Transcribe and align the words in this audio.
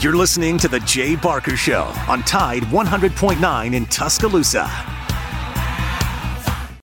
You're 0.00 0.14
listening 0.14 0.58
to 0.58 0.68
The 0.68 0.80
Jay 0.80 1.16
Barker 1.16 1.56
Show 1.56 1.84
on 2.06 2.22
Tide 2.24 2.64
100.9 2.64 3.74
in 3.74 3.86
Tuscaloosa. 3.86 4.70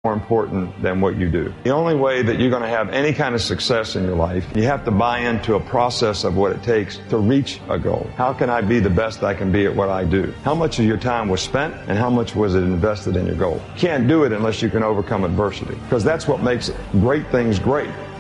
More 0.04 0.14
important 0.14 0.82
than 0.82 1.00
what 1.00 1.16
you 1.16 1.30
do. 1.30 1.54
The 1.64 1.70
only 1.70 1.94
way 1.94 2.24
that 2.24 2.40
you're 2.40 2.50
going 2.50 2.64
to 2.64 2.68
have 2.68 2.90
any 2.90 3.14
kind 3.14 3.36
of 3.36 3.42
success 3.42 3.96
in 3.96 4.04
your 4.04 4.16
life, 4.16 4.48
you 4.56 4.64
have 4.64 4.84
to 4.86 4.92
buy 4.92 5.20
into 5.20 5.54
a 5.54 5.60
process 5.60 6.24
of 6.24 6.36
what 6.36 6.54
it 6.54 6.64
takes 6.64 6.98
to 7.10 7.20
reach 7.20 7.62
a 7.70 7.78
goal. 7.78 8.10
How 8.16 8.34
can 8.34 8.50
I 8.50 8.62
be 8.62 8.80
the 8.80 8.90
best 8.90 9.22
I 9.22 9.36
can 9.36 9.52
be 9.52 9.68
at 9.68 9.76
what 9.76 9.90
I 9.90 10.06
do? 10.06 10.34
How 10.44 10.56
much 10.56 10.80
of 10.80 10.86
your 10.86 10.98
time 10.98 11.30
was 11.30 11.40
spent 11.40 11.76
and 11.88 12.00
how 12.00 12.10
much 12.10 12.36
was 12.36 12.56
it 12.56 12.64
invested 12.64 13.16
in 13.16 13.28
your 13.28 13.36
goal? 13.36 13.62
Can't 13.78 14.08
do 14.08 14.24
it 14.24 14.32
unless 14.32 14.64
you 14.64 14.72
can 14.72 14.82
overcome 14.82 15.24
adversity 15.24 15.76
because 15.76 16.04
that's 16.04 16.28
what 16.28 16.42
makes 16.42 16.72
great 16.94 17.28
things 17.28 17.60
great 17.60 17.92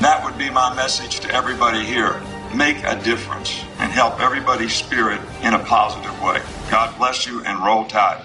That 0.00 0.24
would 0.24 0.38
be 0.38 0.48
my 0.48 0.72
message 0.76 1.18
to 1.20 1.30
everybody 1.34 1.84
here. 1.84 2.22
Make 2.54 2.84
a 2.84 3.02
difference 3.02 3.64
and 3.80 3.90
help 3.90 4.20
everybody's 4.20 4.72
spirit 4.72 5.20
in 5.42 5.54
a 5.54 5.58
positive 5.58 6.22
way. 6.22 6.40
God 6.70 6.96
bless 6.96 7.26
you 7.26 7.44
and 7.44 7.58
roll 7.64 7.84
tide. 7.84 8.24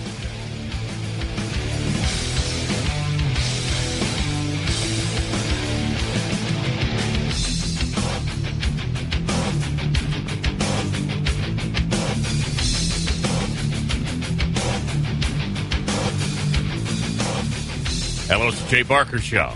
Jay 18.71 18.83
Barker 18.83 19.19
Show. 19.19 19.51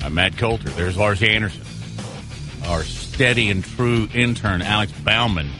I'm 0.00 0.14
Matt 0.14 0.36
Coulter. 0.36 0.68
There's 0.68 0.96
Lars 0.96 1.24
Anderson. 1.24 1.64
Our 2.66 2.84
steady 2.84 3.50
and 3.50 3.64
true 3.64 4.08
intern, 4.14 4.62
Alex 4.62 4.92
Bauman. 4.92 5.50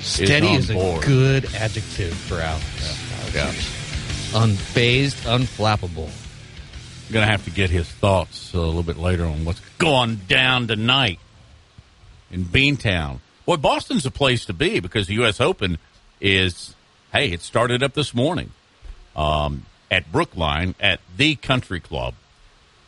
Steady 0.00 0.54
is, 0.54 0.64
is, 0.64 0.70
a 0.70 0.72
board. 0.72 1.04
good 1.04 1.44
adjective 1.54 2.14
for 2.14 2.40
Alex. 2.40 3.34
Yeah. 3.34 3.52
Unfazed, 4.32 5.26
unflappable. 5.26 6.08
I'm 6.08 7.12
going 7.12 7.26
to 7.26 7.30
have 7.30 7.44
to 7.44 7.50
get 7.50 7.68
his 7.68 7.86
thoughts 7.86 8.54
a 8.54 8.58
little 8.58 8.82
bit 8.82 8.96
later 8.96 9.26
on 9.26 9.44
what's 9.44 9.60
going 9.76 10.16
down 10.28 10.68
tonight 10.68 11.18
in 12.30 12.46
Beantown. 12.46 13.18
Boy, 13.44 13.58
Boston's 13.58 14.06
a 14.06 14.10
place 14.10 14.46
to 14.46 14.54
be 14.54 14.80
because 14.80 15.08
the 15.08 15.14
U.S. 15.16 15.42
Open 15.42 15.76
is, 16.22 16.74
hey, 17.12 17.32
it 17.32 17.42
started 17.42 17.82
up 17.82 17.92
this 17.92 18.14
morning 18.14 18.52
um, 19.14 19.66
at 19.90 20.10
Brookline 20.10 20.74
at 20.80 21.00
the 21.16 21.36
Country 21.36 21.80
Club. 21.80 22.14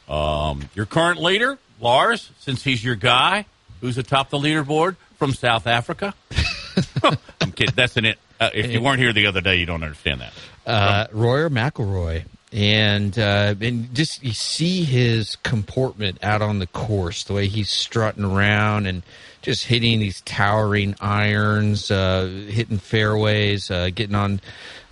Um, 0.08 0.68
your 0.74 0.86
current 0.86 1.20
leader, 1.20 1.58
Lars, 1.80 2.30
since 2.38 2.64
he's 2.64 2.82
your 2.82 2.94
guy, 2.94 3.46
who's 3.80 3.98
atop 3.98 4.30
the 4.30 4.38
leaderboard 4.38 4.96
from 5.16 5.34
South 5.34 5.66
Africa. 5.66 6.14
I'm 7.40 7.52
kidding. 7.52 7.74
That's 7.74 7.96
an 7.96 8.06
it. 8.06 8.18
Uh, 8.40 8.50
if 8.54 8.72
you 8.72 8.80
weren't 8.80 9.00
here 9.00 9.12
the 9.12 9.26
other 9.26 9.40
day, 9.40 9.56
you 9.56 9.66
don't 9.66 9.82
understand 9.82 10.20
that. 10.20 10.32
Uh, 10.66 11.06
Rory 11.12 11.50
McIlroy. 11.50 12.24
And 12.50 13.18
uh, 13.18 13.54
and 13.60 13.94
just 13.94 14.24
you 14.24 14.32
see 14.32 14.82
his 14.82 15.36
comportment 15.36 16.18
out 16.22 16.40
on 16.40 16.60
the 16.60 16.66
course, 16.66 17.24
the 17.24 17.34
way 17.34 17.46
he's 17.46 17.68
strutting 17.68 18.24
around 18.24 18.86
and 18.86 19.02
just 19.42 19.66
hitting 19.66 19.98
these 20.00 20.22
towering 20.22 20.94
irons, 20.98 21.90
uh, 21.90 22.46
hitting 22.48 22.78
fairways, 22.78 23.70
uh, 23.70 23.90
getting 23.94 24.14
on 24.14 24.40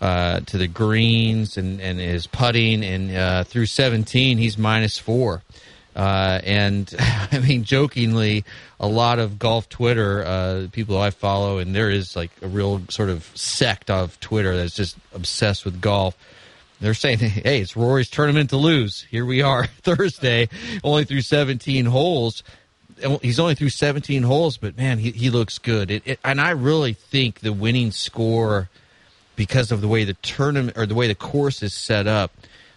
uh, 0.00 0.40
to 0.40 0.58
the 0.58 0.68
greens, 0.68 1.56
and, 1.56 1.80
and 1.80 1.98
his 1.98 2.26
putting. 2.26 2.84
And 2.84 3.16
uh, 3.16 3.44
through 3.44 3.66
17, 3.66 4.38
he's 4.38 4.58
minus 4.58 4.98
four. 4.98 5.42
Uh, 5.96 6.40
and 6.44 6.94
I 6.98 7.38
mean, 7.38 7.64
jokingly, 7.64 8.44
a 8.78 8.86
lot 8.86 9.18
of 9.18 9.38
golf 9.38 9.68
Twitter 9.68 10.22
uh, 10.24 10.66
people 10.70 10.98
I 11.00 11.10
follow, 11.10 11.58
and 11.58 11.74
there 11.74 11.90
is 11.90 12.14
like 12.14 12.30
a 12.42 12.48
real 12.48 12.82
sort 12.90 13.08
of 13.08 13.30
sect 13.34 13.90
of 13.90 14.20
Twitter 14.20 14.56
that's 14.56 14.76
just 14.76 14.98
obsessed 15.14 15.64
with 15.64 15.80
golf. 15.80 16.16
They're 16.80 16.92
saying, 16.92 17.18
"Hey, 17.18 17.62
it's 17.62 17.76
Rory's 17.76 18.10
tournament 18.10 18.50
to 18.50 18.58
lose." 18.58 19.06
Here 19.10 19.24
we 19.24 19.40
are, 19.40 19.66
Thursday, 19.82 20.50
only 20.84 21.04
through 21.04 21.22
17 21.22 21.86
holes. 21.86 22.42
He's 23.20 23.38
only 23.38 23.54
through 23.54 23.70
17 23.70 24.22
holes, 24.22 24.56
but 24.56 24.76
man, 24.76 24.98
he, 24.98 25.10
he 25.10 25.28
looks 25.28 25.58
good. 25.58 25.90
It, 25.90 26.02
it, 26.06 26.20
and 26.24 26.40
I 26.40 26.50
really 26.50 26.94
think 26.94 27.40
the 27.40 27.52
winning 27.52 27.90
score, 27.90 28.70
because 29.36 29.70
of 29.72 29.80
the 29.80 29.88
way 29.88 30.04
the 30.04 30.14
tournament 30.14 30.76
or 30.76 30.86
the 30.86 30.94
way 30.94 31.06
the 31.08 31.14
course 31.14 31.62
is 31.62 31.72
set 31.74 32.06
up, 32.06 32.32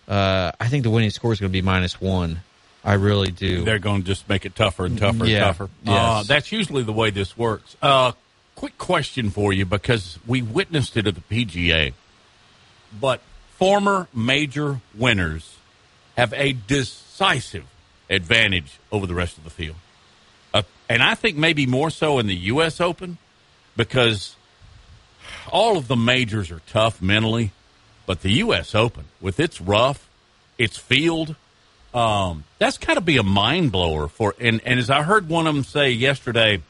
uh, 0.07 0.51
I 0.59 0.67
think 0.67 0.83
the 0.83 0.89
winning 0.89 1.09
score 1.09 1.33
is 1.33 1.39
going 1.39 1.51
to 1.51 1.53
be 1.53 1.61
minus 1.61 1.99
one. 1.99 2.41
I 2.83 2.93
really 2.93 3.31
do. 3.31 3.63
They're 3.65 3.79
going 3.79 4.01
to 4.01 4.07
just 4.07 4.27
make 4.29 4.45
it 4.45 4.55
tougher 4.55 4.85
and 4.85 4.97
tougher 4.97 5.25
Yeah. 5.25 5.37
and 5.37 5.45
tougher. 5.45 5.69
Yes. 5.83 5.95
Uh, 5.97 6.23
that's 6.27 6.51
usually 6.51 6.83
the 6.83 6.93
way 6.93 7.09
this 7.09 7.37
works. 7.37 7.75
Uh, 7.81 8.13
quick 8.55 8.77
question 8.77 9.29
for 9.29 9.51
you 9.53 9.65
because 9.65 10.17
we 10.25 10.41
witnessed 10.41 10.95
it 10.97 11.05
at 11.07 11.15
the 11.15 11.21
PGA, 11.21 11.93
but 12.99 13.21
former 13.57 14.07
major 14.13 14.79
winners 14.95 15.57
have 16.17 16.33
a 16.33 16.53
decisive 16.53 17.65
advantage 18.09 18.79
over 18.91 19.05
the 19.05 19.13
rest 19.13 19.37
of 19.37 19.43
the 19.43 19.49
field. 19.49 19.75
Uh, 20.53 20.63
and 20.89 21.03
I 21.03 21.15
think 21.15 21.37
maybe 21.37 21.65
more 21.65 21.89
so 21.89 22.17
in 22.19 22.27
the 22.27 22.35
U.S. 22.35 22.81
Open 22.81 23.17
because 23.77 24.35
all 25.49 25.77
of 25.77 25.87
the 25.87 25.95
majors 25.95 26.51
are 26.51 26.61
tough 26.67 27.01
mentally, 27.01 27.51
but 28.05 28.21
the 28.21 28.31
U.S. 28.45 28.73
Open, 28.73 29.05
with 29.21 29.39
its 29.39 29.59
rough, 29.61 30.09
its 30.57 30.77
field, 30.77 31.35
Um, 31.93 32.43
that's 32.59 32.77
got 32.77 32.95
to 32.95 33.01
be 33.01 33.17
a 33.17 33.23
mind 33.23 33.71
blower 33.71 34.07
for. 34.07 34.35
And, 34.39 34.61
and 34.63 34.79
as 34.79 34.89
I 34.91 35.01
heard 35.01 35.27
one 35.27 35.47
of 35.47 35.55
them 35.55 35.63
say 35.63 35.89
yesterday 35.89 36.61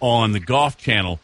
on 0.00 0.32
the 0.32 0.40
Golf 0.40 0.76
Channel, 0.76 1.18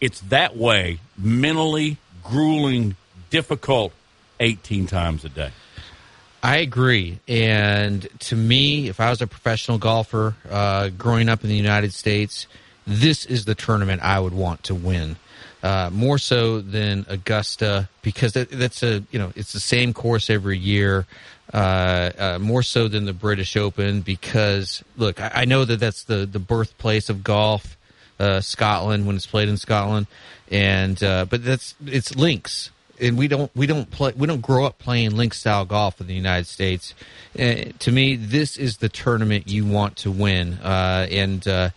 it's 0.00 0.20
that 0.28 0.56
way, 0.56 1.00
mentally 1.18 1.96
grueling, 2.22 2.94
difficult, 3.30 3.92
eighteen 4.38 4.86
times 4.86 5.24
a 5.24 5.28
day. 5.28 5.50
I 6.42 6.58
agree. 6.58 7.18
And 7.26 8.08
to 8.20 8.36
me, 8.36 8.88
if 8.88 9.00
I 9.00 9.10
was 9.10 9.20
a 9.20 9.26
professional 9.26 9.78
golfer 9.78 10.36
uh, 10.48 10.90
growing 10.90 11.28
up 11.28 11.42
in 11.42 11.50
the 11.50 11.56
United 11.56 11.92
States, 11.92 12.46
this 12.86 13.26
is 13.26 13.44
the 13.44 13.54
tournament 13.54 14.02
I 14.02 14.20
would 14.20 14.32
want 14.34 14.62
to 14.64 14.74
win. 14.74 15.16
Uh, 15.62 15.90
more 15.92 16.16
so 16.16 16.62
than 16.62 17.04
Augusta 17.08 17.86
because 18.00 18.32
that, 18.32 18.50
that's 18.50 18.82
a 18.82 19.04
you 19.10 19.18
know 19.18 19.30
it's 19.36 19.52
the 19.52 19.60
same 19.60 19.92
course 19.92 20.30
every 20.30 20.58
year. 20.58 21.06
Uh, 21.52 22.10
uh, 22.16 22.38
more 22.40 22.62
so 22.62 22.86
than 22.86 23.04
the 23.04 23.12
British 23.12 23.56
Open 23.56 24.00
because 24.02 24.84
look, 24.96 25.20
I, 25.20 25.30
I 25.34 25.44
know 25.44 25.64
that 25.64 25.78
that's 25.78 26.04
the 26.04 26.24
the 26.24 26.38
birthplace 26.38 27.10
of 27.10 27.22
golf, 27.22 27.76
uh, 28.18 28.40
Scotland 28.40 29.06
when 29.06 29.16
it's 29.16 29.26
played 29.26 29.48
in 29.48 29.58
Scotland, 29.58 30.06
and 30.50 31.02
uh, 31.02 31.26
but 31.28 31.44
that's 31.44 31.74
it's 31.84 32.14
links 32.16 32.70
and 33.00 33.18
we 33.18 33.28
don't 33.28 33.50
we 33.56 33.66
don't 33.66 33.90
play 33.90 34.12
we 34.16 34.26
don't 34.26 34.40
grow 34.40 34.64
up 34.64 34.78
playing 34.78 35.16
link 35.16 35.34
style 35.34 35.64
golf 35.64 36.00
in 36.00 36.06
the 36.06 36.14
United 36.14 36.46
States. 36.46 36.94
Uh, 37.38 37.64
to 37.78 37.92
me, 37.92 38.16
this 38.16 38.56
is 38.56 38.78
the 38.78 38.88
tournament 38.88 39.48
you 39.48 39.64
want 39.64 39.96
to 39.96 40.10
win, 40.10 40.54
uh, 40.62 41.06
and 41.10 41.46
uh, 41.48 41.70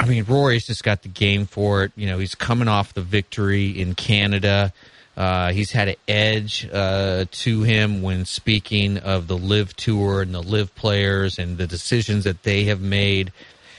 I 0.00 0.06
mean 0.06 0.24
Rory's 0.24 0.66
just 0.66 0.84
got 0.84 1.02
the 1.02 1.08
game 1.08 1.46
for 1.46 1.84
it. 1.84 1.92
You 1.96 2.06
know, 2.06 2.18
he's 2.18 2.34
coming 2.34 2.68
off 2.68 2.94
the 2.94 3.02
victory 3.02 3.68
in 3.68 3.94
Canada. 3.94 4.72
Uh, 5.16 5.52
he's 5.52 5.70
had 5.70 5.88
an 5.88 5.96
edge 6.08 6.68
uh, 6.72 7.24
to 7.30 7.62
him 7.62 8.02
when 8.02 8.24
speaking 8.24 8.98
of 8.98 9.28
the 9.28 9.36
LIV 9.36 9.76
Tour 9.76 10.22
and 10.22 10.34
the 10.34 10.42
LIV 10.42 10.74
players 10.74 11.38
and 11.38 11.56
the 11.56 11.66
decisions 11.66 12.24
that 12.24 12.42
they 12.42 12.64
have 12.64 12.80
made. 12.80 13.32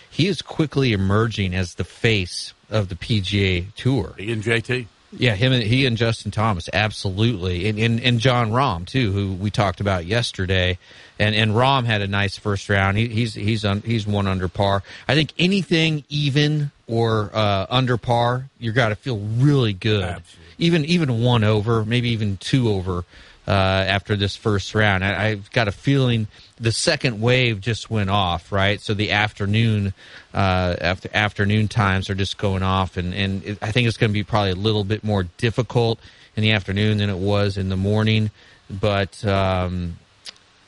He 0.09 0.27
is 0.27 0.41
quickly 0.41 0.93
emerging 0.93 1.53
as 1.53 1.75
the 1.75 1.83
face 1.83 2.53
of 2.69 2.87
the 2.87 2.95
PGA 2.95 3.73
Tour. 3.75 4.15
And 4.17 4.41
JT. 4.41 4.87
Yeah, 5.17 5.35
him 5.35 5.53
and 5.53 5.63
he 5.63 5.85
and 5.85 5.97
Justin 5.97 6.31
Thomas, 6.31 6.69
absolutely, 6.73 7.67
and 7.67 7.79
and, 7.79 7.99
and 8.01 8.19
Jon 8.19 8.51
Rahm 8.51 8.85
too, 8.85 9.11
who 9.11 9.33
we 9.33 9.49
talked 9.49 9.79
about 9.79 10.05
yesterday, 10.05 10.77
and 11.19 11.35
and 11.35 11.51
Rahm 11.51 11.85
had 11.85 12.01
a 12.01 12.07
nice 12.07 12.37
first 12.37 12.69
round. 12.69 12.97
He, 12.97 13.07
he's 13.07 13.33
he's 13.33 13.63
un, 13.63 13.81
he's 13.85 14.05
one 14.05 14.27
under 14.27 14.47
par. 14.47 14.83
I 15.07 15.15
think 15.15 15.33
anything 15.37 16.03
even 16.09 16.71
or 16.87 17.31
uh, 17.33 17.65
under 17.69 17.97
par, 17.97 18.49
you 18.59 18.71
got 18.71 18.89
to 18.89 18.95
feel 18.95 19.17
really 19.19 19.73
good. 19.73 20.03
Absolutely. 20.03 20.45
Even 20.57 20.85
even 20.85 21.21
one 21.21 21.43
over, 21.43 21.85
maybe 21.85 22.09
even 22.09 22.37
two 22.37 22.69
over 22.69 23.05
uh, 23.47 23.51
after 23.51 24.15
this 24.15 24.35
first 24.35 24.73
round. 24.73 25.03
I, 25.03 25.27
I've 25.27 25.51
got 25.51 25.67
a 25.67 25.71
feeling 25.71 26.27
the 26.59 26.71
second 26.71 27.21
wave 27.21 27.61
just 27.61 27.89
went 27.89 28.09
off, 28.09 28.51
right? 28.51 28.81
So 28.81 28.93
the 28.93 29.11
afternoon 29.11 29.93
uh, 30.33 30.75
after 30.79 31.09
afternoon 31.13 31.67
times 31.67 32.09
are 32.09 32.15
just 32.15 32.37
going 32.37 32.63
off, 32.63 32.97
and 32.97 33.13
and 33.13 33.43
it, 33.43 33.57
I 33.61 33.71
think 33.71 33.87
it's 33.87 33.97
going 33.97 34.11
to 34.11 34.13
be 34.13 34.23
probably 34.23 34.51
a 34.51 34.55
little 34.55 34.83
bit 34.83 35.03
more 35.03 35.23
difficult 35.37 35.99
in 36.35 36.41
the 36.41 36.51
afternoon 36.51 36.97
than 36.97 37.09
it 37.09 37.17
was 37.17 37.57
in 37.57 37.69
the 37.69 37.77
morning, 37.77 38.31
but. 38.69 39.25
Um, 39.25 39.97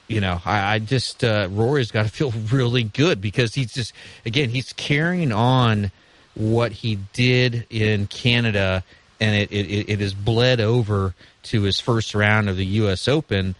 you 0.09 0.21
know, 0.21 0.41
I, 0.45 0.75
I 0.75 0.79
just 0.79 1.21
uh, 1.21 1.49
Rory's 1.51 1.91
got 1.91 2.03
to 2.03 2.09
feel 2.09 2.31
really 2.51 2.83
good 2.83 3.19
because 3.19 3.53
he's 3.53 3.73
just 3.73 3.91
again 4.25 4.49
he's 4.49 4.71
carrying 4.71 5.33
on 5.33 5.91
what 6.33 6.71
he 6.71 6.99
did 7.11 7.65
in 7.69 8.07
Canada, 8.07 8.85
and 9.19 9.35
it 9.35 9.51
it, 9.51 9.89
it 9.89 9.99
has 9.99 10.13
bled 10.13 10.61
over 10.61 11.13
to 11.47 11.63
his 11.63 11.79
first 11.79 12.15
round 12.15 12.49
of 12.49 12.57
the 12.57 12.65
U.S. 12.65 13.07
Open, 13.07 13.55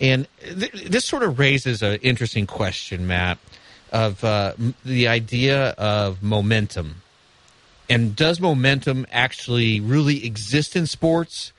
and 0.00 0.26
th- 0.40 0.72
this 0.72 1.04
sort 1.04 1.22
of 1.22 1.38
raises 1.38 1.82
an 1.82 1.98
interesting 2.02 2.46
question, 2.46 3.06
Matt, 3.06 3.38
of 3.92 4.22
uh, 4.22 4.52
the 4.84 5.08
idea 5.08 5.70
of 5.70 6.22
momentum, 6.22 7.02
and 7.88 8.14
does 8.14 8.40
momentum 8.40 9.06
actually 9.10 9.80
really 9.80 10.24
exist 10.26 10.76
in 10.76 10.86
sports, 10.86 11.52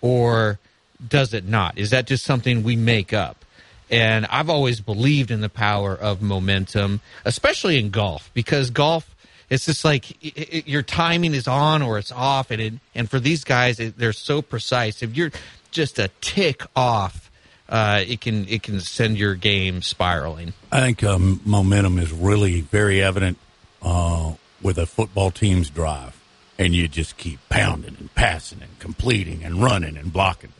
or 0.00 0.58
does 1.06 1.34
it 1.34 1.44
not? 1.44 1.78
Is 1.78 1.90
that 1.90 2.06
just 2.06 2.24
something 2.24 2.62
we 2.62 2.76
make 2.76 3.12
up? 3.12 3.44
And 3.90 4.26
I've 4.26 4.48
always 4.48 4.80
believed 4.80 5.30
in 5.30 5.40
the 5.40 5.50
power 5.50 5.94
of 5.94 6.22
momentum, 6.22 7.00
especially 7.24 7.78
in 7.78 7.90
golf, 7.90 8.30
because 8.32 8.70
golf, 8.70 9.13
it's 9.54 9.66
just 9.66 9.84
like 9.84 10.06
i 10.22 10.32
i 10.36 10.62
your 10.66 10.82
timing 10.82 11.34
is 11.34 11.48
on 11.48 11.82
or 11.82 11.98
it's 11.98 12.12
off. 12.12 12.50
And, 12.50 12.60
it, 12.60 12.74
and 12.94 13.08
for 13.08 13.20
these 13.20 13.44
guys, 13.44 13.80
it, 13.80 13.96
they're 13.96 14.12
so 14.12 14.42
precise. 14.42 15.02
If 15.02 15.16
you're 15.16 15.30
just 15.70 15.98
a 15.98 16.10
tick 16.20 16.62
off, 16.76 17.30
uh, 17.68 18.04
it 18.06 18.20
can 18.20 18.46
it 18.48 18.62
can 18.62 18.80
send 18.80 19.16
your 19.18 19.34
game 19.34 19.80
spiraling. 19.82 20.52
I 20.70 20.80
think 20.80 21.02
um, 21.02 21.40
momentum 21.44 21.98
is 21.98 22.12
really 22.12 22.60
very 22.60 23.02
evident 23.02 23.38
uh, 23.82 24.34
with 24.60 24.78
a 24.78 24.86
football 24.86 25.30
team's 25.30 25.70
drive, 25.70 26.20
and 26.58 26.74
you 26.74 26.88
just 26.88 27.16
keep 27.16 27.40
pounding 27.48 27.96
and 27.98 28.14
passing 28.14 28.60
and 28.60 28.78
completing 28.78 29.42
and 29.44 29.62
running 29.62 29.96
and 29.96 30.12
blocking. 30.12 30.52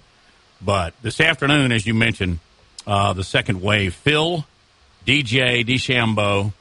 But 0.62 0.94
this 1.02 1.20
afternoon, 1.20 1.72
as 1.72 1.86
you 1.86 1.92
mentioned, 1.92 2.38
uh, 2.86 3.12
the 3.12 3.24
second 3.24 3.60
wave, 3.60 3.94
Phil, 3.94 4.46
DJ, 5.06 5.64
DeChambeau, 5.64 6.52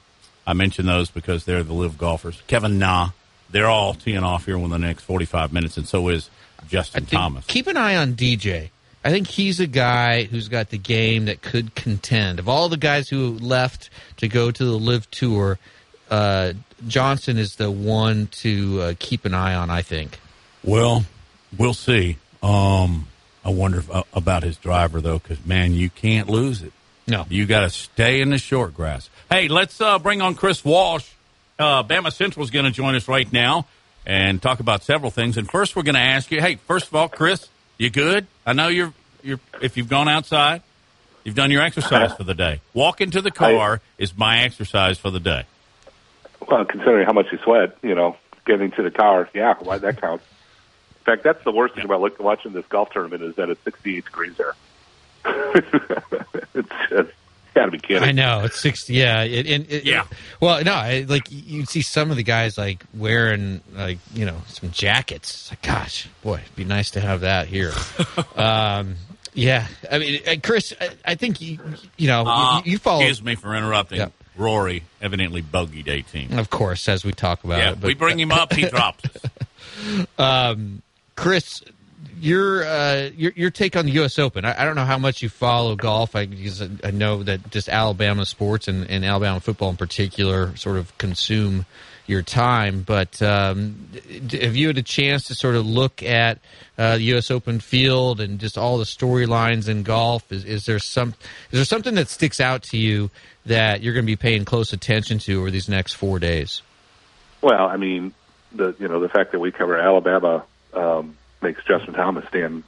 I 0.45 0.53
mentioned 0.53 0.87
those 0.87 1.09
because 1.09 1.45
they're 1.45 1.63
the 1.63 1.73
LIV 1.73 1.97
golfers. 1.97 2.41
Kevin 2.47 2.79
Na, 2.79 3.09
they're 3.49 3.67
all 3.67 3.93
teeing 3.93 4.23
off 4.23 4.45
here 4.45 4.57
within 4.57 4.71
the 4.71 4.79
next 4.87 5.03
45 5.03 5.53
minutes, 5.53 5.77
and 5.77 5.87
so 5.87 6.09
is 6.09 6.29
Justin 6.67 7.05
think- 7.05 7.19
Thomas. 7.19 7.45
Keep 7.47 7.67
an 7.67 7.77
eye 7.77 7.95
on 7.95 8.13
DJ. 8.15 8.69
I 9.05 9.11
think 9.11 9.27
he's 9.27 9.59
a 9.59 9.67
guy 9.67 10.23
who's 10.23 10.47
got 10.47 10.69
the 10.69 10.77
game 10.77 11.25
that 11.25 11.41
could 11.41 11.75
contend. 11.75 12.39
Of 12.39 12.47
all 12.47 12.69
the 12.69 12.77
guys 12.77 13.09
who 13.09 13.37
left 13.39 13.89
to 14.17 14.29
go 14.29 14.49
to 14.49 14.63
the 14.63 14.77
LIV 14.79 15.11
Tour, 15.11 15.59
uh, 16.09 16.53
Johnson 16.87 17.37
is 17.37 17.55
the 17.55 17.69
one 17.69 18.27
to 18.27 18.81
uh, 18.81 18.93
keep 18.99 19.25
an 19.25 19.33
eye 19.33 19.55
on. 19.55 19.69
I 19.69 19.81
think. 19.81 20.19
Well, 20.63 21.03
we'll 21.57 21.73
see. 21.73 22.17
Um, 22.41 23.07
I 23.43 23.49
wonder 23.49 23.79
if, 23.79 23.91
uh, 23.91 24.03
about 24.13 24.43
his 24.43 24.55
driver 24.55 25.01
though, 25.01 25.19
because 25.19 25.45
man, 25.45 25.73
you 25.73 25.89
can't 25.89 26.29
lose 26.29 26.61
it. 26.61 26.71
No. 27.07 27.25
you 27.29 27.45
got 27.45 27.61
to 27.61 27.69
stay 27.69 28.21
in 28.21 28.29
the 28.29 28.37
short 28.37 28.73
grass. 28.73 29.09
Hey, 29.29 29.47
let's 29.47 29.79
uh, 29.81 29.99
bring 29.99 30.21
on 30.21 30.35
Chris 30.35 30.63
Walsh. 30.63 31.09
Uh, 31.59 31.83
Bama 31.83 32.11
Central 32.11 32.43
is 32.43 32.51
going 32.51 32.65
to 32.65 32.71
join 32.71 32.95
us 32.95 33.07
right 33.07 33.31
now 33.31 33.67
and 34.05 34.41
talk 34.41 34.59
about 34.59 34.83
several 34.83 35.11
things. 35.11 35.37
And 35.37 35.49
first, 35.49 35.75
we're 35.75 35.83
going 35.83 35.95
to 35.95 36.01
ask 36.01 36.31
you. 36.31 36.41
Hey, 36.41 36.55
first 36.55 36.87
of 36.87 36.95
all, 36.95 37.09
Chris, 37.09 37.47
you 37.77 37.89
good? 37.89 38.27
I 38.45 38.53
know 38.53 38.67
you're. 38.67 38.93
You're. 39.23 39.39
If 39.61 39.77
you've 39.77 39.89
gone 39.89 40.09
outside, 40.09 40.61
you've 41.23 41.35
done 41.35 41.51
your 41.51 41.61
exercise 41.61 42.13
for 42.13 42.23
the 42.23 42.33
day. 42.33 42.61
Walking 42.73 43.11
to 43.11 43.21
the 43.21 43.31
car 43.31 43.81
is 43.97 44.17
my 44.17 44.41
exercise 44.43 44.97
for 44.97 45.09
the 45.09 45.19
day. 45.19 45.45
Well, 46.47 46.65
considering 46.65 47.05
how 47.05 47.13
much 47.13 47.27
you 47.31 47.37
sweat, 47.43 47.77
you 47.81 47.95
know, 47.95 48.17
getting 48.45 48.71
to 48.71 48.83
the 48.83 48.91
car, 48.91 49.29
yeah, 49.33 49.55
why 49.59 49.77
that 49.77 50.01
counts. 50.01 50.25
In 50.99 51.05
fact, 51.05 51.23
that's 51.23 51.43
the 51.43 51.51
worst 51.51 51.75
thing 51.75 51.85
about 51.85 52.01
look, 52.01 52.19
watching 52.19 52.53
this 52.53 52.65
golf 52.67 52.89
tournament 52.89 53.23
is 53.23 53.35
that 53.35 53.49
it's 53.49 53.63
68 53.63 54.05
degrees 54.05 54.35
there. 54.37 54.53
it's 56.53 56.69
just 56.89 57.11
got 57.53 57.65
to 57.65 57.71
be 57.71 57.77
kidding. 57.79 58.03
I 58.03 58.11
know 58.11 58.43
it's 58.43 58.59
sixty. 58.59 58.93
Yeah, 58.95 59.23
it, 59.23 59.47
and 59.47 59.71
it, 59.71 59.85
Yeah. 59.85 60.05
Well, 60.39 60.63
no, 60.63 60.73
I, 60.73 61.05
like 61.07 61.27
you 61.29 61.65
see 61.65 61.81
some 61.81 62.11
of 62.11 62.17
the 62.17 62.23
guys 62.23 62.57
like 62.57 62.83
wearing 62.93 63.61
like 63.73 63.99
you 64.13 64.25
know 64.25 64.41
some 64.47 64.71
jackets. 64.71 65.33
It's 65.33 65.51
like, 65.51 65.61
gosh, 65.61 66.07
boy, 66.23 66.35
it'd 66.43 66.55
be 66.55 66.65
nice 66.65 66.91
to 66.91 67.01
have 67.01 67.21
that 67.21 67.47
here. 67.47 67.71
um, 68.35 68.95
yeah, 69.33 69.67
I 69.91 69.97
mean, 69.99 70.21
uh, 70.27 70.35
Chris, 70.43 70.73
I, 70.79 70.89
I 71.05 71.15
think 71.15 71.41
you 71.41 71.59
you 71.97 72.07
know 72.07 72.23
Uh, 72.27 72.61
you, 72.65 72.73
you 72.73 72.77
follow. 72.77 72.99
Excuse 73.01 73.23
me 73.23 73.35
for 73.35 73.55
interrupting. 73.55 73.99
Yeah. 73.99 74.09
Rory 74.35 74.83
evidently 74.99 75.43
bogeyed 75.43 75.87
18. 75.87 76.39
Of 76.39 76.49
course, 76.49 76.89
as 76.89 77.05
we 77.05 77.11
talk 77.11 77.43
about 77.43 77.59
Yeah, 77.59 77.71
it, 77.73 77.79
but 77.79 77.87
we 77.87 77.93
bring 77.93 78.19
him 78.19 78.31
up, 78.31 78.51
he 78.51 78.65
drops. 78.67 79.03
Chris, 81.15 81.63
your 82.19 82.63
uh, 82.63 83.09
your 83.15 83.31
your 83.35 83.49
take 83.49 83.75
on 83.75 83.85
the 83.85 83.91
U.S. 83.93 84.17
Open. 84.19 84.45
I, 84.45 84.61
I 84.61 84.65
don't 84.65 84.75
know 84.75 84.85
how 84.85 84.97
much 84.97 85.21
you 85.21 85.29
follow 85.29 85.75
golf. 85.75 86.15
I 86.15 86.27
I- 86.83 86.91
know 86.91 87.23
that 87.23 87.49
just 87.51 87.69
Alabama 87.69 88.25
sports 88.25 88.67
and, 88.67 88.89
and 88.89 89.03
Alabama 89.03 89.39
football 89.39 89.69
in 89.69 89.77
particular 89.77 90.55
sort 90.55 90.77
of 90.77 90.97
consume 90.97 91.65
your 92.05 92.21
time. 92.21 92.81
But 92.81 93.21
um, 93.21 93.89
have 94.31 94.55
you 94.55 94.67
had 94.67 94.77
a 94.77 94.83
chance 94.83 95.25
to 95.27 95.35
sort 95.35 95.55
of 95.55 95.65
look 95.65 96.03
at 96.03 96.39
uh, 96.77 96.97
the 96.97 97.03
U.S. 97.03 97.31
Open 97.31 97.59
field 97.59 98.19
and 98.19 98.39
just 98.39 98.57
all 98.57 98.77
the 98.77 98.83
storylines 98.83 99.67
in 99.67 99.83
golf? 99.83 100.31
Is, 100.31 100.45
is 100.45 100.65
there 100.65 100.79
some 100.79 101.09
is 101.51 101.59
there 101.59 101.65
something 101.65 101.95
that 101.95 102.09
sticks 102.09 102.39
out 102.39 102.63
to 102.63 102.77
you 102.77 103.09
that 103.45 103.81
you're 103.81 103.93
going 103.93 104.05
to 104.05 104.11
be 104.11 104.15
paying 104.15 104.45
close 104.45 104.73
attention 104.73 105.19
to 105.19 105.39
over 105.39 105.51
these 105.51 105.69
next 105.69 105.93
four 105.93 106.19
days? 106.19 106.61
Well, 107.41 107.67
I 107.67 107.77
mean, 107.77 108.13
the 108.51 108.75
you 108.79 108.87
know 108.87 108.99
the 108.99 109.09
fact 109.09 109.31
that 109.31 109.39
we 109.39 109.51
cover 109.51 109.77
Alabama 109.77 110.45
um, 110.73 111.17
makes 111.43 111.63
Justin 111.63 111.93
Thomas 111.93 112.27
stand 112.27 112.63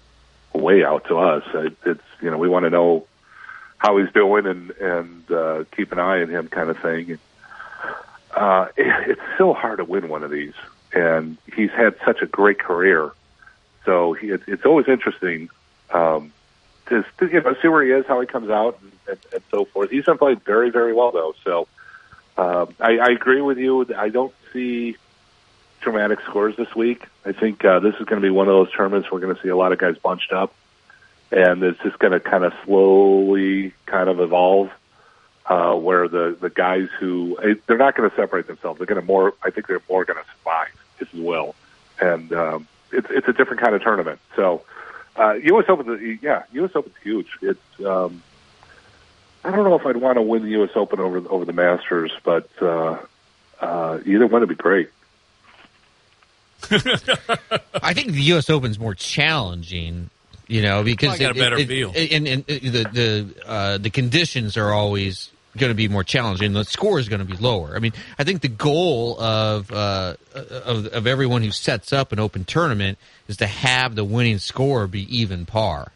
way 0.54 0.84
out 0.84 1.06
to 1.06 1.18
us. 1.18 1.44
It's 1.86 2.02
you 2.22 2.30
know 2.30 2.38
we 2.38 2.50
want 2.50 2.66
to 2.66 2.70
know 2.70 3.08
how 3.78 3.98
he's 3.98 4.12
doing 4.14 4.46
and 4.46 4.72
and 4.72 5.32
uh, 5.32 5.64
keep 5.76 5.92
an 5.92 6.00
eye 6.00 6.22
on 6.22 6.30
him, 6.30 6.48
kind 6.48 6.70
of 6.70 6.78
thing. 6.80 7.18
Uh, 8.34 8.68
it, 8.78 9.10
it's 9.10 9.38
so 9.38 9.54
hard 9.54 9.80
to 9.80 9.86
win 9.86 10.10
one 10.10 10.24
of 10.24 10.30
these, 10.30 10.54
and 10.94 11.38
he's 11.56 11.72
had 11.72 11.96
such 12.06 12.22
a 12.22 12.26
great 12.26 12.60
career. 12.60 13.12
So 13.86 14.14
he, 14.14 14.30
it, 14.30 14.42
it's 14.48 14.66
always 14.66 14.88
interesting 14.88 15.50
um, 15.92 16.34
just 16.90 17.08
you 17.22 17.42
know 17.42 17.56
see 17.62 17.68
where 17.68 17.84
he 17.84 17.92
is, 17.92 18.06
how 18.06 18.20
he 18.22 18.28
comes 18.28 18.50
out, 18.50 18.80
and, 18.82 18.92
and, 19.10 19.20
and 19.34 19.42
so 19.52 19.66
forth. 19.66 19.90
He's 19.90 20.06
been 20.06 20.18
playing 20.18 20.42
very 20.46 20.70
very 20.70 20.94
well 20.94 21.12
though. 21.12 21.34
So 21.44 21.68
um, 22.38 22.76
I, 22.80 22.98
I 22.98 23.10
agree 23.10 23.42
with 23.42 23.58
you. 23.58 23.86
I 23.96 24.10
don't 24.10 24.34
see 24.52 24.98
dramatic 25.86 26.20
scores 26.22 26.58
this 26.58 26.76
week. 26.76 27.06
I 27.24 27.32
think 27.32 27.64
uh, 27.64 27.80
this 27.80 27.94
is 27.96 28.06
going 28.06 28.22
to 28.22 28.26
be 28.26 28.32
one 28.32 28.48
of 28.48 28.54
those 28.54 28.72
tournaments 28.74 29.10
we're 29.10 29.20
going 29.20 29.36
to 29.36 29.42
see 29.42 29.50
a 29.50 29.56
lot 29.56 29.72
of 29.72 29.78
guys 29.78 29.98
bunched 29.98 30.34
up, 30.34 30.54
and 31.32 31.64
it's 31.64 31.82
just 31.84 32.00
going 32.00 32.12
to 32.12 32.20
kind 32.20 32.44
of 32.44 32.54
slowly 32.66 33.74
kind 33.86 34.10
of 34.10 34.20
evolve. 34.20 34.72
Uh, 35.48 35.76
where 35.76 36.08
the 36.08 36.36
the 36.42 36.50
guys 36.50 36.90
who 37.00 37.38
eh, 37.44 37.54
they're 37.68 37.78
not 37.78 37.96
going 37.96 38.10
to 38.10 38.16
separate 38.16 38.48
themselves, 38.48 38.80
they're 38.80 38.88
going 38.88 39.00
to 39.00 39.06
more. 39.06 39.36
I 39.44 39.52
think 39.52 39.68
they're 39.68 39.80
more 39.88 40.04
going 40.04 40.18
to 40.18 40.26
survive, 40.40 41.14
you 41.14 41.24
will, 41.24 41.54
and 42.02 42.34
um, 42.34 42.68
it's 42.92 43.06
it's 43.12 43.28
a 43.28 43.34
different 43.34 43.62
kind 43.62 43.76
of 43.76 43.84
tournament. 43.84 44.20
So, 44.36 44.64
uh, 45.16 45.34
U.S. 45.34 45.66
Open, 45.70 46.20
yeah, 46.20 46.44
U.S. 46.54 46.72
Open's 46.74 46.96
huge. 47.04 47.28
It's 47.44 47.86
um, 47.86 48.24
I 49.44 49.52
don't 49.52 49.66
know 49.66 49.76
if 49.76 49.86
I'd 49.86 49.98
want 49.98 50.16
to 50.16 50.24
win 50.24 50.42
the 50.42 50.50
U.S. 50.50 50.72
Open 50.74 51.00
over 51.00 51.20
over 51.30 51.46
the 51.46 51.54
Masters, 51.54 52.12
but 52.24 52.50
uh, 52.60 52.98
uh, 53.62 54.00
either 54.04 54.26
one 54.26 54.42
would 54.42 54.50
be 54.50 54.56
great. 54.56 54.90
I 57.82 57.94
think 57.94 58.12
the 58.14 58.22
U.S. 58.34 58.50
Open's 58.50 58.80
more 58.80 58.96
challenging, 58.96 60.10
you 60.48 60.62
know, 60.62 60.84
because 60.84 61.08
Well, 61.08 61.16
I 61.16 61.20
got 61.20 61.32
a 61.32 61.40
better 61.40 61.58
it- 61.58 61.68
feel. 61.68 61.92
it- 61.96 62.12
and, 62.12 62.28
and 62.28 62.46
the 62.46 62.84
the 62.92 63.36
uh, 63.48 63.78
the 63.78 63.90
conditions 63.90 64.58
are 64.58 64.72
always 64.72 65.30
going 65.58 65.70
to 65.72 65.76
be 65.76 65.88
more 65.88 66.04
challenging. 66.04 66.52
The 66.54 66.66
score 66.66 67.00
is 67.00 67.08
going 67.08 67.20
to 67.20 67.26
be 67.26 67.38
lower. 67.38 67.76
I 67.76 67.80
mean, 67.80 67.94
I 68.20 68.24
think 68.26 68.42
the 68.42 68.48
goal 68.50 69.20
of 69.20 69.72
uh, 69.72 70.16
of 70.34 70.88
of 70.88 71.08
everyone 71.08 71.44
who 71.44 71.52
sets 71.52 71.94
up 71.94 72.12
an 72.12 72.20
open 72.20 72.44
tournament 72.46 72.98
is 73.28 73.38
to 73.38 73.48
have 73.48 73.96
the 73.96 74.04
winning 74.04 74.38
score 74.40 74.88
be 74.88 75.04
even 75.18 75.46
par. 75.46 75.92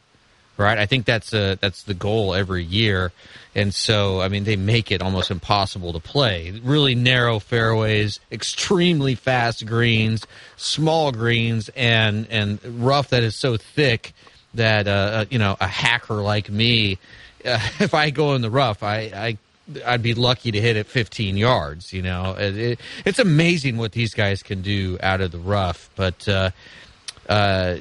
Right, 0.60 0.78
I 0.78 0.88
think 0.88 1.06
that's 1.06 1.34
uh 1.34 1.56
that's 1.62 1.84
the 1.84 1.94
goal 1.94 2.36
every 2.36 2.66
year, 2.66 3.14
and 3.56 3.74
so 3.74 4.20
I 4.20 4.28
mean 4.28 4.44
they 4.44 4.58
make 4.58 4.92
it 4.92 5.02
almost 5.02 5.32
impossible 5.32 5.94
to 5.94 6.02
play. 6.02 6.52
Really 6.62 6.96
narrow 6.96 7.40
fairways, 7.40 8.20
extremely 8.30 9.16
fast 9.16 9.66
greens, 9.66 10.28
small 10.58 11.14
greens, 11.14 11.70
and 11.78 12.28
and 12.30 12.60
rough 12.86 13.08
that 13.12 13.24
is 13.24 13.38
so 13.38 13.56
thick 13.56 14.12
that 14.54 14.90
uh, 14.90 14.92
uh, 14.92 15.26
you 15.30 15.40
know 15.40 15.56
a 15.62 15.68
hacker 15.68 16.16
like 16.16 16.50
me, 16.50 16.98
uh, 17.46 17.58
if 17.80 17.94
I 17.94 18.10
go 18.10 18.36
in 18.36 18.42
the 18.42 18.52
rough, 18.52 18.84
I. 18.84 18.98
I 18.98 19.38
I'd 19.86 20.02
be 20.02 20.16
lucky 20.16 20.52
to 20.52 20.60
hit 20.60 20.78
it 20.78 20.88
15 20.88 21.38
yards. 21.38 21.94
You 21.94 22.02
know, 22.02 22.36
it, 22.40 22.58
it, 22.58 22.80
it's 23.06 23.20
amazing 23.20 23.78
what 23.78 23.92
these 23.92 24.16
guys 24.16 24.42
can 24.42 24.64
do 24.64 24.98
out 25.00 25.22
of 25.22 25.32
the 25.32 25.38
rough. 25.38 25.92
But 25.96 26.28
uh, 26.28 26.50
uh, 27.30 27.78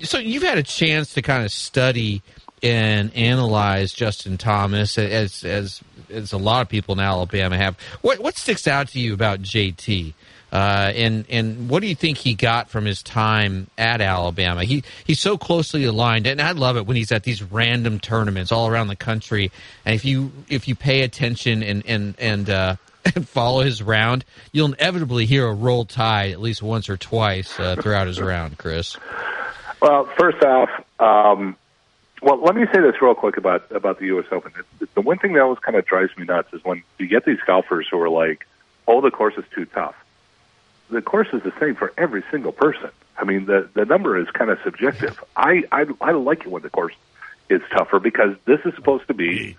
so 0.00 0.18
you've 0.18 0.42
had 0.42 0.58
a 0.58 0.62
chance 0.62 1.14
to 1.14 1.22
kind 1.22 1.44
of 1.44 1.52
study 1.52 2.22
and 2.62 3.14
analyze 3.16 3.92
Justin 3.92 4.36
Thomas 4.36 4.98
as 4.98 5.44
as 5.44 5.80
as 6.10 6.32
a 6.32 6.38
lot 6.38 6.62
of 6.62 6.68
people 6.68 6.92
in 6.94 7.00
Alabama 7.00 7.56
have. 7.56 7.76
What 8.02 8.18
what 8.20 8.36
sticks 8.36 8.66
out 8.66 8.88
to 8.88 9.00
you 9.00 9.14
about 9.14 9.42
JT? 9.42 10.14
Uh, 10.52 10.92
and 10.94 11.24
and 11.30 11.70
what 11.70 11.80
do 11.80 11.86
you 11.86 11.94
think 11.94 12.18
he 12.18 12.34
got 12.34 12.68
from 12.68 12.84
his 12.84 13.02
time 13.02 13.68
at 13.78 14.02
Alabama? 14.02 14.64
He 14.64 14.82
he's 15.06 15.20
so 15.20 15.38
closely 15.38 15.84
aligned, 15.84 16.26
and 16.26 16.42
I 16.42 16.52
love 16.52 16.76
it 16.76 16.84
when 16.84 16.96
he's 16.96 17.10
at 17.10 17.22
these 17.22 17.42
random 17.42 17.98
tournaments 17.98 18.52
all 18.52 18.68
around 18.68 18.88
the 18.88 18.96
country. 18.96 19.50
And 19.86 19.94
if 19.94 20.04
you 20.04 20.30
if 20.48 20.68
you 20.68 20.74
pay 20.74 21.02
attention 21.02 21.62
and 21.62 21.82
and 21.86 22.14
and 22.18 22.50
uh, 22.50 22.76
and 23.14 23.28
follow 23.28 23.62
his 23.62 23.82
round, 23.82 24.24
you'll 24.52 24.72
inevitably 24.72 25.26
hear 25.26 25.46
a 25.46 25.54
roll 25.54 25.84
tide 25.84 26.30
at 26.32 26.40
least 26.40 26.62
once 26.62 26.88
or 26.88 26.96
twice 26.96 27.58
uh, 27.58 27.76
throughout 27.76 28.06
his 28.06 28.20
round. 28.20 28.58
Chris, 28.58 28.96
Well, 29.80 30.06
first 30.18 30.42
off, 30.44 30.70
um, 30.98 31.56
well, 32.22 32.40
let 32.42 32.54
me 32.54 32.64
say 32.72 32.80
this 32.80 33.02
real 33.02 33.14
quick 33.14 33.36
about 33.36 33.70
about 33.72 33.98
the 33.98 34.06
U.S. 34.06 34.26
Open. 34.30 34.52
It, 34.80 34.94
the 34.94 35.00
one 35.00 35.18
thing 35.18 35.32
that 35.32 35.40
always 35.40 35.58
kind 35.58 35.76
of 35.76 35.84
drives 35.84 36.16
me 36.16 36.24
nuts 36.24 36.52
is 36.52 36.64
when 36.64 36.82
you 36.98 37.08
get 37.08 37.24
these 37.24 37.40
golfers 37.46 37.88
who 37.90 38.00
are 38.00 38.08
like, 38.08 38.46
"Oh, 38.86 39.00
the 39.00 39.10
course 39.10 39.34
is 39.36 39.44
too 39.54 39.64
tough." 39.66 39.96
The 40.90 41.02
course 41.02 41.28
is 41.32 41.42
the 41.42 41.52
same 41.58 41.74
for 41.74 41.92
every 41.96 42.22
single 42.30 42.52
person. 42.52 42.90
I 43.18 43.24
mean, 43.24 43.46
the 43.46 43.68
the 43.74 43.84
number 43.84 44.16
is 44.18 44.28
kind 44.30 44.50
of 44.50 44.58
subjective. 44.62 45.22
I, 45.36 45.64
I 45.72 45.86
I 46.00 46.12
like 46.12 46.42
it 46.42 46.48
when 46.48 46.62
the 46.62 46.70
course 46.70 46.94
is 47.48 47.60
tougher 47.70 47.98
because 47.98 48.36
this 48.44 48.60
is 48.64 48.74
supposed 48.74 49.06
to 49.08 49.14
be 49.14 49.56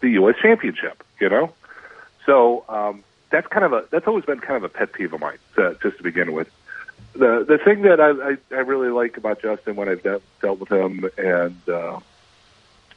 the 0.00 0.10
U.S. 0.10 0.36
Championship. 0.40 1.04
You 1.20 1.28
know, 1.28 1.52
so 2.26 2.64
um, 2.68 3.04
that's 3.30 3.46
kind 3.48 3.64
of 3.64 3.72
a 3.72 3.84
that's 3.90 4.06
always 4.06 4.24
been 4.24 4.40
kind 4.40 4.56
of 4.56 4.64
a 4.64 4.68
pet 4.68 4.92
peeve 4.92 5.12
of 5.12 5.20
mine, 5.20 5.38
uh, 5.56 5.74
just 5.82 5.96
to 5.98 6.02
begin 6.02 6.32
with 6.32 6.50
the 7.14 7.44
the 7.46 7.58
thing 7.58 7.82
that 7.82 8.00
I, 8.00 8.10
I 8.10 8.36
I 8.56 8.60
really 8.60 8.88
like 8.88 9.16
about 9.16 9.42
Justin 9.42 9.76
when 9.76 9.88
I've 9.88 10.02
dealt, 10.02 10.22
dealt 10.40 10.60
with 10.60 10.70
him 10.70 11.08
and 11.18 11.68
uh, 11.68 12.00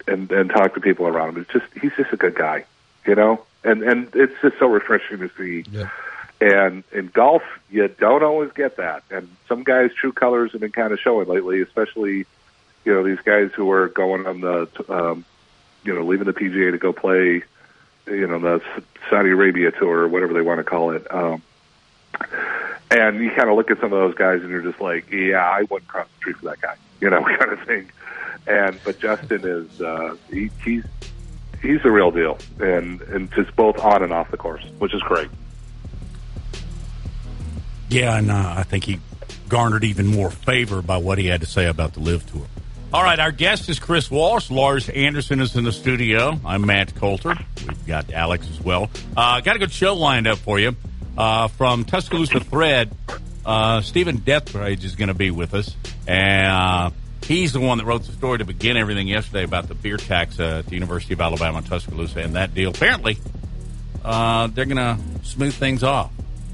and 0.08 0.32
and 0.32 0.50
talked 0.50 0.76
to 0.76 0.82
people 0.82 1.08
around 1.08 1.30
him 1.36 1.42
is 1.42 1.48
just 1.48 1.66
he's 1.82 1.94
just 1.96 2.14
a 2.14 2.18
good 2.18 2.36
guy, 2.36 2.66
you 3.06 3.16
know, 3.16 3.44
and 3.64 3.84
and 3.84 4.10
it's 4.16 4.34
just 4.42 4.58
so 4.60 4.68
refreshing 4.68 5.20
to 5.20 5.30
see. 5.38 5.70
Yeah. 5.72 5.90
And 6.42 6.84
in 6.92 7.08
golf, 7.08 7.44
you 7.72 7.88
don't 7.88 8.22
always 8.22 8.52
get 8.52 8.76
that, 8.76 9.04
and 9.10 9.30
some 9.48 9.64
guys' 9.64 9.92
true 9.94 10.12
colors 10.12 10.52
have 10.52 10.60
been 10.60 10.72
kind 10.72 10.92
of 10.92 11.00
showing 11.00 11.30
lately, 11.30 11.62
especially 11.62 12.26
you 12.84 12.94
know 12.94 13.04
these 13.04 13.20
guys 13.20 13.52
who 13.56 13.72
are 13.72 13.88
going 13.88 14.28
on 14.28 14.42
the 14.42 14.70
um, 14.90 15.26
you 15.84 15.96
know 15.96 16.04
leaving 16.04 16.28
the 16.28 16.34
PGA 16.34 16.72
to 16.72 16.78
go 16.78 16.92
play 16.92 17.44
you 18.08 18.28
know 18.28 18.40
the 18.40 18.62
Saudi 19.10 19.30
Arabia 19.30 19.72
tour 19.72 20.00
or 20.00 20.08
whatever 20.08 20.34
they 20.34 20.42
want 20.42 20.60
to 20.60 20.64
call 20.64 20.92
it. 20.92 21.12
Um, 21.14 21.42
and 22.92 23.24
you 23.24 23.32
kind 23.32 23.50
of 23.50 23.56
look 23.56 23.72
at 23.72 23.80
some 23.80 23.92
of 23.92 24.00
those 24.00 24.16
guys 24.16 24.42
and 24.42 24.50
you're 24.50 24.62
just 24.62 24.80
like, 24.80 25.12
yeah, 25.12 25.44
I 25.44 25.64
wouldn't 25.64 25.88
cross 25.88 26.08
the 26.08 26.18
street 26.18 26.38
for 26.38 26.46
that 26.46 26.62
guy, 26.62 26.76
you 27.02 27.10
know, 27.10 27.24
kind 27.24 27.52
of 27.52 27.60
thing. 27.62 27.92
And 28.48 28.80
but 28.84 29.00
Justin 29.00 29.42
is 29.44 29.82
uh, 29.82 30.16
he, 30.30 30.52
he's 30.64 30.84
he's 31.62 31.82
the 31.82 31.92
real 31.92 32.12
deal, 32.12 32.38
and 32.60 33.02
and 33.02 33.32
just 33.34 33.56
both 33.56 33.80
on 33.80 34.04
and 34.04 34.14
off 34.14 34.30
the 34.30 34.38
course, 34.38 34.64
which 34.78 34.94
is 34.94 35.02
great. 35.02 35.30
Yeah, 37.90 38.18
and 38.18 38.32
uh, 38.32 38.56
I 38.58 38.64
think 38.64 38.84
he 38.84 39.00
garnered 39.50 39.84
even 39.84 40.08
more 40.08 40.30
favor 40.30 40.82
by 40.82 40.98
what 40.98 41.18
he 41.18 41.28
had 41.28 41.42
to 41.42 41.48
say 41.48 41.66
about 41.66 41.94
the 41.94 42.00
LIV 42.00 42.32
Tour. 42.32 42.46
All 42.96 43.04
right, 43.04 43.20
our 43.20 43.34
guest 43.34 43.68
is 43.68 43.78
Chris 43.78 44.10
Walsh. 44.10 44.50
Lars 44.50 44.88
Anderson 44.88 45.42
is 45.42 45.54
in 45.58 45.66
the 45.66 45.74
studio. 45.74 46.40
I'm 46.46 46.66
Matt 46.66 46.96
Coulter. 46.96 47.36
We've 47.68 47.86
got 47.86 48.10
Alex 48.14 48.50
as 48.50 48.62
well. 48.62 48.90
Uh, 49.18 49.42
got 49.42 49.58
a 49.58 49.60
good 49.60 49.74
show 49.74 49.96
lined 49.96 50.28
up 50.28 50.38
for 50.38 50.60
you. 50.60 50.78
Uh, 51.18 51.50
from 51.50 51.84
Tuscaloosa 51.84 52.40
Thread, 52.40 52.96
uh, 53.46 53.82
Stephen 53.82 54.20
Dethrage 54.20 54.86
is 54.86 54.96
going 54.96 55.10
to 55.10 55.14
be 55.14 55.30
with 55.30 55.54
us. 55.54 55.76
And 56.08 56.48
uh, 56.48 56.92
he's 57.22 57.52
the 57.52 57.60
one 57.60 57.80
that 57.80 57.86
wrote 57.86 58.04
the 58.04 58.14
story 58.14 58.38
to 58.38 58.46
begin 58.46 58.78
everything 58.78 59.10
yesterday 59.10 59.44
about 59.44 59.68
the 59.68 59.76
beer 59.76 59.98
tax 59.98 60.40
at 60.40 60.68
the 60.68 60.74
University 60.76 61.16
of 61.16 61.20
Alabama 61.20 61.58
in 61.58 61.66
Tuscaloosa 61.66 62.22
and 62.22 62.36
that 62.36 62.54
deal. 62.54 62.70
Apparently, 62.70 63.18
uh, 64.06 64.48
they're 64.48 64.64
going 64.64 64.78
to 64.78 64.98
smooth 65.24 65.54
things 65.54 65.84
off. 65.84 66.14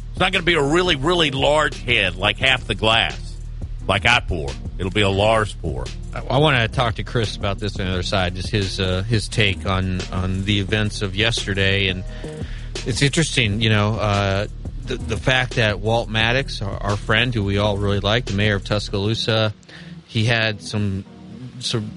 It's 0.10 0.20
not 0.20 0.32
going 0.32 0.42
to 0.42 0.48
be 0.48 0.56
a 0.56 0.64
really, 0.64 0.96
really 0.96 1.30
large 1.30 1.80
head 1.84 2.16
like 2.16 2.40
half 2.40 2.66
the 2.66 2.74
glass, 2.74 3.31
like 3.88 4.06
I 4.06 4.20
pour. 4.20 4.50
It'll 4.78 4.92
be 4.92 5.02
a 5.02 5.10
Lars 5.10 5.54
pour. 5.54 5.86
I, 6.14 6.38
want 6.38 6.58
to 6.58 6.68
talk 6.68 6.96
to 6.96 7.04
Chris 7.04 7.36
about 7.36 7.60
this 7.60 7.80
on 7.80 7.86
the 7.86 7.92
other 7.92 8.04
side, 8.04 8.36
just 8.36 8.50
his 8.50 8.80
uh, 8.80 9.04
his 9.04 9.28
take 9.28 9.66
on 9.66 10.02
on 10.12 10.44
the 10.46 10.60
events 10.60 11.02
of 11.02 11.16
yesterday, 11.16 11.88
and 11.88 12.04
it's 12.86 13.02
interesting, 13.02 13.62
you 13.62 13.70
know, 13.70 13.96
uh, 13.96 14.48
the 14.86 14.96
the 14.96 15.18
fact 15.18 15.56
that 15.56 15.80
Walt 15.80 16.10
Maddox, 16.10 16.62
our, 16.62 16.78
our 16.84 16.98
friend 16.98 17.34
who 17.34 17.44
we 17.44 17.58
all 17.58 17.78
really 17.78 18.00
like, 18.00 18.26
the 18.26 18.34
mayor 18.34 18.56
of 18.56 18.66
Tuscaloosa, 18.66 19.54
he 20.08 20.26
had 20.26 20.62
some 20.62 21.06
some 21.60 21.92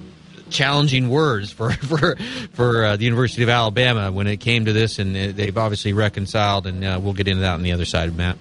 challenging 0.50 1.08
words 1.08 1.50
for 1.50 1.72
for 1.72 2.16
for 2.52 2.84
uh, 2.84 2.96
the 2.96 3.04
University 3.04 3.42
of 3.42 3.48
Alabama 3.48 4.12
when 4.12 4.26
it 4.26 4.38
came 4.38 4.66
to 4.66 4.72
this, 4.72 4.98
and 4.98 5.14
they've 5.14 5.58
obviously 5.58 5.92
reconciled, 5.92 6.66
and 6.66 6.84
uh, 6.84 7.00
we'll 7.02 7.14
get 7.14 7.28
into 7.28 7.40
that 7.40 7.54
on 7.54 7.62
the 7.62 7.72
other 7.72 7.84
side, 7.84 8.14
Matt. 8.16 8.38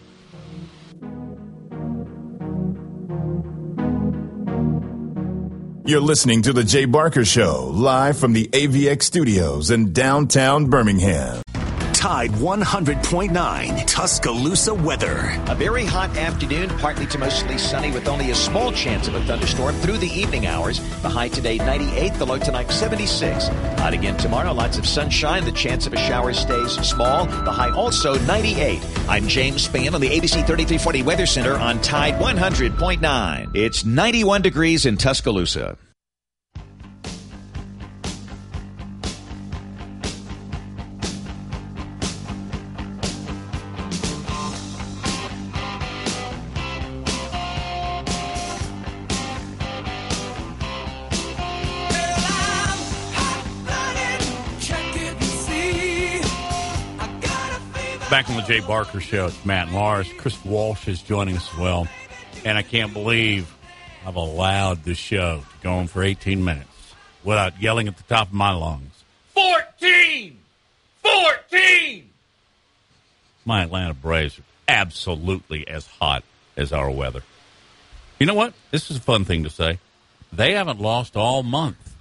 You're 5.86 6.00
listening 6.00 6.44
to 6.44 6.54
The 6.54 6.64
Jay 6.64 6.86
Barker 6.86 7.26
Show, 7.26 7.70
live 7.74 8.18
from 8.18 8.32
the 8.32 8.48
AVX 8.48 9.04
studios 9.04 9.70
in 9.70 9.92
downtown 9.92 10.68
Birmingham. 10.70 11.44
Tide 12.04 12.32
100.9 12.32 13.88
Tuscaloosa 13.88 14.74
weather. 14.74 15.42
A 15.48 15.56
very 15.56 15.86
hot 15.86 16.18
afternoon, 16.18 16.68
partly 16.72 17.06
to 17.06 17.18
mostly 17.18 17.58
sunny 17.58 17.92
with 17.92 18.10
only 18.10 18.32
a 18.32 18.36
small 18.36 18.74
chance 18.74 19.08
of 19.08 19.16
a 19.16 19.22
thunderstorm 19.22 19.74
through 19.76 20.00
the 20.00 20.10
evening 20.10 20.46
hours. 20.46 20.82
The 21.02 21.08
high 21.08 21.30
today 21.30 21.60
98, 21.60 22.16
the 22.16 22.26
low 22.26 22.40
tonight 22.40 22.70
76. 22.72 23.48
Hot 23.48 23.94
again 23.94 24.18
tomorrow, 24.18 24.52
lots 24.52 24.78
of 24.78 24.86
sunshine. 24.86 25.46
The 25.46 25.54
chance 25.54 25.88
of 25.88 25.94
a 25.94 25.98
shower 25.98 26.34
stays 26.34 26.74
small. 26.86 27.26
The 27.26 27.54
high 27.54 27.72
also 27.72 28.20
98. 28.26 28.86
I'm 29.08 29.26
James 29.30 29.66
Spann 29.66 29.94
on 29.94 30.02
the 30.02 30.10
ABC 30.10 30.46
3340 30.46 31.04
Weather 31.04 31.26
Center 31.26 31.54
on 31.54 31.80
Tide 31.80 32.16
100.9. 32.16 33.56
It's 33.56 33.86
91 33.86 34.42
degrees 34.42 34.86
in 34.86 34.98
Tuscaloosa. 34.98 35.78
Back 58.14 58.30
on 58.30 58.36
the 58.36 58.44
Jay 58.44 58.60
Barker 58.60 59.00
Show, 59.00 59.26
it's 59.26 59.44
Matt 59.44 59.70
and 59.70 59.76
Lars. 59.76 60.08
Chris 60.20 60.46
Walsh 60.46 60.88
is 60.88 61.02
joining 61.02 61.36
us 61.36 61.52
as 61.52 61.58
well. 61.58 61.88
And 62.46 62.60
I 62.60 62.62
can't 62.62 62.94
believe 62.94 63.52
I've 64.06 64.18
allowed 64.18 64.84
this 64.84 65.00
show 65.00 65.40
to 65.40 65.64
go 65.64 65.74
on 65.74 65.88
for 65.88 66.04
18 66.04 66.46
minutes 66.46 66.94
without 67.24 67.60
yelling 67.60 67.88
at 67.88 67.98
the 67.98 68.04
top 68.04 68.28
of 68.28 68.34
my 68.36 68.52
lungs. 68.52 68.92
14! 69.34 70.38
14! 71.02 72.10
My 73.46 73.64
Atlanta 73.64 73.96
Braves 73.96 74.38
are 74.38 74.44
absolutely 74.68 75.68
as 75.68 75.88
hot 75.88 76.24
as 76.56 76.72
our 76.72 76.92
weather. 76.92 77.24
You 78.20 78.28
know 78.28 78.36
what? 78.36 78.54
This 78.70 78.92
is 78.92 78.98
a 78.98 79.02
fun 79.02 79.26
thing 79.26 79.46
to 79.46 79.50
say. 79.50 79.80
They 80.32 80.52
haven't 80.52 80.80
lost 80.80 81.18
all 81.18 81.42
month. 81.42 81.93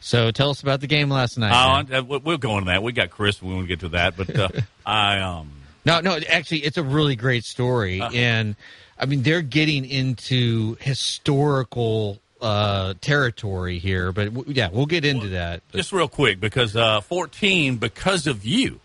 So 0.00 0.30
tell 0.30 0.50
us 0.50 0.62
about 0.62 0.80
the 0.80 0.86
game 0.86 1.10
last 1.10 1.36
night. 1.38 1.52
Oh, 1.92 1.96
uh, 1.98 2.02
we- 2.02 2.18
we'll 2.18 2.38
go 2.38 2.56
into 2.58 2.70
that. 2.70 2.82
We 2.82 2.92
got 2.92 3.10
Chris. 3.10 3.40
We 3.42 3.52
want 3.54 3.64
to 3.64 3.68
get 3.68 3.80
to 3.80 3.88
that, 3.90 4.16
but 4.16 4.36
uh, 4.38 4.48
I 4.86 5.18
um 5.20 5.50
No, 5.84 6.00
no, 6.00 6.18
actually, 6.28 6.60
it's 6.64 6.78
a 6.78 6.82
really 6.82 7.16
great 7.16 7.44
story, 7.44 8.00
Uh-huh. 8.00 8.10
and 8.14 8.56
I 8.98 9.06
mean 9.06 9.22
they're 9.22 9.42
getting 9.42 9.84
into 9.84 10.76
historical 10.80 12.18
uh, 12.40 12.94
territory 13.02 13.78
here. 13.78 14.12
But 14.12 14.34
w- 14.34 14.52
yeah, 14.54 14.70
we'll 14.72 14.86
get 14.86 15.04
into 15.04 15.28
that. 15.30 15.62
But 15.70 15.76
just 15.78 15.92
real 15.92 16.08
quick 16.08 16.40
because 16.40 16.74
uh, 16.74 17.02
14 17.02 17.76
because 17.76 18.26
of 18.26 18.44
you 18.46 18.80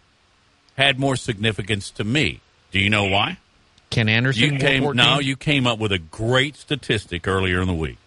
had 0.77 0.99
more 0.99 1.15
significance 1.15 1.89
to 1.91 2.03
me. 2.03 2.41
Do 2.71 2.79
you 2.79 2.89
know 2.89 3.05
why? 3.05 3.37
Ken 3.89 4.09
Anderson, 4.09 4.55
You 4.55 4.59
came 4.59 4.83
14? 4.83 4.97
no, 4.97 5.19
you 5.19 5.37
came 5.37 5.65
up 5.65 5.79
with 5.79 5.93
a 5.93 5.99
great 5.99 6.57
statistic 6.57 7.25
earlier 7.29 7.61
in 7.61 7.67
the 7.69 7.73
week 7.73 7.97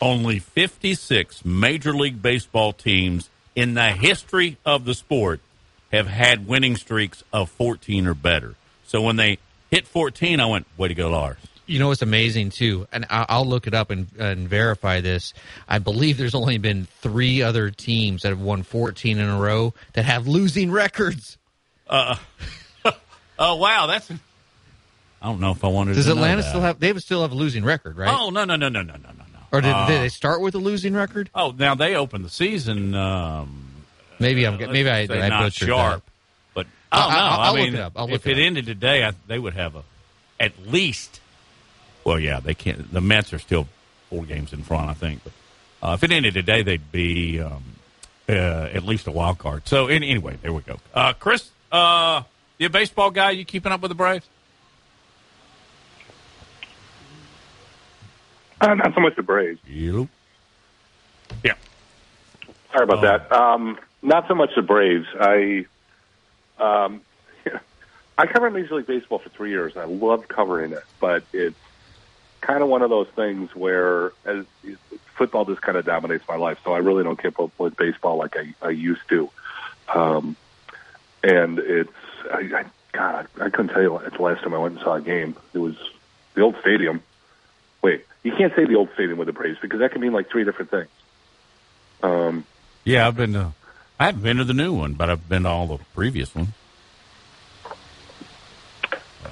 only 0.00 0.38
56 0.38 1.44
Major 1.44 1.92
League 1.92 2.22
Baseball 2.22 2.72
teams 2.72 3.30
in 3.54 3.74
the 3.74 3.90
history 3.90 4.56
of 4.64 4.84
the 4.84 4.94
sport 4.94 5.40
have 5.92 6.06
had 6.06 6.46
winning 6.46 6.76
streaks 6.76 7.24
of 7.32 7.50
14 7.50 8.06
or 8.06 8.14
better. 8.14 8.54
So 8.86 9.02
when 9.02 9.16
they 9.16 9.38
hit 9.70 9.86
14, 9.86 10.40
I 10.40 10.46
went, 10.46 10.66
way 10.76 10.88
to 10.88 10.94
go, 10.94 11.10
Lars. 11.10 11.38
You 11.66 11.78
know 11.78 11.88
what's 11.88 12.00
amazing 12.00 12.48
too, 12.50 12.86
and 12.92 13.04
I'll 13.10 13.44
look 13.44 13.66
it 13.66 13.74
up 13.74 13.90
and, 13.90 14.06
and 14.18 14.48
verify 14.48 15.02
this. 15.02 15.34
I 15.68 15.78
believe 15.78 16.16
there's 16.16 16.34
only 16.34 16.56
been 16.56 16.86
three 17.02 17.42
other 17.42 17.70
teams 17.70 18.22
that 18.22 18.30
have 18.30 18.40
won 18.40 18.62
14 18.62 19.18
in 19.18 19.28
a 19.28 19.38
row 19.38 19.74
that 19.92 20.06
have 20.06 20.26
losing 20.26 20.70
records. 20.70 21.36
Uh, 21.86 22.16
oh 23.38 23.56
wow, 23.56 23.86
that's. 23.86 24.10
I 24.10 25.26
don't 25.26 25.40
know 25.40 25.50
if 25.50 25.62
I 25.62 25.68
wanted. 25.68 25.96
Does 25.96 26.08
Atlanta 26.08 26.42
still 26.42 26.62
have? 26.62 26.80
They 26.80 26.94
still 26.94 27.20
have 27.20 27.32
a 27.32 27.34
losing 27.34 27.64
record, 27.64 27.98
right? 27.98 28.16
Oh 28.18 28.30
no 28.30 28.44
no 28.46 28.56
no 28.56 28.70
no 28.70 28.80
no 28.80 28.94
no 28.94 29.10
no. 29.18 29.24
Or 29.50 29.60
did, 29.60 29.70
Uh, 29.72 29.86
did 29.86 30.02
they 30.02 30.08
start 30.08 30.40
with 30.40 30.54
a 30.54 30.58
losing 30.58 30.94
record? 30.94 31.30
Oh, 31.34 31.54
now 31.56 31.74
they 31.74 31.94
opened 31.94 32.24
the 32.24 32.30
season. 32.30 32.94
Um, 32.94 33.64
Maybe 34.18 34.46
I'm. 34.46 34.58
let's 34.58 34.72
Maybe 34.72 34.90
I, 34.90 35.00
I 35.02 35.28
not 35.28 35.52
sharp, 35.52 36.04
that. 36.04 36.12
but 36.54 36.66
I 36.92 37.00
don't 37.00 37.10
know. 37.12 37.16
I 37.18 37.46
I'll 37.46 37.52
look 37.54 37.62
mean, 37.64 37.74
it 37.74 37.80
up. 37.80 37.92
I'll 37.96 38.06
look 38.06 38.14
if 38.16 38.26
it 38.26 38.38
it 38.38 38.42
ended 38.44 38.66
today, 38.66 39.04
I, 39.04 39.12
they 39.26 39.38
would 39.38 39.54
have 39.54 39.76
a 39.76 39.82
at 40.40 40.52
least. 40.66 41.20
Well, 42.04 42.18
yeah, 42.18 42.40
they 42.40 42.54
can't. 42.54 42.92
The 42.92 43.00
Mets 43.00 43.32
are 43.32 43.38
still 43.38 43.68
four 44.10 44.24
games 44.24 44.52
in 44.52 44.62
front, 44.62 44.90
I 44.90 44.94
think. 44.94 45.22
But 45.24 45.32
uh, 45.82 45.92
if 45.94 46.02
it 46.02 46.10
ended 46.12 46.34
today, 46.34 46.62
they'd 46.62 46.90
be 46.92 47.40
um, 47.40 47.62
uh, 48.28 48.32
at 48.32 48.82
least 48.84 49.06
a 49.06 49.10
wild 49.12 49.38
card. 49.38 49.68
So 49.68 49.88
in, 49.88 50.02
anyway, 50.02 50.36
there 50.42 50.52
we 50.52 50.62
go. 50.62 50.78
Uh, 50.94 51.12
Chris, 51.12 51.50
uh, 51.70 52.22
you 52.58 52.66
a 52.66 52.70
baseball 52.70 53.10
guy? 53.10 53.30
You 53.30 53.44
keeping 53.44 53.72
up 53.72 53.80
with 53.82 53.90
the 53.90 53.94
Braves? 53.94 54.26
Uh, 58.60 58.74
not 58.74 58.94
so 58.94 59.00
much 59.00 59.16
the 59.16 59.22
Braves. 59.22 59.60
You. 59.66 60.08
Yeah. 61.44 61.54
Sorry 62.72 62.84
about 62.84 63.02
that. 63.02 63.32
Um, 63.32 63.78
not 64.02 64.28
so 64.28 64.34
much 64.34 64.50
the 64.54 64.62
Braves. 64.62 65.06
I 65.18 65.66
um, 66.58 67.00
I 68.18 68.26
covered 68.26 68.52
Major 68.52 68.76
League 68.76 68.86
Baseball 68.86 69.18
for 69.18 69.28
three 69.28 69.50
years, 69.50 69.74
and 69.74 69.82
I 69.82 69.86
loved 69.86 70.28
covering 70.28 70.72
it. 70.72 70.84
But 71.00 71.24
it's 71.32 71.56
kind 72.40 72.62
of 72.62 72.68
one 72.68 72.82
of 72.82 72.90
those 72.90 73.08
things 73.08 73.54
where 73.54 74.12
as 74.24 74.44
football 75.16 75.44
just 75.44 75.60
kind 75.60 75.76
of 75.76 75.84
dominates 75.84 76.24
my 76.28 76.36
life, 76.36 76.58
so 76.64 76.72
I 76.72 76.78
really 76.78 77.04
don't 77.04 77.20
keep 77.20 77.38
up 77.40 77.50
with 77.58 77.76
baseball 77.76 78.16
like 78.16 78.36
I, 78.36 78.54
I 78.62 78.70
used 78.70 79.06
to. 79.08 79.30
Um, 79.92 80.36
and 81.22 81.58
it's 81.58 81.90
I, 82.32 82.38
I, 82.38 82.64
God, 82.92 83.28
I 83.40 83.50
couldn't 83.50 83.68
tell 83.68 83.82
you 83.82 84.00
the 84.16 84.22
last 84.22 84.42
time 84.42 84.54
I 84.54 84.58
went 84.58 84.74
and 84.74 84.82
saw 84.82 84.94
a 84.94 85.00
game. 85.00 85.36
It 85.52 85.58
was 85.58 85.76
the 86.34 86.42
old 86.42 86.56
stadium. 86.60 87.02
Wait, 87.82 88.04
you 88.22 88.32
can't 88.36 88.54
say 88.56 88.64
the 88.64 88.74
old 88.74 88.88
stadium 88.94 89.18
with 89.18 89.26
the 89.26 89.32
Braves 89.32 89.58
because 89.60 89.78
that 89.80 89.92
can 89.92 90.00
mean 90.00 90.12
like 90.12 90.30
three 90.30 90.44
different 90.44 90.70
things. 90.70 90.88
Um, 92.02 92.44
Yeah, 92.84 93.06
I've 93.06 93.16
been 93.16 93.32
to. 93.34 93.52
I 94.00 94.06
haven't 94.06 94.22
been 94.22 94.36
to 94.38 94.44
the 94.44 94.54
new 94.54 94.72
one, 94.72 94.94
but 94.94 95.10
I've 95.10 95.28
been 95.28 95.42
to 95.42 95.48
all 95.48 95.66
the 95.66 95.78
previous 95.94 96.34
ones. 96.34 96.48
Uh, 97.64 99.28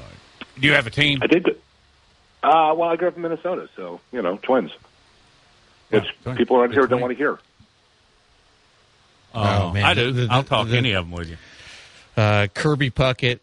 do 0.59 0.67
you 0.67 0.73
have 0.75 0.87
a 0.87 0.91
team? 0.91 1.21
I 1.23 1.27
did. 1.27 1.47
Uh, 2.43 2.75
well, 2.77 2.83
I 2.91 2.97
grew 2.97 3.09
up 3.09 3.17
in 3.17 3.23
Minnesota, 3.23 3.69
so 3.77 4.01
you 4.13 4.23
know, 4.23 4.37
twins. 4.43 4.71
Which 5.91 6.05
twins. 6.23 6.39
people 6.39 6.57
around 6.57 6.71
The 6.71 6.75
here 6.77 6.87
don't 6.87 7.01
want 7.01 7.13
to 7.13 7.17
hear. 7.17 7.39
Oh, 9.35 9.71
man, 9.73 9.85
I 9.85 9.95
do. 9.95 10.13
the- 10.13 10.27
the- 10.27 10.33
I'll 10.33 10.43
talk 10.43 10.69
the- 10.69 10.77
any 10.77 10.93
of 10.93 11.05
them 11.09 11.13
with 11.17 11.29
you. 11.29 11.37
Uh, 12.17 12.47
Kirby 12.55 12.91
Puckett, 12.91 13.41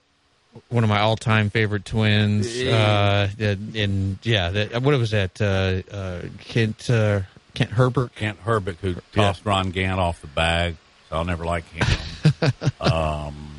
one 0.70 0.84
of 0.84 0.90
my 0.90 1.00
all-time 1.00 1.50
favorite 1.50 1.86
twins. 1.86 2.48
Uh, 2.62 3.30
and, 3.40 3.76
and 3.76 4.18
yeah, 4.24 4.50
that, 4.50 4.82
what 4.82 4.98
was 4.98 5.12
that? 5.12 5.42
Uh, 5.42 5.82
uh, 5.94 6.22
Kent 6.40 6.90
uh, 6.90 7.22
Kent 7.54 7.72
Hrbek. 7.72 8.14
Kent 8.16 8.44
Hrbek, 8.44 8.78
who 8.78 8.96
tossed 9.12 9.46
Ron 9.46 9.72
Gant 9.72 10.00
off 10.00 10.22
the 10.22 10.28
bag, 10.28 10.76
so 11.10 11.18
I'll 11.18 11.26
never 11.26 11.46
like 11.46 11.66
him. 11.70 12.52
um, 12.82 13.52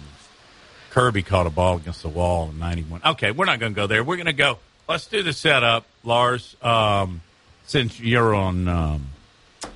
Kirby 0.90 1.22
caught 1.22 1.46
a 1.46 1.50
ball 1.50 1.76
against 1.76 2.02
the 2.02 2.08
wall 2.08 2.50
in 2.50 2.58
'91. 2.58 3.00
Okay, 3.04 3.30
we're 3.30 3.46
not 3.46 3.60
going 3.60 3.72
to 3.72 3.76
go 3.76 3.86
there. 3.86 4.02
We're 4.02 4.16
going 4.16 4.26
to 4.26 4.32
go. 4.32 4.58
Let's 4.88 5.06
do 5.06 5.22
the 5.22 5.32
setup, 5.32 5.86
Lars. 6.02 6.56
Um, 6.62 7.20
since 7.66 7.98
you're 7.98 8.34
on, 8.34 8.68
um, 8.68 9.08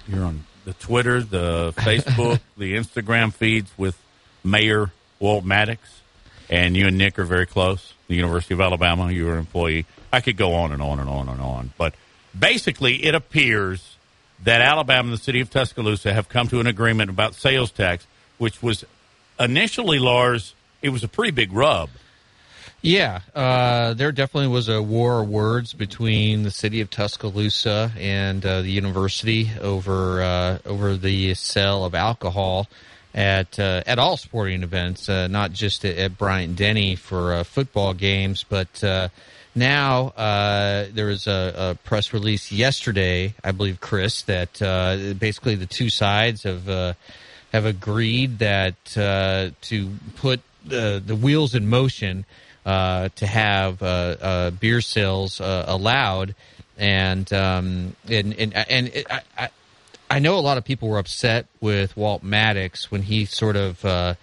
you're 0.07 0.25
on 0.25 0.45
the 0.65 0.75
Twitter, 0.75 1.23
the 1.23 1.73
Facebook, 1.77 2.41
the 2.57 2.75
Instagram 2.75 3.33
feeds 3.33 3.71
with 3.79 3.97
Mayor 4.45 4.93
Walt 5.19 5.45
Maddox, 5.45 5.98
and 6.51 6.77
you 6.77 6.87
and 6.87 6.99
Nick 6.99 7.19
are 7.19 7.25
very 7.25 7.47
close. 7.47 7.93
The 8.09 8.15
University 8.15 8.55
of 8.55 8.61
Alabama, 8.61 9.11
you're 9.11 9.33
an 9.33 9.39
employee. 9.39 9.87
I 10.13 10.21
could 10.21 10.37
go 10.37 10.55
on 10.55 10.73
and 10.73 10.83
on 10.83 10.99
and 10.99 11.09
on 11.09 11.29
and 11.29 11.41
on, 11.41 11.73
but 11.77 11.95
basically, 12.39 13.05
it 13.05 13.15
appears 13.15 13.97
that 14.45 14.61
Alabama 14.61 15.09
and 15.09 15.19
the 15.19 15.23
city 15.23 15.41
of 15.41 15.51
Tuscaloosa 15.51 16.13
have 16.13 16.29
come 16.29 16.49
to 16.49 16.61
an 16.61 16.67
agreement 16.67 17.11
about 17.11 17.35
sales 17.35 17.71
tax, 17.71 18.07
which 18.39 18.63
was 18.63 18.85
initially, 19.39 19.99
Lars, 19.99 20.55
it 20.81 20.91
was 20.91 21.03
a 21.03 21.09
pretty 21.09 21.33
big 21.33 21.53
rub. 21.53 21.91
Yeah, 22.81 23.21
uh, 23.35 23.95
there 23.95 24.13
definitely 24.13 24.49
was 24.49 24.69
a 24.69 24.81
war 24.81 25.23
of 25.23 25.29
words 25.29 25.75
between 25.75 26.45
the 26.45 26.51
city 26.53 26.81
of 26.81 26.91
Tuscaloosa 26.91 27.91
and 27.99 28.45
uh, 28.47 28.63
the 28.63 28.71
university 28.71 29.51
over 29.61 30.23
uh, 30.23 30.59
over 30.65 30.97
the 30.97 31.35
sale 31.35 31.85
of 31.85 31.97
alcohol 31.97 32.69
at 33.19 33.59
uh, 33.59 33.83
at 33.85 33.99
all 33.99 34.17
sporting 34.17 34.63
events, 34.63 35.09
uh, 35.09 35.27
not 35.27 35.53
just 35.53 35.85
at, 35.85 35.99
at 35.99 36.17
Bryant 36.17 36.55
Denny 36.55 36.95
for 36.95 37.33
uh, 37.33 37.43
football 37.43 37.93
games, 37.93 38.45
but 38.49 38.83
uh, 38.85 39.09
now 39.57 40.11
uh, 40.11 40.87
there 40.93 41.07
was 41.07 41.27
a, 41.27 41.53
a 41.57 41.75
press 41.85 42.13
release 42.13 42.53
yesterday, 42.53 43.35
I 43.43 43.51
believe, 43.51 43.81
Chris, 43.81 44.23
that 44.23 44.63
uh, 44.63 45.15
basically 45.15 45.57
the 45.57 45.67
two 45.67 45.91
sides 45.91 46.45
have 46.45 46.97
have 47.53 47.67
agreed 47.67 48.39
that 48.39 48.85
to 48.85 49.91
put 50.15 50.41
the 50.65 51.03
the 51.05 51.17
wheels 51.17 51.57
in 51.57 51.69
motion 51.69 52.25
to 52.65 53.27
have 53.27 54.61
beer 54.61 54.81
sales 54.81 55.41
allowed, 55.41 56.37
and 56.77 57.33
um, 57.33 57.97
and 58.09 58.33
and 58.35 58.55
and 58.55 58.89
it, 58.95 59.07
I, 59.37 59.49
I 60.11 60.19
know 60.19 60.39
a 60.39 60.41
lot 60.41 60.59
of 60.59 60.65
people 60.65 60.89
were 60.89 60.99
upset 60.99 61.47
with 61.61 61.97
Walt 61.97 62.23
Maddox 62.23 62.91
when 62.91 63.03
he 63.03 63.25
sort 63.25 63.57
of 63.57 63.85
uh, 63.85 64.15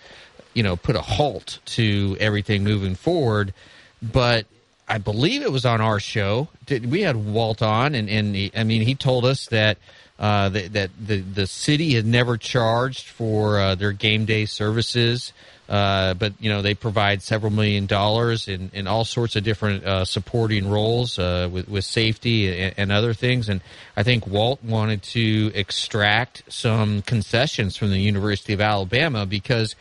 you 0.54 0.63
know 0.63 0.76
put 0.76 0.95
a 0.95 1.02
halt 1.02 1.60
to 1.65 2.17
everything 2.19 2.63
moving 2.63 2.95
forward, 2.95 3.54
but. 4.02 4.45
I 4.88 5.00
believe 5.00 5.41
it 5.41 5.52
was 5.52 5.65
on 5.65 5.82
our 5.82 6.00
show. 6.00 6.48
Did 6.67 6.91
we 6.91 7.02
had 7.02 7.15
Walt 7.15 7.63
on, 7.63 7.95
and, 7.95 8.08
and 8.08 8.36
he, 8.36 8.52
I 8.56 8.63
mean, 8.63 8.84
he 8.84 8.93
told 8.93 9.26
us 9.26 9.48
that 9.48 9.80
uh, 10.19 10.50
that, 10.50 10.74
that 10.74 10.91
the 11.00 11.21
the 11.21 11.48
city 11.48 11.95
had 11.95 12.06
never 12.06 12.38
charged 12.38 13.08
for 13.08 13.60
uh, 13.60 13.76
their 13.76 13.91
game 13.91 14.26
day 14.26 14.45
services, 14.45 15.34
uh, 15.67 16.13
but 16.13 16.34
you 16.39 16.49
know 16.49 16.62
they 16.62 16.73
provide 16.73 17.21
several 17.21 17.51
million 17.51 17.86
dollars 17.86 18.47
in, 18.47 18.69
in 18.73 18.88
all 18.88 19.06
sorts 19.06 19.36
of 19.36 19.43
different 19.43 19.84
uh, 19.84 20.06
supporting 20.06 20.69
roles 20.69 21.17
uh, 21.17 21.49
with 21.51 21.67
with 21.67 21.86
safety 21.86 22.62
and, 22.62 22.73
and 22.78 22.91
other 22.91 23.13
things. 23.13 23.49
And 23.49 23.62
I 23.97 24.04
think 24.04 24.28
Walt 24.28 24.63
wanted 24.63 25.04
to 25.04 25.51
extract 25.56 26.43
some 26.47 27.01
concessions 27.01 27.78
from 27.78 27.91
the 27.91 27.99
University 27.99 28.54
of 28.54 28.62
Alabama 28.62 29.25
because 29.25 29.75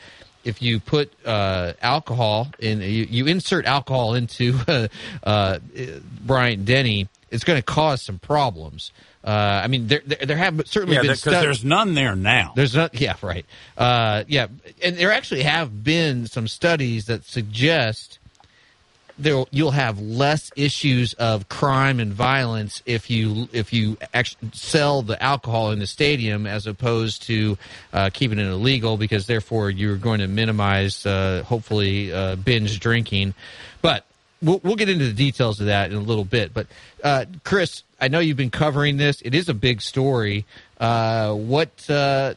if 0.45 0.61
you 0.61 0.79
put 0.79 1.13
uh, 1.27 1.73
alcohol 1.81 2.49
in, 2.59 2.81
you, 2.81 3.07
you 3.09 3.27
insert 3.27 3.65
alcohol 3.65 4.15
into 4.15 4.59
uh, 4.69 4.89
uh, 5.23 5.59
Bryant 6.21 6.65
Denny, 6.65 7.09
it's 7.35 7.45
going 7.45 7.59
to 7.59 7.63
cause 7.63 8.01
some 8.03 8.19
problems. 8.19 8.93
Uh, 9.25 9.61
I 9.65 9.69
mean, 9.69 9.87
there 9.89 10.03
there, 10.07 10.19
there 10.27 10.37
have 10.37 10.61
certainly 10.67 10.97
Yeah, 10.97 11.03
been 11.03 11.11
because 11.13 11.21
stu- 11.21 11.31
there's 11.31 11.65
none 11.65 11.95
there 11.95 12.15
now. 12.15 12.53
there's 12.57 12.75
not, 12.75 12.99
yeah, 13.01 13.15
right. 13.23 13.45
Uh, 13.77 14.25
yeah, 14.29 14.47
and 14.83 14.97
there 14.97 15.13
actually 15.13 15.43
have 15.43 15.83
been 15.83 16.27
some 16.27 16.47
studies 16.49 17.07
that 17.07 17.25
suggest 17.25 18.19
there 19.17 19.45
you'll 19.53 19.71
have 19.71 20.01
less 20.01 20.51
issues 20.57 21.15
of 21.15 21.49
crime 21.49 22.01
and 22.01 22.13
violence 22.13 22.83
if 22.85 23.09
you 23.09 23.49
if 23.53 23.73
you 23.73 23.97
actually 24.13 24.51
sell 24.53 25.03
the 25.03 25.21
alcohol 25.23 25.71
in 25.71 25.79
the 25.79 25.87
stadium 25.87 26.47
as 26.49 26.67
opposed 26.67 27.23
to 27.23 27.57
uh, 27.93 28.11
keeping 28.13 28.41
it 28.41 28.47
illegal 28.47 28.97
because 28.97 29.27
therefore 29.29 29.71
you're 29.71 29.97
going 29.97 30.19
to 30.19 30.27
minimize 30.27 31.07
uh, 31.07 31.45
hopefully 31.47 32.13
uh, 32.13 32.35
binge 32.37 32.81
drinking. 32.81 33.35
But 33.83 34.05
we'll, 34.45 34.61
we'll 34.63 34.77
get 34.77 34.89
into 34.89 35.07
the 35.07 35.13
details 35.13 35.61
of 35.61 35.67
that 35.67 35.91
in 35.91 35.97
a 35.97 36.01
little 36.01 36.25
bit. 36.25 36.53
But 36.55 36.67
uh, 37.03 37.25
Chris, 37.43 37.83
I 38.01 38.09
know 38.09 38.21
you've 38.21 38.37
been 38.37 38.51
covering 38.51 38.97
this. 38.97 39.21
It 39.23 39.35
is 39.35 39.49
a 39.49 39.55
big 39.55 39.81
story. 39.81 40.45
Uh, 40.79 41.35
what 41.35 41.89
uh, 41.89 42.35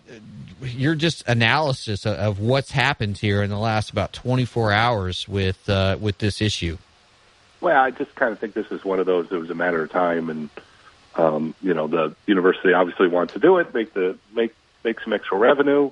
your 0.62 0.96
just 0.96 1.28
analysis 1.28 2.06
of, 2.06 2.16
of 2.18 2.40
what's 2.40 2.72
happened 2.72 3.18
here 3.18 3.44
in 3.44 3.50
the 3.50 3.58
last 3.58 3.90
about 3.90 4.14
24 4.14 4.72
hours 4.72 5.28
with 5.28 5.70
uh, 5.70 5.98
with 6.00 6.18
this 6.20 6.42
issue? 6.42 6.78
Well, 7.60 7.76
I 7.76 7.92
just 7.92 8.14
kind 8.16 8.32
of 8.32 8.40
think 8.40 8.54
this 8.54 8.72
is 8.72 8.86
one 8.86 9.00
of 9.00 9.06
those. 9.06 9.32
It 9.32 9.38
was 9.38 9.50
a 9.50 9.56
matter 9.56 9.82
of 9.82 9.92
time, 9.92 10.30
and 10.30 10.50
um, 11.16 11.56
you 11.62 11.74
know, 11.74 11.88
the 11.88 12.16
university 12.28 12.74
obviously 12.74 13.08
wants 13.08 13.34
to 13.34 13.40
do 13.40 13.58
it, 13.58 13.74
make 13.74 13.94
the 13.94 14.18
make 14.34 14.56
make 14.84 15.00
some 15.02 15.14
extra 15.14 15.38
revenue, 15.38 15.92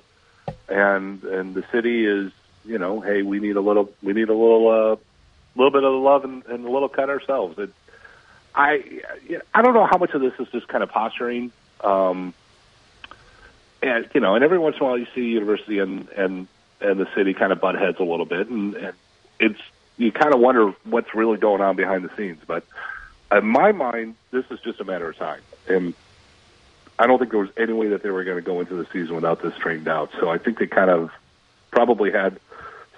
and 0.69 1.23
and 1.23 1.56
the 1.56 1.63
city 1.71 2.06
is, 2.06 2.32
you 2.63 2.78
know, 2.78 3.01
hey, 3.01 3.23
we 3.23 3.39
need 3.39 3.56
a 3.56 3.62
little, 3.62 3.91
we 4.04 4.13
need 4.13 4.30
a 4.30 4.34
little, 4.34 4.67
uh, 4.67 4.95
little 5.56 5.72
bit 5.72 5.84
of 5.84 5.91
the 5.91 5.98
love 5.98 6.24
and, 6.24 6.46
and 6.46 6.65
a 6.65 6.70
little 6.70 6.89
cut 6.89 7.10
ourselves. 7.10 7.58
It, 7.60 7.72
I, 8.54 9.02
I 9.54 9.62
don't 9.62 9.74
know 9.74 9.86
how 9.86 9.98
much 9.98 10.12
of 10.12 10.22
this 10.22 10.34
is 10.39 10.48
just 10.52 10.68
kind 10.68 10.84
of 10.84 10.89
posturing. 10.89 11.52
Um, 11.82 12.34
and 13.82 14.08
you 14.13 14.22
know, 14.22 14.36
and 14.36 14.44
every 14.44 14.58
once 14.58 14.78
in 14.78 14.82
a 14.82 14.86
while 14.86 14.98
you 14.98 15.08
see 15.13 15.22
university 15.22 15.80
and 15.80 16.10
and 16.10 16.48
and 16.82 17.00
the 17.00 17.08
city 17.15 17.34
kind 17.34 17.52
of 17.52 17.60
butt 17.62 17.76
heads 17.76 18.00
a 18.00 18.04
little 18.04 18.26
bit, 18.26 18.48
and, 18.50 18.76
and 18.76 18.94
it's 19.39 19.60
you 19.98 20.12
kind 20.12 20.34
of 20.34 20.39
wonder 20.39 20.74
what's 20.84 21.13
really 21.13 21.38
going 21.38 21.62
on 21.62 21.76
behind 21.76 22.04
the 22.04 22.15
scenes. 22.15 22.41
But 22.46 22.65
in 23.32 23.46
my 23.46 23.72
mind, 23.72 24.15
this 24.32 24.46
is 24.50 24.60
just 24.62 24.80
a 24.80 24.84
matter 24.84 25.10
of 25.10 25.18
time, 25.18 25.41
and 25.68 25.94
I 26.98 27.08
don't 27.08 27.20
think 27.20 27.32
there 27.32 27.39
was 27.39 27.50
any 27.58 27.74
way 27.74 27.89
that 27.89 28.04
they 28.04 28.10
were 28.10 28.24
going 28.24 28.38
to 28.38 28.41
go 28.41 28.60
into 28.60 28.76
the 28.76 28.88
season 28.91 29.15
without 29.15 29.41
this 29.41 29.54
straightened 29.56 29.88
out. 29.88 30.12
So 30.20 30.30
I 30.30 30.38
think 30.38 30.60
they 30.60 30.68
kind 30.68 30.89
of 30.89 31.12
probably 31.72 32.12
had 32.12 32.39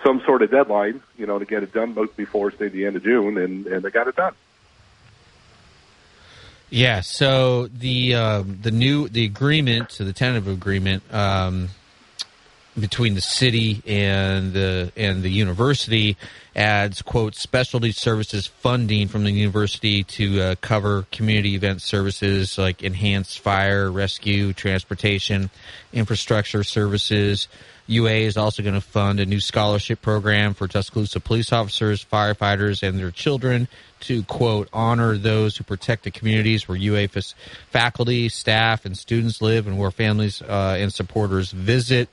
some 0.07 0.21
sort 0.25 0.41
of 0.41 0.49
deadline, 0.49 1.01
you 1.17 1.25
know, 1.25 1.37
to 1.37 1.43
get 1.43 1.63
it 1.63 1.73
done 1.73 1.93
before 2.15 2.51
say 2.51 2.69
the 2.69 2.85
end 2.85 2.95
of 2.95 3.03
June, 3.03 3.37
and 3.37 3.67
and 3.67 3.83
they 3.83 3.89
got 3.89 4.07
it 4.07 4.15
done. 4.15 4.33
Yeah. 6.69 7.01
So 7.01 7.67
the 7.67 8.15
um, 8.15 8.59
the 8.61 8.71
new 8.71 9.09
the 9.09 9.25
agreement, 9.25 9.91
so 9.91 10.05
the 10.05 10.13
tentative 10.13 10.47
agreement 10.47 11.03
um, 11.13 11.69
between 12.79 13.15
the 13.15 13.21
city 13.21 13.83
and 13.85 14.53
the 14.53 14.93
and 14.95 15.23
the 15.23 15.29
university 15.29 16.15
adds 16.55 17.01
quote 17.01 17.35
specialty 17.35 17.91
services 17.91 18.47
funding 18.47 19.09
from 19.09 19.25
the 19.25 19.31
university 19.31 20.03
to 20.03 20.41
uh, 20.41 20.55
cover 20.61 21.05
community 21.11 21.55
event 21.55 21.81
services 21.81 22.57
like 22.57 22.81
enhanced 22.81 23.39
fire 23.39 23.91
rescue 23.91 24.53
transportation 24.53 25.49
infrastructure 25.91 26.63
services 26.63 27.47
UA 27.87 28.11
is 28.11 28.37
also 28.37 28.61
going 28.61 28.75
to 28.75 28.81
fund 28.81 29.19
a 29.19 29.25
new 29.25 29.39
scholarship 29.39 30.01
program 30.01 30.53
for 30.53 30.67
Tuscaloosa 30.67 31.19
police 31.19 31.53
officers, 31.53 32.03
firefighters, 32.03 32.87
and 32.87 32.99
their 32.99 33.11
children 33.11 33.67
to, 34.01 34.23
quote, 34.23 34.69
honor 34.73 35.17
those 35.17 35.57
who 35.57 35.63
protect 35.63 36.03
the 36.03 36.11
communities 36.11 36.67
where 36.67 36.77
UA 36.77 37.07
fac- 37.07 37.33
faculty, 37.71 38.29
staff, 38.29 38.85
and 38.85 38.97
students 38.97 39.41
live 39.41 39.67
and 39.67 39.77
where 39.77 39.89
families 39.89 40.41
uh, 40.41 40.75
and 40.77 40.93
supporters 40.93 41.51
visit. 41.51 42.09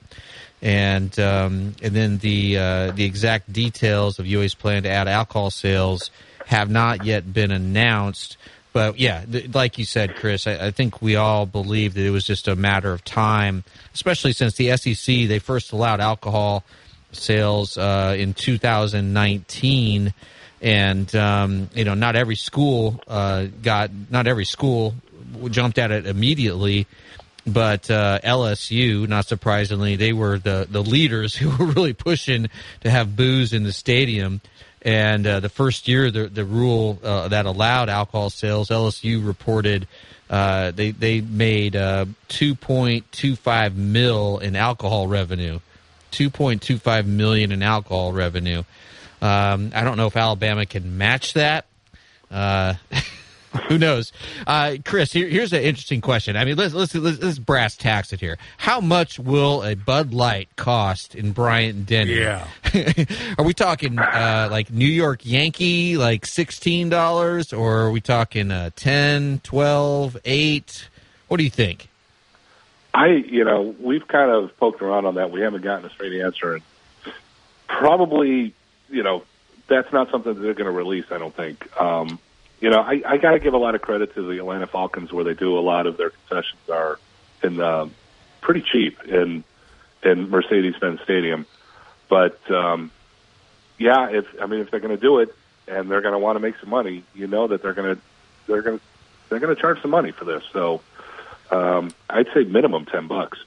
And 0.61 1.17
um, 1.19 1.75
and 1.83 1.93
then 1.93 2.17
the 2.19 2.57
uh, 2.57 2.91
the 2.91 3.03
exact 3.03 3.51
details 3.51 4.17
of 4.17 4.25
UA's 4.25 4.55
plan 4.55 4.83
to 4.83 4.89
add 4.89 5.07
alcohol 5.07 5.51
sales 5.51 6.09
have 6.45 6.69
not 6.69 7.05
yet 7.05 7.31
been 7.31 7.51
announced. 7.51 8.37
But 8.75 8.99
yeah, 8.99 9.23
th- 9.23 9.55
like 9.55 9.77
you 9.77 9.85
said, 9.85 10.17
Chris, 10.17 10.47
I, 10.47 10.65
I 10.67 10.71
think 10.71 11.01
we 11.01 11.15
all 11.15 11.45
believe 11.45 11.93
that 11.93 12.05
it 12.05 12.09
was 12.09 12.25
just 12.25 12.49
a 12.49 12.57
matter 12.57 12.91
of 12.91 13.05
time, 13.05 13.63
especially 13.93 14.33
since 14.33 14.55
the 14.55 14.75
SEC 14.75 15.29
they 15.29 15.39
first 15.39 15.71
allowed 15.71 16.01
alcohol 16.01 16.65
sales 17.13 17.77
uh, 17.77 18.17
in 18.19 18.33
2019, 18.33 20.13
and 20.61 21.15
um, 21.15 21.69
you 21.73 21.85
know 21.85 21.93
not 21.93 22.17
every 22.17 22.35
school 22.35 23.01
uh, 23.07 23.45
got 23.63 23.91
not 24.09 24.27
every 24.27 24.43
school 24.43 24.93
jumped 25.49 25.77
at 25.77 25.91
it 25.91 26.05
immediately. 26.05 26.85
But 27.47 27.89
uh, 27.89 28.19
LSU, 28.25 29.07
not 29.07 29.25
surprisingly, 29.25 29.95
they 29.95 30.11
were 30.11 30.37
the, 30.37 30.67
the 30.69 30.83
leaders 30.83 31.33
who 31.37 31.49
were 31.51 31.71
really 31.71 31.93
pushing 31.93 32.49
to 32.81 32.89
have 32.89 33.15
booze 33.15 33.53
in 33.53 33.63
the 33.63 33.71
stadium. 33.71 34.41
And 34.85 35.25
uh, 35.25 35.39
the 35.39 35.49
first 35.49 35.87
year, 35.87 36.11
the 36.11 36.27
the 36.27 36.45
rule 36.45 36.99
uh, 37.03 37.27
that 37.29 37.47
allowed 37.47 37.89
alcohol 37.89 38.29
sales, 38.29 38.69
LSU 38.69 39.25
reported 39.25 39.87
uh, 40.29 40.71
they 40.71 40.91
they 40.91 41.21
made 41.21 41.75
uh, 41.75 42.05
two 42.27 42.53
point 42.53 43.11
two 43.11 43.35
five 43.35 43.75
mil 43.75 44.37
in 44.37 44.55
alcohol 44.55 45.07
revenue, 45.07 45.59
two 46.11 46.29
point 46.29 46.61
two 46.61 46.77
five 46.77 47.07
million 47.07 47.51
in 47.51 47.63
alcohol 47.63 48.13
revenue. 48.13 48.63
Um, 49.23 49.71
I 49.73 49.83
don't 49.83 49.97
know 49.97 50.05
if 50.05 50.15
Alabama 50.15 50.67
can 50.67 50.99
match 50.99 51.33
that. 51.33 51.65
Who 53.67 53.77
knows? 53.77 54.11
Uh, 54.45 54.77
Chris, 54.83 55.11
here, 55.11 55.27
here's 55.27 55.53
an 55.53 55.61
interesting 55.61 56.01
question. 56.01 56.35
I 56.35 56.45
mean, 56.45 56.57
let's, 56.57 56.73
let's 56.73 56.93
let's 56.95 57.19
let's 57.19 57.39
brass 57.39 57.75
tacks 57.75 58.13
it 58.13 58.19
here. 58.19 58.37
How 58.57 58.81
much 58.81 59.19
will 59.19 59.63
a 59.63 59.75
Bud 59.75 60.13
Light 60.13 60.49
cost 60.55 61.15
in 61.15 61.31
Bryant 61.31 61.85
Denny? 61.85 62.19
Yeah. 62.19 62.47
are 63.37 63.45
we 63.45 63.53
talking 63.53 63.97
uh, 63.99 64.49
like 64.51 64.71
New 64.71 64.85
York 64.85 65.21
Yankee, 65.23 65.97
like 65.97 66.25
sixteen 66.25 66.89
dollars, 66.89 67.53
or 67.53 67.81
are 67.81 67.91
we 67.91 68.01
talking 68.01 68.51
uh, 68.51 68.69
10, 68.75 69.41
12, 69.43 70.17
8? 70.23 70.89
What 71.27 71.37
do 71.37 71.43
you 71.43 71.49
think? 71.49 71.89
I, 72.93 73.07
you 73.07 73.43
know, 73.43 73.75
we've 73.79 74.07
kind 74.07 74.31
of 74.31 74.55
poked 74.57 74.81
around 74.81 75.05
on 75.05 75.15
that. 75.15 75.31
We 75.31 75.41
haven't 75.41 75.63
gotten 75.63 75.85
a 75.85 75.89
straight 75.89 76.21
answer, 76.21 76.55
and 76.55 76.63
probably, 77.67 78.53
you 78.89 79.03
know, 79.03 79.23
that's 79.67 79.91
not 79.91 80.11
something 80.11 80.33
that 80.33 80.39
they're 80.39 80.53
going 80.53 80.65
to 80.65 80.71
release. 80.71 81.05
I 81.11 81.17
don't 81.17 81.35
think. 81.35 81.69
Um, 81.79 82.19
you 82.65 82.71
know, 82.71 82.81
I, 82.81 82.99
I 83.05 83.17
got 83.17 83.33
to 83.33 83.39
give 83.39 83.53
a 83.53 83.59
lot 83.59 83.75
of 83.75 83.83
credit 83.83 84.15
to 84.15 84.27
the 84.27 84.39
Atlanta 84.39 84.65
Falcons, 84.65 85.13
where 85.13 85.23
they 85.23 85.35
do 85.35 85.55
a 85.55 85.61
lot 85.61 85.85
of 85.85 85.97
their 85.97 86.09
concessions 86.09 86.67
are 86.67 86.97
in 87.43 87.61
uh, 87.61 87.87
pretty 88.41 88.63
cheap 88.63 89.03
in 89.03 89.43
in 90.01 90.31
Mercedes-Benz 90.31 90.99
Stadium. 91.03 91.45
But 92.09 92.39
um, 92.49 92.89
yeah, 93.77 94.09
if 94.09 94.25
I 94.41 94.47
mean 94.47 94.61
if 94.61 94.71
they're 94.71 94.79
going 94.79 94.95
to 94.95 94.99
do 94.99 95.19
it 95.19 95.35
and 95.67 95.91
they're 95.91 96.01
going 96.01 96.13
to 96.13 96.17
want 96.17 96.37
to 96.37 96.39
make 96.39 96.55
some 96.59 96.71
money, 96.71 97.03
you 97.13 97.27
know 97.27 97.45
that 97.49 97.61
they're 97.61 97.73
going 97.73 97.97
to 97.97 98.01
they're 98.47 98.63
going 98.63 98.79
to 98.79 98.85
they're 99.29 99.39
going 99.39 99.55
to 99.55 99.61
charge 99.61 99.79
some 99.83 99.91
money 99.91 100.09
for 100.09 100.25
this. 100.25 100.41
So 100.51 100.81
um, 101.51 101.91
I'd 102.09 102.29
say 102.33 102.45
minimum 102.45 102.87
ten 102.87 103.05
bucks. 103.05 103.37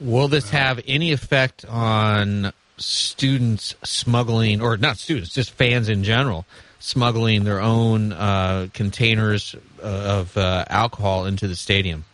Will 0.00 0.28
this 0.28 0.48
have 0.48 0.80
any 0.86 1.12
effect 1.12 1.66
on 1.66 2.54
students 2.78 3.74
smuggling, 3.84 4.62
or 4.62 4.78
not 4.78 4.96
students, 4.96 5.34
just 5.34 5.50
fans 5.50 5.90
in 5.90 6.02
general, 6.02 6.46
smuggling 6.78 7.44
their 7.44 7.60
own 7.60 8.12
uh, 8.12 8.68
containers 8.72 9.54
uh, 9.82 9.86
of 9.86 10.36
uh, 10.36 10.64
alcohol 10.68 11.26
into 11.26 11.48
the 11.48 11.56
stadium? 11.56 12.04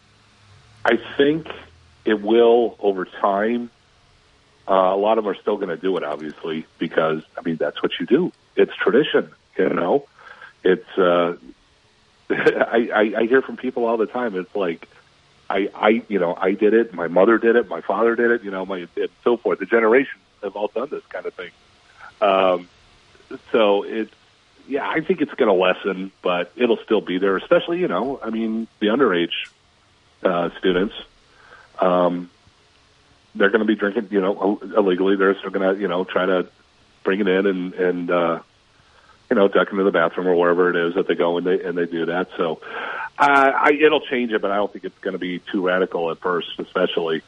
I 0.85 0.99
think 1.17 1.47
it 2.05 2.21
will 2.21 2.77
over 2.79 3.05
time. 3.05 3.71
Uh, 4.67 4.73
a 4.73 4.97
lot 4.97 5.19
of 5.19 5.25
them 5.25 5.33
are 5.33 5.41
still 5.41 5.57
going 5.57 5.69
to 5.69 5.77
do 5.77 5.97
it, 5.97 6.05
obviously, 6.05 6.67
because 6.79 7.23
I 7.37 7.43
mean 7.43 7.57
that's 7.57 7.83
what 7.83 7.93
you 8.01 8.07
do. 8.07 8.33
It's 8.57 8.75
tradition, 8.75 9.31
you 9.59 9.69
know. 9.69 10.07
It's 10.63 10.89
uh, 10.99 11.37
I, 12.31 12.89
I 12.95 13.15
I 13.19 13.27
hear 13.27 13.43
from 13.43 13.57
people 13.57 13.85
all 13.85 13.97
the 13.97 14.07
time. 14.07 14.37
It's 14.37 14.55
like 14.55 14.89
I 15.51 15.69
I 15.75 16.03
you 16.09 16.19
know 16.19 16.35
I 16.35 16.53
did 16.53 16.73
it. 16.73 16.95
My 16.95 17.09
mother 17.09 17.39
did 17.39 17.57
it. 17.57 17.69
My 17.69 17.83
father 17.83 18.17
did 18.17 18.31
it. 18.31 18.43
You 18.43 18.51
know, 18.51 18.65
my 18.65 18.87
and 18.97 19.09
so 19.23 19.37
forth. 19.37 19.59
The 19.59 19.67
generations 19.67 20.23
have 20.43 20.57
all 20.57 20.69
done 20.69 20.89
this 20.91 21.05
kind 21.09 21.27
of 21.27 21.35
thing. 21.35 21.51
Um, 22.21 22.69
so 23.53 23.83
it's 23.83 24.15
yeah, 24.69 24.89
I 24.89 25.01
think 25.01 25.21
it's 25.21 25.35
going 25.35 25.49
to 25.49 25.53
lessen, 25.53 26.13
but 26.23 26.53
it'll 26.57 26.79
still 26.79 27.01
be 27.01 27.19
there. 27.19 27.37
Especially 27.37 27.81
you 27.81 27.89
know, 27.89 28.21
I 28.23 28.31
mean, 28.31 28.67
the 28.81 28.89
underage 28.89 29.49
uh, 30.23 30.51
students. 30.59 30.95
Um, 31.79 32.31
they're 33.35 33.51
going 33.51 33.61
to 33.61 33.67
be 33.67 33.75
drinking, 33.75 34.09
you 34.11 34.21
know, 34.21 34.61
illegally. 34.77 35.17
They're 35.17 35.37
still 35.39 35.51
going 35.51 35.75
to, 35.75 35.81
you 35.81 35.89
know, 35.89 36.05
try 36.05 36.25
to 36.25 36.47
bring 37.03 37.21
it 37.21 37.29
in 37.29 37.47
and 37.47 37.75
and 37.75 38.11
uh, 38.11 38.41
you 39.31 39.37
know, 39.37 39.49
duck 39.49 39.71
into 39.71 39.85
the 39.85 39.91
bathroom 39.91 40.29
or 40.29 40.35
wherever 40.37 40.71
it 40.71 40.89
is 40.89 40.95
that 40.95 41.09
they 41.09 41.15
go 41.15 41.37
and 41.39 41.47
they 41.47 41.63
and 41.63 41.77
they 41.77 41.87
do 41.87 42.07
that. 42.07 42.29
So, 42.37 42.61
uh, 43.19 43.53
I, 43.55 43.73
it'll 43.73 44.01
change 44.01 44.33
it, 44.33 44.41
but 44.41 44.51
I 44.51 44.57
don't 44.57 44.73
think 44.73 44.85
it's 44.85 44.99
going 44.99 45.13
to 45.13 45.19
be 45.19 45.39
too 45.39 45.67
radical 45.67 46.11
at 46.11 46.19
first, 46.19 46.59
especially. 46.59 47.23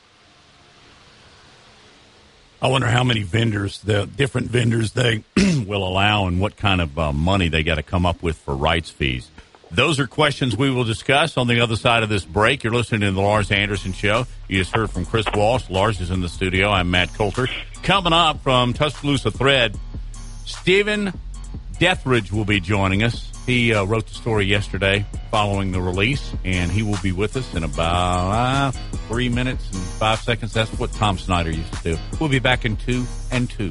I 2.60 2.68
wonder 2.68 2.86
how 2.86 3.04
many 3.04 3.22
vendors, 3.22 3.80
the 3.82 4.06
different 4.06 4.50
vendors 4.50 4.92
they 4.92 5.22
will 5.66 5.86
allow, 5.86 6.26
and 6.26 6.40
what 6.40 6.56
kind 6.56 6.80
of 6.80 6.98
uh, 6.98 7.12
money 7.12 7.48
they 7.48 7.62
got 7.62 7.74
to 7.74 7.82
come 7.82 8.06
up 8.06 8.22
with 8.22 8.36
for 8.38 8.56
rights 8.56 8.88
fees. 8.88 9.30
Those 9.70 10.00
are 10.00 10.06
questions 10.06 10.56
we 10.56 10.70
will 10.70 10.84
discuss 10.84 11.36
on 11.36 11.48
the 11.48 11.60
other 11.60 11.76
side 11.76 12.02
of 12.02 12.08
this 12.08 12.24
break. 12.24 12.64
You're 12.64 12.72
listening 12.72 13.02
to 13.02 13.10
the 13.10 13.20
Lars 13.20 13.50
Anderson 13.50 13.92
Show. 13.92 14.26
You 14.48 14.58
just 14.58 14.74
heard 14.74 14.90
from 14.90 15.04
Chris 15.04 15.26
Walsh. 15.34 15.68
Lars 15.68 16.00
is 16.00 16.10
in 16.10 16.22
the 16.22 16.28
studio. 16.28 16.70
I'm 16.70 16.90
Matt 16.90 17.12
Coulter. 17.14 17.48
Coming 17.82 18.12
up 18.12 18.42
from 18.42 18.72
Tuscaloosa 18.72 19.30
Thread, 19.30 19.76
Stephen 20.44 21.12
Dethrage 21.78 22.32
will 22.32 22.44
be 22.44 22.60
joining 22.60 23.02
us. 23.02 23.30
He 23.46 23.72
uh, 23.72 23.84
wrote 23.84 24.08
the 24.08 24.14
story 24.14 24.44
yesterday 24.44 25.06
following 25.30 25.70
the 25.70 25.80
release, 25.80 26.34
and 26.44 26.68
he 26.68 26.82
will 26.82 26.98
be 27.00 27.12
with 27.12 27.36
us 27.36 27.54
in 27.54 27.62
about 27.62 28.72
three 29.06 29.28
minutes 29.28 29.70
and 29.70 29.80
five 29.80 30.18
seconds. 30.18 30.52
That's 30.52 30.70
what 30.80 30.90
Tom 30.92 31.16
Snyder 31.16 31.52
used 31.52 31.72
to 31.74 31.94
do. 31.94 31.98
We'll 32.18 32.28
be 32.28 32.40
back 32.40 32.64
in 32.64 32.76
two 32.76 33.04
and 33.30 33.48
two. 33.48 33.70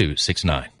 Two 0.01 0.15
six 0.15 0.43
nine. 0.43 0.80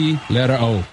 Letter 0.01 0.57
O. 0.59 0.83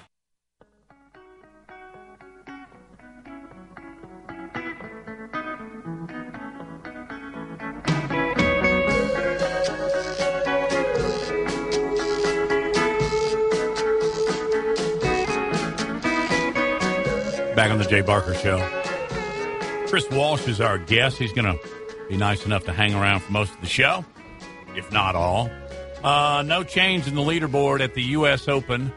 Back 17.54 17.70
on 17.70 17.78
the 17.78 17.86
Jay 17.88 18.02
Barker 18.02 18.34
Show. 18.34 18.58
Chris 19.86 20.06
Walsh 20.10 20.46
is 20.48 20.60
our 20.60 20.76
guest. 20.76 21.16
He's 21.16 21.32
going 21.32 21.46
to 21.46 21.58
be 22.10 22.18
nice 22.18 22.44
enough 22.44 22.64
to 22.64 22.74
hang 22.74 22.94
around 22.94 23.20
for 23.20 23.32
most 23.32 23.54
of 23.54 23.60
the 23.62 23.66
show. 23.66 24.04
if 24.76 24.92
not 24.92 25.16
all. 25.16 25.50
Uh, 26.04 26.42
no 26.46 26.62
change 26.62 27.08
in 27.08 27.14
the 27.14 27.22
leaderboard 27.22 27.80
at 27.80 27.94
the 27.94 28.02
U.S. 28.02 28.46
Open. 28.48 28.92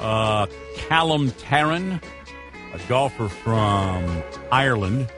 Uh, 0.00 0.46
Callum 0.76 1.30
Tarren, 1.32 2.02
a 2.74 2.78
golfer 2.88 3.28
from 3.28 4.22
Ireland, 4.52 5.08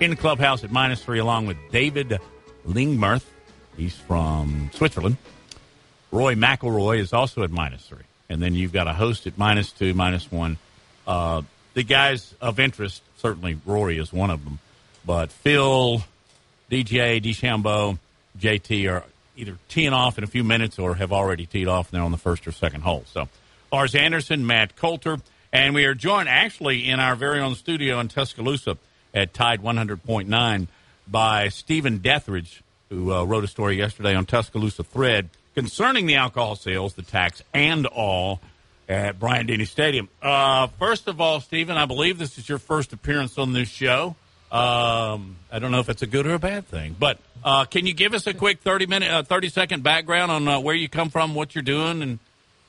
in 0.00 0.10
the 0.10 0.16
clubhouse 0.16 0.64
at 0.64 0.70
minus 0.70 1.02
three, 1.02 1.18
along 1.18 1.46
with 1.46 1.56
David 1.70 2.18
Lingmerth. 2.66 3.24
He's 3.76 3.96
from 3.96 4.70
Switzerland. 4.74 5.16
Rory 6.10 6.36
McIlroy 6.36 6.98
is 6.98 7.12
also 7.12 7.42
at 7.42 7.50
minus 7.50 7.86
three. 7.86 8.04
And 8.28 8.42
then 8.42 8.54
you've 8.54 8.72
got 8.72 8.86
a 8.86 8.92
host 8.92 9.26
at 9.26 9.36
minus 9.36 9.72
two, 9.72 9.94
minus 9.94 10.30
one. 10.30 10.58
Uh, 11.06 11.42
the 11.74 11.82
guys 11.82 12.34
of 12.40 12.60
interest, 12.60 13.02
certainly 13.18 13.58
Rory 13.66 13.98
is 13.98 14.12
one 14.12 14.30
of 14.30 14.44
them, 14.44 14.58
but 15.04 15.30
Phil, 15.32 16.02
DJ, 16.70 17.22
DeChambeau, 17.22 17.98
JT 18.38 18.90
are 18.90 19.04
either 19.36 19.58
teeing 19.68 19.92
off 19.92 20.18
in 20.18 20.24
a 20.24 20.26
few 20.26 20.44
minutes 20.44 20.78
or 20.78 20.94
have 20.94 21.12
already 21.12 21.46
teed 21.46 21.68
off 21.68 21.90
and 21.90 21.96
they're 21.96 22.04
on 22.04 22.12
the 22.12 22.18
first 22.18 22.46
or 22.46 22.52
second 22.52 22.82
hole. 22.82 23.04
So 23.12 23.28
Lars 23.74 23.96
Anderson, 23.96 24.46
Matt 24.46 24.76
Coulter, 24.76 25.18
and 25.52 25.74
we 25.74 25.84
are 25.84 25.96
joined 25.96 26.28
actually 26.28 26.88
in 26.88 27.00
our 27.00 27.16
very 27.16 27.40
own 27.40 27.56
studio 27.56 27.98
in 27.98 28.06
Tuscaloosa 28.06 28.78
at 29.12 29.34
Tide 29.34 29.64
100.9 29.64 30.68
by 31.08 31.48
Stephen 31.48 31.98
Dethrage, 31.98 32.62
who 32.88 33.12
uh, 33.12 33.24
wrote 33.24 33.42
a 33.42 33.48
story 33.48 33.76
yesterday 33.76 34.14
on 34.14 34.26
Tuscaloosa 34.26 34.84
Thread 34.84 35.28
concerning 35.56 36.06
the 36.06 36.14
alcohol 36.14 36.54
sales, 36.54 36.94
the 36.94 37.02
tax, 37.02 37.42
and 37.52 37.84
all 37.86 38.38
at 38.88 39.18
Bryant 39.18 39.48
Denny 39.48 39.64
Stadium. 39.64 40.08
Uh, 40.22 40.68
first 40.78 41.08
of 41.08 41.20
all, 41.20 41.40
Stephen, 41.40 41.76
I 41.76 41.86
believe 41.86 42.16
this 42.16 42.38
is 42.38 42.48
your 42.48 42.58
first 42.58 42.92
appearance 42.92 43.38
on 43.38 43.54
this 43.54 43.68
show. 43.68 44.14
Um, 44.52 45.34
I 45.50 45.58
don't 45.58 45.72
know 45.72 45.80
if 45.80 45.88
it's 45.88 46.02
a 46.02 46.06
good 46.06 46.28
or 46.28 46.34
a 46.34 46.38
bad 46.38 46.68
thing, 46.68 46.94
but 46.96 47.18
uh, 47.42 47.64
can 47.64 47.88
you 47.88 47.92
give 47.92 48.14
us 48.14 48.28
a 48.28 48.34
quick 48.34 48.60
thirty 48.60 48.86
minute, 48.86 49.10
uh, 49.10 49.24
thirty 49.24 49.48
second 49.48 49.82
background 49.82 50.30
on 50.30 50.46
uh, 50.46 50.60
where 50.60 50.76
you 50.76 50.88
come 50.88 51.10
from, 51.10 51.34
what 51.34 51.56
you're 51.56 51.62
doing, 51.62 52.02
and 52.02 52.20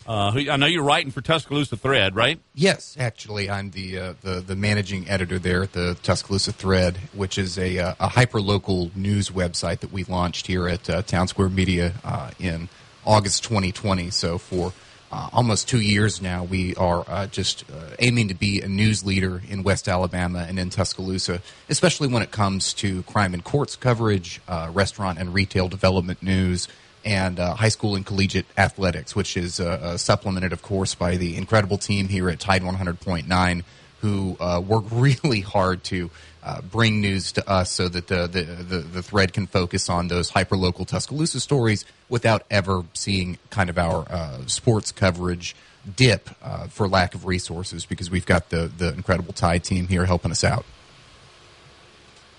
uh, 0.08 0.32
I 0.36 0.58
know 0.58 0.68
you're 0.68 0.84
writing 0.84 1.12
for 1.12 1.22
Tuscaloosa 1.22 1.78
Thread, 1.78 2.16
right? 2.16 2.40
Yes, 2.54 2.96
actually, 3.00 3.50
I'm 3.50 3.72
the 3.72 3.98
uh, 3.98 4.14
the, 4.22 4.42
the 4.42 4.56
managing 4.56 5.10
editor 5.10 5.40
there 5.40 5.64
at 5.64 5.74
the 5.74 5.98
Tuscaloosa 6.04 6.52
Thread, 6.52 6.98
which 7.14 7.38
is 7.40 7.58
a, 7.58 7.80
uh, 7.80 7.96
a 8.00 8.08
hyper 8.10 8.40
local 8.40 8.92
news 8.96 9.30
website 9.30 9.80
that 9.80 9.92
we 9.92 10.04
launched 10.04 10.46
here 10.46 10.68
at 10.68 10.88
uh, 10.90 11.02
Town 11.02 11.28
Square 11.28 11.50
Media 11.50 11.94
uh, 12.04 12.30
in 12.40 12.70
August 13.04 13.44
2020. 13.46 14.12
So 14.12 14.38
for 14.38 14.74
uh, 15.12 15.30
almost 15.34 15.68
two 15.68 15.82
years 15.82 16.22
now, 16.22 16.44
we 16.44 16.76
are 16.76 17.04
uh, 17.08 17.26
just 17.26 17.64
aiming 17.98 18.28
to 18.28 18.36
be 18.36 18.62
a 18.62 18.68
news 18.68 19.04
leader 19.04 19.42
in 19.48 19.64
West 19.64 19.88
Alabama 19.88 20.46
and 20.48 20.60
in 20.60 20.70
Tuscaloosa, 20.70 21.42
especially 21.68 22.10
when 22.10 22.22
it 22.22 22.30
comes 22.30 22.74
to 22.76 23.02
crime 23.04 23.34
and 23.34 23.44
courts 23.44 23.76
coverage, 23.76 24.40
restaurant 24.70 25.18
and 25.18 25.34
retail 25.34 25.68
development 25.68 26.22
news, 26.22 26.68
and 27.06 27.40
uh, 27.40 27.56
high 27.56 27.70
school 27.70 27.96
and 27.96 28.06
collegiate 28.06 28.48
athletics, 28.58 29.16
which 29.16 29.38
is 29.38 29.60
uh, 29.60 29.98
supplemented, 29.98 30.52
of 30.52 30.62
course, 30.62 30.96
by 30.96 31.16
the 31.16 31.38
incredible 31.38 31.78
team 31.78 32.08
here 32.08 32.30
at 32.30 32.40
Tide 32.40 32.64
100.9 32.64 33.64
who 34.02 34.38
work 34.68 34.84
really 34.92 35.42
hard 35.42 35.84
to 35.84 36.12
uh, 36.46 36.62
bring 36.62 37.02
news 37.02 37.32
to 37.32 37.50
us 37.50 37.72
so 37.72 37.90
that 37.90 38.08
the, 38.08 38.28
the, 38.28 38.44
the, 38.44 38.78
the 38.78 39.02
thread 39.02 39.34
can 39.34 39.48
focus 39.48 39.90
on 39.90 40.08
those 40.08 40.30
hyper 40.30 40.56
local 40.56 40.86
Tuscaloosa 40.86 41.40
stories 41.40 41.86
without 42.08 42.44
ever 42.52 42.84
seeing 42.94 43.40
kind 43.50 43.70
of 43.70 43.80
our 43.80 44.06
uh, 44.08 44.46
sports 44.46 44.92
coverage 44.92 45.56
dip 45.96 46.30
uh, 46.44 46.68
for 46.68 46.88
lack 46.88 47.16
of 47.16 47.26
resources 47.26 47.86
because 47.86 48.12
we've 48.12 48.28
got 48.28 48.50
the, 48.52 48.72
the 48.78 48.94
incredible 48.94 49.34
Tide 49.34 49.64
team 49.64 49.88
here 49.88 50.06
helping 50.06 50.30
us 50.30 50.44
out. 50.44 50.66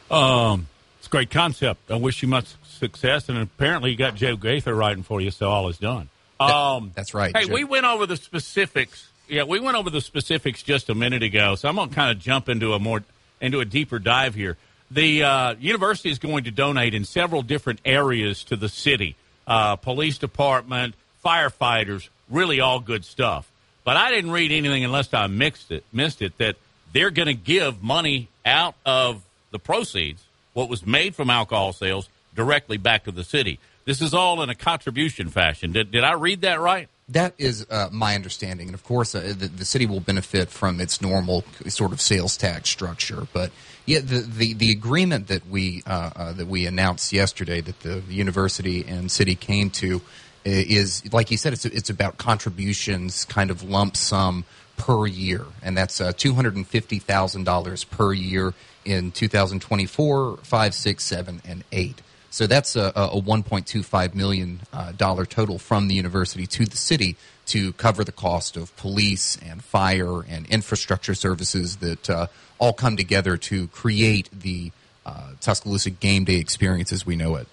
Um, 0.09 0.69
it's 1.07 1.13
a 1.13 1.17
great 1.17 1.31
concept. 1.31 1.89
I 1.89 1.95
wish 1.95 2.21
you 2.21 2.27
much 2.27 2.47
success. 2.65 3.29
And 3.29 3.39
apparently, 3.39 3.93
you 3.93 3.97
got 3.97 4.17
Joe 4.17 4.35
Gaither 4.35 4.75
writing 4.75 5.05
for 5.05 5.21
you, 5.21 5.31
so 5.31 5.49
all 5.49 5.69
is 5.69 5.79
done. 5.79 6.09
Um, 6.41 6.91
That's 6.97 7.15
right. 7.15 7.35
Hey, 7.35 7.45
Joe. 7.47 7.55
we 7.55 7.63
went 7.63 7.87
over 7.87 8.07
the 8.07 8.17
specifics. 8.17 9.09
Yeah, 9.29 9.45
we 9.45 9.61
went 9.61 9.77
over 9.77 9.89
the 9.89 10.01
specifics 10.01 10.65
just 10.65 10.91
a 10.91 10.97
minute 10.97 11.23
ago, 11.23 11.55
so 11.55 11.69
I'm 11.69 11.77
going 11.77 11.91
to 11.91 11.95
kind 11.95 12.11
of 12.11 12.19
jump 12.19 12.49
into 12.49 12.73
a 12.73 12.81
more 12.81 13.05
into 13.41 13.61
a 13.61 13.65
deeper 13.65 14.01
dive 14.01 14.35
here. 14.35 14.57
The 14.91 15.23
uh, 15.23 15.55
university 15.61 16.11
is 16.11 16.19
going 16.19 16.45
to 16.45 16.51
donate 16.51 16.93
in 16.93 17.05
several 17.05 17.43
different 17.43 17.81
areas 17.85 18.43
to 18.45 18.57
the 18.57 18.69
city 18.69 19.15
uh, 19.47 19.77
police 19.77 20.19
department, 20.19 20.97
firefighters, 21.25 22.09
really 22.29 22.59
all 22.59 22.81
good 22.81 23.05
stuff. 23.05 23.49
But 23.85 23.97
I 23.97 24.11
didn't 24.11 24.33
read 24.33 24.51
anything 24.51 24.85
unless 24.85 25.15
I 25.15 25.29
mixed 25.29 25.71
it, 25.71 25.85
missed 25.93 26.21
it, 26.21 26.37
that 26.39 26.57
they're 26.93 27.13
going 27.13 27.29
to 27.29 27.35
give 27.35 27.81
money 27.81 28.29
out 28.45 28.75
of 28.85 29.23
the 29.53 29.61
proceeds, 29.61 30.25
what 30.57 30.71
was 30.71 30.87
made 30.87 31.15
from 31.15 31.29
alcohol 31.29 31.75
sales, 31.75 32.09
directly 32.35 32.79
back 32.79 33.05
to 33.05 33.13
the 33.13 33.23
city. 33.23 33.61
This 33.85 34.01
is 34.01 34.15
all 34.15 34.43
in 34.43 34.49
a 34.49 34.55
contribution 34.55 35.29
fashion. 35.29 35.71
Did, 35.71 35.91
did 35.91 36.03
I 36.03 36.15
read 36.15 36.41
that 36.41 36.61
right? 36.61 36.89
That 37.11 37.35
is 37.37 37.67
uh, 37.71 37.91
my 37.93 38.15
understanding, 38.15 38.69
and 38.69 38.75
of 38.75 38.83
course, 38.83 39.15
uh, 39.15 39.35
the, 39.37 39.49
the, 39.49 39.65
city 39.67 39.87
will 39.87 40.01
benefit 40.01 40.49
from 40.49 40.81
its 40.81 41.01
normal 41.01 41.45
sort 41.69 41.93
of 41.93 42.01
sales 42.01 42.37
tax 42.37 42.69
structure. 42.71 43.29
But 43.33 43.53
yeah, 43.85 44.01
the 44.01 44.21
the, 44.21 44.55
the 44.55 44.73
agreement 44.73 45.29
that 45.29 45.47
we 45.47 45.85
uh, 45.87 46.11
uh 46.17 46.33
that 46.33 46.49
we 46.49 46.67
announced 46.67 47.13
yesterday 47.13 47.61
that 47.61 47.81
the 47.81 48.03
university 48.09 48.85
and 48.89 49.09
city 49.09 49.37
came 49.37 49.71
to 49.83 50.01
is, 50.45 51.03
like 51.13 51.31
you 51.31 51.37
said, 51.37 51.53
it's 51.53 51.65
it's 51.65 51.91
about 51.91 52.17
contributions, 52.17 53.25
kind 53.27 53.53
of 53.53 53.63
lump 53.63 53.97
sum 53.97 54.45
per 54.77 55.07
year, 55.07 55.45
and 55.63 55.77
that's 55.77 56.01
uh, 56.01 56.13
two 56.17 56.35
hundred 56.35 56.57
and 56.57 56.67
fifty 56.67 56.99
thousand 56.99 57.45
dollars 57.45 57.85
per 57.85 58.13
year 58.13 58.53
in 58.87 59.11
2024, 59.11 60.39
five, 60.39 60.75
six, 60.75 61.05
seven, 61.05 61.43
and 61.45 61.65
eight. 61.73 62.01
So 62.31 62.47
that's 62.47 62.77
a, 62.77 62.93
a 62.95 63.21
$1.25 63.21 64.15
million 64.15 64.61
uh, 64.73 64.93
total 65.25 65.59
from 65.59 65.89
the 65.89 65.95
university 65.95 66.47
to 66.47 66.67
the 66.67 66.77
city 66.77 67.17
to 67.47 67.73
cover 67.75 68.05
the 68.05 68.13
cost 68.13 68.57
of 68.57 68.77
police 68.77 69.39
and 69.43 69.65
fire 69.65 70.23
and 70.23 70.47
infrastructure 70.49 71.15
services 71.15 71.77
that 71.77 72.11
uh, 72.11 72.27
all 72.59 72.73
come 72.73 72.97
together 72.97 73.37
to 73.37 73.69
create 73.69 74.29
the 74.33 74.71
uh, 75.07 75.31
Tuscaloosa 75.41 75.91
game 75.91 76.25
day 76.25 76.37
experience 76.37 76.93
as 76.93 77.07
we 77.07 77.17
know 77.17 77.37
it. 77.37 77.49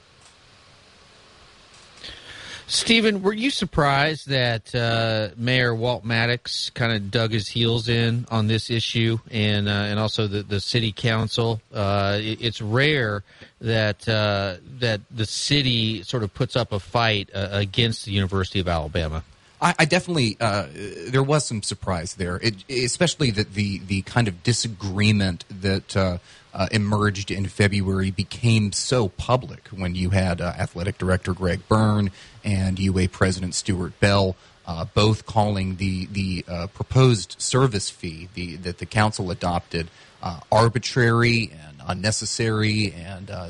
Stephen, 2.67 3.21
were 3.21 3.33
you 3.33 3.49
surprised 3.49 4.29
that 4.29 4.73
uh, 4.73 5.29
Mayor 5.35 5.75
Walt 5.75 6.03
Maddox 6.05 6.69
kind 6.69 6.91
of 6.91 7.11
dug 7.11 7.31
his 7.31 7.47
heels 7.47 7.89
in 7.89 8.25
on 8.31 8.47
this 8.47 8.69
issue, 8.69 9.19
and 9.29 9.67
uh, 9.67 9.71
and 9.71 9.99
also 9.99 10.27
the, 10.27 10.43
the 10.43 10.59
city 10.59 10.91
council? 10.91 11.61
Uh, 11.73 12.17
it, 12.21 12.41
it's 12.41 12.61
rare 12.61 13.23
that 13.61 14.07
uh, 14.07 14.55
that 14.79 15.01
the 15.11 15.25
city 15.25 16.03
sort 16.03 16.23
of 16.23 16.33
puts 16.33 16.55
up 16.55 16.71
a 16.71 16.79
fight 16.79 17.29
uh, 17.33 17.49
against 17.51 18.05
the 18.05 18.11
University 18.11 18.59
of 18.59 18.67
Alabama. 18.67 19.23
I, 19.61 19.75
I 19.79 19.85
definitely 19.85 20.37
uh, 20.39 20.67
there 21.07 21.23
was 21.23 21.45
some 21.45 21.63
surprise 21.63 22.15
there, 22.15 22.39
it, 22.41 22.69
especially 22.69 23.31
that 23.31 23.53
the 23.53 23.79
the 23.79 24.01
kind 24.03 24.27
of 24.27 24.43
disagreement 24.43 25.43
that 25.49 25.95
uh, 26.53 26.67
emerged 26.71 27.31
in 27.31 27.47
February 27.47 28.11
became 28.11 28.71
so 28.71 29.09
public 29.09 29.67
when 29.69 29.95
you 29.95 30.11
had 30.11 30.39
uh, 30.39 30.53
athletic 30.57 30.97
director 30.97 31.33
Greg 31.33 31.67
Byrne 31.67 32.11
and 32.43 32.79
UA 32.79 33.09
President 33.09 33.55
Stuart 33.55 33.99
Bell. 33.99 34.35
Uh, 34.65 34.85
both 34.93 35.25
calling 35.25 35.75
the 35.75 36.05
the 36.05 36.45
uh, 36.47 36.67
proposed 36.67 37.35
service 37.37 37.89
fee 37.89 38.29
the, 38.33 38.55
that 38.55 38.77
the 38.77 38.85
council 38.85 39.29
adopted 39.29 39.89
uh, 40.21 40.39
arbitrary 40.49 41.51
and 41.51 41.81
unnecessary, 41.85 42.93
and 42.93 43.29
uh, 43.29 43.49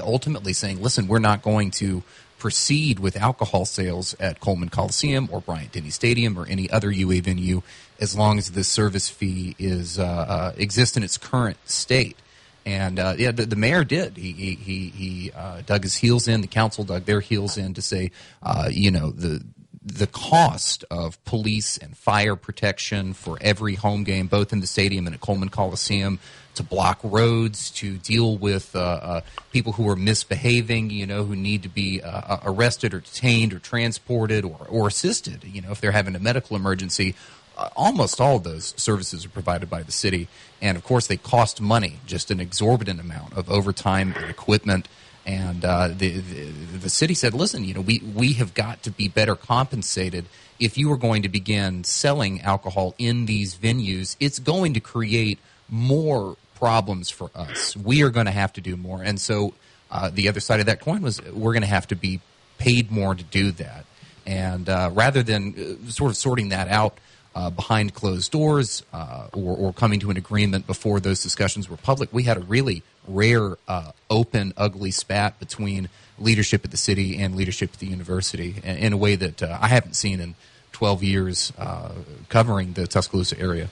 ultimately 0.00 0.54
saying, 0.54 0.80
"Listen, 0.80 1.08
we're 1.08 1.18
not 1.18 1.42
going 1.42 1.70
to 1.72 2.02
proceed 2.38 2.98
with 2.98 3.16
alcohol 3.18 3.66
sales 3.66 4.14
at 4.18 4.40
Coleman 4.40 4.70
Coliseum 4.70 5.28
or 5.30 5.42
Bryant 5.42 5.72
Denny 5.72 5.90
Stadium 5.90 6.38
or 6.38 6.46
any 6.46 6.70
other 6.70 6.90
UA 6.90 7.20
venue 7.20 7.62
as 8.00 8.16
long 8.16 8.38
as 8.38 8.52
this 8.52 8.68
service 8.68 9.10
fee 9.10 9.54
is 9.58 9.98
exists 10.56 10.96
in 10.96 11.02
its 11.02 11.18
current 11.18 11.58
state." 11.66 12.16
And 12.66 12.98
uh, 12.98 13.14
yeah, 13.16 13.30
the, 13.30 13.46
the, 13.46 13.54
mayor 13.54 13.84
did. 13.84 14.16
He 14.16 14.32
he 14.32 14.54
he, 14.56 14.88
he 14.88 15.32
uh, 15.32 15.62
dug 15.64 15.84
his 15.84 15.94
heels 15.94 16.26
in. 16.26 16.40
The 16.40 16.48
council 16.48 16.82
dug 16.82 17.04
their 17.04 17.20
heels 17.20 17.56
in 17.56 17.74
to 17.74 17.80
say, 17.80 18.10
uh, 18.42 18.68
you 18.72 18.90
know, 18.90 19.12
the 19.12 19.40
the 19.86 20.08
cost 20.08 20.84
of 20.90 21.24
police 21.24 21.78
and 21.78 21.96
fire 21.96 22.34
protection 22.34 23.12
for 23.12 23.38
every 23.40 23.76
home 23.76 24.02
game, 24.02 24.26
both 24.26 24.52
in 24.52 24.58
the 24.58 24.66
stadium 24.66 25.06
and 25.06 25.14
at 25.14 25.20
Coleman 25.20 25.48
Coliseum, 25.48 26.18
to 26.56 26.64
block 26.64 26.98
roads, 27.04 27.70
to 27.70 27.96
deal 27.98 28.36
with 28.36 28.74
uh, 28.74 28.80
uh, 28.80 29.20
people 29.52 29.72
who 29.74 29.88
are 29.88 29.94
misbehaving, 29.94 30.90
you 30.90 31.06
know, 31.06 31.22
who 31.22 31.36
need 31.36 31.62
to 31.62 31.68
be 31.68 32.02
uh, 32.02 32.38
arrested 32.44 32.94
or 32.94 33.00
detained 33.00 33.52
or 33.52 33.60
transported 33.60 34.44
or, 34.44 34.66
or 34.68 34.88
assisted, 34.88 35.44
you 35.44 35.60
know, 35.60 35.70
if 35.70 35.80
they're 35.80 35.92
having 35.92 36.16
a 36.16 36.18
medical 36.18 36.56
emergency 36.56 37.14
almost 37.76 38.20
all 38.20 38.36
of 38.36 38.42
those 38.44 38.74
services 38.76 39.24
are 39.24 39.30
provided 39.30 39.70
by 39.70 39.82
the 39.82 39.92
city. 39.92 40.28
And 40.60 40.76
of 40.76 40.84
course, 40.84 41.06
they 41.06 41.16
cost 41.16 41.60
money, 41.60 41.98
just 42.06 42.30
an 42.30 42.40
exorbitant 42.40 43.00
amount 43.00 43.34
of 43.34 43.50
overtime 43.50 44.14
and 44.16 44.30
equipment. 44.30 44.88
And 45.24 45.64
uh, 45.64 45.88
the, 45.88 46.18
the, 46.18 46.50
the 46.78 46.90
city 46.90 47.14
said, 47.14 47.34
listen, 47.34 47.64
you 47.64 47.74
know, 47.74 47.80
we, 47.80 48.00
we 48.14 48.34
have 48.34 48.54
got 48.54 48.82
to 48.84 48.90
be 48.90 49.08
better 49.08 49.34
compensated. 49.34 50.26
If 50.60 50.78
you 50.78 50.90
are 50.92 50.96
going 50.96 51.22
to 51.22 51.28
begin 51.28 51.84
selling 51.84 52.40
alcohol 52.42 52.94
in 52.96 53.26
these 53.26 53.56
venues, 53.56 54.16
it's 54.20 54.38
going 54.38 54.74
to 54.74 54.80
create 54.80 55.38
more 55.68 56.36
problems 56.54 57.10
for 57.10 57.30
us. 57.34 57.76
We 57.76 58.02
are 58.02 58.10
going 58.10 58.26
to 58.26 58.32
have 58.32 58.52
to 58.54 58.60
do 58.60 58.76
more. 58.76 59.02
And 59.02 59.20
so 59.20 59.54
uh, 59.90 60.10
the 60.12 60.28
other 60.28 60.40
side 60.40 60.60
of 60.60 60.66
that 60.66 60.80
coin 60.80 61.02
was 61.02 61.20
we're 61.32 61.52
going 61.52 61.62
to 61.62 61.68
have 61.68 61.88
to 61.88 61.96
be 61.96 62.20
paid 62.58 62.90
more 62.90 63.14
to 63.14 63.24
do 63.24 63.50
that. 63.52 63.84
And 64.26 64.68
uh, 64.68 64.90
rather 64.92 65.22
than 65.22 65.78
uh, 65.86 65.90
sort 65.90 66.10
of 66.10 66.16
sorting 66.16 66.48
that 66.50 66.68
out 66.68 66.98
uh, 67.36 67.50
behind 67.50 67.92
closed 67.92 68.32
doors 68.32 68.82
uh, 68.94 69.28
or, 69.34 69.54
or 69.56 69.72
coming 69.74 70.00
to 70.00 70.10
an 70.10 70.16
agreement 70.16 70.66
before 70.66 71.00
those 71.00 71.22
discussions 71.22 71.68
were 71.68 71.76
public, 71.76 72.10
we 72.10 72.22
had 72.22 72.38
a 72.38 72.40
really 72.40 72.82
rare, 73.06 73.58
uh, 73.68 73.92
open, 74.08 74.54
ugly 74.56 74.90
spat 74.90 75.38
between 75.38 75.90
leadership 76.18 76.64
at 76.64 76.70
the 76.70 76.78
city 76.78 77.18
and 77.18 77.36
leadership 77.36 77.74
at 77.74 77.78
the 77.78 77.86
university 77.86 78.56
in, 78.64 78.76
in 78.76 78.92
a 78.94 78.96
way 78.96 79.16
that 79.16 79.42
uh, 79.42 79.58
I 79.60 79.68
haven't 79.68 79.96
seen 79.96 80.18
in 80.18 80.34
12 80.72 81.02
years 81.02 81.52
uh, 81.58 81.92
covering 82.30 82.72
the 82.72 82.86
Tuscaloosa 82.86 83.38
area. 83.38 83.68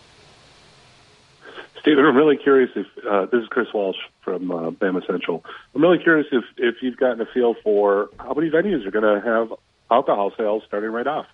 Stephen, 1.80 2.04
I'm 2.04 2.16
really 2.16 2.36
curious 2.36 2.70
if 2.76 2.86
uh, 3.08 3.26
this 3.26 3.42
is 3.42 3.48
Chris 3.48 3.68
Walsh 3.72 3.96
from 4.20 4.48
Bama 4.48 5.06
Central. 5.06 5.42
I'm 5.74 5.82
really 5.82 5.98
curious 5.98 6.26
if 6.32 6.44
if 6.56 6.76
you've 6.82 6.96
gotten 6.96 7.20
a 7.20 7.26
feel 7.26 7.54
for 7.62 8.08
how 8.18 8.32
many 8.32 8.48
venues 8.50 8.86
are 8.86 8.90
going 8.90 9.04
to 9.04 9.26
have 9.26 9.52
alcohol 9.90 10.32
sales 10.36 10.62
starting 10.66 10.90
right 10.90 11.06
off. 11.06 11.26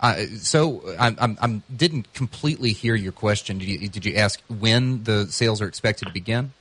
Uh, 0.00 0.26
so 0.38 0.82
I 0.98 1.14
I'm, 1.18 1.38
I'm, 1.40 1.62
didn't 1.74 2.12
completely 2.12 2.72
hear 2.72 2.94
your 2.94 3.12
question. 3.12 3.58
Did 3.58 3.68
you, 3.68 3.88
did 3.88 4.04
you 4.04 4.14
ask 4.16 4.40
when 4.48 5.04
the 5.04 5.26
sales 5.26 5.62
are 5.62 5.66
expected 5.66 6.06
to 6.06 6.12
begin? 6.12 6.52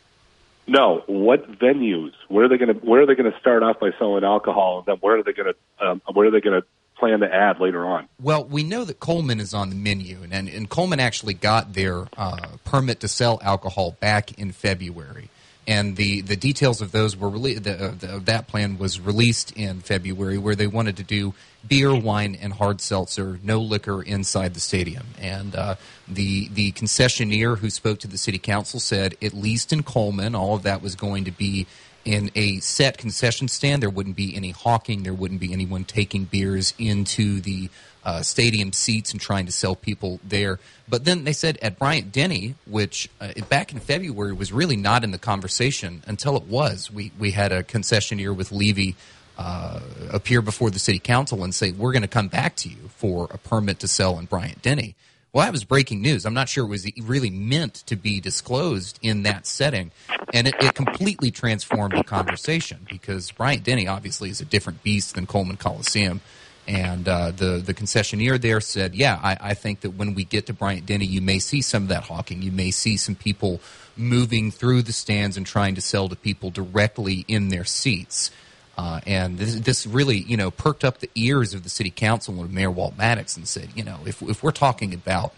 No. 0.67 1.03
What 1.07 1.59
venues? 1.59 2.13
Where 2.27 2.45
are 2.45 2.49
they 2.49 2.57
going 2.57 2.73
to 2.73 2.85
Where 2.85 3.01
are 3.01 3.05
they 3.05 3.15
going 3.15 3.31
to 3.31 3.39
start 3.39 3.61
off 3.61 3.79
by 3.79 3.91
selling 3.99 4.23
alcohol? 4.23 4.79
And 4.79 4.85
then 4.85 4.95
where 5.01 5.19
are 5.19 5.23
they 5.23 5.33
going 5.33 5.53
to 5.53 5.85
um, 5.85 6.01
Where 6.13 6.27
are 6.27 6.31
they 6.31 6.41
going 6.41 6.61
to 6.61 6.67
plan 6.97 7.19
to 7.19 7.33
add 7.33 7.59
later 7.59 7.85
on? 7.85 8.07
Well, 8.21 8.45
we 8.45 8.63
know 8.63 8.85
that 8.85 8.99
Coleman 8.99 9.39
is 9.39 9.53
on 9.53 9.69
the 9.69 9.75
menu, 9.75 10.19
and, 10.29 10.47
and 10.47 10.69
Coleman 10.69 10.99
actually 10.99 11.33
got 11.33 11.73
their 11.73 12.07
uh, 12.17 12.47
permit 12.63 13.01
to 13.01 13.07
sell 13.07 13.39
alcohol 13.43 13.97
back 13.99 14.39
in 14.39 14.51
February. 14.51 15.29
And 15.67 15.95
the, 15.95 16.21
the 16.21 16.35
details 16.35 16.79
of 16.79 16.91
those 16.91 17.17
were 17.17 17.29
rele- 17.29 17.61
the, 17.61 17.95
the, 17.97 18.19
that 18.25 18.47
plan 18.47 18.77
was 18.77 18.99
released 18.99 19.51
in 19.53 19.81
February, 19.81 20.37
where 20.37 20.55
they 20.55 20.67
wanted 20.67 20.97
to 20.97 21.03
do 21.03 21.33
beer, 21.67 21.95
wine, 21.95 22.37
and 22.39 22.53
hard 22.53 22.81
seltzer, 22.81 23.39
no 23.41 23.59
liquor 23.59 24.03
inside 24.03 24.53
the 24.53 24.59
stadium. 24.59 25.07
And 25.19 25.55
uh, 25.55 25.75
the 26.07 26.49
the 26.49 26.71
concessionaire 26.73 27.57
who 27.57 27.71
spoke 27.71 27.99
to 28.01 28.07
the 28.07 28.17
city 28.17 28.37
council 28.37 28.79
said, 28.79 29.15
at 29.23 29.33
least 29.33 29.73
in 29.73 29.81
Coleman, 29.81 30.35
all 30.35 30.55
of 30.55 30.63
that 30.63 30.83
was 30.83 30.95
going 30.95 31.25
to 31.25 31.31
be 31.31 31.65
in 32.03 32.29
a 32.35 32.59
set 32.59 32.99
concession 32.99 33.47
stand. 33.47 33.81
There 33.81 33.89
wouldn't 33.89 34.15
be 34.15 34.35
any 34.35 34.51
hawking. 34.51 35.01
There 35.01 35.13
wouldn't 35.13 35.39
be 35.39 35.51
anyone 35.51 35.83
taking 35.83 36.25
beers 36.25 36.75
into 36.77 37.41
the 37.41 37.69
uh, 38.05 38.21
stadium 38.21 38.71
seats 38.71 39.11
and 39.11 39.19
trying 39.19 39.45
to 39.47 39.51
sell 39.51 39.75
people 39.75 40.19
there. 40.23 40.59
But 40.87 41.05
then 41.05 41.23
they 41.23 41.33
said 41.33 41.57
at 41.61 41.79
Bryant 41.79 42.11
Denny, 42.11 42.55
which 42.67 43.09
uh, 43.19 43.33
back 43.49 43.73
in 43.73 43.79
February 43.79 44.33
was 44.33 44.53
really 44.53 44.77
not 44.77 45.03
in 45.03 45.11
the 45.11 45.17
conversation 45.17 46.03
until 46.07 46.37
it 46.37 46.43
was. 46.43 46.91
We 46.91 47.11
we 47.17 47.31
had 47.31 47.51
a 47.51 47.63
concessionaire 47.63 48.35
with 48.35 48.51
Levy. 48.51 48.95
Uh, 49.37 49.81
appear 50.13 50.41
before 50.41 50.69
the 50.69 50.79
city 50.79 50.97
council 50.97 51.43
and 51.43 51.53
say 51.53 51.73
we're 51.73 51.91
going 51.91 52.01
to 52.01 52.07
come 52.07 52.29
back 52.29 52.55
to 52.55 52.69
you 52.69 52.89
for 52.95 53.27
a 53.31 53.37
permit 53.37 53.79
to 53.79 53.85
sell 53.85 54.17
in 54.17 54.23
Bryant 54.23 54.61
Denny. 54.61 54.95
Well, 55.35 55.43
that 55.43 55.51
was 55.51 55.65
breaking 55.65 56.01
news. 56.01 56.25
I'm 56.25 56.33
not 56.33 56.47
sure 56.47 56.63
it 56.63 56.69
was 56.69 56.89
really 57.01 57.29
meant 57.29 57.73
to 57.87 57.97
be 57.97 58.21
disclosed 58.21 58.97
in 59.01 59.23
that 59.23 59.45
setting. 59.45 59.91
And 60.33 60.47
it, 60.47 60.55
it 60.61 60.73
completely 60.75 61.29
transformed 61.29 61.97
the 61.97 62.05
conversation 62.05 62.87
because 62.89 63.33
Bryant 63.33 63.65
Denny 63.65 63.85
obviously 63.85 64.29
is 64.29 64.39
a 64.39 64.45
different 64.45 64.81
beast 64.81 65.15
than 65.15 65.25
Coleman 65.25 65.57
Coliseum. 65.57 66.21
And 66.67 67.07
uh, 67.07 67.31
the, 67.31 67.61
the 67.63 67.73
concessionaire 67.73 68.41
there 68.41 68.59
said, 68.59 68.95
yeah, 68.95 69.19
I, 69.21 69.37
I 69.39 69.53
think 69.53 69.81
that 69.81 69.91
when 69.91 70.15
we 70.15 70.23
get 70.23 70.47
to 70.47 70.53
Bryant 70.53 70.85
Denny, 70.85 71.05
you 71.05 71.21
may 71.21 71.37
see 71.39 71.61
some 71.61 71.83
of 71.83 71.89
that 71.89 72.05
hawking. 72.05 72.41
You 72.41 72.51
may 72.51 72.71
see 72.71 72.97
some 72.97 73.15
people 73.15 73.61
moving 73.95 74.51
through 74.51 74.81
the 74.81 74.93
stands 74.93 75.37
and 75.37 75.45
trying 75.45 75.75
to 75.75 75.81
sell 75.81 76.09
to 76.09 76.15
people 76.15 76.49
directly 76.49 77.23
in 77.27 77.49
their 77.49 77.65
seats. 77.65 78.31
Uh, 78.77 78.99
and 79.05 79.37
this, 79.37 79.55
this, 79.59 79.87
really, 79.87 80.17
you 80.17 80.35
know, 80.35 80.51
perked 80.51 80.83
up 80.83 80.99
the 80.99 81.09
ears 81.15 81.53
of 81.53 81.63
the 81.63 81.69
city 81.69 81.91
council 81.91 82.41
and 82.41 82.51
Mayor 82.51 82.71
Walt 82.71 82.97
Maddox 82.97 83.37
and 83.37 83.47
said, 83.47 83.69
you 83.75 83.83
know, 83.83 83.99
if, 84.05 84.21
if 84.23 84.43
we're 84.43 84.51
talking 84.51 84.93
about 84.93 85.33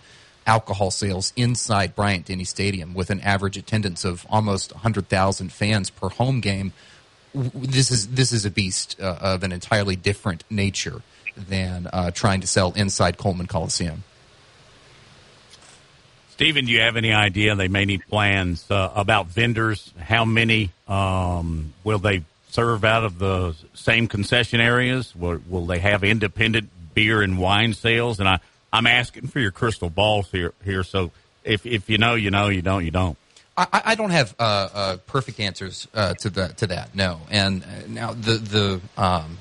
alcohol 0.48 0.90
sales 0.90 1.34
inside 1.36 1.94
Bryant 1.94 2.26
Denny 2.26 2.46
Stadium 2.46 2.94
with 2.94 3.10
an 3.10 3.20
average 3.20 3.58
attendance 3.58 4.06
of 4.06 4.26
almost 4.30 4.72
100,000 4.74 5.52
fans 5.52 5.90
per 5.90 6.10
home 6.10 6.40
game, 6.40 6.72
this 7.36 7.92
is 7.92 8.08
this 8.08 8.32
is 8.32 8.46
a 8.46 8.50
beast 8.50 9.00
uh, 9.00 9.18
of 9.22 9.44
an 9.44 9.52
entirely 9.52 9.96
different 9.96 10.44
nature 10.50 11.04
than 11.38 11.88
uh, 11.92 12.12
trying 12.12 12.42
to 12.42 12.48
sell 12.48 12.74
inside 12.74 13.18
Coleman 13.18 13.48
Coliseum. 13.48 14.04
Stephen, 16.30 16.66
do 16.66 16.72
you 16.72 16.82
have 16.82 16.98
any 16.98 17.14
idea? 17.14 17.56
They 17.56 17.68
may 17.68 17.86
need 17.86 18.06
plans 18.08 18.70
uh, 18.70 18.92
about 18.96 19.28
vendors. 19.28 19.92
How 20.00 20.24
many 20.24 20.72
um, 20.88 21.74
will 21.84 21.98
they 21.98 22.24
serve 22.50 22.84
out 22.84 23.04
of 23.04 23.18
the 23.18 23.56
same 23.74 24.08
concession 24.08 24.60
areas? 24.60 25.16
Will, 25.16 25.42
will 25.50 25.66
they 25.66 25.80
have 25.80 26.04
independent 26.04 26.70
beer 26.94 27.24
and 27.24 27.40
wine 27.40 27.74
sales? 27.74 28.20
And 28.20 28.30
I, 28.30 28.40
I'm 28.72 28.86
asking 28.86 29.28
for 29.28 29.40
your 29.40 29.52
crystal 29.52 29.90
balls 29.90 30.30
here. 30.32 30.54
Here, 30.64 30.84
so 30.84 31.12
if 31.44 31.66
if 31.66 31.90
you 31.90 31.98
know, 31.98 32.14
you 32.14 32.30
know. 32.30 32.50
You 32.50 32.62
don't, 32.62 32.86
you 32.86 32.92
don't. 32.92 33.18
I, 33.58 33.82
I 33.86 33.96
don't 33.96 34.12
have 34.12 34.36
uh, 34.38 34.44
uh, 34.72 34.98
perfect 35.08 35.40
answers 35.40 35.88
uh, 35.96 36.14
to 36.16 36.30
that. 36.30 36.58
To 36.58 36.68
that, 36.68 36.94
no. 36.94 37.22
And 37.32 37.64
uh, 37.64 37.68
now 37.88 38.14
the 38.14 38.34
the 38.34 38.82
um, 39.02 39.40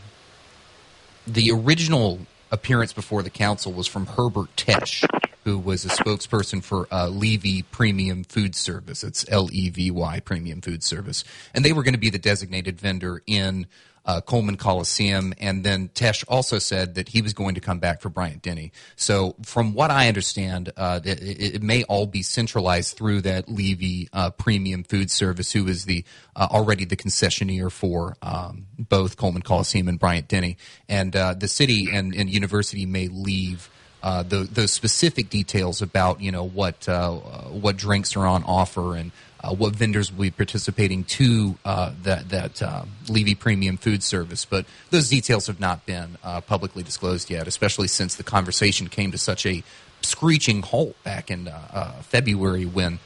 the 1.27 1.51
original 1.51 2.20
appearance 2.51 2.93
before 2.93 3.22
the 3.22 3.31
council 3.31 3.72
was 3.72 3.87
from 3.87 4.07
Herbert 4.07 4.55
Tesh, 4.57 5.05
who 5.45 5.59
was 5.59 5.85
a 5.85 5.89
spokesperson 5.89 6.62
for 6.62 6.87
uh, 6.93 7.09
Levy 7.09 7.62
Premium 7.62 8.24
Food 8.24 8.55
Service. 8.55 9.03
It's 9.03 9.24
L 9.29 9.49
E 9.53 9.70
V 9.70 9.91
Y 9.91 10.20
Premium 10.20 10.61
Food 10.61 10.83
Service, 10.83 11.24
and 11.55 11.64
they 11.64 11.72
were 11.72 11.83
going 11.83 11.95
to 11.95 12.01
be 12.01 12.11
the 12.11 12.18
designated 12.18 12.81
vendor 12.81 13.22
in 13.27 13.66
uh, 14.07 14.20
Coleman 14.20 14.57
Coliseum. 14.57 15.34
And 15.38 15.64
then 15.64 15.88
Tesh 15.88 16.24
also 16.28 16.59
said 16.59 16.94
that 16.94 17.09
he 17.09 17.20
was 17.20 17.32
going 17.32 17.57
to 17.57 17.61
come 17.61 17.78
back 17.78 18.00
for 18.00 18.09
Bryant 18.09 18.42
Denny. 18.42 18.72
So, 18.94 19.34
from 19.42 19.74
what 19.74 19.90
I 19.90 20.09
understand, 20.09 20.72
uh, 20.76 21.00
it, 21.04 21.54
it, 21.54 21.62
may 21.62 21.82
all 21.84 22.07
be 22.07 22.22
centralized 22.22 22.96
through 22.96 23.22
that 23.22 23.48
Levy 23.48 24.09
uh, 24.12 24.30
Premium 24.30 24.84
Food 24.84 25.11
Service, 25.11 25.50
who 25.52 25.66
is 25.66 25.84
the 25.84 26.04
uh, 26.36 26.46
already 26.50 26.84
the 26.84 26.96
concessionaire 26.96 27.72
for 27.72 28.16
um, 28.22 28.66
both 28.78 29.16
Coleman 29.16 29.42
Coliseum 29.42 29.88
and 29.88 29.98
Bryant 29.98 30.28
Denny. 30.28 30.57
And 30.88 31.14
uh, 31.16 31.34
the 31.34 31.48
city 31.48 31.88
and, 31.92 32.14
and 32.14 32.30
university 32.30 32.86
may 32.86 33.09
leave. 33.09 33.70
Uh, 34.02 34.22
the, 34.22 34.36
those 34.44 34.70
specific 34.70 35.30
details 35.30 35.82
about 35.82 36.20
you 36.20 36.30
know 36.30 36.44
what 36.44 36.88
uh, 36.88 37.11
what 37.11 37.76
drinks 37.76 38.14
are 38.14 38.26
on 38.26 38.44
offer 38.44 38.94
and 38.94 39.11
uh, 39.41 39.55
what 39.55 39.76
vendors 39.76 40.11
will 40.12 40.22
be 40.22 40.30
participating 40.30 41.05
to 41.05 41.59
uh, 41.64 41.93
that 42.03 42.28
that 42.30 42.62
uh, 42.62 42.84
Levy 43.09 43.34
Premium 43.34 43.76
Food 43.76 44.03
Service. 44.03 44.45
But 44.45 44.66
those 44.91 45.09
details 45.09 45.47
have 45.47 45.61
not 45.61 45.87
been 45.87 46.16
uh, 46.24 46.41
publicly 46.41 46.82
disclosed 46.82 47.30
yet, 47.30 47.47
especially 47.47 47.89
since 47.89 48.14
the 48.14 48.22
conversation 48.22 48.89
came 48.89 49.12
to 49.12 49.18
such 49.18 49.47
a 49.47 49.62
screeching 50.01 50.62
halt 50.62 51.03
back 51.05 51.30
in 51.30 51.49
uh, 51.49 51.68
uh, 51.72 51.93
February 52.03 52.64
when 52.64 52.99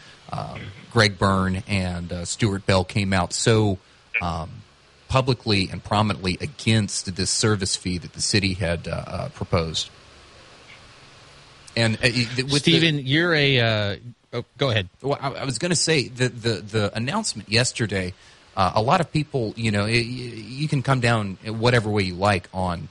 Greg 0.93 1.19
Byrne 1.19 1.63
and 1.67 2.27
Stuart 2.27 2.67
Bell 2.67 2.85
came 2.85 3.13
out 3.13 3.33
so. 3.33 3.79
Um, 4.23 4.63
publicly 5.09 5.69
and 5.73 5.83
prominently 5.83 6.39
against 6.41 7.17
this 7.17 7.31
service 7.31 7.75
fee 7.75 7.99
that 7.99 8.13
the 8.13 8.21
city 8.21 8.55
had 8.55 8.85
proposed. 9.35 9.91
And 11.77 11.99
Stephen, 11.99 12.97
the, 12.97 13.03
you're 13.03 13.35
a 13.35 13.99
Oh, 14.33 14.45
go 14.59 14.71
ahead. 14.71 14.89
Well, 15.03 15.19
I, 15.21 15.31
I 15.31 15.45
was 15.45 15.59
going 15.59 15.71
to 15.71 15.77
say 15.77 16.09
the, 16.09 16.29
the 16.29 16.53
the 16.61 16.97
announcement 16.97 17.49
yesterday. 17.49 18.15
Uh, 18.57 18.73
a 18.75 18.83
lot 18.83 19.01
of 19.01 19.13
people, 19.13 19.55
you 19.57 19.71
know, 19.71 19.87
it, 19.87 20.05
you 20.05 20.69
can 20.69 20.83
come 20.83 21.01
down 21.01 21.39
whatever 21.45 21.89
way 21.89 22.03
you 22.03 22.15
like 22.15 22.49
on 22.53 22.89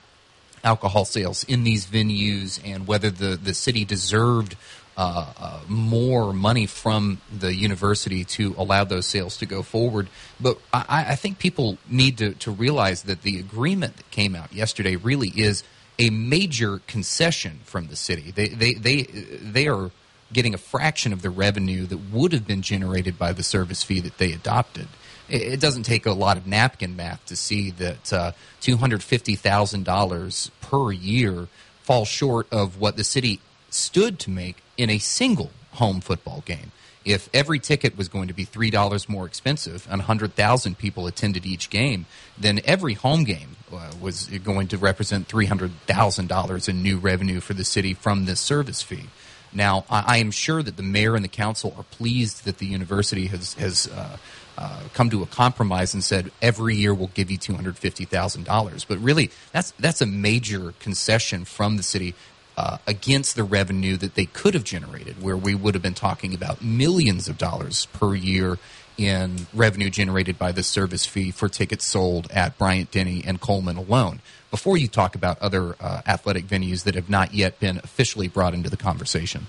alcohol 0.64 1.06
sales 1.06 1.44
in 1.46 1.64
these 1.64 1.86
venues 1.86 2.60
and 2.66 2.88
whether 2.88 3.10
the 3.10 3.38
the 3.38 3.54
city 3.54 3.86
deserved 3.86 4.58
uh, 4.98 5.32
uh, 5.38 5.60
more 5.70 6.34
money 6.34 6.66
from 6.66 7.22
the 7.32 7.56
university 7.56 8.26
to 8.26 8.54
allow 8.58 8.84
those 8.84 9.06
sales 9.06 9.38
to 9.38 9.46
go 9.46 9.62
forward. 9.62 10.10
But 10.42 10.60
I, 10.74 11.06
I, 11.12 11.16
think 11.16 11.40
people 11.40 11.78
need 11.90 12.18
to, 12.18 12.34
to 12.34 12.52
realize 12.52 13.04
that 13.04 13.22
the 13.22 13.40
agreement 13.40 13.96
that 13.96 14.12
came 14.12 14.36
out 14.36 14.52
yesterday 14.52 14.98
really 14.98 15.30
is 15.30 15.64
a 16.00 16.10
major 16.10 16.82
concession 16.88 17.62
from 17.64 17.88
the 17.88 17.96
city. 17.96 18.32
They 18.32 18.50
they 18.50 18.74
they 18.74 19.04
they 19.04 19.68
are 19.70 19.92
getting 20.32 20.54
a 20.54 20.58
fraction 20.58 21.14
of 21.14 21.22
the 21.22 21.30
revenue 21.30 21.86
that 21.86 21.98
would 22.12 22.34
have 22.34 22.48
been 22.48 22.62
generated 22.62 23.18
by 23.18 23.34
the 23.34 23.44
service 23.44 23.84
fee 23.84 24.00
that 24.00 24.18
they 24.18 24.32
adopted. 24.32 24.88
It 25.28 25.60
doesn't 25.60 25.84
take 25.84 26.06
a 26.06 26.12
lot 26.12 26.38
of 26.38 26.48
napkin 26.48 26.96
math 26.96 27.24
to 27.28 27.36
see 27.36 27.70
that 27.72 28.12
uh, 28.12 28.32
$250,000 28.62 30.50
per 30.62 30.92
year 30.92 31.48
falls 31.84 32.08
short 32.08 32.48
of 32.52 32.80
what 32.80 32.98
the 32.98 33.04
city 33.04 33.40
stood 33.70 34.18
to 34.20 34.32
make 34.32 34.58
in 34.78 34.90
a 34.90 34.98
single 34.98 35.52
home 35.74 36.02
football 36.02 36.44
game. 36.46 36.72
If 37.06 37.30
every 37.34 37.60
ticket 37.60 37.98
was 37.98 38.10
going 38.10 38.28
to 38.28 38.34
be 38.34 38.46
$3 38.46 39.10
more 39.10 39.26
expensive 39.26 39.88
and 39.90 40.00
100,000 40.00 40.78
people 40.78 41.08
attended 41.08 41.46
each 41.46 41.70
game, 41.70 42.06
then 42.38 42.60
every 42.66 42.94
home 42.94 43.24
game 43.24 43.56
uh, 43.72 43.92
was 44.02 44.28
going 44.28 44.68
to 44.70 44.78
represent 44.78 45.28
$300,000 45.28 46.70
in 46.70 46.84
new 46.84 46.98
revenue 46.98 47.40
for 47.40 47.54
the 47.54 47.64
city 47.64 47.94
from 47.94 48.26
this 48.26 48.40
service 48.40 48.82
fee. 48.82 49.06
Now, 49.54 49.86
I, 49.90 50.16
I, 50.16 50.18
am 50.18 50.32
sure 50.32 50.62
that 50.62 50.78
the 50.78 50.84
mayor 50.84 51.16
and 51.16 51.24
the 51.24 51.30
council 51.30 51.74
are 51.78 51.84
pleased 51.84 52.46
that 52.46 52.58
the 52.58 52.66
university 52.66 53.28
has 53.28 53.54
has 53.56 53.88
uh, 53.88 54.18
uh, 54.58 54.82
come 54.94 55.10
to 55.10 55.24
a 55.24 55.26
compromise 55.26 55.94
and 55.94 56.04
said 56.04 56.32
every 56.42 56.76
year 56.76 56.94
we'll 56.94 57.12
give 57.14 57.32
you 57.32 57.38
two 57.38 57.56
hundred 57.56 57.78
fifty 57.78 58.06
thousand 58.06 58.46
dollars. 58.46 58.86
But 58.86 59.00
really, 59.00 59.32
that's 59.52 59.72
that's 59.80 60.02
a 60.02 60.06
major 60.06 60.74
concession 60.80 61.46
from 61.46 61.78
the 61.78 61.84
city. 61.84 62.14
Uh, 62.58 62.78
against 62.88 63.38
the 63.38 63.44
revenue 63.46 63.96
that 63.96 64.16
they 64.16 64.26
could 64.26 64.54
have 64.54 64.66
generated, 64.66 65.22
where 65.24 65.38
we 65.38 65.56
would 65.56 65.76
have 65.76 65.82
been 65.82 65.94
talking 65.94 66.34
about 66.34 66.62
millions 66.62 67.30
of 67.30 67.38
dollars 67.38 67.86
per 67.94 68.14
year 68.14 68.58
in 69.00 69.48
revenue 69.54 69.90
generated 69.90 70.38
by 70.38 70.52
the 70.52 70.62
service 70.62 71.06
fee 71.06 71.32
for 71.32 71.48
tickets 71.48 71.86
sold 71.86 72.30
at 72.32 72.58
Bryant 72.58 72.92
Denny 72.92 73.24
and 73.26 73.40
Coleman 73.40 73.78
alone. 73.78 74.20
Before 74.52 74.78
you 74.78 74.88
talk 74.88 75.16
about 75.16 75.40
other 75.40 75.76
uh, 75.80 76.02
athletic 76.08 76.46
venues 76.46 76.84
that 76.84 76.96
have 76.96 77.10
not 77.10 77.34
yet 77.34 77.60
been 77.60 77.78
officially 77.78 78.28
brought 78.28 78.54
into 78.54 78.70
the 78.70 78.78
conversation. 78.78 79.48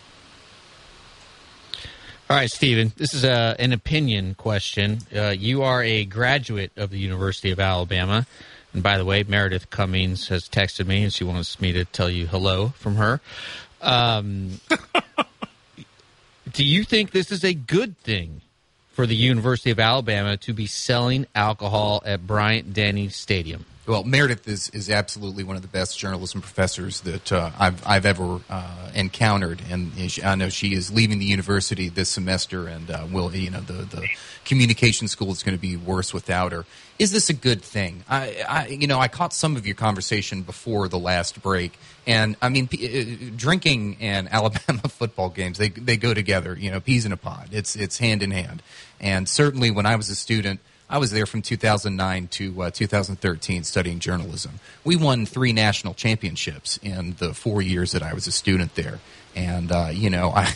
All 2.29 2.37
right, 2.37 2.51
Stephen, 2.51 2.93
this 2.97 3.13
is 3.13 3.25
a, 3.25 3.57
an 3.59 3.73
opinion 3.73 4.35
question. 4.35 4.99
Uh, 5.13 5.31
you 5.31 5.63
are 5.63 5.83
a 5.83 6.05
graduate 6.05 6.71
of 6.77 6.91
the 6.91 6.99
University 6.99 7.51
of 7.51 7.59
Alabama. 7.59 8.25
And 8.73 8.83
by 8.83 8.99
the 8.99 9.05
way, 9.05 9.25
Meredith 9.25 9.71
Cummings 9.71 10.29
has 10.29 10.49
texted 10.49 10.87
me 10.87 11.03
and 11.03 11.13
she 11.13 11.25
wants 11.25 11.61
me 11.61 11.73
to 11.73 11.85
tell 11.85 12.09
you 12.09 12.29
hello 12.29 12.69
from 12.77 12.95
her. 12.97 13.21
Um, 13.81 14.61
do 16.53 16.65
you 16.65 16.85
think 16.85 17.11
this 17.11 17.33
is 17.33 17.43
a 17.43 17.53
good 17.53 17.99
thing 17.99 18.43
for 18.93 19.07
the 19.07 19.17
University 19.17 19.71
of 19.71 19.81
Alabama 19.81 20.37
to 20.37 20.53
be 20.53 20.67
selling 20.67 21.27
alcohol 21.35 22.01
at 22.07 22.27
Bryant 22.27 22.73
Denny 22.73 23.09
Stadium? 23.09 23.65
Well, 23.87 24.05
Meredith 24.05 24.47
is, 24.47 24.69
is 24.71 24.91
absolutely 24.91 25.43
one 25.43 25.57
of 25.57 25.63
the 25.63 25.69
best 25.69 25.99
journalism 25.99 26.43
professors 26.43 27.01
that 27.01 27.33
uh, 27.33 27.51
I've, 27.59 27.85
I've 27.87 28.07
ever 28.07 28.41
uh, 28.51 28.91
encountered, 28.95 29.63
and 29.71 29.91
I 30.23 30.35
know 30.35 30.49
she 30.51 30.75
is 30.75 30.93
leaving 30.93 31.19
the 31.19 31.25
university 31.25 31.89
this 31.89 32.11
semester, 32.11 32.69
and 32.69 32.91
uh, 32.91 33.07
will 33.11 33.35
you 33.35 33.51
know 33.51 33.61
the 33.61 33.73
the 33.85 34.07
communication 34.45 35.09
school 35.09 35.33
is 35.33 35.43
going 35.43 35.57
to 35.57 35.61
be 35.61 35.77
worse 35.77 36.13
without 36.13 36.53
her. 36.53 36.67
Is 36.99 37.11
this 37.11 37.31
a 37.31 37.33
good 37.33 37.63
thing? 37.63 38.05
I, 38.09 38.45
I 38.47 38.67
you 38.67 38.87
know 38.87 38.99
I 39.01 39.09
caught 39.09 39.33
some 39.33 39.57
of 39.57 39.67
your 39.67 39.77
conversation 39.77 40.43
before 40.43 40.87
the 40.87 40.99
last 40.99 41.43
break, 41.43 41.79
and 42.07 42.37
I 42.43 42.51
mean 42.51 42.69
p- 42.69 43.31
uh, 43.31 43.31
drinking 43.35 43.97
and 43.99 44.29
Alabama 44.33 44.83
football 44.89 45.31
games 45.31 45.57
they 45.57 45.71
they 45.71 45.97
go 45.97 46.13
together. 46.13 46.55
You 46.57 46.71
know, 46.71 46.81
peas 46.81 47.07
in 47.07 47.13
a 47.13 47.17
pod. 47.17 47.49
It's 47.51 47.77
it's 47.77 47.99
hand 47.99 48.23
in 48.23 48.31
hand, 48.31 48.63
and 49.01 49.27
certainly 49.27 49.71
when 49.71 49.87
I 49.87 49.97
was 49.97 50.11
a 50.11 50.15
student. 50.15 50.61
I 50.91 50.99
was 50.99 51.13
there 51.13 51.25
from 51.25 51.41
2009 51.41 52.27
to 52.29 52.63
uh, 52.63 52.71
2013 52.71 53.63
studying 53.63 54.01
journalism. 54.01 54.59
We 54.83 54.97
won 54.97 55.25
three 55.25 55.53
national 55.53 55.95
championships 55.95 56.79
in 56.83 57.15
the 57.19 57.33
four 57.33 57.63
years 57.63 57.93
that 57.93 58.03
I 58.03 58.13
was 58.13 58.27
a 58.27 58.33
student 58.33 58.75
there. 58.75 58.99
And 59.37 59.71
uh, 59.71 59.91
you 59.93 60.11
know, 60.11 60.31
I, 60.35 60.53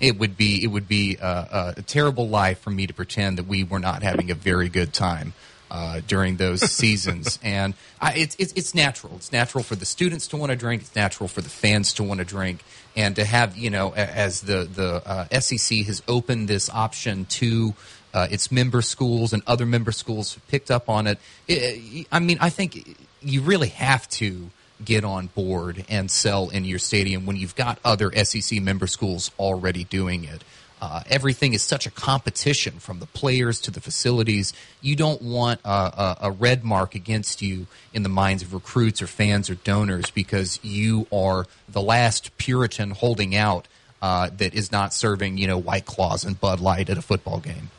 it 0.00 0.18
would 0.18 0.36
be 0.36 0.64
it 0.64 0.66
would 0.66 0.88
be 0.88 1.16
a, 1.22 1.74
a, 1.76 1.82
terrible 1.82 2.28
lie 2.28 2.54
for 2.54 2.70
me 2.70 2.88
to 2.88 2.92
pretend 2.92 3.38
that 3.38 3.46
we 3.46 3.62
were 3.62 3.78
not 3.78 4.02
having 4.02 4.32
a 4.32 4.34
very 4.34 4.68
good 4.68 4.92
time 4.92 5.32
uh, 5.70 6.00
during 6.08 6.36
those 6.36 6.60
seasons. 6.72 7.38
And 7.40 7.74
I, 8.00 8.14
it's, 8.14 8.34
it's 8.40 8.52
it's 8.54 8.74
natural. 8.74 9.14
It's 9.14 9.30
natural 9.30 9.62
for 9.62 9.76
the 9.76 9.86
students 9.86 10.26
to 10.28 10.36
want 10.36 10.50
to 10.50 10.56
drink. 10.56 10.82
It's 10.82 10.96
natural 10.96 11.28
for 11.28 11.40
the 11.40 11.48
fans 11.48 11.92
to 11.94 12.02
want 12.02 12.18
to 12.18 12.26
drink. 12.26 12.64
And 12.96 13.14
to 13.14 13.24
have 13.24 13.56
you 13.56 13.70
know, 13.70 13.94
as 13.94 14.40
the 14.40 14.64
the 14.64 15.02
uh, 15.06 15.40
SEC 15.40 15.84
has 15.86 16.02
opened 16.08 16.48
this 16.48 16.68
option 16.68 17.26
to 17.26 17.74
uh, 18.16 18.26
its 18.30 18.50
member 18.50 18.80
schools 18.80 19.34
and 19.34 19.42
other 19.46 19.66
member 19.66 19.92
schools 19.92 20.38
picked 20.48 20.70
up 20.70 20.88
on 20.88 21.06
it. 21.06 21.18
it. 21.46 22.06
I 22.10 22.18
mean, 22.18 22.38
I 22.40 22.48
think 22.48 22.96
you 23.20 23.42
really 23.42 23.68
have 23.68 24.08
to 24.08 24.48
get 24.82 25.04
on 25.04 25.26
board 25.26 25.84
and 25.90 26.10
sell 26.10 26.48
in 26.48 26.64
your 26.64 26.78
stadium 26.78 27.26
when 27.26 27.36
you've 27.36 27.54
got 27.56 27.78
other 27.84 28.10
SEC 28.24 28.62
member 28.62 28.86
schools 28.86 29.30
already 29.38 29.84
doing 29.84 30.24
it. 30.24 30.42
Uh, 30.80 31.02
everything 31.10 31.52
is 31.52 31.60
such 31.60 31.86
a 31.86 31.90
competition 31.90 32.78
from 32.78 33.00
the 33.00 33.06
players 33.06 33.60
to 33.60 33.70
the 33.70 33.82
facilities. 33.82 34.54
You 34.80 34.96
don't 34.96 35.20
want 35.20 35.60
a, 35.62 35.68
a, 35.68 36.16
a, 36.22 36.30
red 36.30 36.64
mark 36.64 36.94
against 36.94 37.42
you 37.42 37.66
in 37.92 38.02
the 38.02 38.08
minds 38.08 38.42
of 38.42 38.54
recruits 38.54 39.02
or 39.02 39.06
fans 39.06 39.50
or 39.50 39.56
donors 39.56 40.10
because 40.10 40.58
you 40.62 41.06
are 41.12 41.46
the 41.68 41.82
last 41.82 42.36
Puritan 42.38 42.92
holding 42.92 43.34
out 43.34 43.68
uh, 44.00 44.30
that 44.36 44.54
is 44.54 44.72
not 44.72 44.94
serving, 44.94 45.36
you 45.36 45.46
know, 45.46 45.58
White 45.58 45.86
Claws 45.86 46.24
and 46.24 46.38
Bud 46.38 46.60
Light 46.60 46.88
at 46.88 46.98
a 46.98 47.02
football 47.02 47.40
game. 47.40 47.70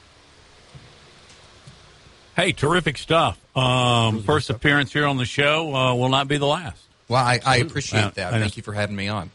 Hey, 2.38 2.51
terrific 2.51 2.99
stuff. 2.99 3.35
Um, 3.57 4.21
first 4.21 4.51
appearance 4.51 4.93
here 4.93 5.07
on 5.07 5.17
the 5.17 5.25
show 5.25 5.73
uh, 5.73 5.95
will 5.95 6.09
not 6.09 6.27
be 6.27 6.38
the 6.38 6.45
last. 6.45 6.79
Well, 7.07 7.23
I, 7.23 7.39
I 7.43 7.57
appreciate 7.57 8.13
that. 8.13 8.31
Thank 8.31 8.57
you 8.57 8.63
for 8.63 8.73
having 8.73 8.95
me 8.95 9.07
on. 9.07 9.31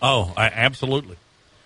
Oh, 0.00 0.32
I, 0.34 0.46
absolutely. 0.46 1.16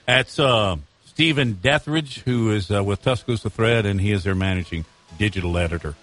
That's 0.04 0.40
uh, 0.40 0.78
Stephen 1.04 1.54
Dethrage, 1.54 2.18
who 2.24 2.50
is 2.50 2.68
uh, 2.68 2.82
with 2.82 3.00
Tuscaloosa 3.00 3.48
Thread, 3.48 3.86
and 3.86 4.00
he 4.00 4.10
is 4.10 4.24
their 4.24 4.34
managing 4.34 4.86
digital 5.18 5.56
editor. 5.56 5.94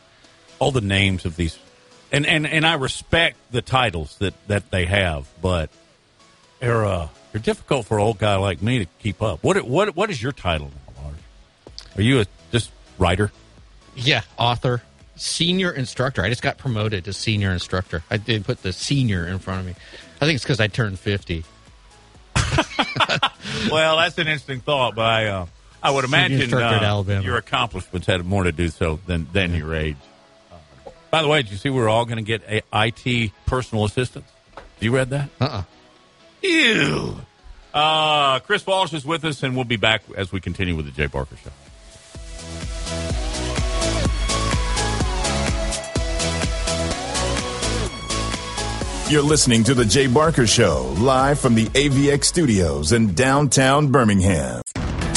All 0.60 0.72
the 0.72 0.80
names 0.80 1.26
of 1.26 1.36
these, 1.36 1.60
and, 2.10 2.26
and, 2.26 2.48
and 2.48 2.66
I 2.66 2.76
respect 2.76 3.36
the 3.52 3.62
titles 3.62 4.18
that, 4.20 4.34
that 4.48 4.72
they 4.72 4.86
have, 4.86 5.28
but 5.42 5.70
they're 6.62 6.86
uh, 6.86 7.10
they're 7.34 7.42
difficult 7.42 7.86
for 7.86 7.98
an 7.98 8.04
old 8.06 8.18
guy 8.18 8.38
like 8.38 8.62
me 8.62 8.80
to 8.80 8.86
keep 9.00 9.22
up. 9.22 9.44
What 9.44 9.62
what 9.66 9.94
what 9.96 10.10
is 10.10 10.24
your 10.24 10.32
title, 10.32 10.72
Lars? 11.02 11.16
Are 11.98 12.02
you 12.02 12.22
a 12.22 12.26
just 12.52 12.72
writer? 12.98 13.32
Yeah, 14.02 14.22
author, 14.38 14.82
senior 15.16 15.72
instructor. 15.72 16.24
I 16.24 16.30
just 16.30 16.42
got 16.42 16.58
promoted 16.58 17.06
to 17.06 17.14
senior 17.14 17.52
instructor. 17.52 18.04
I 18.10 18.18
did 18.18 18.46
put 18.46 18.64
the 18.64 18.74
senior 18.74 19.28
in 19.28 19.40
front 19.40 19.62
of 19.62 19.66
me. 19.66 19.74
I 20.22 20.26
think 20.26 20.36
it's 20.36 20.44
because 20.44 20.60
I 20.60 20.68
turned 20.68 21.00
50. 21.00 21.44
well, 23.72 23.98
that's 23.98 24.18
an 24.18 24.28
interesting 24.28 24.62
thought, 24.62 24.96
but 24.96 25.06
I, 25.06 25.26
uh, 25.28 25.46
I 25.82 25.92
would 25.92 26.06
imagine 26.06 26.54
uh, 26.54 27.22
your 27.24 27.38
accomplishments 27.38 28.08
had 28.08 28.26
more 28.26 28.44
to 28.44 28.52
do 28.52 28.70
so 28.70 29.00
than, 29.06 29.28
than 29.32 29.54
your 29.54 29.76
age. 29.76 29.98
Uh, 30.52 30.92
by 31.12 31.22
the 31.22 31.28
way, 31.28 31.42
did 31.42 31.52
you 31.52 31.58
see 31.58 31.70
we're 31.70 31.90
all 31.90 32.06
going 32.06 32.18
to 32.18 32.24
get 32.24 32.42
a 32.50 32.62
IT 32.74 33.32
personal 33.46 33.86
assistants? 33.86 34.32
You 34.80 34.96
read 34.96 35.10
that? 35.10 35.30
Uh-uh. 35.40 35.64
Ew. 36.42 37.18
Uh, 37.74 38.40
Chris 38.40 38.66
Walsh 38.66 38.94
is 38.94 39.06
with 39.06 39.24
us, 39.26 39.44
and 39.44 39.56
we'll 39.56 39.66
be 39.66 39.78
back 39.78 40.04
as 40.16 40.32
we 40.32 40.40
continue 40.40 40.76
with 40.76 40.86
the 40.86 40.92
Jay 40.92 41.06
Barker 41.06 41.36
Show. 41.38 41.52
You're 49.10 49.24
listening 49.24 49.64
to 49.64 49.74
The 49.74 49.86
Jay 49.86 50.06
Barker 50.06 50.46
Show, 50.46 50.94
live 51.00 51.40
from 51.40 51.56
the 51.56 51.66
AVX 51.66 52.26
studios 52.26 52.92
in 52.92 53.16
downtown 53.16 53.88
Birmingham. 53.92 54.62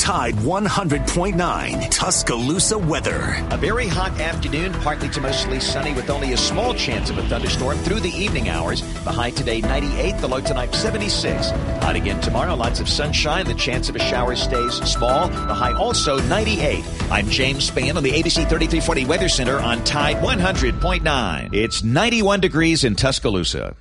Tide 0.02 0.34
100.9 0.34 1.88
Tuscaloosa 1.92 2.76
weather. 2.76 3.36
A 3.52 3.56
very 3.56 3.86
hot 3.86 4.10
afternoon, 4.20 4.72
partly 4.72 5.08
to 5.10 5.20
mostly 5.20 5.60
sunny 5.60 5.92
with 5.92 6.10
only 6.10 6.32
a 6.32 6.36
small 6.36 6.74
chance 6.74 7.08
of 7.08 7.18
a 7.18 7.22
thunderstorm 7.28 7.78
through 7.78 8.00
the 8.00 8.10
evening 8.10 8.48
hours. 8.48 8.80
The 9.04 9.12
high 9.12 9.30
today 9.30 9.60
98, 9.60 10.18
the 10.18 10.26
low 10.26 10.40
tonight 10.40 10.74
76. 10.74 11.50
Hot 11.50 11.94
again 11.94 12.20
tomorrow, 12.20 12.56
lots 12.56 12.80
of 12.80 12.88
sunshine. 12.88 13.46
The 13.46 13.54
chance 13.54 13.88
of 13.88 13.94
a 13.94 14.00
shower 14.00 14.34
stays 14.34 14.74
small. 14.90 15.28
The 15.28 15.54
high 15.54 15.72
also 15.74 16.18
98. 16.22 16.84
I'm 17.12 17.28
James 17.28 17.70
Spann 17.70 17.94
on 17.94 18.02
the 18.02 18.10
ABC 18.10 18.48
3340 18.48 19.04
Weather 19.04 19.28
Center 19.28 19.60
on 19.60 19.84
Tide 19.84 20.16
100.9. 20.16 21.54
It's 21.54 21.84
91 21.84 22.40
degrees 22.40 22.82
in 22.82 22.96
Tuscaloosa. 22.96 23.76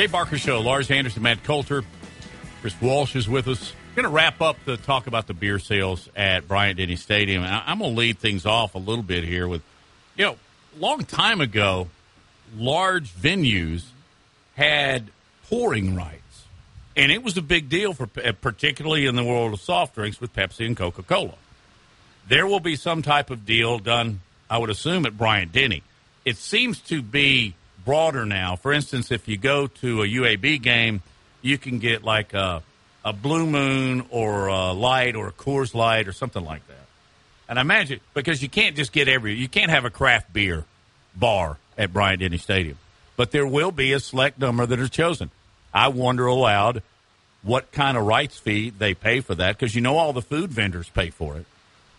Jay 0.00 0.06
Barker 0.06 0.38
Show. 0.38 0.62
Lars 0.62 0.90
Anderson, 0.90 1.22
Matt 1.22 1.44
Coulter, 1.44 1.84
Chris 2.62 2.74
Walsh 2.80 3.14
is 3.14 3.28
with 3.28 3.46
us. 3.48 3.74
Going 3.94 4.04
to 4.04 4.08
wrap 4.08 4.40
up 4.40 4.56
the 4.64 4.78
talk 4.78 5.06
about 5.06 5.26
the 5.26 5.34
beer 5.34 5.58
sales 5.58 6.08
at 6.16 6.48
Bryant 6.48 6.78
Denny 6.78 6.96
Stadium. 6.96 7.42
I'm 7.44 7.80
going 7.80 7.92
to 7.92 7.98
lead 7.98 8.18
things 8.18 8.46
off 8.46 8.74
a 8.74 8.78
little 8.78 9.02
bit 9.02 9.24
here 9.24 9.46
with, 9.46 9.60
you 10.16 10.24
know, 10.24 10.36
a 10.74 10.80
long 10.80 11.04
time 11.04 11.42
ago, 11.42 11.88
large 12.56 13.10
venues 13.12 13.84
had 14.56 15.10
pouring 15.50 15.94
rights, 15.94 16.44
and 16.96 17.12
it 17.12 17.22
was 17.22 17.36
a 17.36 17.42
big 17.42 17.68
deal 17.68 17.92
for, 17.92 18.08
uh, 18.24 18.32
particularly 18.40 19.04
in 19.04 19.16
the 19.16 19.24
world 19.24 19.52
of 19.52 19.60
soft 19.60 19.96
drinks 19.96 20.18
with 20.18 20.32
Pepsi 20.32 20.64
and 20.64 20.78
Coca 20.78 21.02
Cola. 21.02 21.34
There 22.26 22.46
will 22.46 22.60
be 22.60 22.76
some 22.76 23.02
type 23.02 23.28
of 23.28 23.44
deal 23.44 23.78
done, 23.78 24.22
I 24.48 24.56
would 24.56 24.70
assume, 24.70 25.04
at 25.04 25.18
Bryant 25.18 25.52
Denny. 25.52 25.82
It 26.24 26.38
seems 26.38 26.78
to 26.84 27.02
be 27.02 27.54
broader 27.90 28.24
now. 28.24 28.54
For 28.54 28.72
instance, 28.72 29.10
if 29.10 29.26
you 29.26 29.36
go 29.36 29.66
to 29.66 30.02
a 30.02 30.06
UAB 30.06 30.62
game, 30.62 31.02
you 31.42 31.58
can 31.58 31.80
get 31.80 32.04
like 32.04 32.34
a, 32.34 32.62
a 33.04 33.12
Blue 33.12 33.46
Moon 33.46 34.06
or 34.10 34.46
a 34.46 34.70
Light 34.70 35.16
or 35.16 35.26
a 35.26 35.32
Coors 35.32 35.74
Light 35.74 36.06
or 36.06 36.12
something 36.12 36.44
like 36.44 36.64
that. 36.68 36.86
And 37.48 37.58
I 37.58 37.62
imagine 37.62 37.98
because 38.14 38.44
you 38.44 38.48
can't 38.48 38.76
just 38.76 38.92
get 38.92 39.08
every, 39.08 39.34
you 39.34 39.48
can't 39.48 39.72
have 39.72 39.84
a 39.84 39.90
craft 39.90 40.32
beer 40.32 40.66
bar 41.16 41.58
at 41.76 41.92
Bryant 41.92 42.20
Denny 42.20 42.36
Stadium, 42.36 42.78
but 43.16 43.32
there 43.32 43.44
will 43.44 43.72
be 43.72 43.92
a 43.92 43.98
select 43.98 44.38
number 44.38 44.66
that 44.66 44.78
are 44.78 44.86
chosen. 44.86 45.32
I 45.74 45.88
wonder 45.88 46.26
aloud, 46.26 46.84
what 47.42 47.72
kind 47.72 47.96
of 47.96 48.06
rights 48.06 48.38
fee 48.38 48.70
they 48.70 48.94
pay 48.94 49.18
for 49.18 49.34
that 49.34 49.58
because 49.58 49.74
you 49.74 49.80
know 49.80 49.96
all 49.96 50.12
the 50.12 50.22
food 50.22 50.52
vendors 50.52 50.88
pay 50.90 51.10
for 51.10 51.38
it. 51.38 51.46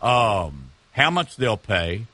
Um, 0.01 0.69
how 0.93 1.11
much 1.11 1.35
they'll 1.35 1.57
pay, 1.57 2.05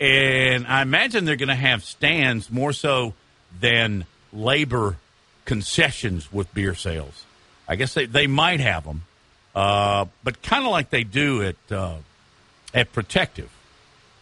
and 0.00 0.66
I 0.66 0.82
imagine 0.82 1.24
they're 1.26 1.36
going 1.36 1.48
to 1.48 1.54
have 1.54 1.84
stands 1.84 2.50
more 2.50 2.72
so 2.72 3.14
than 3.60 4.06
labor 4.32 4.96
concessions 5.44 6.32
with 6.32 6.52
beer 6.54 6.74
sales. 6.74 7.24
I 7.68 7.76
guess 7.76 7.94
they, 7.94 8.06
they 8.06 8.26
might 8.26 8.60
have 8.60 8.84
them, 8.84 9.02
uh, 9.54 10.06
but 10.24 10.42
kind 10.42 10.64
of 10.64 10.70
like 10.70 10.90
they 10.90 11.04
do 11.04 11.42
at 11.42 11.56
uh, 11.72 11.96
at 12.72 12.92
Protective. 12.92 13.50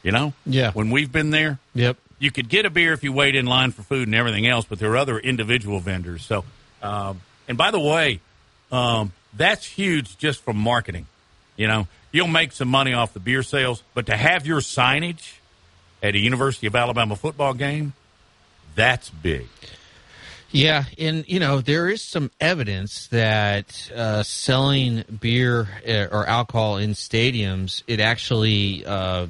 You 0.03 0.13
know, 0.13 0.33
Yeah. 0.47 0.71
When 0.73 0.91
we've 0.91 1.11
been 1.11 1.31
there, 1.31 1.59
Yep. 1.75 1.97
you 2.19 2.31
could 2.31 2.49
get 2.49 2.65
a 2.65 2.71
beer 2.71 2.93
if 2.93 3.03
you 3.03 3.13
wait 3.13 3.35
in 3.35 3.47
line 3.47 3.73
for 3.73 3.83
food 3.83 4.07
and 4.09 4.15
everything 4.15 4.47
else, 4.47 4.65
but 4.65 4.79
there 4.79 4.91
are 4.93 4.97
other 4.97 5.19
individual 5.19 5.81
vendors. 5.81 6.25
So, 6.25 6.45
um, 6.83 7.21
and 7.49 7.59
by 7.59 7.71
the 7.73 7.81
way, 7.81 8.21
um, 8.71 9.13
that's 9.35 9.67
huge 9.67 10.17
just 10.17 10.41
from 10.43 10.57
marketing. 10.57 11.07
You 11.57 11.67
know, 11.67 11.89
you'll 12.13 12.29
make 12.29 12.53
some 12.53 12.69
money 12.69 12.95
off 12.95 13.13
the 13.13 13.21
beer 13.21 13.43
sales, 13.43 13.83
but 13.93 14.07
to 14.07 14.17
have 14.17 14.47
your 14.47 14.61
signage 14.61 15.35
at 16.03 16.15
a 16.15 16.19
University 16.19 16.67
of 16.67 16.75
Alabama 16.75 17.17
football 17.17 17.55
game, 17.55 17.93
that's 18.75 19.11
big. 19.11 19.47
Yeah, 20.51 20.85
and 20.99 21.25
you 21.29 21.41
know 21.41 21.61
there 21.61 21.89
is 21.89 22.03
some 22.03 22.31
evidence 22.41 23.09
that 23.09 23.91
uh, 23.95 24.23
selling 24.23 25.05
beer 25.21 25.69
uh, 25.87 26.15
or 26.15 26.27
alcohol 26.27 26.79
in 26.79 26.93
stadiums 26.93 27.83
it 27.87 28.01
actually 28.01 28.85
uh, 28.87 29.27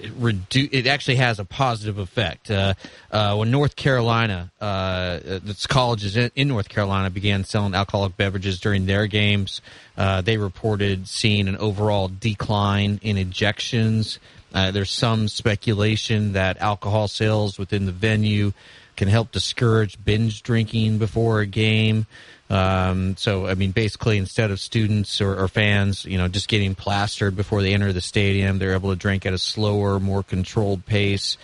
redu- 0.00 0.68
it 0.72 0.86
actually 0.86 1.16
has 1.16 1.38
a 1.38 1.44
positive 1.44 1.98
effect. 1.98 2.50
Uh, 2.50 2.74
uh, 3.10 3.36
when 3.36 3.50
North 3.50 3.76
Carolina, 3.76 4.50
uh, 4.60 5.18
its 5.24 5.66
colleges 5.66 6.16
in, 6.16 6.30
in 6.34 6.48
North 6.48 6.68
Carolina 6.68 7.10
began 7.10 7.44
selling 7.44 7.74
alcoholic 7.74 8.16
beverages 8.16 8.60
during 8.60 8.86
their 8.86 9.06
games, 9.06 9.60
uh, 9.96 10.20
they 10.20 10.36
reported 10.38 11.08
seeing 11.08 11.48
an 11.48 11.56
overall 11.56 12.08
decline 12.08 13.00
in 13.02 13.16
ejections. 13.16 14.18
Uh, 14.52 14.70
there's 14.70 14.90
some 14.90 15.28
speculation 15.28 16.32
that 16.32 16.58
alcohol 16.58 17.08
sales 17.08 17.58
within 17.58 17.86
the 17.86 17.92
venue 17.92 18.52
can 18.96 19.08
help 19.08 19.32
discourage 19.32 20.02
binge 20.04 20.42
drinking 20.42 20.98
before 20.98 21.40
a 21.40 21.46
game. 21.46 22.06
Um, 22.50 23.16
so, 23.16 23.46
I 23.46 23.54
mean, 23.54 23.70
basically, 23.70 24.18
instead 24.18 24.50
of 24.50 24.58
students 24.58 25.20
or, 25.20 25.40
or 25.40 25.46
fans, 25.46 26.04
you 26.04 26.18
know, 26.18 26.26
just 26.26 26.48
getting 26.48 26.74
plastered 26.74 27.36
before 27.36 27.62
they 27.62 27.72
enter 27.72 27.92
the 27.92 28.00
stadium, 28.00 28.58
they're 28.58 28.74
able 28.74 28.90
to 28.90 28.96
drink 28.96 29.24
at 29.24 29.32
a 29.32 29.38
slower, 29.38 30.00
more 30.00 30.24
controlled 30.24 30.84
pace. 30.84 31.38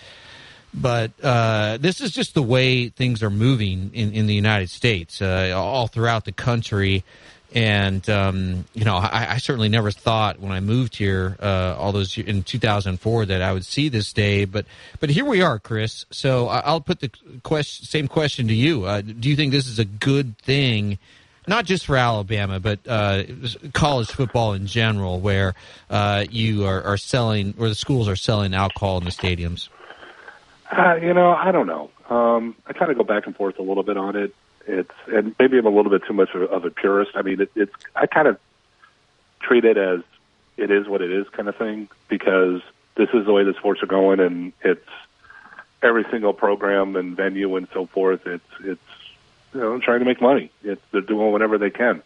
But 0.74 1.12
uh, 1.22 1.78
this 1.78 2.00
is 2.00 2.10
just 2.10 2.34
the 2.34 2.42
way 2.42 2.88
things 2.88 3.22
are 3.22 3.30
moving 3.30 3.92
in, 3.94 4.12
in 4.12 4.26
the 4.26 4.34
United 4.34 4.68
States, 4.68 5.22
uh, 5.22 5.54
all 5.56 5.86
throughout 5.86 6.24
the 6.24 6.32
country. 6.32 7.04
And 7.54 8.08
um, 8.10 8.64
you 8.74 8.84
know, 8.84 8.96
I, 8.96 9.34
I 9.34 9.38
certainly 9.38 9.68
never 9.68 9.90
thought 9.90 10.40
when 10.40 10.52
I 10.52 10.60
moved 10.60 10.96
here, 10.96 11.36
uh, 11.40 11.76
all 11.78 11.92
those 11.92 12.18
in 12.18 12.42
2004, 12.42 13.26
that 13.26 13.40
I 13.40 13.52
would 13.52 13.64
see 13.64 13.88
this 13.88 14.12
day. 14.12 14.44
But 14.44 14.66
but 15.00 15.10
here 15.10 15.24
we 15.24 15.42
are, 15.42 15.58
Chris. 15.58 16.04
So 16.10 16.48
I- 16.48 16.60
I'll 16.60 16.80
put 16.80 17.00
the 17.00 17.10
question, 17.44 17.86
same 17.86 18.08
question 18.08 18.48
to 18.48 18.54
you. 18.54 18.84
Uh, 18.84 19.00
do 19.00 19.28
you 19.28 19.36
think 19.36 19.52
this 19.52 19.68
is 19.68 19.78
a 19.78 19.84
good 19.84 20.36
thing? 20.38 20.98
Not 21.48 21.64
just 21.64 21.86
for 21.86 21.96
Alabama, 21.96 22.58
but 22.58 22.80
uh, 22.88 23.22
college 23.72 24.08
football 24.10 24.52
in 24.54 24.66
general, 24.66 25.20
where 25.20 25.54
uh, 25.88 26.24
you 26.28 26.66
are, 26.66 26.82
are 26.82 26.96
selling, 26.96 27.52
where 27.52 27.68
the 27.68 27.76
schools 27.76 28.08
are 28.08 28.16
selling 28.16 28.52
alcohol 28.52 28.98
in 28.98 29.04
the 29.04 29.10
stadiums. 29.10 29.68
Uh, 30.76 30.96
you 30.96 31.14
know, 31.14 31.30
I 31.30 31.52
don't 31.52 31.68
know. 31.68 31.90
Um, 32.10 32.56
I 32.66 32.72
kind 32.72 32.90
of 32.90 32.96
go 32.96 33.04
back 33.04 33.26
and 33.26 33.36
forth 33.36 33.60
a 33.60 33.62
little 33.62 33.84
bit 33.84 33.96
on 33.96 34.16
it. 34.16 34.34
It's 34.66 34.90
and 35.06 35.34
maybe 35.38 35.58
I'm 35.58 35.66
a 35.66 35.70
little 35.70 35.90
bit 35.90 36.02
too 36.06 36.12
much 36.12 36.30
of, 36.34 36.64
a 36.64 36.70
purist. 36.70 37.12
I 37.14 37.22
mean, 37.22 37.40
it, 37.40 37.50
it's 37.54 37.72
I 37.94 38.06
kind 38.06 38.26
of 38.26 38.38
treat 39.40 39.64
it 39.64 39.76
as 39.76 40.00
it 40.56 40.70
is 40.70 40.88
what 40.88 41.02
it 41.02 41.12
is 41.12 41.28
kind 41.28 41.48
of 41.48 41.56
thing 41.56 41.88
because 42.08 42.62
this 42.96 43.08
is 43.14 43.26
the 43.26 43.32
way 43.32 43.44
the 43.44 43.54
sports 43.54 43.82
are 43.82 43.86
going, 43.86 44.18
and 44.20 44.52
it's 44.62 44.88
every 45.82 46.04
single 46.10 46.32
program 46.32 46.96
and 46.96 47.16
venue 47.16 47.54
and 47.56 47.68
so 47.72 47.86
forth. 47.86 48.26
It's 48.26 48.44
it's 48.60 48.80
you 49.54 49.60
know 49.60 49.78
trying 49.78 50.00
to 50.00 50.04
make 50.04 50.20
money. 50.20 50.50
It's 50.64 50.82
they're 50.90 51.00
doing 51.00 51.30
whatever 51.30 51.58
they 51.58 51.70
can. 51.70 52.02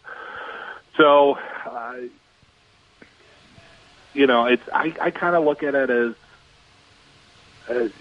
So, 0.97 1.39
uh, 1.65 1.95
you 4.13 4.27
know, 4.27 4.45
it's 4.45 4.67
I 4.71 4.93
I 5.01 5.11
kind 5.11 5.35
of 5.35 5.43
look 5.43 5.63
at 5.63 5.73
it 5.73 5.89
as. 5.89 6.13
as 7.69 7.91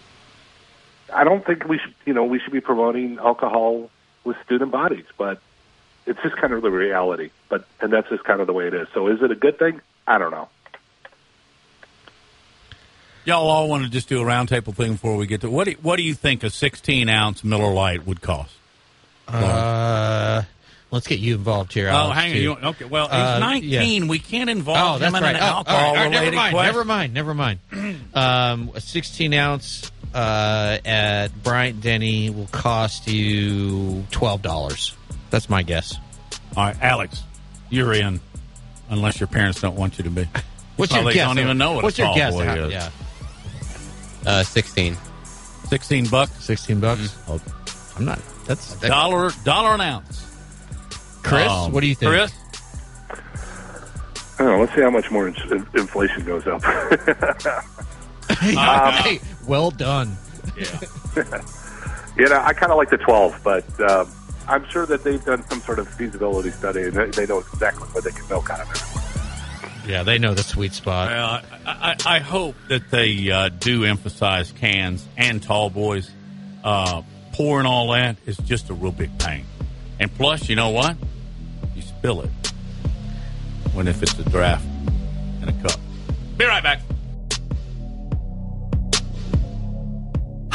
I 1.13 1.25
don't 1.25 1.45
think 1.45 1.67
we 1.67 1.79
should, 1.79 1.95
you 2.07 2.13
know, 2.13 2.25
we 2.25 2.39
should 2.39 2.53
be 2.53 2.61
promoting 2.61 3.19
alcohol 3.19 3.91
with 4.25 4.37
student 4.45 4.71
bodies, 4.71 5.05
but 5.19 5.41
it's 6.07 6.21
just 6.23 6.37
kind 6.37 6.53
of 6.53 6.63
the 6.63 6.71
reality. 6.71 7.31
But 7.49 7.65
and 7.81 7.93
that's 7.93 8.09
just 8.09 8.25
kind 8.25 8.41
of 8.41 8.47
the 8.47 8.53
way 8.53 8.67
it 8.67 8.75
is. 8.75 8.89
So 8.95 9.09
is 9.09 9.23
it 9.23 9.31
a 9.31 9.35
good 9.37 9.59
thing? 9.59 9.81
I 10.07 10.19
don't 10.19 10.31
know. 10.31 10.49
Y'all 13.25 13.47
all 13.49 13.69
want 13.69 13.85
to 13.85 13.91
just 13.91 14.09
do 14.09 14.21
a 14.21 14.25
roundtable 14.25 14.75
thing 14.75 14.93
before 14.93 15.17
we 15.17 15.27
get 15.27 15.43
to 15.43 15.51
what? 15.51 15.65
Do, 15.67 15.73
what 15.83 15.97
do 15.97 16.03
you 16.03 16.15
think 16.15 16.43
a 16.43 16.51
16 16.51 17.09
ounce 17.09 17.45
Miller 17.45 17.73
Lite 17.73 18.07
would 18.07 18.23
cost? 18.23 18.55
Uh, 19.29 20.43
let's 20.91 21.07
get 21.07 21.21
you 21.21 21.35
involved 21.35 21.73
here. 21.75 21.89
Oh, 21.89 21.93
Alex, 21.93 22.19
hang 22.19 22.31
on. 22.33 22.37
You, 22.41 22.53
okay, 22.71 22.85
well, 22.87 23.07
he's 23.09 23.15
Uh, 23.17 23.39
19. 23.39 24.03
yeah. 24.05 24.09
We 24.09 24.19
can't 24.19 24.49
Oh, 24.49 24.53
involve 24.53 25.01
that's 25.01 25.11
him 25.11 25.17
in 25.17 25.23
right. 25.23 25.37
an 25.37 25.43
Oh, 25.43 25.45
all 25.45 25.53
right, 25.53 25.57
alcohol 25.59 25.87
all 25.87 25.95
right, 25.95 26.11
never 26.11 26.11
related 26.25 26.37
mind. 26.37 26.55
question. 26.55 26.73
Never 26.75 26.85
mind. 26.85 27.15
Never 27.15 27.35
mind. 27.35 27.59
Um, 28.15 28.71
a 28.75 28.81
16 28.81 29.35
ounce 29.35 29.93
uh, 30.15 30.79
at 30.85 31.29
Bryant 31.43 31.81
Denny 31.81 32.31
will 32.31 32.49
cost 32.49 33.07
you 33.09 34.05
twelve 34.11 34.43
dollars. 34.43 34.95
That's 35.31 35.49
my 35.49 35.63
guess. 35.63 35.97
All 36.57 36.65
right, 36.65 36.77
Alex, 36.83 37.23
you're 37.69 37.93
in, 37.93 38.21
unless 38.89 39.21
your 39.21 39.27
parents 39.29 39.61
don't 39.61 39.77
want 39.77 39.99
you 39.99 40.05
to 40.05 40.11
be. 40.11 40.25
What's 40.77 40.93
your 40.93 41.01
Probably 41.03 41.15
guess? 41.15 41.29
don't 41.29 41.39
even 41.39 41.59
know 41.59 41.73
what 41.75 41.85
What's 41.85 41.99
a 41.99 42.03
your 42.03 42.15
guess? 42.15 42.35
boy 42.35 42.45
How- 42.45 42.55
is. 42.55 42.73
yeah. 42.73 42.91
Uh, 44.27 44.43
16. 44.43 44.97
16 45.69 46.09
bucks? 46.09 46.33
16 46.45 46.81
bucks? 46.81 47.17
Oh, 47.29 47.41
I'm 47.97 48.05
not. 48.05 48.19
That's 48.47 48.75
Dollar, 48.81 49.31
dollar 49.45 49.75
an 49.75 49.81
ounce. 49.83 50.27
Chris, 51.23 51.49
Um, 51.49 51.73
what 51.73 51.81
do 51.83 51.87
you 51.87 51.95
think? 51.95 52.11
Chris? 52.11 52.33
I 54.39 54.43
don't 54.45 54.47
know. 54.53 54.61
Let's 54.61 54.75
see 54.75 54.81
how 54.81 54.91
much 54.91 55.11
more 55.11 55.29
in- 55.29 55.67
inflation 55.75 56.25
goes 56.25 56.47
up. 56.47 56.63
hey, 58.41 59.21
well 59.47 59.71
done. 59.71 60.17
you 60.57 62.29
know, 62.29 62.41
I 62.41 62.53
kind 62.53 62.73
of 62.73 62.79
like 62.79 62.91
the 62.91 62.99
12, 62.99 63.41
but 63.43 63.81
um, 63.81 64.11
I'm 64.49 64.69
sure 64.69 64.87
that 64.87 65.05
they've 65.05 65.25
done 65.25 65.47
some 65.49 65.61
sort 65.61 65.79
of 65.79 65.89
feasibility 65.89 66.51
study 66.51 66.83
and 66.83 66.93
they, 66.93 67.11
they 67.11 67.27
know 67.27 67.39
exactly 67.39 67.89
what 67.89 68.05
they 68.05 68.11
can 68.11 68.27
milk 68.29 68.51
out 68.51 68.61
of 68.61 68.71
it. 68.71 69.89
Yeah, 69.89 70.03
they 70.03 70.19
know 70.19 70.35
the 70.35 70.43
sweet 70.43 70.73
spot. 70.73 71.09
Well, 71.11 71.41
I, 71.67 71.97
I, 72.07 72.17
I 72.17 72.19
hope 72.19 72.55
that 72.69 72.91
they 72.91 73.31
uh, 73.31 73.49
do 73.49 73.85
emphasize 73.85 74.53
cans 74.53 75.07
and 75.17 75.43
tall 75.43 75.71
boys. 75.71 76.11
Uh, 76.63 77.03
pouring 77.33 77.67
all 77.67 77.93
that 77.93 78.17
is 78.27 78.37
just 78.37 78.71
a 78.71 78.75
real 78.75 78.93
big 78.93 79.19
pain. 79.19 79.47
And 79.99 80.15
plus, 80.15 80.49
you 80.49 80.57
know 80.57 80.71
what? 80.71 80.97
You 81.75 81.83
spill 81.83 82.23
it 82.23 82.31
when 83.73 83.89
if 83.89 84.03
it's 84.03 84.19
a 84.19 84.25
draft 84.25 84.67
in 85.43 85.49
a 85.49 85.53
cup. 85.63 85.81
Be 86.37 86.45
right 86.45 86.63
back. 86.63 86.81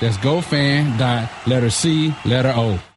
That's 0.00 0.16
GoFan. 0.18 0.98
Dot 0.98 1.28
letter 1.46 1.70
C, 1.70 2.14
letter 2.24 2.52
O. 2.54 2.91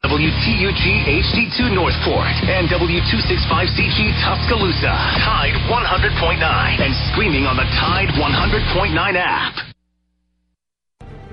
WTUG 0.00 1.06
HD2 1.06 1.74
Northport 1.76 2.32
and 2.48 2.66
W265CG 2.68 4.10
Tuscaloosa. 4.24 4.96
Tide 5.20 5.54
100.9 5.68 6.80
and 6.80 6.94
streaming 7.12 7.44
on 7.44 7.56
the 7.56 7.68
Tide 7.78 8.08
100.9 8.16 8.96
app. 9.16 9.69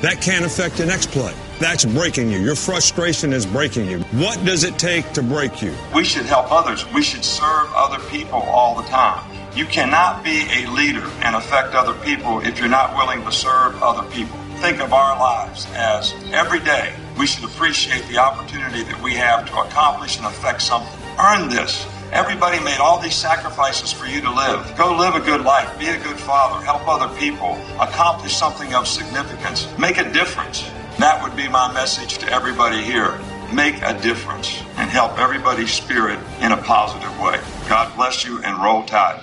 that 0.00 0.20
can't 0.22 0.44
affect 0.44 0.76
the 0.76 0.86
next 0.86 1.10
play. 1.10 1.34
That's 1.58 1.84
breaking 1.84 2.30
you. 2.30 2.38
Your 2.38 2.54
frustration 2.54 3.32
is 3.32 3.44
breaking 3.44 3.88
you. 3.88 3.98
What 4.22 4.44
does 4.44 4.64
it 4.64 4.78
take 4.78 5.12
to 5.12 5.22
break 5.22 5.60
you? 5.60 5.74
We 5.94 6.04
should 6.04 6.26
help 6.26 6.52
others. 6.52 6.90
We 6.92 7.02
should 7.02 7.24
serve 7.24 7.68
other 7.74 7.98
people 8.08 8.38
all 8.38 8.76
the 8.76 8.88
time. 8.88 9.28
You 9.56 9.66
cannot 9.66 10.22
be 10.22 10.46
a 10.52 10.70
leader 10.70 11.04
and 11.22 11.34
affect 11.34 11.74
other 11.74 11.94
people 12.04 12.40
if 12.40 12.60
you're 12.60 12.68
not 12.68 12.94
willing 12.96 13.24
to 13.24 13.32
serve 13.32 13.82
other 13.82 14.08
people. 14.10 14.38
Think 14.60 14.80
of 14.80 14.92
our 14.92 15.18
lives 15.18 15.66
as 15.74 16.14
every 16.32 16.60
day 16.60 16.94
we 17.18 17.26
should 17.26 17.44
appreciate 17.44 18.06
the 18.06 18.18
opportunity 18.18 18.84
that 18.84 19.02
we 19.02 19.14
have 19.14 19.48
to 19.48 19.58
accomplish 19.58 20.16
and 20.16 20.26
affect 20.26 20.62
something. 20.62 20.92
Earn 21.18 21.48
this. 21.48 21.86
Everybody 22.12 22.58
made 22.64 22.78
all 22.78 22.98
these 22.98 23.14
sacrifices 23.14 23.92
for 23.92 24.06
you 24.06 24.22
to 24.22 24.30
live. 24.30 24.74
Go 24.78 24.96
live 24.96 25.14
a 25.14 25.20
good 25.20 25.42
life. 25.42 25.78
Be 25.78 25.88
a 25.88 25.98
good 25.98 26.18
father. 26.18 26.64
Help 26.64 26.88
other 26.88 27.14
people. 27.18 27.58
Accomplish 27.78 28.34
something 28.34 28.74
of 28.74 28.88
significance. 28.88 29.68
Make 29.78 29.98
a 29.98 30.10
difference. 30.10 30.68
That 30.98 31.22
would 31.22 31.36
be 31.36 31.48
my 31.48 31.72
message 31.72 32.16
to 32.18 32.32
everybody 32.32 32.82
here. 32.82 33.20
Make 33.52 33.82
a 33.82 33.98
difference 34.00 34.58
and 34.76 34.90
help 34.90 35.18
everybody's 35.18 35.70
spirit 35.70 36.18
in 36.40 36.52
a 36.52 36.56
positive 36.56 37.18
way. 37.20 37.40
God 37.68 37.94
bless 37.94 38.24
you 38.24 38.42
and 38.42 38.62
roll 38.62 38.84
tide. 38.84 39.22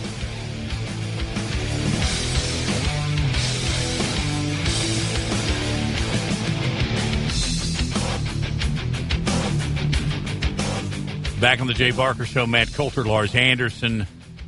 Back 11.41 11.59
on 11.59 11.65
the 11.65 11.73
Jay 11.73 11.89
Barker 11.89 12.23
Show, 12.23 12.45
Matt 12.45 12.71
Coulter, 12.71 13.03
Lars 13.03 13.33
Anderson. 13.33 14.05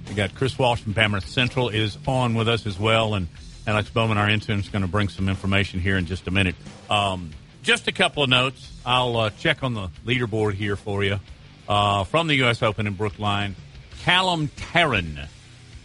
We 0.08 0.14
got 0.14 0.36
Chris 0.36 0.60
Walsh 0.60 0.82
from 0.82 0.94
Bama 0.94 1.24
Central 1.24 1.70
is 1.70 1.98
on 2.08 2.36
with 2.36 2.48
us 2.48 2.68
as 2.68 2.78
well, 2.78 3.16
and 3.16 3.30
Alex 3.66 3.89
Bowman, 3.89 4.20
our 4.20 4.30
intern, 4.30 4.60
is 4.60 4.70
going 4.70 4.84
to 4.84 4.88
bring 4.88 5.10
some 5.10 5.28
information 5.28 5.80
here 5.80 5.98
in 5.98 6.06
just 6.06 6.28
a 6.28 6.32
minute. 6.32 6.54
Um, 6.91 7.32
just 7.64 7.88
a 7.88 7.91
couple 7.91 8.22
of 8.22 8.30
notes. 8.30 8.72
I'll 8.86 9.18
uh, 9.18 9.30
check 9.32 9.64
on 9.64 9.74
the 9.74 9.89
leaderboard 10.06 10.54
here 10.54 10.76
for 10.76 11.04
you 11.04 11.20
uh, 11.68 12.04
from 12.04 12.28
the 12.28 12.36
U.S. 12.36 12.62
Open 12.62 12.86
in 12.86 12.94
Brookline. 12.94 13.56
Callum 14.04 14.50
Tarren, 14.50 15.28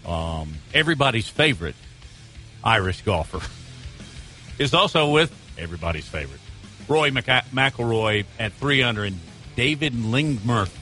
um, 0.04 0.56
everybody's 0.74 1.26
favorite 1.26 1.76
Irish 2.62 3.00
golfer, 3.00 3.40
is 4.58 4.74
also 4.74 5.10
with 5.10 5.34
everybody's 5.56 6.06
favorite 6.06 6.40
Rory 6.86 7.12
McIlroy 7.12 8.26
at 8.38 8.52
three 8.52 8.82
under, 8.82 9.04
and 9.04 9.18
David 9.56 9.94
Lingmerth 9.94 10.77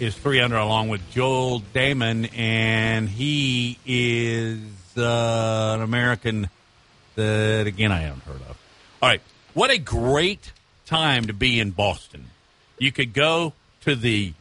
is 0.00 0.16
three 0.16 0.40
under 0.40 0.56
along 0.56 0.88
with 0.88 1.08
Joel 1.10 1.60
Dahmen, 1.60 2.30
and 2.36 3.08
he 3.08 3.78
is 3.84 4.60
uh, 4.96 5.74
an 5.76 5.82
American 5.82 6.48
that 7.16 7.66
again 7.66 7.92
I 7.92 8.00
haven't 8.00 8.22
heard 8.22 8.40
of. 8.48 8.58
All 9.02 9.08
right, 9.08 9.20
what 9.52 9.70
a 9.70 9.78
great 9.78 10.52
time 10.86 11.26
to 11.26 11.32
be 11.32 11.60
in 11.60 11.70
Boston. 11.70 12.26
You 12.78 12.92
could 12.92 13.12
go 13.12 13.52
to 13.82 13.94
the 13.94 14.32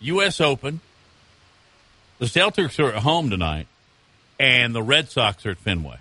U.S. 0.00 0.40
Open. 0.40 0.80
The 2.18 2.26
Celtics 2.26 2.82
are 2.82 2.92
at 2.92 3.02
home 3.02 3.30
tonight, 3.30 3.68
and 4.40 4.74
the 4.74 4.82
Red 4.82 5.10
Sox 5.10 5.46
are 5.46 5.50
at 5.50 5.58
Fenway. 5.58 5.98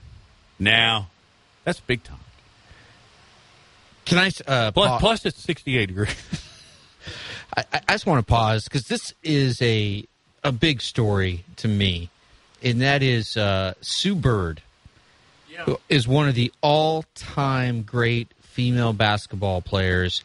Now, 0.58 1.10
that's 1.64 1.80
big 1.80 2.04
time. 2.04 2.18
Can 4.06 4.18
I? 4.18 4.32
Uh, 4.48 4.72
plus, 4.72 5.00
plus, 5.00 5.26
it's 5.26 5.42
sixty-eight 5.42 5.88
degrees. 5.88 6.16
I, 7.58 7.64
I 7.74 7.94
just 7.94 8.06
want 8.06 8.26
to 8.26 8.30
pause 8.30 8.66
because 8.66 8.84
this 8.84 9.14
is 9.24 9.62
a 9.62 10.06
a 10.44 10.52
big 10.52 10.82
story 10.82 11.44
to 11.58 11.68
me, 11.68 12.10
and 12.62 12.82
that 12.82 13.02
is 13.02 13.36
uh, 13.38 13.74
Sue 13.82 14.16
Bird 14.16 14.62
who 15.64 15.80
is 15.90 16.08
one 16.08 16.28
of 16.28 16.36
the 16.36 16.52
all 16.62 17.06
time 17.16 17.84
great 17.84 18.32
female 18.42 18.94
basketball 18.94 19.62
players. 19.62 20.24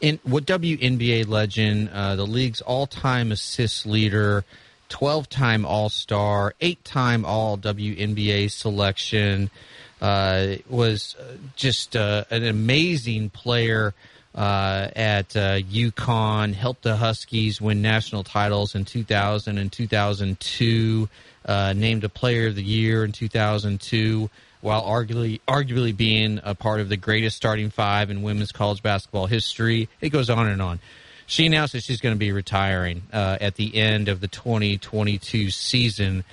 In 0.00 0.18
what 0.22 0.46
WNBA 0.46 1.28
legend, 1.28 1.90
uh, 1.92 2.16
the 2.16 2.26
league's 2.26 2.60
all 2.60 2.86
time 2.86 3.32
assist 3.32 3.86
leader, 3.86 4.44
twelve 4.88 5.28
time 5.28 5.66
All 5.66 5.88
Star, 5.88 6.54
eight 6.60 6.82
time 6.84 7.24
All 7.24 7.58
WNBA 7.58 8.50
selection, 8.50 9.50
uh, 10.00 10.54
was 10.68 11.16
uh, 11.20 11.36
just 11.54 11.96
uh, 11.96 12.24
an 12.30 12.44
amazing 12.44 13.30
player 13.30 13.92
uh, 14.34 14.88
at 14.94 15.36
uh, 15.36 15.58
UConn, 15.60 16.54
helped 16.54 16.82
the 16.82 16.96
Huskies 16.96 17.60
win 17.60 17.82
national 17.82 18.24
titles 18.24 18.74
in 18.74 18.84
2000 18.84 19.58
and 19.58 19.72
2002, 19.72 21.08
uh, 21.46 21.72
named 21.76 22.04
a 22.04 22.08
Player 22.08 22.48
of 22.48 22.54
the 22.54 22.62
Year 22.62 23.04
in 23.04 23.12
2002, 23.12 24.30
while 24.60 24.82
arguably 24.82 25.40
arguably 25.48 25.96
being 25.96 26.40
a 26.44 26.54
part 26.54 26.80
of 26.80 26.88
the 26.88 26.96
greatest 26.96 27.36
starting 27.36 27.70
five 27.70 28.10
in 28.10 28.22
women's 28.22 28.52
college 28.52 28.82
basketball 28.82 29.26
history. 29.26 29.88
It 30.00 30.10
goes 30.10 30.30
on 30.30 30.46
and 30.46 30.62
on. 30.62 30.80
She 31.26 31.46
announced 31.46 31.74
that 31.74 31.84
she's 31.84 32.00
going 32.00 32.14
to 32.14 32.18
be 32.18 32.32
retiring 32.32 33.02
uh, 33.12 33.38
at 33.40 33.54
the 33.54 33.76
end 33.76 34.08
of 34.08 34.20
the 34.20 34.26
2022 34.28 35.50
season. 35.50 36.24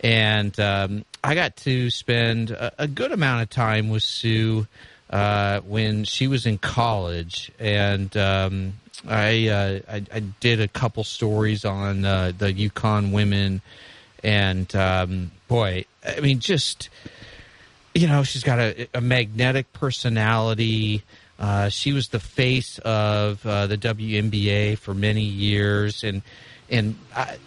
And 0.00 0.58
um, 0.60 1.04
I 1.24 1.34
got 1.34 1.56
to 1.58 1.90
spend 1.90 2.52
a, 2.52 2.84
a 2.84 2.86
good 2.86 3.10
amount 3.10 3.42
of 3.42 3.50
time 3.50 3.88
with 3.88 4.02
Sue 4.02 4.66
uh, 5.14 5.60
when 5.60 6.02
she 6.02 6.26
was 6.26 6.44
in 6.44 6.58
college, 6.58 7.52
and 7.60 8.16
um, 8.16 8.72
I, 9.06 9.46
uh, 9.46 9.78
I, 9.88 10.02
I 10.12 10.20
did 10.40 10.60
a 10.60 10.66
couple 10.66 11.04
stories 11.04 11.64
on 11.64 12.04
uh, 12.04 12.32
the 12.36 12.52
UConn 12.52 13.12
women, 13.12 13.62
and 14.24 14.74
um, 14.74 15.30
boy, 15.46 15.84
I 16.04 16.18
mean, 16.18 16.40
just 16.40 16.88
you 17.94 18.08
know, 18.08 18.24
she's 18.24 18.42
got 18.42 18.58
a, 18.58 18.88
a 18.92 19.00
magnetic 19.00 19.72
personality. 19.72 21.04
Uh, 21.38 21.68
she 21.68 21.92
was 21.92 22.08
the 22.08 22.18
face 22.18 22.80
of 22.80 23.46
uh, 23.46 23.68
the 23.68 23.78
WNBA 23.78 24.78
for 24.78 24.94
many 24.94 25.22
years, 25.22 26.02
and 26.02 26.22
and 26.68 26.96
I, 27.14 27.38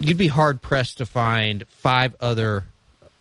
you'd 0.00 0.18
be 0.18 0.26
hard 0.26 0.60
pressed 0.60 0.98
to 0.98 1.06
find 1.06 1.68
five 1.68 2.16
other 2.20 2.64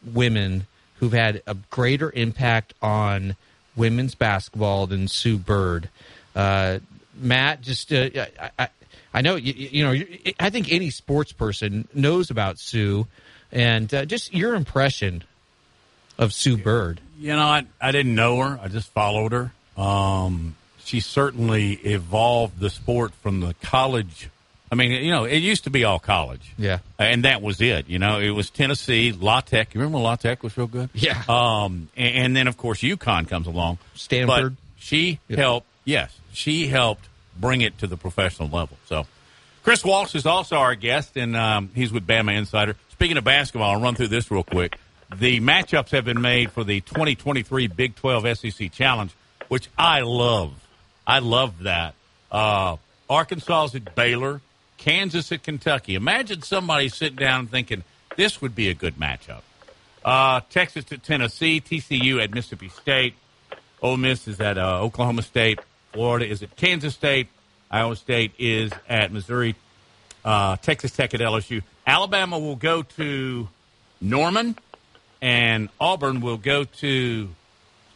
women 0.03 0.65
who've 0.95 1.13
had 1.13 1.43
a 1.45 1.53
greater 1.69 2.11
impact 2.15 2.73
on 2.81 3.35
women's 3.79 4.13
basketball 4.13 4.85
than 4.85 5.07
Sue 5.07 5.39
Bird. 5.39 5.89
Uh, 6.35 6.79
Matt, 7.15 7.61
just 7.61 7.91
uh, 7.91 8.09
I, 8.15 8.51
I, 8.59 8.67
I 9.13 9.21
know 9.21 9.35
you, 9.35 9.53
you 9.53 9.83
know 9.83 10.05
I 10.39 10.51
think 10.51 10.71
any 10.71 10.91
sports 10.91 11.31
person 11.31 11.87
knows 11.93 12.29
about 12.29 12.59
Sue, 12.59 13.07
and 13.51 13.91
uh, 13.91 14.05
just 14.05 14.33
your 14.33 14.53
impression 14.53 15.23
of 16.19 16.33
Sue 16.33 16.57
Bird. 16.57 17.01
You 17.17 17.35
know, 17.35 17.39
I, 17.39 17.65
I 17.81 17.91
didn't 17.91 18.13
know 18.13 18.39
her. 18.41 18.59
I 18.61 18.67
just 18.67 18.89
followed 18.91 19.31
her. 19.31 19.51
Um, 19.81 20.55
she 20.83 20.99
certainly 20.99 21.73
evolved 21.73 22.59
the 22.59 22.69
sport 22.69 23.13
from 23.15 23.39
the 23.39 23.55
college. 23.61 24.29
I 24.71 24.75
mean, 24.75 24.91
you 24.91 25.11
know, 25.11 25.23
it 25.23 25.37
used 25.37 25.63
to 25.63 25.69
be 25.69 25.83
all 25.83 25.99
college. 25.99 26.53
Yeah. 26.57 26.79
And 26.99 27.25
that 27.25 27.41
was 27.41 27.59
it. 27.59 27.89
You 27.89 27.97
know, 27.97 28.19
it 28.19 28.29
was 28.29 28.49
Tennessee, 28.49 29.11
La 29.11 29.41
Tech. 29.41 29.73
You 29.73 29.79
remember 29.79 29.97
when 29.97 30.03
La 30.03 30.15
Tech 30.15 30.43
was 30.43 30.55
real 30.57 30.67
good? 30.67 30.89
Yeah. 30.93 31.23
Um, 31.27 31.89
and, 31.97 32.15
and 32.15 32.35
then, 32.35 32.47
of 32.47 32.57
course, 32.57 32.81
UConn 32.81 33.27
comes 33.27 33.47
along. 33.47 33.79
Stanford. 33.95 34.55
But 34.55 34.63
she 34.81 35.19
helped, 35.29 35.67
yes, 35.85 36.17
she 36.33 36.67
helped 36.67 37.07
bring 37.39 37.61
it 37.61 37.77
to 37.79 37.87
the 37.87 37.97
professional 37.97 38.49
level. 38.49 38.77
So, 38.85 39.07
Chris 39.63 39.83
Walsh 39.83 40.15
is 40.15 40.25
also 40.25 40.57
our 40.57 40.75
guest, 40.75 41.17
and 41.17 41.35
um, 41.35 41.69
he's 41.75 41.91
with 41.91 42.07
Bama 42.07 42.35
Insider. 42.37 42.75
Speaking 42.91 43.17
of 43.17 43.23
basketball, 43.23 43.71
I'll 43.71 43.81
run 43.81 43.95
through 43.95 44.07
this 44.07 44.29
real 44.31 44.43
quick. 44.43 44.77
The 45.15 45.39
matchups 45.39 45.89
have 45.89 46.05
been 46.05 46.21
made 46.21 46.51
for 46.51 46.63
the 46.63 46.81
2023 46.81 47.67
Big 47.67 47.95
12 47.95 48.37
SEC 48.37 48.71
Challenge, 48.71 49.11
which 49.47 49.67
I 49.77 50.01
love. 50.01 50.53
I 51.05 51.19
love 51.19 51.63
that. 51.63 51.95
Uh, 52.31 52.77
Arkansas 53.09 53.65
is 53.65 53.75
at 53.75 53.95
Baylor, 53.95 54.41
Kansas 54.79 55.31
at 55.31 55.43
Kentucky. 55.43 55.95
Imagine 55.95 56.41
somebody 56.41 56.89
sitting 56.89 57.17
down 57.17 57.47
thinking 57.47 57.83
this 58.15 58.41
would 58.41 58.55
be 58.55 58.69
a 58.69 58.73
good 58.73 58.95
matchup. 58.95 59.41
Uh, 60.03 60.41
Texas 60.49 60.85
at 60.91 61.03
Tennessee, 61.03 61.61
TCU 61.61 62.23
at 62.23 62.33
Mississippi 62.33 62.69
State, 62.69 63.13
Ole 63.81 63.97
Miss 63.97 64.27
is 64.27 64.39
at 64.39 64.57
uh, 64.57 64.81
Oklahoma 64.81 65.21
State, 65.21 65.59
Florida 65.91 66.25
is 66.25 66.41
at 66.41 66.55
Kansas 66.55 66.93
State, 66.93 67.27
Iowa 67.69 67.95
State 67.95 68.31
is 68.39 68.71
at 68.87 69.11
Missouri, 69.11 69.55
uh, 70.23 70.55
Texas 70.57 70.91
Tech 70.91 71.13
at 71.13 71.19
LSU. 71.19 71.61
Alabama 71.85 72.39
will 72.39 72.55
go 72.55 72.81
to 72.81 73.47
Norman, 74.01 74.55
and 75.21 75.69
Auburn 75.79 76.21
will 76.21 76.37
go 76.37 76.63
to. 76.63 77.29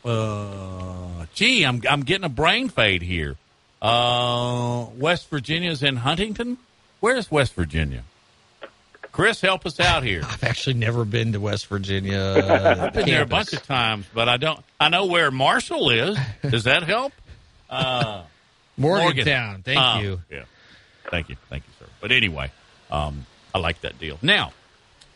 Uh, 0.04 1.26
gee, 1.34 1.64
I'm 1.64 1.82
I'm 1.90 2.04
getting 2.04 2.26
a 2.26 2.30
brain 2.30 2.68
fade 2.68 3.02
here. 3.02 3.38
Uh, 3.82 4.88
West 4.98 5.30
Virginia's 5.30 5.82
in 5.82 5.96
Huntington. 5.96 6.58
Where's 7.04 7.30
West 7.30 7.54
Virginia? 7.56 8.06
Chris, 9.12 9.41
help 9.41 9.66
us 9.66 9.78
out 9.82 10.04
here. 10.04 10.22
I've 10.26 10.41
actually 10.45 10.76
never 10.76 11.04
been 11.04 11.34
to 11.34 11.39
West 11.41 11.68
Virginia. 11.68 12.78
I've 12.82 12.93
been 12.93 13.06
there 13.08 13.24
a 13.24 13.26
bunch 13.26 13.51
of 13.51 13.62
times, 13.68 14.06
but 14.14 14.30
I 14.30 14.38
don't. 14.38 14.58
I 14.80 14.88
know 14.88 15.08
where 15.08 15.30
Marshall 15.30 15.89
is. 15.89 16.18
Does 16.49 16.64
that 16.64 16.84
help? 16.84 17.12
Uh, 17.70 18.24
Morgantown. 18.78 19.64
Thank 19.64 19.80
Oh, 19.82 19.99
you. 19.99 20.22
Yeah. 20.32 20.43
Thank 21.12 21.28
you. 21.28 21.36
Thank 21.49 21.64
you, 21.68 21.74
sir. 21.78 21.91
But 21.99 22.14
anyway, 22.14 22.51
um, 22.89 23.26
I 23.54 23.60
like 23.60 23.82
that 23.82 23.99
deal. 23.99 24.18
Now, 24.22 24.54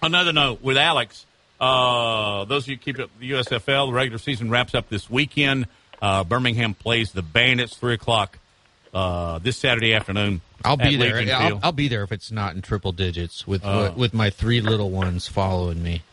another 0.01 0.33
note 0.33 0.61
with 0.61 0.75
Alex. 0.75 1.25
Uh, 1.57 2.43
those 2.43 2.63
of 2.65 2.67
you 2.67 2.77
keep 2.77 2.99
up 2.99 3.11
the 3.17 3.31
USFL, 3.31 3.87
the 3.87 3.93
regular 3.93 4.17
season 4.17 4.49
wraps 4.49 4.75
up 4.75 4.89
this 4.89 5.09
weekend. 5.09 5.67
Uh, 6.01 6.25
Birmingham 6.25 6.73
plays 6.73 7.13
the 7.13 7.21
Bandits 7.21 7.77
three 7.77 7.93
o'clock 7.93 8.39
uh, 8.93 9.39
this 9.39 9.55
Saturday 9.55 9.93
afternoon. 9.93 10.41
I'll 10.65 10.77
be 10.77 10.95
there. 10.95 11.17
I'll, 11.35 11.59
I'll 11.63 11.71
be 11.71 11.87
there 11.87 12.03
if 12.03 12.11
it's 12.11 12.31
not 12.31 12.55
in 12.55 12.61
triple 12.61 12.91
digits 12.91 13.47
with 13.47 13.63
Oh. 13.65 13.91
with 13.95 14.13
my 14.13 14.29
three 14.29 14.61
little 14.61 14.89
ones 14.89 15.27
following 15.27 15.81
me. 15.83 16.03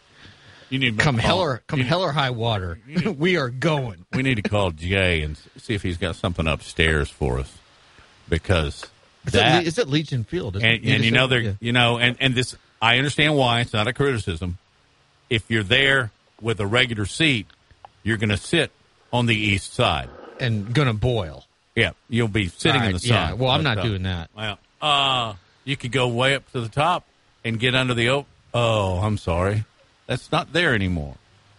You 0.70 0.78
need 0.78 0.98
come 0.98 1.18
hell 1.18 1.38
or 1.40 1.62
come 1.66 1.80
hell 1.80 2.02
or 2.02 2.12
high 2.12 2.30
water. 2.30 2.78
we 3.16 3.36
are 3.36 3.48
going. 3.50 4.06
We 4.12 4.22
need 4.22 4.36
to 4.36 4.42
call 4.42 4.70
Jay 4.70 5.22
and 5.22 5.38
see 5.56 5.74
if 5.74 5.82
he's 5.82 5.98
got 5.98 6.16
something 6.16 6.46
upstairs 6.46 7.08
for 7.10 7.38
us 7.38 7.58
because 8.28 8.86
It's 9.24 9.32
that 9.32 9.60
at, 9.60 9.66
it's 9.66 9.78
at 9.78 9.88
Legion 9.88 10.24
Field, 10.24 10.56
isn't 10.56 10.66
and, 10.68 10.84
it? 10.84 10.94
and 10.94 11.04
you 11.04 11.10
know 11.10 11.26
they're 11.26 11.40
yeah. 11.40 11.52
you 11.60 11.72
know 11.72 11.98
and 11.98 12.16
and 12.20 12.34
this 12.34 12.56
I 12.82 12.98
understand 12.98 13.36
why 13.36 13.60
it's 13.60 13.72
not 13.72 13.86
a 13.86 13.92
criticism. 13.92 14.58
If 15.30 15.50
you're 15.50 15.62
there 15.62 16.10
with 16.40 16.60
a 16.60 16.66
regular 16.66 17.06
seat, 17.06 17.46
you're 18.02 18.18
going 18.18 18.28
to 18.30 18.36
sit 18.36 18.70
on 19.12 19.26
the 19.26 19.36
east 19.36 19.72
side 19.72 20.10
and 20.40 20.74
going 20.74 20.88
to 20.88 20.94
boil. 20.94 21.46
Yeah, 21.74 21.90
you'll 22.08 22.28
be 22.28 22.48
sitting 22.48 22.82
in 22.84 22.92
the 22.92 22.98
sun. 22.98 23.08
yeah. 23.08 23.32
Well, 23.32 23.50
I'm 23.50 23.62
not 23.62 23.78
uh, 23.78 23.82
doing 23.82 24.04
that. 24.04 24.30
Well, 24.36 24.58
uh, 24.80 25.34
you 25.64 25.76
could 25.76 25.92
go 25.92 26.08
way 26.08 26.34
up 26.34 26.50
to 26.52 26.60
the 26.60 26.68
top 26.68 27.04
and 27.44 27.58
get 27.58 27.74
under 27.74 27.94
the 27.94 28.08
oak. 28.10 28.26
Oh, 28.52 28.98
I'm 28.98 29.18
sorry, 29.18 29.64
that's 30.06 30.30
not 30.30 30.52
there 30.52 30.74
anymore. 30.74 31.16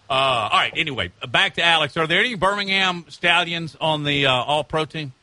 Uh, 0.09 0.13
all 0.13 0.59
right. 0.59 0.73
Anyway, 0.75 1.11
back 1.29 1.55
to 1.55 1.63
Alex. 1.63 1.97
Are 1.97 2.07
there 2.07 2.19
any 2.19 2.35
Birmingham 2.35 3.05
Stallions 3.09 3.75
on 3.81 4.03
the 4.03 4.27
uh, 4.27 4.31
All 4.31 4.63
Pro 4.63 4.85
team? 4.85 5.13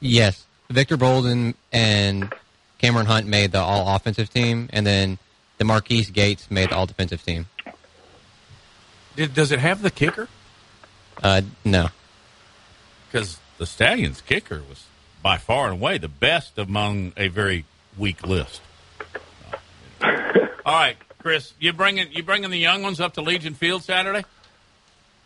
Yes, 0.00 0.44
Victor 0.68 0.96
Bolden 0.96 1.54
and 1.72 2.32
Cameron 2.78 3.06
Hunt 3.06 3.26
made 3.26 3.52
the 3.52 3.60
all 3.60 3.94
offensive 3.94 4.28
team, 4.30 4.68
and 4.72 4.86
then 4.86 5.18
DeMarquis 5.60 6.12
Gates 6.12 6.50
made 6.50 6.70
the 6.70 6.76
all 6.76 6.86
defensive 6.86 7.24
team. 7.24 7.46
Did, 9.16 9.34
does 9.34 9.52
it 9.52 9.60
have 9.60 9.82
the 9.82 9.90
kicker? 9.90 10.28
Uh, 11.22 11.42
no. 11.64 11.88
Because 13.12 13.38
the 13.58 13.66
Stallions 13.66 14.22
kicker 14.22 14.62
was 14.66 14.86
by 15.22 15.36
far 15.36 15.66
and 15.66 15.74
away 15.74 15.98
the 15.98 16.08
best 16.08 16.56
among 16.56 17.12
a 17.18 17.28
very 17.28 17.66
weak 17.98 18.26
list. 18.26 18.62
All 20.02 20.08
right, 20.64 20.96
Chris, 21.18 21.52
you 21.60 21.74
bringing 21.74 22.10
you 22.12 22.22
bringing 22.22 22.48
the 22.48 22.58
young 22.58 22.82
ones 22.82 23.00
up 23.00 23.14
to 23.14 23.20
Legion 23.20 23.52
Field 23.52 23.82
Saturday? 23.82 24.24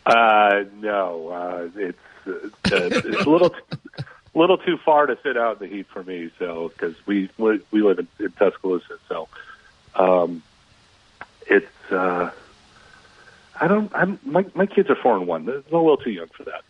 Uh, 0.05 0.65
no, 0.81 1.29
uh, 1.29 1.69
it's 1.79 1.97
uh, 2.27 2.49
it's 2.65 3.25
a 3.25 3.29
little 3.29 3.55
little 4.35 4.57
too 4.57 4.77
far 4.83 5.05
to 5.05 5.17
sit 5.23 5.37
out 5.37 5.61
in 5.61 5.69
the 5.69 5.73
heat 5.73 5.87
for 5.87 6.03
me. 6.03 6.29
So 6.39 6.69
because 6.69 6.95
we 7.05 7.29
we 7.37 7.61
we 7.71 7.81
live 7.83 7.99
in, 7.99 8.07
in 8.19 8.31
Tuscaloosa, 8.33 8.97
so 9.07 9.29
um, 9.95 10.43
it's 11.45 11.91
uh, 11.91 12.31
I 13.61 13.67
don't 13.67 13.89
I'm 13.95 14.19
my 14.25 14.45
my 14.55 14.65
kids 14.65 14.89
are 14.89 14.95
four 14.95 15.15
and 15.15 15.25
one. 15.25 15.45
They're 15.45 15.55
a 15.55 15.61
little 15.71 15.95
too 15.95 16.11
young 16.11 16.27
for 16.27 16.43
that. 16.43 16.63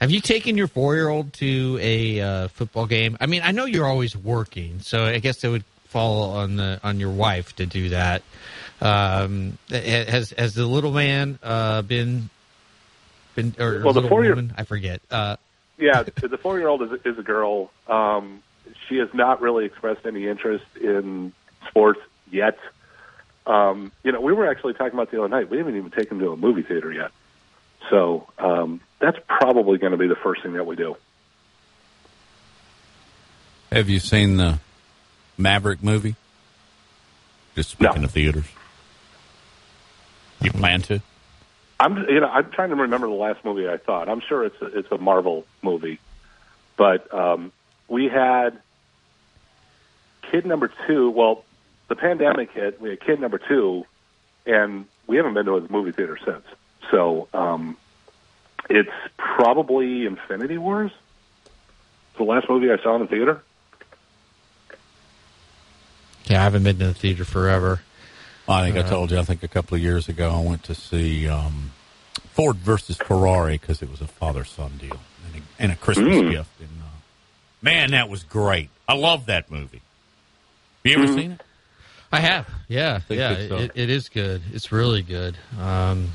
Have 0.00 0.10
you 0.10 0.20
taken 0.20 0.56
your 0.56 0.68
four 0.68 0.94
year 0.94 1.08
old 1.08 1.32
to 1.34 1.78
a 1.80 2.20
uh, 2.20 2.48
football 2.48 2.86
game? 2.86 3.16
I 3.20 3.26
mean, 3.26 3.42
I 3.44 3.50
know 3.50 3.64
you're 3.64 3.86
always 3.86 4.16
working, 4.16 4.80
so 4.80 5.04
I 5.04 5.18
guess 5.18 5.42
it 5.42 5.48
would 5.48 5.64
fall 5.86 6.36
on 6.36 6.56
the 6.56 6.78
on 6.84 7.00
your 7.00 7.10
wife 7.10 7.56
to 7.56 7.66
do 7.66 7.88
that. 7.90 8.22
Um, 8.80 9.58
has 9.70 10.30
has 10.38 10.54
the 10.54 10.66
little 10.66 10.92
man 10.92 11.38
uh, 11.42 11.82
been 11.82 12.30
been 13.34 13.54
or 13.58 13.82
Well, 13.82 13.92
the 13.92 14.06
four-year- 14.08 14.32
woman? 14.36 14.54
I 14.56 14.64
forget. 14.64 15.00
Uh, 15.10 15.36
Yeah, 15.78 16.02
the 16.04 16.38
four 16.38 16.58
year 16.58 16.68
old 16.68 16.82
is, 16.82 16.90
is 17.04 17.18
a 17.18 17.22
girl. 17.22 17.70
Um, 17.88 18.42
she 18.88 18.98
has 18.98 19.08
not 19.14 19.40
really 19.40 19.64
expressed 19.64 20.06
any 20.06 20.28
interest 20.28 20.64
in 20.80 21.32
sports 21.68 22.00
yet. 22.30 22.58
Um, 23.46 23.90
you 24.04 24.12
know, 24.12 24.20
we 24.20 24.32
were 24.32 24.46
actually 24.48 24.74
talking 24.74 24.92
about 24.94 25.10
the 25.10 25.18
other 25.18 25.28
night. 25.28 25.48
We 25.50 25.58
haven't 25.58 25.76
even 25.76 25.90
taken 25.90 26.18
him 26.18 26.24
to 26.24 26.32
a 26.32 26.36
movie 26.36 26.62
theater 26.62 26.92
yet. 26.92 27.10
So 27.90 28.28
um, 28.38 28.80
that's 28.98 29.18
probably 29.26 29.78
going 29.78 29.92
to 29.92 29.98
be 29.98 30.08
the 30.08 30.16
first 30.16 30.42
thing 30.42 30.54
that 30.54 30.66
we 30.66 30.76
do. 30.76 30.96
Have 33.70 33.88
you 33.88 33.98
seen 33.98 34.36
the 34.36 34.58
Maverick 35.36 35.82
movie? 35.82 36.16
Just 37.54 37.70
speaking 37.70 38.04
of 38.04 38.10
theaters, 38.12 38.46
you 40.40 40.52
plan 40.52 40.80
to? 40.82 41.02
I'm, 41.80 42.08
you 42.08 42.20
know, 42.20 42.28
I'm 42.28 42.50
trying 42.50 42.70
to 42.70 42.76
remember 42.76 43.08
the 43.08 43.14
last 43.14 43.44
movie 43.44 43.68
I 43.68 43.76
thought. 43.76 44.08
I'm 44.08 44.20
sure 44.20 44.44
it's 44.44 44.60
a, 44.62 44.78
it's 44.78 44.90
a 44.90 44.98
Marvel 44.98 45.44
movie, 45.62 45.98
but 46.76 47.12
um, 47.12 47.52
we 47.88 48.08
had 48.08 48.60
kid 50.30 50.46
number 50.46 50.70
two. 50.86 51.10
Well, 51.10 51.44
the 51.88 51.96
pandemic 51.96 52.52
hit. 52.52 52.80
We 52.80 52.90
had 52.90 53.00
kid 53.00 53.20
number 53.20 53.38
two, 53.38 53.84
and 54.46 54.86
we 55.06 55.16
haven't 55.16 55.34
been 55.34 55.46
to 55.46 55.56
a 55.56 55.72
movie 55.72 55.92
theater 55.92 56.18
since. 56.24 56.44
So 56.90 57.28
um, 57.34 57.76
it's 58.70 58.90
probably 59.16 60.06
Infinity 60.06 60.58
Wars. 60.58 60.90
The 62.16 62.24
last 62.24 62.48
movie 62.50 62.70
I 62.70 62.82
saw 62.82 62.96
in 62.96 63.02
the 63.02 63.06
theater. 63.08 63.42
yeah, 66.26 66.40
I 66.40 66.42
haven't 66.44 66.62
been 66.64 66.78
to 66.78 66.86
the 66.88 66.94
theater 66.94 67.24
forever. 67.24 67.80
I 68.48 68.62
think 68.64 68.76
I 68.76 68.80
Uh, 68.80 68.90
told 68.90 69.10
you. 69.10 69.18
I 69.18 69.22
think 69.22 69.42
a 69.42 69.48
couple 69.48 69.76
of 69.76 69.82
years 69.82 70.08
ago, 70.08 70.30
I 70.30 70.40
went 70.40 70.64
to 70.64 70.74
see 70.74 71.28
um, 71.28 71.70
Ford 72.32 72.56
versus 72.56 72.96
Ferrari 72.96 73.58
because 73.58 73.82
it 73.82 73.90
was 73.90 74.00
a 74.00 74.06
father 74.06 74.44
son 74.44 74.72
deal 74.78 74.98
and 75.26 75.42
a, 75.42 75.62
and 75.62 75.72
a 75.72 75.76
Christmas 75.76 76.14
Mm. 76.16 76.30
gift. 76.30 76.50
And 76.60 76.68
uh, 76.82 76.96
man, 77.62 77.90
that 77.92 78.08
was 78.08 78.22
great. 78.24 78.70
I 78.88 78.94
love 78.94 79.26
that 79.26 79.50
movie. 79.50 79.82
Have 80.84 80.92
You 80.92 81.04
ever 81.04 81.12
seen 81.14 81.32
it? 81.32 81.40
I 82.10 82.20
have. 82.20 82.46
Yeah, 82.68 83.00
Think 83.00 83.18
yeah. 83.20 83.32
it's, 83.32 83.52
uh, 83.52 83.56
It, 83.56 83.72
it 83.74 83.90
is 83.90 84.08
good. 84.08 84.40
It's 84.54 84.72
really 84.72 85.02
good. 85.02 85.36
Um, 85.60 86.08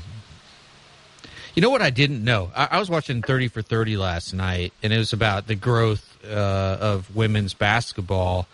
you 1.54 1.62
know 1.62 1.70
what 1.70 1.82
I 1.82 1.90
didn't 1.90 2.24
know? 2.24 2.50
I, 2.54 2.68
I 2.72 2.78
was 2.78 2.90
watching 2.90 3.22
Thirty 3.22 3.48
for 3.48 3.62
Thirty 3.62 3.96
last 3.96 4.34
night, 4.34 4.72
and 4.82 4.92
it 4.92 4.98
was 4.98 5.12
about 5.12 5.46
the 5.46 5.54
growth 5.54 6.18
uh, 6.24 6.78
of 6.80 7.14
women's 7.14 7.54
basketball 7.54 8.46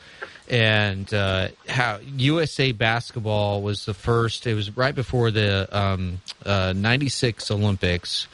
and 0.50 1.12
uh, 1.14 1.48
how 1.68 2.00
USA 2.16 2.72
basketball 2.72 3.62
was 3.62 3.84
the 3.84 3.94
first. 3.94 4.46
It 4.46 4.54
was 4.54 4.76
right 4.76 4.94
before 4.94 5.30
the 5.30 5.68
um, 5.76 6.20
uh, 6.44 6.74
'96 6.76 7.50
Olympics. 7.50 8.26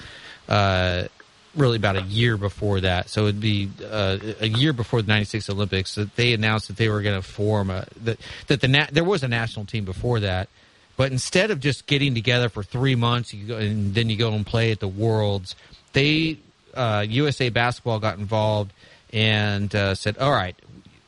Uh, 0.48 1.08
really 1.54 1.76
about 1.76 1.96
a 1.96 2.02
year 2.02 2.36
before 2.36 2.80
that. 2.80 3.08
So 3.08 3.24
it'd 3.24 3.40
be 3.40 3.70
uh, 3.82 4.18
a 4.40 4.48
year 4.48 4.72
before 4.72 5.02
the 5.02 5.08
'96 5.08 5.50
Olympics 5.50 5.94
that 5.94 6.16
they 6.16 6.32
announced 6.32 6.68
that 6.68 6.76
they 6.76 6.88
were 6.88 7.02
going 7.02 7.20
to 7.20 7.26
form 7.26 7.70
a 7.70 7.86
that 8.04 8.18
that 8.46 8.60
the 8.60 8.68
na- 8.68 8.86
there 8.90 9.04
was 9.04 9.22
a 9.22 9.28
national 9.28 9.66
team 9.66 9.84
before 9.84 10.20
that, 10.20 10.48
but 10.96 11.12
instead 11.12 11.50
of 11.50 11.60
just 11.60 11.86
getting 11.86 12.14
together 12.14 12.48
for 12.48 12.62
three 12.62 12.94
months, 12.94 13.32
go, 13.32 13.56
and 13.56 13.94
then 13.94 14.08
you 14.08 14.16
go 14.16 14.32
and 14.32 14.46
play 14.46 14.70
at 14.70 14.80
the 14.80 14.88
Worlds, 14.88 15.54
they 15.92 16.38
uh, 16.74 17.04
USA 17.08 17.48
Basketball 17.48 17.98
got 17.98 18.18
involved 18.18 18.72
and 19.12 19.74
uh, 19.74 19.94
said, 19.94 20.18
"All 20.18 20.30
right, 20.32 20.56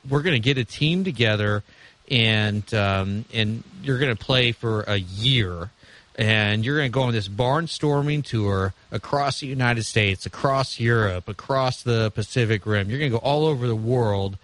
we're 0.08 0.22
going 0.22 0.34
to 0.34 0.40
get 0.40 0.58
a 0.58 0.64
team 0.64 1.04
together." 1.04 1.62
And 2.10 2.72
um, 2.74 3.24
and 3.32 3.62
you're 3.82 3.98
going 3.98 4.14
to 4.14 4.24
play 4.24 4.52
for 4.52 4.82
a 4.82 4.96
year, 4.96 5.70
and 6.16 6.64
you're 6.64 6.76
going 6.76 6.90
to 6.90 6.94
go 6.94 7.02
on 7.02 7.12
this 7.12 7.28
barnstorming 7.28 8.24
tour 8.24 8.72
across 8.90 9.40
the 9.40 9.46
United 9.46 9.84
States, 9.84 10.24
across 10.24 10.80
Europe, 10.80 11.28
across 11.28 11.82
the 11.82 12.10
Pacific 12.10 12.64
Rim. 12.64 12.88
You're 12.88 12.98
going 12.98 13.12
to 13.12 13.18
go 13.18 13.24
all 13.24 13.46
over 13.46 13.66
the 13.66 13.76
world, 13.76 14.38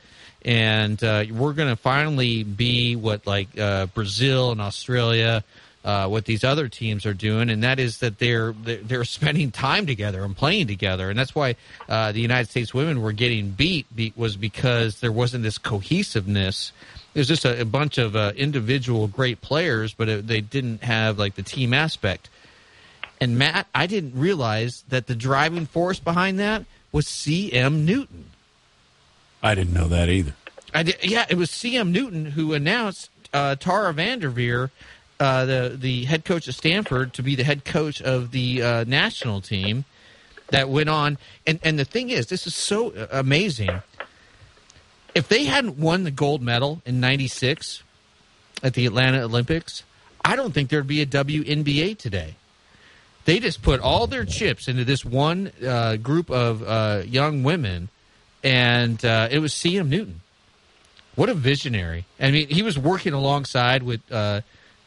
and 0.45 1.03
uh, 1.03 1.25
we're 1.31 1.53
going 1.53 1.69
to 1.69 1.77
finally 1.77 2.43
be 2.43 2.97
what 2.97 3.27
like 3.27 3.59
uh, 3.59 3.87
Brazil 3.87 4.53
and 4.53 4.61
Australia, 4.61 5.43
uh, 5.85 6.09
what 6.09 6.25
these 6.25 6.45
other 6.45 6.69
teams 6.69 7.07
are 7.07 7.15
doing, 7.15 7.51
and 7.51 7.63
that 7.63 7.79
is 7.79 7.99
that 7.99 8.19
they're 8.19 8.53
they're 8.53 9.05
spending 9.05 9.51
time 9.51 9.87
together 9.87 10.25
and 10.25 10.37
playing 10.37 10.67
together, 10.67 11.11
and 11.11 11.19
that's 11.19 11.35
why 11.35 11.57
uh, 11.89 12.13
the 12.13 12.21
United 12.21 12.51
States 12.51 12.75
women 12.75 13.03
were 13.03 13.13
getting 13.13 13.51
beat 13.51 13.87
be, 13.95 14.13
was 14.17 14.37
because 14.37 15.01
there 15.01 15.13
wasn't 15.13 15.43
this 15.43 15.59
cohesiveness 15.59 16.73
there's 17.15 17.29
just 17.29 17.45
a, 17.45 17.61
a 17.61 17.65
bunch 17.65 17.97
of 17.97 18.15
uh, 18.15 18.33
individual 18.37 19.07
great 19.07 19.41
players, 19.41 19.95
but 19.95 20.09
it, 20.09 20.27
they 20.27 20.41
didn't 20.41 20.83
have 20.83 21.19
like 21.19 21.37
the 21.37 21.43
team 21.43 21.73
aspect. 21.73 22.29
And 23.21 23.39
Matt, 23.39 23.69
I 23.75 23.87
didn't 23.87 24.19
realize 24.19 24.85
that 24.89 25.07
the 25.07 25.15
driving 25.15 25.67
force 25.67 26.01
behind 26.01 26.41
that 26.41 26.65
was 26.93 27.07
C.M. 27.07 27.87
Newton. 27.87 28.27
I 29.45 29.55
didn't 29.55 29.75
know 29.75 29.89
that 29.89 30.09
either. 30.09 30.35
I 30.73 30.83
did, 30.83 30.97
yeah, 31.05 31.27
it 31.29 31.37
was 31.37 31.51
C.M. 31.51 31.93
Newton 31.93 32.25
who 32.25 32.55
announced 32.55 33.11
uh, 33.35 33.57
Tara 33.57 33.93
VanDerveer, 33.93 34.71
uh, 35.21 35.45
the 35.45 35.77
the 35.79 36.05
head 36.07 36.25
coach 36.25 36.49
of 36.49 36.55
Stanford, 36.55 37.13
to 37.13 37.23
be 37.23 37.37
the 37.37 37.45
head 37.45 37.65
coach 37.65 38.01
of 38.01 38.31
the 38.31 38.63
uh, 38.63 38.85
national 38.85 39.41
team. 39.43 39.85
That 40.49 40.69
went 40.69 40.89
on, 40.89 41.19
and 41.47 41.59
and 41.63 41.79
the 41.79 41.85
thing 41.85 42.11
is, 42.11 42.27
this 42.27 42.47
is 42.47 42.55
so 42.55 42.91
uh, 42.91 43.07
amazing. 43.11 43.71
If 45.15 45.29
they 45.29 45.45
hadn't 45.45 45.79
won 45.79 46.05
the 46.05 46.11
gold 46.11 46.43
medal 46.43 46.83
in 46.85 47.01
'96 47.01 47.83
at 48.63 48.75
the 48.75 48.87
Atlanta 48.87 49.23
Olympics, 49.23 49.85
I 50.25 50.37
don't 50.37 50.53
think 50.53 50.71
there'd 50.71 50.87
be 50.87 51.01
a 51.03 51.07
WNBA 51.07 51.99
today. 51.99 52.37
They 53.25 53.41
just 53.41 53.63
put 53.63 53.81
all 53.81 54.07
their 54.07 54.25
chips 54.25 54.69
into 54.69 54.85
this 54.85 55.05
one 55.05 55.51
uh, 55.67 55.97
group 55.97 56.31
of 56.31 56.63
uh, 56.63 57.03
young 57.07 57.43
women, 57.43 57.89
and 58.45 59.03
uh, 59.05 59.29
it 59.31 59.39
was 59.39 59.53
C.M. 59.55 59.89
Newton. 59.89 60.21
What 61.17 61.29
a 61.29 61.35
visionary! 61.35 62.05
I 62.21 62.31
mean, 62.31 62.49
he 62.49 62.63
was 62.63 62.79
working 62.79 63.13
alongside 63.13 63.83
with, 63.83 64.01
uh, 64.13 64.43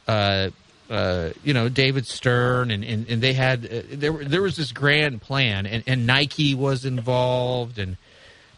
uh, 0.07 0.49
uh, 0.89 1.29
you 1.43 1.53
know, 1.53 1.69
David 1.69 2.05
Stern, 2.05 2.69
and, 2.69 2.83
and, 2.83 3.09
and 3.09 3.21
they 3.21 3.33
had 3.33 3.65
uh, 3.65 3.81
there 3.89 4.11
there 4.11 4.41
was 4.41 4.57
this 4.57 4.71
grand 4.71 5.21
plan, 5.21 5.65
and, 5.65 5.83
and 5.87 6.05
Nike 6.05 6.53
was 6.53 6.85
involved, 6.85 7.79
and 7.79 7.97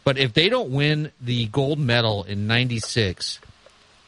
but 0.04 0.18
if 0.18 0.34
they 0.34 0.48
don't 0.48 0.70
win 0.70 1.12
the 1.20 1.46
gold 1.46 1.78
medal 1.78 2.24
in 2.24 2.48
'96, 2.48 3.38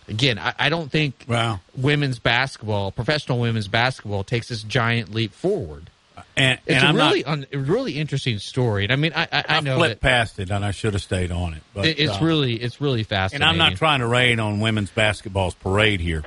again, 0.09 0.41
I, 0.41 0.55
I 0.59 0.69
don't 0.69 0.91
think 0.91 1.25
wow. 1.29 1.61
women's 1.77 2.19
basketball, 2.19 2.91
professional 2.91 3.39
women's 3.39 3.69
basketball, 3.69 4.25
takes 4.25 4.49
this 4.49 4.65
giant 4.65 5.15
leap 5.15 5.33
forward. 5.33 5.89
And, 6.37 6.59
It's 6.67 6.77
and 6.77 6.85
a 6.85 6.89
I'm 6.89 6.97
really 6.97 7.23
not, 7.23 7.33
un, 7.33 7.47
really 7.67 7.99
interesting 7.99 8.39
story, 8.39 8.85
and 8.85 8.93
I 8.93 8.97
mean, 8.97 9.13
I 9.15 9.29
I, 9.31 9.45
I 9.49 9.61
know 9.61 9.79
flipped 9.79 10.01
that 10.01 10.07
past 10.07 10.39
it, 10.39 10.51
and 10.51 10.65
I 10.65 10.71
should 10.71 10.93
have 10.95 11.03
stayed 11.03 11.31
on 11.31 11.55
it. 11.55 11.63
But 11.75 11.87
it's 11.87 12.21
uh, 12.21 12.25
really 12.25 12.55
it's 12.55 12.81
really 12.81 13.03
fascinating. 13.03 13.43
And. 13.49 13.51
I'm 13.51 13.59
not 13.59 13.79
trying 13.79 14.01
to 14.01 14.07
rain 14.07 14.41
on 14.41 14.61
women's 14.61 14.91
basketball's 14.91 15.55
parade 15.55 16.01
here, 16.01 16.25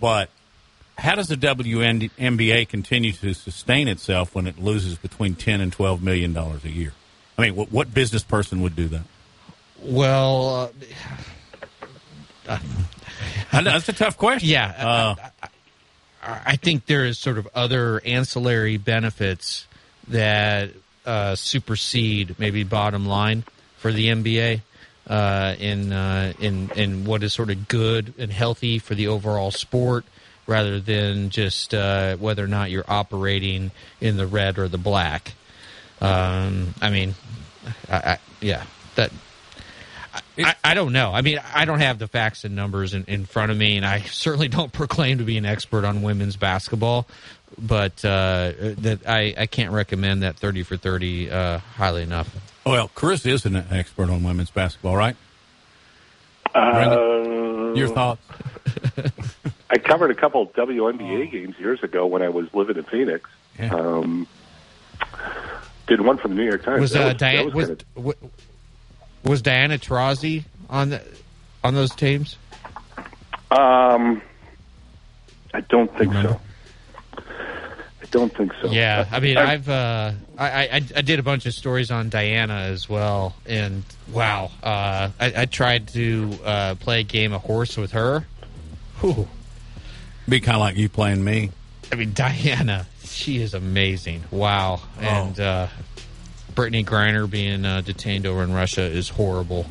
but 0.00 0.30
how 0.96 1.14
does 1.14 1.28
the 1.28 1.36
WNBA 1.36 2.68
continue 2.68 3.12
to 3.12 3.34
sustain 3.34 3.88
itself 3.88 4.34
when 4.34 4.46
it 4.46 4.58
loses 4.58 4.96
between 4.96 5.34
10 5.34 5.60
and 5.60 5.72
12 5.72 6.02
million 6.02 6.32
dollars 6.32 6.64
a 6.64 6.70
year? 6.70 6.92
I 7.36 7.42
mean, 7.42 7.56
what, 7.56 7.72
what 7.72 7.92
business 7.92 8.22
person 8.22 8.60
would 8.62 8.76
do 8.76 8.88
that? 8.88 9.02
Well, 9.82 10.72
uh, 12.48 12.58
that's 13.50 13.88
a 13.88 13.92
tough 13.92 14.16
question. 14.16 14.48
Yeah, 14.48 14.74
Uh, 14.78 15.14
I, 15.42 15.48
I, 16.26 16.56
think 16.56 16.86
there 16.86 17.04
is 17.04 17.18
sort 17.18 17.38
of 17.38 17.48
other 17.54 18.00
ancillary 18.04 18.76
benefits 18.76 19.66
that 20.08 20.70
uh, 21.04 21.34
supersede 21.34 22.36
maybe 22.38 22.64
bottom 22.64 23.06
line 23.06 23.44
for 23.76 23.92
the 23.92 24.08
NBA 24.08 24.62
uh, 25.06 25.54
in 25.58 25.92
uh, 25.92 26.32
in 26.40 26.70
in 26.76 27.04
what 27.04 27.22
is 27.22 27.34
sort 27.34 27.50
of 27.50 27.68
good 27.68 28.14
and 28.18 28.32
healthy 28.32 28.78
for 28.78 28.94
the 28.94 29.08
overall 29.08 29.50
sport, 29.50 30.04
rather 30.46 30.80
than 30.80 31.30
just 31.30 31.74
uh, 31.74 32.16
whether 32.16 32.42
or 32.42 32.48
not 32.48 32.70
you're 32.70 32.88
operating 32.88 33.70
in 34.00 34.16
the 34.16 34.26
red 34.26 34.58
or 34.58 34.68
the 34.68 34.78
black. 34.78 35.34
Um, 36.00 36.74
I 36.80 36.90
mean, 36.90 37.14
I, 37.88 37.96
I, 37.96 38.18
yeah, 38.40 38.64
that 38.94 39.12
I, 40.38 40.54
I 40.64 40.74
don't 40.74 40.92
know. 40.92 41.12
I 41.12 41.20
mean, 41.20 41.40
I 41.54 41.64
don't 41.64 41.80
have 41.80 41.98
the 41.98 42.08
facts 42.08 42.44
and 42.44 42.56
numbers 42.56 42.92
in, 42.94 43.04
in 43.04 43.24
front 43.24 43.52
of 43.52 43.58
me, 43.58 43.76
and 43.76 43.86
I 43.86 44.00
certainly 44.10 44.48
don't 44.48 44.72
proclaim 44.72 45.18
to 45.18 45.24
be 45.24 45.36
an 45.36 45.46
expert 45.46 45.84
on 45.84 46.02
women's 46.02 46.36
basketball. 46.36 47.06
But 47.56 48.04
uh, 48.04 48.52
that 48.78 49.00
I, 49.06 49.32
I 49.38 49.46
can't 49.46 49.70
recommend 49.72 50.22
that 50.24 50.36
thirty 50.36 50.64
for 50.64 50.76
thirty 50.76 51.30
uh, 51.30 51.58
highly 51.58 52.02
enough. 52.02 52.34
well, 52.66 52.90
Chris 52.96 53.24
is 53.26 53.44
an 53.46 53.54
expert 53.70 54.10
on 54.10 54.24
women's 54.24 54.50
basketball, 54.50 54.96
right? 54.96 55.14
Uh, 56.52 57.72
Your 57.74 57.88
thoughts? 57.88 58.22
I 59.70 59.78
covered 59.78 60.10
a 60.10 60.14
couple 60.14 60.46
WNBA 60.48 61.30
games 61.30 61.54
years 61.58 61.82
ago 61.82 62.06
when 62.06 62.22
I 62.22 62.28
was 62.28 62.52
living 62.54 62.76
in 62.76 62.84
Phoenix. 62.84 63.28
Um, 63.70 64.26
did 65.86 66.00
one 66.00 66.16
for 66.18 66.28
the 66.28 66.34
New 66.34 66.44
York 66.44 66.64
Times. 66.64 66.80
Was 66.80 66.92
That 66.92 67.02
uh, 67.02 67.08
that 67.08 67.18
Diana 67.18 67.44
was 67.46 67.54
was, 67.54 67.66
kinda- 67.68 67.84
wa- 67.96 68.12
was 69.24 69.42
Diana 69.42 69.78
Taurasi 69.78 70.44
on 70.70 70.90
the, 70.90 71.02
on 71.62 71.74
those 71.74 71.94
teams? 71.94 72.36
Um, 73.50 74.20
I 75.52 75.60
don't 75.68 75.96
think 75.96 76.12
so. 76.12 76.40
I 77.16 78.06
don't 78.10 78.34
think 78.36 78.52
so. 78.60 78.68
Yeah, 78.70 79.06
I 79.10 79.20
mean, 79.20 79.36
I- 79.36 79.52
I've 79.52 79.68
uh, 79.68 80.12
I, 80.38 80.46
I 80.66 80.82
I 80.96 81.02
did 81.02 81.18
a 81.18 81.22
bunch 81.22 81.46
of 81.46 81.54
stories 81.54 81.90
on 81.90 82.08
Diana 82.10 82.54
as 82.54 82.88
well, 82.88 83.34
and 83.46 83.82
wow, 84.12 84.50
uh, 84.62 85.10
I, 85.18 85.32
I 85.36 85.44
tried 85.46 85.88
to 85.88 86.38
uh, 86.44 86.74
play 86.76 87.00
a 87.00 87.04
game 87.04 87.32
of 87.32 87.42
horse 87.42 87.76
with 87.76 87.92
her. 87.92 88.26
Whew. 89.00 89.28
Be 90.28 90.40
kind 90.40 90.56
of 90.56 90.60
like 90.60 90.76
you 90.76 90.88
playing 90.88 91.22
me. 91.24 91.50
I 91.92 91.96
mean, 91.96 92.12
Diana, 92.14 92.86
she 93.04 93.40
is 93.42 93.54
amazing. 93.54 94.24
Wow, 94.30 94.80
and 95.00 95.38
uh, 95.38 95.66
Brittney 96.54 96.84
Griner 96.84 97.28
being 97.28 97.64
uh, 97.64 97.80
detained 97.80 98.26
over 98.26 98.42
in 98.42 98.52
Russia 98.52 98.82
is 98.82 99.08
horrible, 99.08 99.66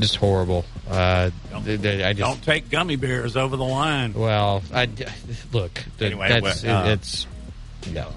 just 0.00 0.16
horrible. 0.16 0.64
Uh, 0.88 1.30
th- 1.64 1.80
I 1.84 2.12
just 2.12 2.18
Don't 2.18 2.42
take 2.42 2.70
gummy 2.70 2.96
bears 2.96 3.36
over 3.36 3.56
the 3.56 3.64
line. 3.64 4.14
well, 4.14 4.62
I 4.72 4.88
look. 5.52 5.82
Anyway, 6.00 6.28
that's 6.40 6.62
well, 6.62 6.86
uh, 6.86 6.90
it's 6.90 7.26
no. 7.92 8.12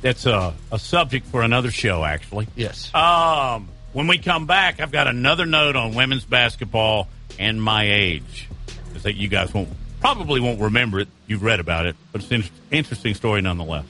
That's 0.00 0.26
a, 0.26 0.54
a 0.70 0.78
subject 0.78 1.26
for 1.26 1.42
another 1.42 1.70
show, 1.72 2.04
actually. 2.04 2.46
Yes. 2.54 2.94
Um, 2.94 3.68
when 3.92 4.06
we 4.06 4.18
come 4.18 4.46
back, 4.46 4.80
I've 4.80 4.92
got 4.92 5.08
another 5.08 5.44
note 5.44 5.74
on 5.74 5.94
women's 5.94 6.24
basketball 6.24 7.08
and 7.38 7.60
my 7.60 7.90
age. 7.90 8.48
Because 8.86 9.02
that 9.02 9.14
you 9.16 9.28
guys 9.28 9.52
won't 9.52 9.68
probably 10.00 10.40
won't 10.40 10.60
remember 10.60 11.00
it. 11.00 11.08
You've 11.26 11.42
read 11.42 11.58
about 11.60 11.86
it, 11.86 11.96
but 12.12 12.22
it's 12.22 12.30
an 12.30 12.44
interesting 12.70 13.14
story 13.14 13.42
nonetheless. 13.42 13.84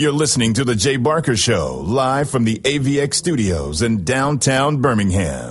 You're 0.00 0.12
listening 0.12 0.54
to 0.54 0.64
The 0.64 0.74
Jay 0.74 0.96
Barker 0.96 1.36
Show, 1.36 1.84
live 1.84 2.30
from 2.30 2.44
the 2.44 2.58
AVX 2.60 3.12
studios 3.12 3.82
in 3.82 4.02
downtown 4.02 4.80
Birmingham. 4.80 5.50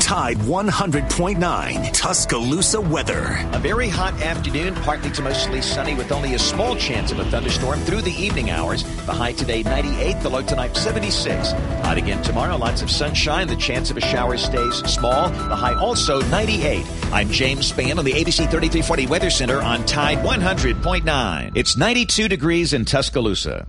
Tide 0.00 0.38
100.9 0.38 1.92
Tuscaloosa 1.92 2.80
weather. 2.80 3.38
A 3.52 3.60
very 3.60 3.88
hot 3.88 4.14
afternoon, 4.14 4.74
partly 4.74 5.12
to 5.12 5.22
mostly 5.22 5.62
sunny 5.62 5.94
with 5.94 6.10
only 6.10 6.34
a 6.34 6.38
small 6.40 6.74
chance 6.74 7.12
of 7.12 7.20
a 7.20 7.24
thunderstorm 7.26 7.78
through 7.78 8.02
the 8.02 8.10
evening 8.10 8.50
hours. 8.50 8.82
The 9.06 9.12
high 9.12 9.34
today 9.34 9.62
98, 9.62 10.20
the 10.20 10.30
low 10.30 10.42
tonight 10.42 10.76
76. 10.76 11.52
Hot 11.52 11.96
again 11.96 12.20
tomorrow, 12.24 12.56
lots 12.56 12.82
of 12.82 12.90
sunshine. 12.90 13.46
The 13.46 13.54
chance 13.54 13.92
of 13.92 13.96
a 13.96 14.00
shower 14.00 14.36
stays 14.36 14.78
small. 14.90 15.28
The 15.28 15.54
high 15.54 15.74
also 15.74 16.20
98. 16.22 16.84
I'm 17.12 17.30
James 17.30 17.70
Spann 17.70 17.98
on 17.98 18.04
the 18.04 18.14
ABC 18.14 18.50
3340 18.50 19.06
Weather 19.06 19.30
Center 19.30 19.62
on 19.62 19.86
Tide 19.86 20.18
100.9. 20.18 21.52
It's 21.54 21.76
92 21.76 22.26
degrees 22.26 22.72
in 22.72 22.84
Tuscaloosa. 22.84 23.68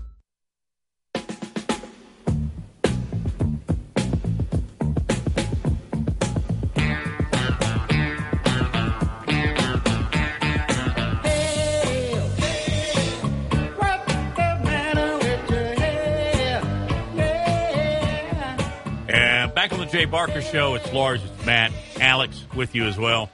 Barker 20.12 20.42
Show, 20.42 20.76
it's 20.76 20.92
Lars, 20.94 21.22
it's 21.24 21.46
Matt, 21.46 21.74
Alex 22.00 22.46
with 22.56 22.74
you 22.76 22.86
as 22.86 22.98
well. 22.98 23.28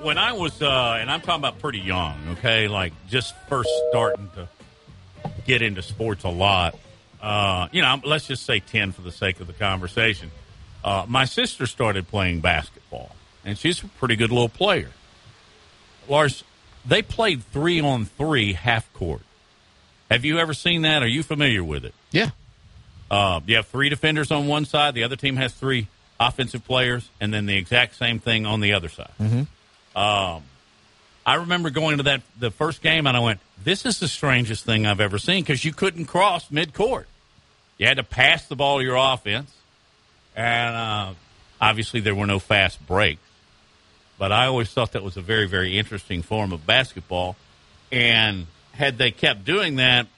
When 0.00 0.16
I 0.16 0.32
was, 0.32 0.62
uh, 0.62 0.96
and 1.00 1.10
I'm 1.10 1.20
talking 1.20 1.40
about 1.40 1.58
pretty 1.58 1.80
young, 1.80 2.16
okay, 2.30 2.68
like 2.68 2.92
just 3.08 3.34
first 3.48 3.68
starting 3.90 4.30
to 4.36 4.48
get 5.44 5.60
into 5.60 5.82
sports 5.82 6.22
a 6.22 6.28
lot. 6.28 6.78
Uh, 7.20 7.66
you 7.72 7.82
know, 7.82 8.00
let's 8.04 8.28
just 8.28 8.46
say 8.46 8.60
10 8.60 8.92
for 8.92 9.02
the 9.02 9.10
sake 9.10 9.40
of 9.40 9.48
the 9.48 9.52
conversation. 9.52 10.30
Uh, 10.84 11.04
my 11.08 11.24
sister 11.24 11.66
started 11.66 12.06
playing 12.06 12.40
basketball, 12.40 13.10
and 13.44 13.58
she's 13.58 13.82
a 13.82 13.88
pretty 13.88 14.14
good 14.14 14.30
little 14.30 14.48
player. 14.48 14.90
Lars, 16.08 16.44
they 16.86 17.02
played 17.02 17.42
three 17.42 17.80
on 17.80 18.04
three 18.04 18.52
half 18.52 18.90
court. 18.92 19.22
Have 20.10 20.24
you 20.24 20.38
ever 20.38 20.54
seen 20.54 20.82
that? 20.82 21.02
Are 21.02 21.08
you 21.08 21.24
familiar 21.24 21.64
with 21.64 21.84
it? 21.84 21.94
Yeah. 22.12 22.30
Uh, 23.10 23.40
you 23.46 23.56
have 23.56 23.66
three 23.66 23.88
defenders 23.88 24.30
on 24.30 24.46
one 24.46 24.64
side. 24.64 24.94
The 24.94 25.04
other 25.04 25.16
team 25.16 25.36
has 25.36 25.52
three 25.52 25.88
offensive 26.20 26.64
players, 26.64 27.08
and 27.20 27.32
then 27.32 27.46
the 27.46 27.56
exact 27.56 27.96
same 27.96 28.18
thing 28.18 28.46
on 28.46 28.60
the 28.60 28.74
other 28.74 28.88
side. 28.88 29.12
Mm-hmm. 29.20 29.98
Um, 29.98 30.42
I 31.24 31.36
remember 31.36 31.70
going 31.70 31.98
to 31.98 32.02
that 32.04 32.22
the 32.38 32.50
first 32.50 32.82
game, 32.82 33.06
and 33.06 33.16
I 33.16 33.20
went, 33.20 33.40
"This 33.62 33.86
is 33.86 33.98
the 33.98 34.08
strangest 34.08 34.64
thing 34.64 34.86
I've 34.86 35.00
ever 35.00 35.18
seen," 35.18 35.42
because 35.42 35.64
you 35.64 35.72
couldn't 35.72 36.06
cross 36.06 36.50
mid 36.50 36.74
court. 36.74 37.06
You 37.78 37.86
had 37.86 37.96
to 37.98 38.04
pass 38.04 38.46
the 38.46 38.56
ball 38.56 38.78
to 38.78 38.84
your 38.84 38.96
offense, 38.96 39.52
and 40.36 40.76
uh, 40.76 41.14
obviously 41.60 42.00
there 42.00 42.14
were 42.14 42.26
no 42.26 42.38
fast 42.38 42.84
breaks. 42.86 43.20
But 44.18 44.32
I 44.32 44.46
always 44.46 44.68
thought 44.68 44.92
that 44.92 45.02
was 45.02 45.16
a 45.16 45.22
very, 45.22 45.46
very 45.46 45.78
interesting 45.78 46.22
form 46.22 46.52
of 46.52 46.66
basketball. 46.66 47.36
And 47.92 48.46
had 48.72 48.98
they 48.98 49.12
kept 49.12 49.44
doing 49.44 49.76
that, 49.76 50.08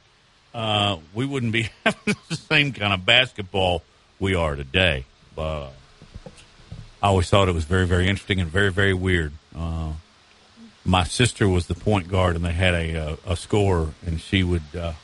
uh, 0.55 0.99
we 1.15 1.27
wouldn't 1.27 1.53
be 1.53 1.69
having 1.85 2.15
the 2.29 2.37
same 2.37 2.73
kind 2.73 2.93
of 2.93 3.05
basketball 3.05 3.83
we 4.19 4.35
are 4.35 4.57
today. 4.57 5.05
But 5.35 5.71
I 7.03 7.09
always 7.09 7.29
thought 7.31 7.49
it 7.49 7.55
was 7.55 7.65
very, 7.65 7.87
very 7.87 8.09
interesting 8.09 8.41
and 8.41 8.51
very, 8.51 8.71
very 8.71 8.95
weird. 8.95 9.33
Uh, 9.57 9.93
my 10.85 11.05
sister 11.05 11.49
was 11.49 11.67
the 11.67 11.75
point 11.75 12.09
guard, 12.09 12.37
and 12.37 12.45
they 12.45 12.53
had 12.53 12.75
a 12.75 12.95
a, 12.95 13.19
a 13.33 13.37
scorer, 13.37 13.91
and 14.07 14.21
she 14.21 14.43
would 14.43 14.63
uh, 14.77 14.95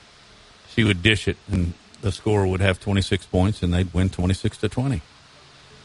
she 0.69 0.85
would 0.85 1.03
dish 1.03 1.29
it, 1.29 1.37
and 1.51 1.75
the 2.01 2.13
scorer 2.13 2.47
would 2.47 2.61
have 2.61 2.81
twenty 2.81 3.03
six 3.03 3.27
points, 3.27 3.63
and 3.63 3.73
they'd 3.73 3.93
win 3.93 4.09
twenty 4.11 4.35
six 4.35 4.59
to 4.59 4.69
twenty. 4.69 5.03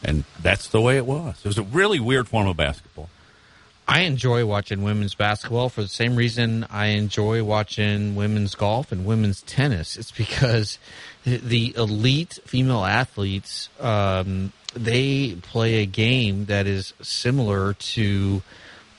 And 0.04 0.24
that's 0.40 0.66
the 0.68 0.80
way 0.80 0.96
it 0.96 1.06
was. 1.06 1.38
It 1.38 1.46
was 1.46 1.58
a 1.58 1.62
really 1.62 2.00
weird 2.00 2.28
form 2.28 2.48
of 2.48 2.56
basketball. 2.56 3.08
I 3.86 4.00
enjoy 4.02 4.46
watching 4.46 4.82
women's 4.82 5.14
basketball 5.14 5.68
for 5.68 5.82
the 5.82 5.88
same 5.88 6.14
reason 6.16 6.66
I 6.70 6.86
enjoy 6.86 7.42
watching 7.44 8.14
women's 8.14 8.54
golf 8.54 8.92
and 8.92 9.04
women's 9.04 9.42
tennis. 9.42 9.96
It's 9.96 10.12
because 10.12 10.78
the 11.24 11.74
elite 11.76 12.38
female 12.46 12.84
athletes 12.84 13.68
um, 13.80 14.52
they 14.74 15.34
play 15.42 15.76
a 15.82 15.86
game 15.86 16.46
that 16.46 16.66
is 16.66 16.94
similar 17.02 17.74
to. 17.74 18.42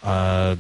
Uh, 0.03 0.57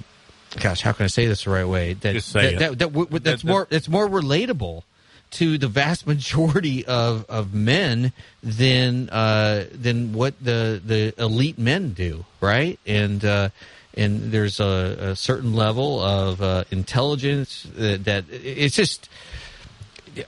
gosh, 0.59 0.81
how 0.81 0.93
can 0.93 1.03
I 1.03 1.07
say 1.07 1.25
this 1.27 1.43
the 1.43 1.49
right 1.51 1.67
way? 1.67 1.93
That, 1.93 2.15
that, 2.43 2.59
that- 2.59 2.79
that 2.79 2.93
w- 2.93 3.07
that's 3.19 3.43
That- 3.43 3.47
more 3.47 3.67
that's 3.69 3.89
more 3.89 4.07
relatable 4.07 4.83
to 5.31 5.57
the 5.57 5.67
vast 5.67 6.07
majority 6.13 6.85
of, 6.85 7.25
of 7.29 7.53
men 7.53 8.13
than 8.41 9.09
uh, 9.09 9.65
than 9.73 10.13
what 10.13 10.33
the, 10.41 10.81
the 10.83 11.13
elite 11.21 11.59
men 11.59 11.91
do, 11.93 12.25
right? 12.39 12.79
And 12.87 13.23
uh, 13.25 13.49
and 13.95 14.31
there's 14.31 14.59
a, 14.59 14.97
a 14.99 15.15
certain 15.15 15.53
level 15.53 15.99
of 15.99 16.41
uh, 16.41 16.63
intelligence 16.71 17.67
that, 17.75 18.05
that 18.05 18.25
it's 18.29 18.75
just 18.75 19.09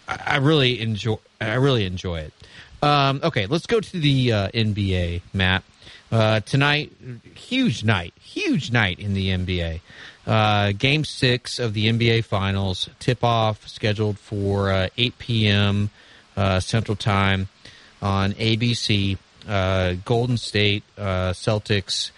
I 0.08 0.38
really 0.38 0.80
enjoy 0.82 1.18
I 1.40 1.56
really 1.56 1.86
enjoy 1.86 2.20
it. 2.20 2.34
Um, 2.82 3.20
okay, 3.24 3.46
let's 3.48 3.66
go 3.66 3.80
to 3.80 4.00
the 4.00 4.32
uh, 4.32 4.50
NBA, 4.50 5.22
Matt. 5.34 5.64
Uh, 6.12 6.40
tonight, 6.42 6.92
huge 7.34 7.84
night, 7.84 8.14
huge 8.20 8.72
night 8.72 9.00
in 9.00 9.14
the 9.14 9.30
NBA. 9.30 9.82
Uh, 10.28 10.72
game 10.72 11.04
six 11.04 11.60
of 11.60 11.74
the 11.74 11.88
NBA 11.88 12.26
Finals 12.26 12.90
tip 13.00 13.24
off 13.24 13.68
scheduled 13.68 14.18
for 14.20 14.72
uh, 14.72 14.88
8 14.98 15.20
p.m. 15.20 15.90
Uh, 16.38 16.60
Central 16.60 16.96
Time 16.96 17.48
on 18.02 18.34
ABC. 18.34 19.18
Uh, 19.48 19.96
Golden 20.06 20.38
State 20.38 20.84
uh, 20.98 21.32
Celtics. 21.32 22.12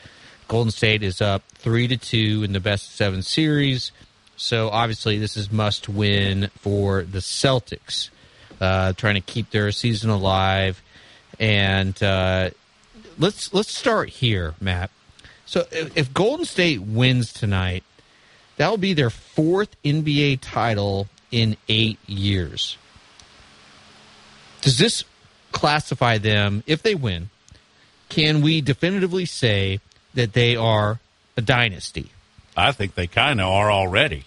Golden 0.48 0.72
State 0.72 1.04
is 1.04 1.22
up 1.22 1.44
three 1.56 1.88
to 1.88 1.98
two 1.98 2.44
in 2.44 2.54
the 2.54 2.60
best 2.60 2.96
seven 2.96 3.22
series. 3.22 3.92
So 4.38 4.70
obviously, 4.70 5.18
this 5.18 5.36
is 5.36 5.52
must 5.52 5.90
win 5.90 6.50
for 6.60 7.04
the 7.04 7.20
Celtics, 7.20 8.10
uh, 8.62 8.94
trying 8.94 9.16
to 9.16 9.22
keep 9.22 9.50
their 9.52 9.72
season 9.72 10.10
alive. 10.10 10.82
And 11.40 12.02
uh, 12.02 12.52
let's 13.18 13.54
let's 13.54 13.76
start 13.76 14.10
here, 14.10 14.56
Matt. 14.62 14.92
So 15.46 15.66
if, 15.72 15.98
if 15.98 16.14
Golden 16.14 16.46
State 16.46 16.82
wins 16.82 17.34
tonight, 17.34 17.84
that 18.58 18.70
will 18.70 18.78
be 18.78 18.94
their 18.94 19.10
fourth 19.10 19.76
NBA 19.84 20.40
title 20.42 21.08
in 21.32 21.58
eight 21.68 22.00
years. 22.08 22.78
Does 24.62 24.78
this 24.78 25.04
classify 25.52 26.18
them 26.18 26.64
if 26.68 26.84
they 26.84 26.96
win? 26.96 27.30
Can 28.10 28.42
we 28.42 28.62
definitively 28.62 29.26
say 29.26 29.80
that 30.14 30.34
they 30.34 30.56
are 30.56 31.00
a 31.36 31.42
dynasty? 31.42 32.10
I 32.56 32.72
think 32.72 32.96
they 32.96 33.08
kind 33.08 33.40
of 33.40 33.48
are 33.48 33.72
already. 33.72 34.24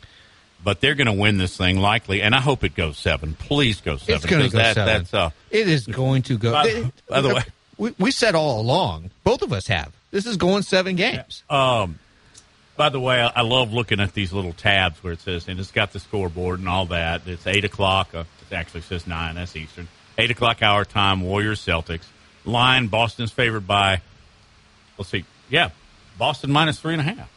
But 0.63 0.81
they're 0.83 0.95
going 0.95 1.07
to 1.07 1.13
win 1.15 1.39
this 1.39 1.57
thing 1.57 1.79
likely, 1.81 2.21
and 2.21 2.35
I 2.35 2.41
hope 2.41 2.65
it 2.65 2.75
goes 2.75 2.99
seven. 2.99 3.33
Please 3.35 3.81
go 3.81 3.97
seven. 3.97 4.17
It's 4.17 4.27
going 4.27 4.43
to 4.43 4.51
go 4.51 4.59
that, 4.59 4.75
seven. 4.75 4.95
That's 4.95 5.15
uh, 5.15 5.31
it 5.51 5.67
is 5.69 5.87
going 5.87 6.23
to 6.23 6.37
go. 6.37 6.53
By- 6.53 6.91
by 7.09 7.21
the 7.23 7.35
way- 7.35 7.43
we, 7.79 7.95
we 7.99 8.11
said 8.11 8.35
all 8.35 8.61
along, 8.61 9.11
both 9.25 9.41
of 9.41 9.55
us 9.55 9.67
have. 9.69 9.91
This 10.11 10.27
is 10.27 10.37
going 10.37 10.63
seven 10.63 10.97
games. 10.97 11.43
Um, 11.49 11.99
by 12.77 12.91
the 12.91 13.01
way, 13.01 13.23
I, 13.23 13.29
I 13.37 13.41
love 13.41 13.73
looking 13.73 14.01
at 14.01 14.13
these 14.13 14.35
little 14.35 14.53
tabs 14.53 15.03
where 15.03 15.15
it 15.15 15.21
says, 15.21 15.49
and 15.49 15.59
it's 15.59 15.71
got 15.71 15.93
the 15.95 15.99
scoreboard 16.01 16.59
and 16.59 16.69
all 16.69 16.85
that. 16.87 17.23
It's 17.27 17.47
eight 17.47 17.65
o'clock. 17.65 18.15
Uh, 18.15 18.25
it 18.51 18.55
actually 18.55 18.83
says 18.83 19.07
nine. 19.07 19.37
That's 19.37 19.57
Eastern. 19.57 19.89
Eight 20.19 20.31
o'clock 20.31 20.61
hour 20.63 20.85
time. 20.85 21.23
Warriors 21.23 21.65
Celtics 21.65 22.05
line. 22.45 22.89
Boston's 22.89 23.33
favored 23.33 23.67
by. 23.67 24.03
Let's 24.99 25.09
see. 25.09 25.25
Yeah, 25.51 25.71
Boston 26.19 26.51
minus 26.51 26.81
three 26.81 26.95
and 26.95 27.01
a 27.01 27.05
half. 27.05 27.31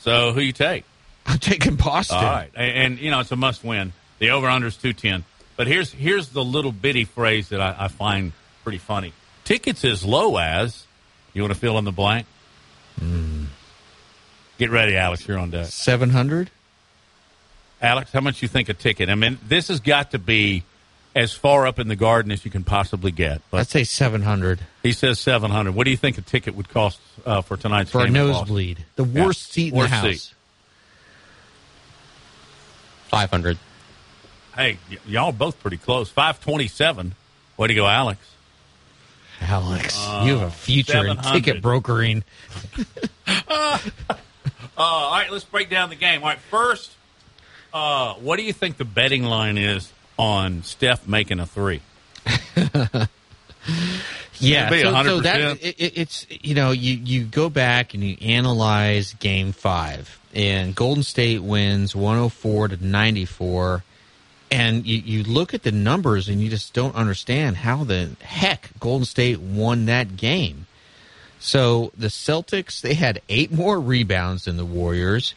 So 0.00 0.32
who 0.32 0.40
you 0.40 0.52
take? 0.52 0.84
I'm 1.26 1.38
taking 1.38 1.74
Boston. 1.74 2.18
All 2.18 2.24
right, 2.24 2.50
and, 2.54 2.78
and 2.78 2.98
you 2.98 3.10
know 3.10 3.20
it's 3.20 3.32
a 3.32 3.36
must 3.36 3.64
win. 3.64 3.92
The 4.18 4.30
over 4.30 4.48
under 4.48 4.68
is 4.68 4.76
two 4.76 4.92
ten. 4.92 5.24
But 5.56 5.66
here's 5.66 5.90
here's 5.92 6.28
the 6.28 6.44
little 6.44 6.72
bitty 6.72 7.04
phrase 7.04 7.48
that 7.48 7.60
I, 7.60 7.74
I 7.78 7.88
find 7.88 8.32
pretty 8.62 8.78
funny. 8.78 9.12
Tickets 9.44 9.84
as 9.84 10.04
low 10.04 10.36
as. 10.36 10.84
You 11.32 11.42
want 11.42 11.52
to 11.52 11.60
fill 11.60 11.76
in 11.78 11.84
the 11.84 11.92
blank? 11.92 12.26
Hmm. 12.98 13.44
Get 14.58 14.70
ready, 14.70 14.96
Alex. 14.96 15.26
You're 15.26 15.38
on 15.38 15.50
deck. 15.50 15.66
Seven 15.66 16.10
hundred. 16.10 16.50
Alex, 17.82 18.10
how 18.12 18.20
much 18.20 18.40
you 18.40 18.48
think 18.48 18.68
a 18.68 18.74
ticket? 18.74 19.10
I 19.10 19.14
mean, 19.14 19.38
this 19.46 19.68
has 19.68 19.80
got 19.80 20.12
to 20.12 20.18
be 20.18 20.62
as 21.14 21.32
far 21.32 21.66
up 21.66 21.78
in 21.78 21.88
the 21.88 21.96
garden 21.96 22.32
as 22.32 22.44
you 22.44 22.50
can 22.50 22.64
possibly 22.64 23.10
get. 23.10 23.42
But 23.50 23.60
I'd 23.60 23.66
say 23.68 23.84
seven 23.84 24.22
hundred 24.22 24.60
he 24.86 24.92
says 24.92 25.18
seven 25.20 25.50
hundred. 25.50 25.74
What 25.74 25.84
do 25.84 25.90
you 25.90 25.96
think 25.96 26.16
a 26.18 26.22
ticket 26.22 26.54
would 26.54 26.68
cost 26.68 26.98
uh, 27.24 27.42
for 27.42 27.56
tonight's 27.56 27.90
for 27.90 28.02
a 28.02 28.06
game? 28.06 28.16
at 28.16 28.20
Boston? 28.20 28.38
nosebleed. 28.40 28.84
The 28.96 29.04
Yeah. 29.04 29.24
worst 29.24 29.52
seat 29.52 29.72
in 29.72 29.78
Worst 29.78 29.90
the 29.90 29.96
house. 29.96 30.04
seat. 30.22 30.34
Five 33.08 33.30
hundred. 33.30 33.58
Hey, 34.54 34.78
y- 34.90 34.98
y'all 35.06 35.32
both 35.32 35.60
pretty 35.60 35.76
close. 35.76 36.08
Five 36.10 36.40
twenty-seven. 36.40 37.14
Way 37.56 37.68
to 37.68 37.74
go, 37.74 37.86
Alex. 37.86 38.20
Alex, 39.40 39.96
Uh, 39.98 40.22
you 40.26 40.38
have 40.38 40.48
a 40.48 40.50
future 40.50 41.06
in 41.06 41.16
ticket 41.18 41.60
brokering. 41.62 42.24
Uh, 43.48 43.78
all 44.82 45.10
right, 45.12 45.30
let's 45.32 45.44
break 45.44 45.70
down 45.70 45.88
the 45.88 45.96
game. 45.96 46.22
All 46.22 46.28
right, 46.28 46.38
first, 46.38 46.92
uh, 47.72 48.12
what 48.14 48.36
do 48.36 48.42
you 48.42 48.52
think 48.52 48.76
the 48.76 48.84
betting 48.84 49.24
line 49.24 49.56
is 49.58 49.90
on 50.18 50.62
Steph 50.64 51.08
making 51.08 51.40
a 51.40 51.46
three? 51.46 51.80
Yeah, 54.40 54.68
so, 54.70 54.76
so 55.04 55.20
100%. 55.20 55.22
that 55.22 55.40
it, 55.62 55.74
it- 55.80 55.92
it's 55.98 56.26
you 56.30 56.54
know 56.54 56.70
you 56.72 56.94
you 56.94 57.24
go 57.24 57.48
back 57.48 57.94
and 57.94 58.02
you 58.04 58.16
analyze 58.20 59.14
Game 59.14 59.52
Five, 59.52 60.18
and 60.34 60.74
Golden 60.74 61.02
State 61.02 61.42
wins 61.42 61.94
one 61.96 62.16
hundred 62.18 62.30
four 62.30 62.68
to 62.68 62.84
ninety 62.84 63.24
four, 63.24 63.82
and 64.50 64.86
you 64.86 64.98
you 64.98 65.22
look 65.24 65.54
at 65.54 65.62
the 65.62 65.72
numbers 65.72 66.28
and 66.28 66.40
you 66.40 66.48
just 66.50 66.72
don't 66.74 66.94
understand 66.94 67.56
how 67.58 67.84
the 67.84 68.10
heck 68.20 68.70
Golden 68.80 69.04
State 69.04 69.40
won 69.40 69.86
that 69.86 70.16
game. 70.16 70.66
So 71.38 71.92
the 71.96 72.08
Celtics 72.08 72.80
they 72.80 72.94
had 72.94 73.20
eight 73.28 73.52
more 73.52 73.78
rebounds 73.80 74.44
than 74.44 74.56
the 74.56 74.64
Warriors. 74.64 75.34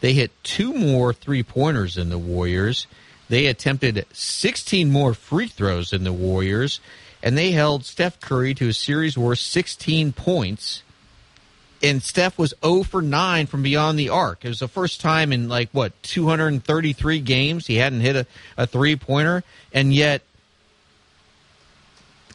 They 0.00 0.12
hit 0.14 0.30
two 0.42 0.72
more 0.72 1.12
three 1.12 1.42
pointers 1.42 1.96
than 1.96 2.08
the 2.08 2.18
Warriors. 2.18 2.86
They 3.28 3.46
attempted 3.46 4.06
16 4.12 4.90
more 4.90 5.14
free 5.14 5.46
throws 5.46 5.90
than 5.90 6.02
the 6.04 6.12
Warriors, 6.12 6.80
and 7.22 7.36
they 7.36 7.50
held 7.52 7.84
Steph 7.84 8.20
Curry 8.20 8.54
to 8.54 8.68
a 8.68 8.72
series 8.72 9.16
worth 9.18 9.38
16 9.40 10.12
points. 10.12 10.82
And 11.82 12.02
Steph 12.02 12.36
was 12.38 12.52
0 12.62 12.82
for 12.82 13.00
9 13.00 13.46
from 13.46 13.62
beyond 13.62 13.98
the 13.98 14.10
arc. 14.10 14.44
It 14.44 14.48
was 14.48 14.58
the 14.58 14.68
first 14.68 15.00
time 15.00 15.32
in 15.32 15.48
like 15.48 15.70
what 15.72 15.92
233 16.02 17.20
games 17.20 17.66
he 17.66 17.76
hadn't 17.76 18.00
hit 18.00 18.16
a, 18.16 18.26
a 18.58 18.66
three 18.66 18.96
pointer, 18.96 19.42
and 19.72 19.94
yet 19.94 20.20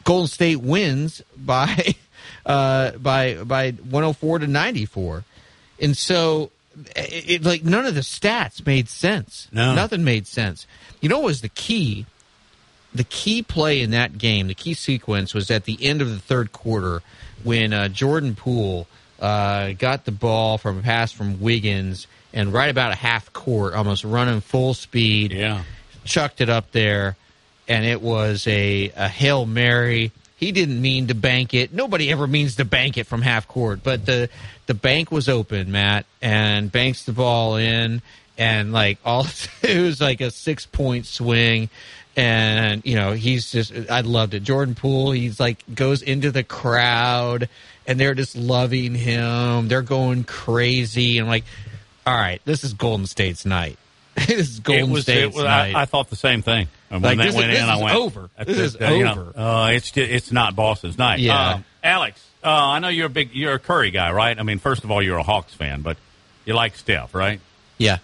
Golden 0.04 0.28
State 0.28 0.56
wins 0.60 1.22
by 1.36 1.94
uh, 2.46 2.92
by 2.92 3.34
by 3.44 3.70
104 3.70 4.40
to 4.40 4.46
94. 4.46 5.24
And 5.80 5.96
so 5.96 6.50
it, 6.96 7.30
it- 7.30 7.44
like 7.44 7.64
none 7.64 7.86
of 7.86 7.94
the 7.94 8.00
stats 8.00 8.64
made 8.66 8.88
sense. 8.88 9.48
No. 9.52 9.74
Nothing 9.74 10.02
made 10.04 10.26
sense. 10.26 10.66
You 11.00 11.08
know 11.08 11.18
what 11.18 11.26
was 11.26 11.40
the 11.40 11.48
key? 11.50 12.06
The 12.94 13.04
key 13.04 13.42
play 13.42 13.82
in 13.82 13.90
that 13.90 14.16
game, 14.16 14.48
the 14.48 14.54
key 14.54 14.74
sequence 14.74 15.34
was 15.34 15.50
at 15.50 15.64
the 15.64 15.78
end 15.82 16.00
of 16.00 16.10
the 16.10 16.18
third 16.18 16.52
quarter 16.52 17.02
when 17.44 17.72
uh, 17.72 17.88
Jordan 17.88 18.34
Poole 18.34 18.86
uh, 19.20 19.72
got 19.72 20.04
the 20.04 20.12
ball 20.12 20.58
from 20.58 20.78
a 20.78 20.82
pass 20.82 21.12
from 21.12 21.40
Wiggins 21.40 22.06
and 22.32 22.52
right 22.52 22.70
about 22.70 22.92
a 22.92 22.96
half 22.96 23.32
court, 23.32 23.74
almost 23.74 24.04
running 24.04 24.40
full 24.40 24.74
speed. 24.74 25.32
Yeah. 25.32 25.62
Chucked 26.04 26.40
it 26.40 26.48
up 26.48 26.70
there, 26.72 27.16
and 27.66 27.84
it 27.84 28.00
was 28.00 28.46
a, 28.46 28.92
a 28.94 29.08
Hail 29.08 29.46
Mary. 29.46 30.12
He 30.36 30.52
didn't 30.52 30.80
mean 30.80 31.06
to 31.08 31.14
bank 31.14 31.54
it. 31.54 31.72
Nobody 31.72 32.12
ever 32.12 32.26
means 32.26 32.56
to 32.56 32.64
bank 32.64 32.98
it 32.98 33.04
from 33.04 33.22
half 33.22 33.48
court, 33.48 33.80
but 33.82 34.06
the 34.06 34.28
the 34.66 34.74
bank 34.74 35.10
was 35.10 35.28
open, 35.28 35.72
Matt, 35.72 36.04
and 36.20 36.70
banks 36.70 37.04
the 37.04 37.12
ball 37.12 37.56
in, 37.56 38.02
and 38.36 38.72
like 38.72 38.98
all 39.04 39.26
it 39.62 39.80
was 39.80 40.00
like 40.00 40.20
a 40.20 40.30
six 40.30 40.66
point 40.66 41.06
swing, 41.06 41.70
and 42.16 42.82
you 42.84 42.94
know 42.96 43.12
he's 43.12 43.50
just 43.52 43.72
I 43.90 44.00
loved 44.00 44.34
it. 44.34 44.42
Jordan 44.42 44.74
Poole, 44.74 45.12
he's 45.12 45.38
like 45.38 45.62
goes 45.74 46.02
into 46.02 46.30
the 46.30 46.42
crowd, 46.42 47.48
and 47.86 48.00
they're 48.00 48.14
just 48.14 48.36
loving 48.36 48.94
him. 48.94 49.68
They're 49.68 49.82
going 49.82 50.24
crazy, 50.24 51.18
and 51.18 51.28
like, 51.28 51.44
all 52.06 52.14
right, 52.14 52.40
this 52.44 52.64
is 52.64 52.72
Golden 52.72 53.06
State's 53.06 53.44
night. 53.44 53.78
this 54.14 54.30
is 54.30 54.60
Golden 54.60 54.90
it 54.90 54.92
was, 54.92 55.02
State's 55.02 55.34
was, 55.34 55.44
night. 55.44 55.74
I, 55.74 55.82
I 55.82 55.84
thought 55.84 56.08
the 56.08 56.16
same 56.16 56.40
thing. 56.42 56.68
And 56.90 57.02
when 57.02 57.18
this 57.18 57.26
that 57.26 57.28
is- 57.28 57.34
went 57.36 57.50
this 57.50 57.62
in, 57.62 57.68
I 57.68 57.82
went, 57.82 57.96
over. 57.96 58.30
that's 58.36 58.46
This 58.48 58.56
just, 58.56 58.76
is 58.76 58.88
uh, 58.88 58.92
you 58.92 59.04
know, 59.04 59.12
over. 59.12 59.38
uh, 59.38 59.70
it's 59.72 59.94
it's 59.96 60.32
not 60.32 60.56
Boston's 60.56 60.96
night. 60.96 61.18
Yeah. 61.20 61.36
Uh, 61.38 61.58
Alex, 61.84 62.24
uh, 62.42 62.48
I 62.48 62.78
know 62.78 62.88
you're 62.88 63.06
a 63.06 63.10
big 63.10 63.34
you're 63.34 63.54
a 63.54 63.58
Curry 63.58 63.90
guy, 63.90 64.10
right? 64.12 64.38
I 64.38 64.42
mean, 64.42 64.58
first 64.58 64.84
of 64.84 64.90
all, 64.90 65.02
you're 65.02 65.18
a 65.18 65.22
Hawks 65.22 65.52
fan, 65.52 65.82
but 65.82 65.96
you 66.44 66.54
like 66.54 66.76
Steph, 66.76 67.14
right? 67.14 67.40
Yeah, 67.78 67.98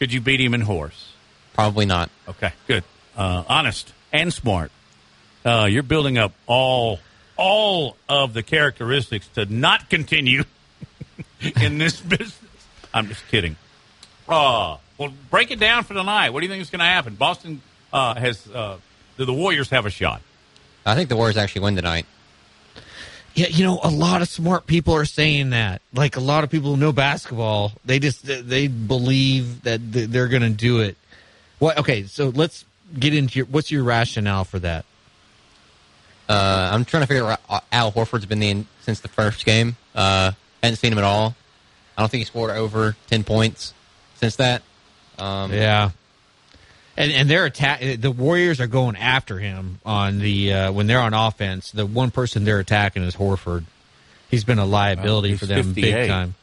Could 0.00 0.12
you 0.12 0.20
beat 0.20 0.40
him 0.40 0.52
in 0.52 0.60
horse? 0.60 1.12
probably 1.54 1.86
not. 1.86 2.10
Okay, 2.28 2.52
good. 2.66 2.84
Uh, 3.18 3.42
honest 3.48 3.92
and 4.12 4.32
smart. 4.32 4.70
Uh, 5.44 5.66
you're 5.68 5.82
building 5.82 6.18
up 6.18 6.32
all 6.46 7.00
all 7.36 7.96
of 8.08 8.32
the 8.32 8.44
characteristics 8.44 9.26
to 9.34 9.44
not 9.46 9.90
continue 9.90 10.44
in 11.60 11.78
this 11.78 12.00
business. 12.00 12.38
I'm 12.94 13.08
just 13.08 13.26
kidding. 13.28 13.56
Uh, 14.28 14.76
well, 14.98 15.12
break 15.30 15.50
it 15.50 15.58
down 15.58 15.82
for 15.82 15.94
tonight. 15.94 16.30
What 16.30 16.40
do 16.40 16.46
you 16.46 16.50
think 16.50 16.62
is 16.62 16.70
going 16.70 16.80
to 16.80 16.84
happen? 16.84 17.16
Boston 17.16 17.60
uh, 17.92 18.14
has 18.14 18.46
uh, 18.48 18.78
do 19.16 19.24
the 19.24 19.34
Warriors 19.34 19.70
have 19.70 19.84
a 19.84 19.90
shot? 19.90 20.22
I 20.86 20.94
think 20.94 21.08
the 21.08 21.16
Warriors 21.16 21.36
actually 21.36 21.62
win 21.62 21.76
tonight. 21.76 22.06
Yeah, 23.34 23.48
you 23.48 23.64
know, 23.64 23.78
a 23.82 23.90
lot 23.90 24.22
of 24.22 24.28
smart 24.28 24.66
people 24.66 24.94
are 24.94 25.04
saying 25.04 25.50
that. 25.50 25.82
Like 25.92 26.16
a 26.16 26.20
lot 26.20 26.44
of 26.44 26.50
people 26.50 26.70
who 26.70 26.76
know 26.76 26.92
basketball, 26.92 27.72
they 27.84 27.98
just 27.98 28.24
they 28.24 28.68
believe 28.68 29.62
that 29.62 29.80
they're 29.82 30.28
going 30.28 30.42
to 30.42 30.50
do 30.50 30.80
it. 30.80 30.96
What? 31.58 31.78
Okay, 31.78 32.04
so 32.04 32.28
let's 32.30 32.64
get 32.96 33.14
into 33.14 33.38
your. 33.40 33.46
What's 33.46 33.70
your 33.70 33.82
rationale 33.84 34.44
for 34.44 34.58
that? 34.60 34.84
Uh, 36.28 36.70
I'm 36.72 36.84
trying 36.84 37.02
to 37.02 37.06
figure 37.06 37.24
out. 37.26 37.64
Al 37.72 37.90
Horford's 37.92 38.26
been 38.26 38.42
in 38.42 38.66
since 38.82 39.00
the 39.00 39.08
first 39.08 39.44
game. 39.46 39.76
Uh, 39.94 40.32
hadn't 40.62 40.76
seen 40.76 40.92
him 40.92 40.98
at 40.98 41.04
all. 41.04 41.34
I 41.96 42.02
don't 42.02 42.10
think 42.10 42.20
he 42.20 42.24
scored 42.26 42.50
over 42.50 42.96
ten 43.08 43.24
points 43.24 43.72
since 44.16 44.36
that. 44.36 44.62
Um, 45.18 45.52
Yeah. 45.52 45.90
And 46.96 47.12
and 47.12 47.30
they're 47.30 47.44
attack. 47.44 47.80
The 48.00 48.10
Warriors 48.10 48.60
are 48.60 48.66
going 48.66 48.96
after 48.96 49.38
him 49.38 49.78
on 49.86 50.18
the 50.18 50.52
uh, 50.52 50.72
when 50.72 50.86
they're 50.88 51.00
on 51.00 51.14
offense. 51.14 51.70
The 51.70 51.86
one 51.86 52.10
person 52.10 52.44
they're 52.44 52.58
attacking 52.58 53.04
is 53.04 53.14
Horford. 53.14 53.64
He's 54.30 54.42
been 54.44 54.58
a 54.58 54.66
liability 54.66 55.28
Oh, 55.28 55.30
he's 55.30 55.38
for 55.40 55.46
them 55.46 55.62
58. 55.74 55.92
big 55.92 56.08
time. 56.08 56.34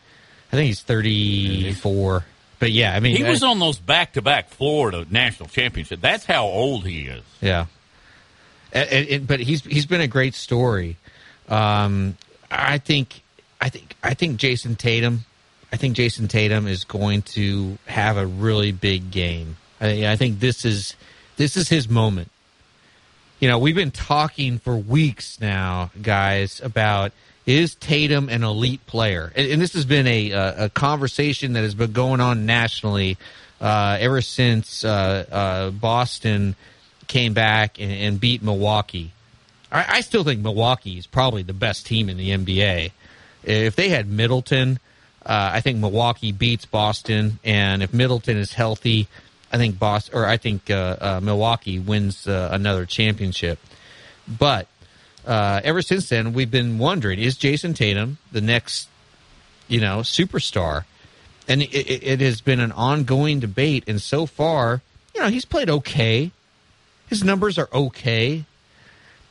I 0.51 0.55
think 0.55 0.67
he's 0.67 0.81
thirty 0.81 1.73
four. 1.73 2.23
But 2.59 2.71
yeah, 2.71 2.95
I 2.95 2.99
mean 2.99 3.15
he 3.17 3.23
was 3.23 3.43
I- 3.43 3.47
on 3.49 3.59
those 3.59 3.77
back-to-back 3.77 4.49
Florida 4.49 5.05
national 5.09 5.49
championship. 5.49 6.01
That's 6.01 6.25
how 6.25 6.45
old 6.45 6.85
he 6.85 7.01
is. 7.07 7.23
Yeah, 7.41 7.65
And- 8.71 8.89
and- 8.89 9.07
and- 9.09 9.27
but 9.27 9.39
he's 9.41 9.63
he's 9.63 9.85
been 9.85 10.01
a 10.01 10.07
great 10.07 10.35
story. 10.35 10.97
Um, 11.49 12.17
I 12.49 12.77
think 12.77 13.21
I 13.61 13.69
think 13.69 13.95
I 14.03 14.13
think 14.13 14.37
Jayson 14.39 14.75
Tatum. 14.77 15.25
I 15.73 15.77
think 15.77 15.97
Jayson 15.97 16.27
Tatum 16.29 16.67
is 16.67 16.83
going 16.85 17.23
to 17.23 17.77
have 17.87 18.15
a 18.17 18.25
really 18.25 18.71
big 18.71 19.11
game. 19.11 19.57
I, 19.81 20.07
I 20.07 20.15
think 20.15 20.39
this 20.39 20.63
is 20.63 20.95
this 21.37 21.57
is 21.57 21.67
his 21.69 21.89
moment. 21.89 22.31
You 23.41 23.49
know, 23.49 23.59
we've 23.59 23.75
been 23.75 23.91
talking 23.91 24.59
for 24.59 24.77
weeks 24.77 25.39
now, 25.41 25.91
guys, 26.01 26.61
about 26.63 27.11
is 27.45 27.75
Tatum 27.75 28.29
an 28.29 28.43
elite 28.43 28.85
player, 28.87 29.31
and, 29.35 29.51
and 29.51 29.61
this 29.61 29.73
has 29.73 29.85
been 29.85 30.07
a, 30.07 30.31
a 30.31 30.65
a 30.65 30.69
conversation 30.69 31.53
that 31.53 31.61
has 31.61 31.75
been 31.75 31.91
going 31.91 32.21
on 32.21 32.45
nationally 32.45 33.17
uh, 33.61 33.97
ever 33.99 34.21
since 34.21 34.83
uh, 34.83 35.25
uh, 35.31 35.71
Boston 35.71 36.55
came 37.07 37.33
back 37.33 37.79
and, 37.79 37.91
and 37.91 38.19
beat 38.19 38.41
Milwaukee. 38.41 39.11
I, 39.71 39.97
I 39.97 40.01
still 40.01 40.23
think 40.23 40.41
Milwaukee 40.41 40.97
is 40.97 41.07
probably 41.07 41.43
the 41.43 41.53
best 41.53 41.85
team 41.85 42.09
in 42.09 42.17
the 42.17 42.31
NBA. 42.31 42.91
If 43.43 43.75
they 43.75 43.89
had 43.89 44.07
Middleton, 44.07 44.79
uh, 45.25 45.51
I 45.53 45.61
think 45.61 45.79
Milwaukee 45.79 46.31
beats 46.31 46.65
Boston, 46.65 47.39
and 47.43 47.83
if 47.83 47.93
Middleton 47.93 48.37
is 48.37 48.53
healthy, 48.53 49.07
I 49.51 49.57
think 49.57 49.77
Boston 49.79 50.17
or 50.17 50.25
I 50.25 50.37
think 50.37 50.69
uh, 50.69 50.97
uh, 50.99 51.19
Milwaukee 51.21 51.79
wins 51.79 52.27
uh, 52.27 52.49
another 52.51 52.85
championship. 52.85 53.59
But 54.27 54.67
uh, 55.25 55.61
ever 55.63 55.81
since 55.81 56.09
then, 56.09 56.33
we've 56.33 56.51
been 56.51 56.77
wondering: 56.77 57.19
Is 57.19 57.37
Jayson 57.37 57.73
Tatum 57.73 58.17
the 58.31 58.41
next, 58.41 58.87
you 59.67 59.79
know, 59.79 59.99
superstar? 59.99 60.85
And 61.47 61.61
it, 61.61 61.73
it, 61.75 62.21
has 62.21 62.41
been 62.41 62.59
an 62.59 62.71
ongoing 62.71 63.39
debate. 63.39 63.83
And 63.85 64.01
so 64.01 64.25
far, 64.25 64.81
you 65.13 65.21
know, 65.21 65.27
he's 65.27 65.45
played 65.45 65.69
okay. 65.69 66.31
His 67.07 67.23
numbers 67.23 67.59
are 67.59 67.69
okay, 67.71 68.45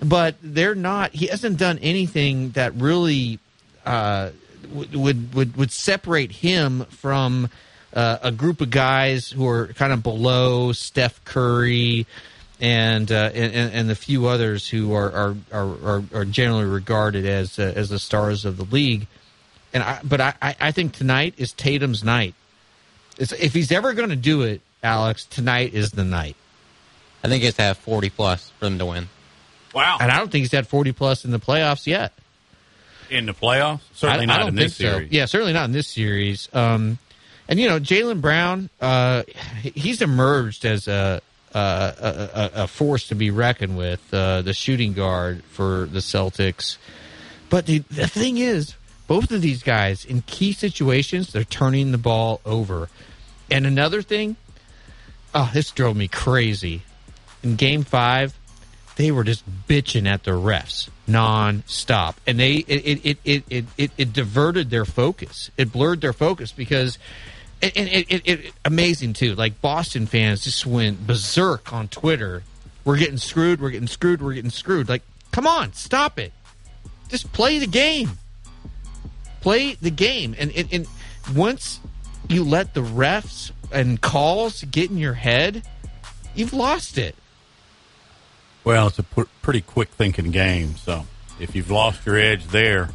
but 0.01 0.37
they're 0.41 0.77
not. 0.77 1.13
He 1.13 1.27
hasn't 1.27 1.59
done 1.59 1.79
anything 1.79 2.51
that 2.51 2.73
really 2.75 3.41
uh, 3.85 4.31
would, 4.73 4.95
would 4.95 5.35
would 5.35 5.57
would 5.57 5.73
separate 5.73 6.31
him 6.31 6.85
from 6.85 7.51
uh, 7.93 8.19
a 8.23 8.33
group 8.33 8.61
of 8.61 8.71
guys 8.71 9.31
who 9.31 9.47
are 9.47 9.69
kind 9.69 9.93
of 9.93 10.03
below 10.03 10.73
Steph 10.73 11.25
Curry 11.25 12.07
and 12.65 13.13
uh, 13.13 13.31
and, 13.35 13.53
and 13.53 13.75
and 13.75 13.91
the 13.91 13.95
few 13.95 14.27
others 14.27 14.67
who 14.67 14.95
are 14.95 15.13
are 15.13 15.37
are, 15.53 15.69
are, 15.85 16.05
are 16.15 16.25
generally 16.25 16.65
regarded 16.65 17.27
as 17.27 17.59
uh, 17.59 17.75
as 17.77 17.91
the 17.91 17.99
stars 17.99 18.47
of 18.47 18.57
the 18.57 18.65
league. 18.65 19.07
And 19.75 19.83
I, 19.83 20.01
but 20.03 20.23
I, 20.23 20.33
I 20.41 20.57
I 20.59 20.71
think 20.73 20.95
tonight 20.95 21.35
is 21.37 21.53
Tatum's 21.53 22.03
night. 22.03 22.35
It's, 23.19 23.33
if 23.33 23.53
he's 23.53 23.71
ever 23.71 23.93
going 23.93 24.09
to 24.09 24.17
do 24.17 24.43
it, 24.43 24.63
Alex, 24.83 25.27
tonight 25.27 25.75
is 25.75 25.91
the 25.91 26.05
night. 26.05 26.37
I 27.23 27.29
think 27.29 27.45
it's 27.45 27.59
to 27.59 27.63
have 27.63 27.77
40 27.79 28.09
plus 28.11 28.51
for 28.59 28.65
them 28.65 28.79
to 28.79 28.87
win. 28.87 29.09
Wow. 29.75 29.99
And 30.01 30.11
I 30.11 30.17
don't 30.19 30.31
think 30.33 30.43
he's 30.43 30.53
had 30.53 30.67
40 30.67 30.93
plus 30.93 31.25
in 31.25 31.31
the 31.31 31.39
playoffs 31.39 31.87
yet. 31.87 32.13
In 33.11 33.27
the 33.27 33.35
playoffs, 33.35 33.81
certainly 33.93 34.21
I- 34.21 34.23
I 34.23 34.27
not 34.27 34.39
don't 34.41 34.49
in 34.49 34.55
this 34.57 34.77
so. 34.77 34.85
series. 34.85 35.13
Yeah, 35.13 35.27
certainly 35.27 35.53
not 35.53 35.67
in 35.67 35.73
this 35.73 35.87
series. 35.87 36.49
Um, 36.53 36.99
and 37.47 37.61
you 37.61 37.69
know, 37.69 37.79
Jaylen 37.79 38.21
Brown, 38.21 38.71
uh, 38.81 39.23
he's 39.63 40.01
emerged 40.03 40.65
as 40.65 40.89
a 40.89 41.21
a, 41.55 42.51
a, 42.55 42.63
a 42.63 42.67
force 42.67 43.09
to 43.09 43.15
be 43.15 43.31
reckoned 43.31 43.77
with, 43.77 44.03
uh, 44.13 44.43
the 44.43 44.53
shooting 44.53 44.93
guard 44.93 45.43
for 45.45 45.87
the 45.87 46.01
Celtics. 46.01 46.77
But 47.51 47.67
the, 47.67 47.79
the 47.91 48.07
thing 48.09 48.39
is, 48.39 48.75
both 49.07 49.31
of 49.31 49.43
these 49.43 49.63
guys 49.63 50.05
in 50.05 50.23
key 50.23 50.53
situations, 50.53 51.33
they're 51.33 51.45
turning 51.45 51.93
the 51.93 51.99
ball 51.99 52.41
over. 52.45 52.89
And 53.51 53.67
another 53.67 54.03
thing, 54.03 54.37
oh, 55.35 55.51
this 55.53 55.71
drove 55.71 55.97
me 55.97 56.09
crazy. 56.09 56.83
In 57.43 57.57
Game 57.57 57.85
Five, 57.85 58.35
they 58.97 59.11
were 59.11 59.25
just 59.25 59.45
bitching 59.69 60.07
at 60.07 60.25
the 60.25 60.31
refs 60.33 60.89
non-stop 61.07 62.19
and 62.27 62.41
they 62.41 62.55
it 62.55 63.03
it 63.05 63.19
it 63.25 63.45
it, 63.51 63.65
it, 63.77 63.91
it, 63.99 64.13
diverted 64.13 64.71
their 64.71 64.87
focus 64.87 65.51
it 65.59 65.71
blurred 65.71 66.01
their 66.01 66.15
focus 66.15 66.51
because 66.51 66.99
it, 67.77 68.07
it, 68.11 68.23
it 68.29 68.55
amazing 68.65 69.13
too 69.13 69.35
like 69.35 69.61
boston 69.61 70.07
fans 70.07 70.45
just 70.45 70.67
went 70.67 71.07
berserk 71.07 71.73
on 71.73 71.89
twitter 71.89 72.43
we're 72.85 72.97
getting 72.97 73.17
screwed 73.19 73.61
we're 73.61 73.71
getting 73.71 73.89
screwed 73.89 74.21
we're 74.23 74.35
getting 74.35 74.51
screwed 74.51 74.89
like 74.89 75.03
come 75.33 75.47
on 75.47 75.73
stop 75.73 76.19
it 76.19 76.33
just 77.09 77.33
play 77.33 77.59
the 77.59 77.67
game 77.67 78.11
play 79.41 79.75
the 79.75 79.91
game 79.91 80.35
and, 80.39 80.51
and, 80.53 80.69
and 80.73 80.87
once 81.35 81.81
you 82.29 82.43
let 82.45 82.75
the 82.75 82.81
refs 82.81 83.51
and 83.73 84.01
calls 84.01 84.65
get 84.65 84.91
in 84.91 84.97
your 84.99 85.15
head 85.15 85.63
you've 86.35 86.53
lost 86.53 86.99
it 86.99 87.15
Well, 88.65 88.87
it's 88.89 88.99
a 88.99 89.03
pr- 89.03 89.23
pretty 89.43 89.61
quick 89.61 89.91
thinking 89.91 90.31
game. 90.31 90.77
So 90.77 91.05
if 91.39 91.55
you've 91.55 91.71
lost 91.71 92.07
your 92.07 92.17
edge 92.17 92.47
there, 92.47 92.89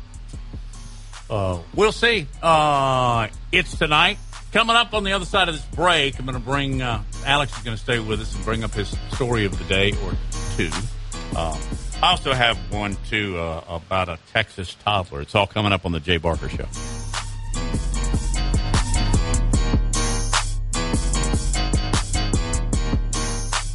uh, 1.30 1.60
we'll 1.76 1.91
see. 1.91 2.26
Uh, 2.41 3.28
it's 3.52 3.78
tonight. 3.78 4.18
Coming 4.51 4.76
up 4.76 4.95
on 4.95 5.03
the 5.03 5.11
other 5.11 5.26
side 5.26 5.47
of 5.47 5.55
this 5.55 5.65
break, 5.76 6.17
I'm 6.17 6.26
going 6.26 6.38
to 6.38 6.43
bring 6.43 6.81
uh, 6.81 7.03
Alex 7.23 7.55
is 7.55 7.63
going 7.63 7.77
to 7.77 7.81
stay 7.81 7.99
with 7.99 8.19
us 8.19 8.34
and 8.35 8.43
bring 8.43 8.63
up 8.63 8.71
his 8.71 8.95
story 9.13 9.45
of 9.45 9.55
the 9.55 9.63
day 9.65 9.91
or 10.03 10.13
two. 10.57 10.71
Um, 11.38 11.59
I 12.01 12.09
also 12.11 12.34
have 12.34 12.57
one 12.71 12.97
too 13.09 13.38
uh, 13.38 13.63
about 13.69 14.09
a 14.09 14.17
Texas 14.34 14.76
toddler. 14.84 15.21
It's 15.21 15.35
all 15.35 15.45
coming 15.45 15.71
up 15.71 15.85
on 15.85 15.91
the 15.91 15.99
Jay 15.99 16.17
Barker 16.17 16.49
Show. 16.49 16.65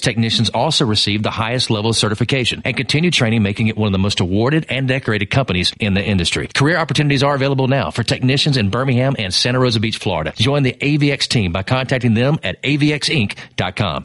technicians 0.00 0.50
also 0.50 0.84
receive 0.84 1.22
the 1.22 1.30
highest 1.30 1.70
level 1.70 1.90
of 1.90 1.96
certification 1.96 2.62
and 2.64 2.76
continue 2.76 3.10
training, 3.10 3.42
making 3.42 3.68
it 3.68 3.76
one 3.76 3.86
of 3.86 3.92
the 3.92 3.98
most 3.98 4.20
awarded 4.20 4.66
and 4.68 4.88
decorated 4.88 5.30
companies 5.30 5.72
in 5.80 5.94
the 5.94 6.02
industry. 6.04 6.48
Career 6.48 6.76
opportunities 6.76 7.22
are 7.22 7.34
available 7.34 7.68
now 7.68 7.90
for 7.90 8.02
technicians 8.02 8.56
in 8.56 8.70
Birmingham 8.70 9.14
and 9.18 9.32
Santa 9.32 9.58
Rosa 9.58 9.80
Beach, 9.80 9.98
Florida. 9.98 10.32
Join 10.36 10.62
the 10.62 10.72
AVX 10.72 11.28
team 11.28 11.52
by 11.52 11.62
contacting 11.62 12.14
them 12.14 12.38
at 12.42 12.62
avxinc.com. 12.62 14.04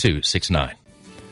7269. 0.01 0.80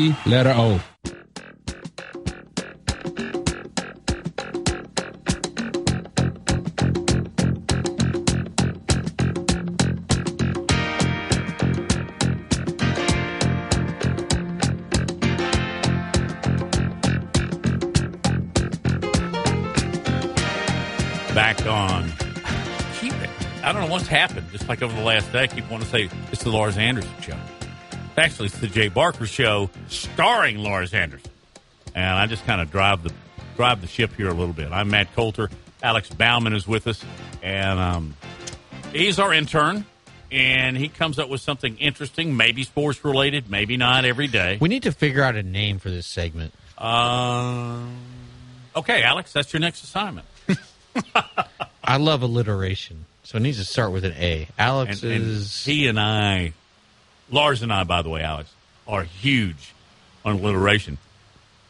Letter 0.00 0.54
O. 0.56 0.80
Back 21.34 21.66
on. 21.66 22.10
Keep 23.00 23.12
it. 23.12 23.28
I 23.62 23.72
don't 23.72 23.82
know 23.82 23.88
what's 23.88 24.06
happened. 24.06 24.46
Just 24.50 24.66
like 24.66 24.80
over 24.80 24.94
the 24.96 25.02
last 25.02 25.30
day, 25.30 25.42
I 25.42 25.46
keep 25.46 25.70
wanting 25.70 25.84
to 25.84 25.90
say 25.90 26.08
it's 26.32 26.42
the 26.42 26.50
Lars 26.50 26.78
Anderson 26.78 27.10
show. 27.20 27.36
Actually, 28.20 28.46
it's 28.46 28.58
the 28.58 28.66
Jay 28.66 28.88
Barker 28.88 29.26
Show, 29.26 29.70
starring 29.88 30.58
Lars 30.58 30.92
Anderson. 30.92 31.30
And 31.94 32.04
I 32.04 32.26
just 32.26 32.44
kind 32.46 32.60
of 32.60 32.70
drive 32.70 33.02
the 33.02 33.12
drive 33.56 33.80
the 33.80 33.86
ship 33.86 34.14
here 34.16 34.28
a 34.28 34.34
little 34.34 34.52
bit. 34.54 34.70
I'm 34.72 34.90
Matt 34.90 35.14
Coulter. 35.14 35.50
Alex 35.82 36.10
Bauman 36.10 36.52
is 36.52 36.68
with 36.68 36.86
us, 36.86 37.02
and 37.42 37.78
um, 37.80 38.14
he's 38.92 39.18
our 39.18 39.32
intern. 39.32 39.86
And 40.32 40.76
he 40.76 40.88
comes 40.88 41.18
up 41.18 41.28
with 41.28 41.40
something 41.40 41.76
interesting, 41.78 42.36
maybe 42.36 42.62
sports 42.62 43.04
related, 43.04 43.50
maybe 43.50 43.76
not 43.76 44.04
every 44.04 44.28
day. 44.28 44.58
We 44.60 44.68
need 44.68 44.84
to 44.84 44.92
figure 44.92 45.24
out 45.24 45.34
a 45.34 45.42
name 45.42 45.80
for 45.80 45.90
this 45.90 46.06
segment. 46.06 46.54
Um, 46.78 47.96
okay, 48.76 49.02
Alex, 49.02 49.32
that's 49.32 49.52
your 49.52 49.58
next 49.60 49.82
assignment. 49.82 50.26
I 51.82 51.96
love 51.96 52.22
alliteration, 52.22 53.06
so 53.24 53.38
it 53.38 53.40
needs 53.40 53.58
to 53.58 53.64
start 53.64 53.90
with 53.90 54.04
an 54.04 54.12
A. 54.12 54.46
Alex 54.58 55.02
And- 55.02 55.12
and 55.12 55.24
is 55.30 55.64
he 55.64 55.88
and 55.88 55.98
I, 55.98 56.52
Lars 57.30 57.62
and 57.62 57.72
I, 57.72 57.84
by 57.84 58.02
the 58.02 58.08
way, 58.08 58.22
Alex, 58.22 58.52
are 58.86 59.04
huge 59.04 59.72
on 60.24 60.36
alliteration. 60.36 60.98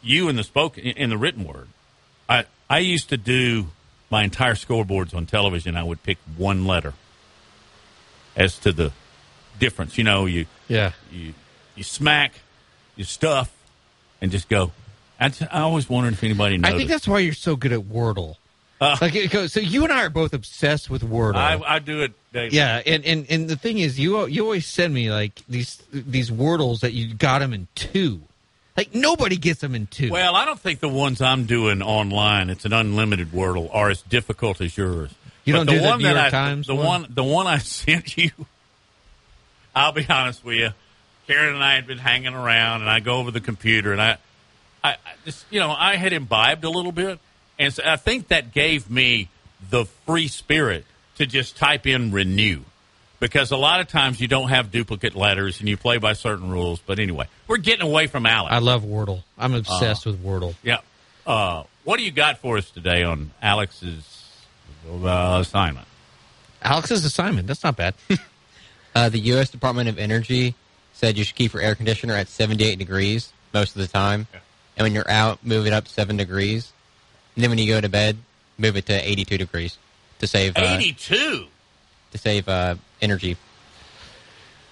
You 0.01 0.29
in 0.29 0.35
the 0.35 0.43
spoken 0.43 0.83
in 0.83 1.09
the 1.09 1.17
written 1.17 1.43
word. 1.43 1.67
I 2.27 2.45
I 2.69 2.79
used 2.79 3.09
to 3.09 3.17
do 3.17 3.67
my 4.09 4.23
entire 4.23 4.55
scoreboards 4.55 5.13
on 5.13 5.25
television. 5.25 5.75
I 5.77 5.83
would 5.83 6.03
pick 6.03 6.17
one 6.37 6.65
letter 6.65 6.93
as 8.35 8.57
to 8.59 8.71
the 8.71 8.91
difference. 9.59 9.97
You 9.97 10.03
know, 10.03 10.25
you 10.25 10.47
yeah 10.67 10.93
you 11.11 11.33
you 11.75 11.83
smack, 11.83 12.33
you 12.95 13.03
stuff, 13.03 13.51
and 14.21 14.31
just 14.31 14.49
go. 14.49 14.71
I, 15.19 15.31
I 15.51 15.61
always 15.61 15.87
wondered 15.87 16.13
if 16.13 16.23
anybody 16.23 16.59
I 16.63 16.71
think 16.71 16.89
that's 16.89 17.07
why 17.07 17.19
you're 17.19 17.33
so 17.33 17.55
good 17.55 17.71
at 17.71 17.81
Wordle. 17.81 18.37
Uh, 18.81 18.97
like, 18.99 19.13
it 19.15 19.51
so 19.51 19.59
you 19.59 19.83
and 19.83 19.93
I 19.93 20.03
are 20.05 20.09
both 20.09 20.33
obsessed 20.33 20.89
with 20.89 21.03
Wordle. 21.03 21.35
I, 21.35 21.61
I 21.75 21.77
do 21.79 22.01
it. 22.01 22.13
Daily. 22.33 22.49
yeah, 22.55 22.81
and, 22.85 23.05
and 23.05 23.27
and 23.29 23.47
the 23.47 23.55
thing 23.55 23.77
is, 23.77 23.99
you 23.99 24.25
you 24.25 24.43
always 24.43 24.65
send 24.65 24.91
me 24.93 25.11
like 25.11 25.33
these 25.47 25.81
these 25.93 26.31
Wordles 26.31 26.79
that 26.79 26.91
you 26.93 27.13
got 27.13 27.39
them 27.39 27.53
in 27.53 27.67
two. 27.75 28.21
Like 28.75 28.95
nobody 28.95 29.35
gets 29.37 29.59
them 29.61 29.75
in 29.75 29.85
two. 29.87 30.09
Well, 30.09 30.35
I 30.35 30.45
don't 30.45 30.59
think 30.59 30.79
the 30.79 30.89
ones 30.89 31.21
I'm 31.21 31.45
doing 31.45 31.81
online, 31.83 32.49
it's 32.49 32.65
an 32.65 32.73
unlimited 32.73 33.31
Wordle, 33.31 33.69
are 33.71 33.89
as 33.91 34.01
difficult 34.01 34.61
as 34.61 34.75
yours. 34.77 35.13
You 35.45 35.53
But 35.53 35.57
don't 35.57 35.65
the 35.67 35.71
do 35.73 35.79
the 35.79 35.87
one 35.87 35.97
New 35.99 36.03
that 36.05 36.13
York 36.13 36.25
I, 36.25 36.29
Times 36.31 36.67
The 36.67 36.75
one? 36.75 36.85
one, 36.85 37.07
the 37.13 37.23
one 37.23 37.47
I 37.47 37.57
sent 37.59 38.17
you. 38.17 38.31
I'll 39.75 39.91
be 39.91 40.05
honest 40.09 40.43
with 40.43 40.57
you. 40.57 40.69
Karen 41.27 41.53
and 41.55 41.63
I 41.63 41.75
had 41.75 41.85
been 41.85 41.97
hanging 41.97 42.33
around, 42.33 42.81
and 42.81 42.89
I 42.89 42.99
go 42.99 43.17
over 43.17 43.29
the 43.31 43.41
computer, 43.41 43.91
and 43.91 44.01
I, 44.01 44.17
I, 44.83 44.91
I 44.93 44.97
just 45.25 45.45
you 45.49 45.59
know, 45.59 45.71
I 45.71 45.95
had 45.97 46.13
imbibed 46.13 46.63
a 46.63 46.69
little 46.69 46.91
bit, 46.91 47.19
and 47.61 47.73
so 47.73 47.83
I 47.85 47.95
think 47.95 48.27
that 48.29 48.51
gave 48.53 48.89
me 48.89 49.29
the 49.69 49.85
free 50.05 50.27
spirit 50.27 50.85
to 51.17 51.25
just 51.25 51.55
type 51.55 51.85
in 51.85 52.11
renew. 52.11 52.61
because 53.19 53.51
a 53.51 53.57
lot 53.57 53.79
of 53.79 53.87
times 53.87 54.19
you 54.19 54.27
don't 54.27 54.49
have 54.49 54.71
duplicate 54.71 55.15
letters 55.15 55.59
and 55.59 55.69
you 55.69 55.77
play 55.77 55.97
by 55.99 56.13
certain 56.13 56.49
rules. 56.49 56.79
But 56.79 56.97
anyway, 56.99 57.27
we're 57.47 57.57
getting 57.57 57.85
away 57.85 58.07
from 58.07 58.25
Alex. 58.25 58.51
I 58.51 58.57
love 58.57 58.83
Wordle. 58.83 59.21
I'm 59.37 59.53
obsessed 59.53 60.07
with 60.07 60.23
Wordle. 60.23 60.55
Yeah. 60.63 60.79
Uh, 61.25 61.63
what 61.83 61.97
do 61.97 62.03
you 62.03 62.09
got 62.11 62.39
for 62.39 62.57
us 62.57 62.71
today 62.71 63.03
on 63.03 63.29
Alex's 63.41 64.31
uh, 64.89 65.37
assignment? 65.41 65.87
Alex's 66.63 67.05
assignment. 67.05 67.47
That's 67.47 67.63
not 67.63 67.75
bad. 67.77 67.93
Uh, 68.93 69.07
the 69.07 69.19
U.S. 69.19 69.49
Department 69.49 69.87
of 69.87 69.97
Energy 69.97 70.53
said 70.91 71.17
you 71.17 71.23
should 71.23 71.37
keep 71.37 71.53
your 71.53 71.61
air 71.61 71.75
conditioner 71.75 72.13
at 72.13 72.27
78 72.27 72.77
degrees 72.77 73.31
most 73.53 73.73
of 73.73 73.81
the 73.81 73.87
time. 73.87 74.27
And 74.75 74.83
when 74.83 74.93
you're 74.93 75.09
out, 75.09 75.45
move 75.45 75.65
it 75.65 75.71
up 75.71 75.87
7 75.87 76.17
degrees. 76.17 76.73
And 77.35 77.43
then 77.43 77.49
when 77.49 77.57
you 77.59 77.67
go 77.67 77.79
to 77.81 77.89
bed, 77.89 78.17
move 78.57 78.75
it 78.77 78.85
to 78.87 78.93
82 79.09 79.37
degrees 79.37 79.77
to 80.19 80.27
save 80.27 80.55
uh, 80.57 80.77
82. 80.79 81.45
to 82.11 82.17
save 82.17 82.47
uh, 82.47 82.75
energy. 83.01 83.37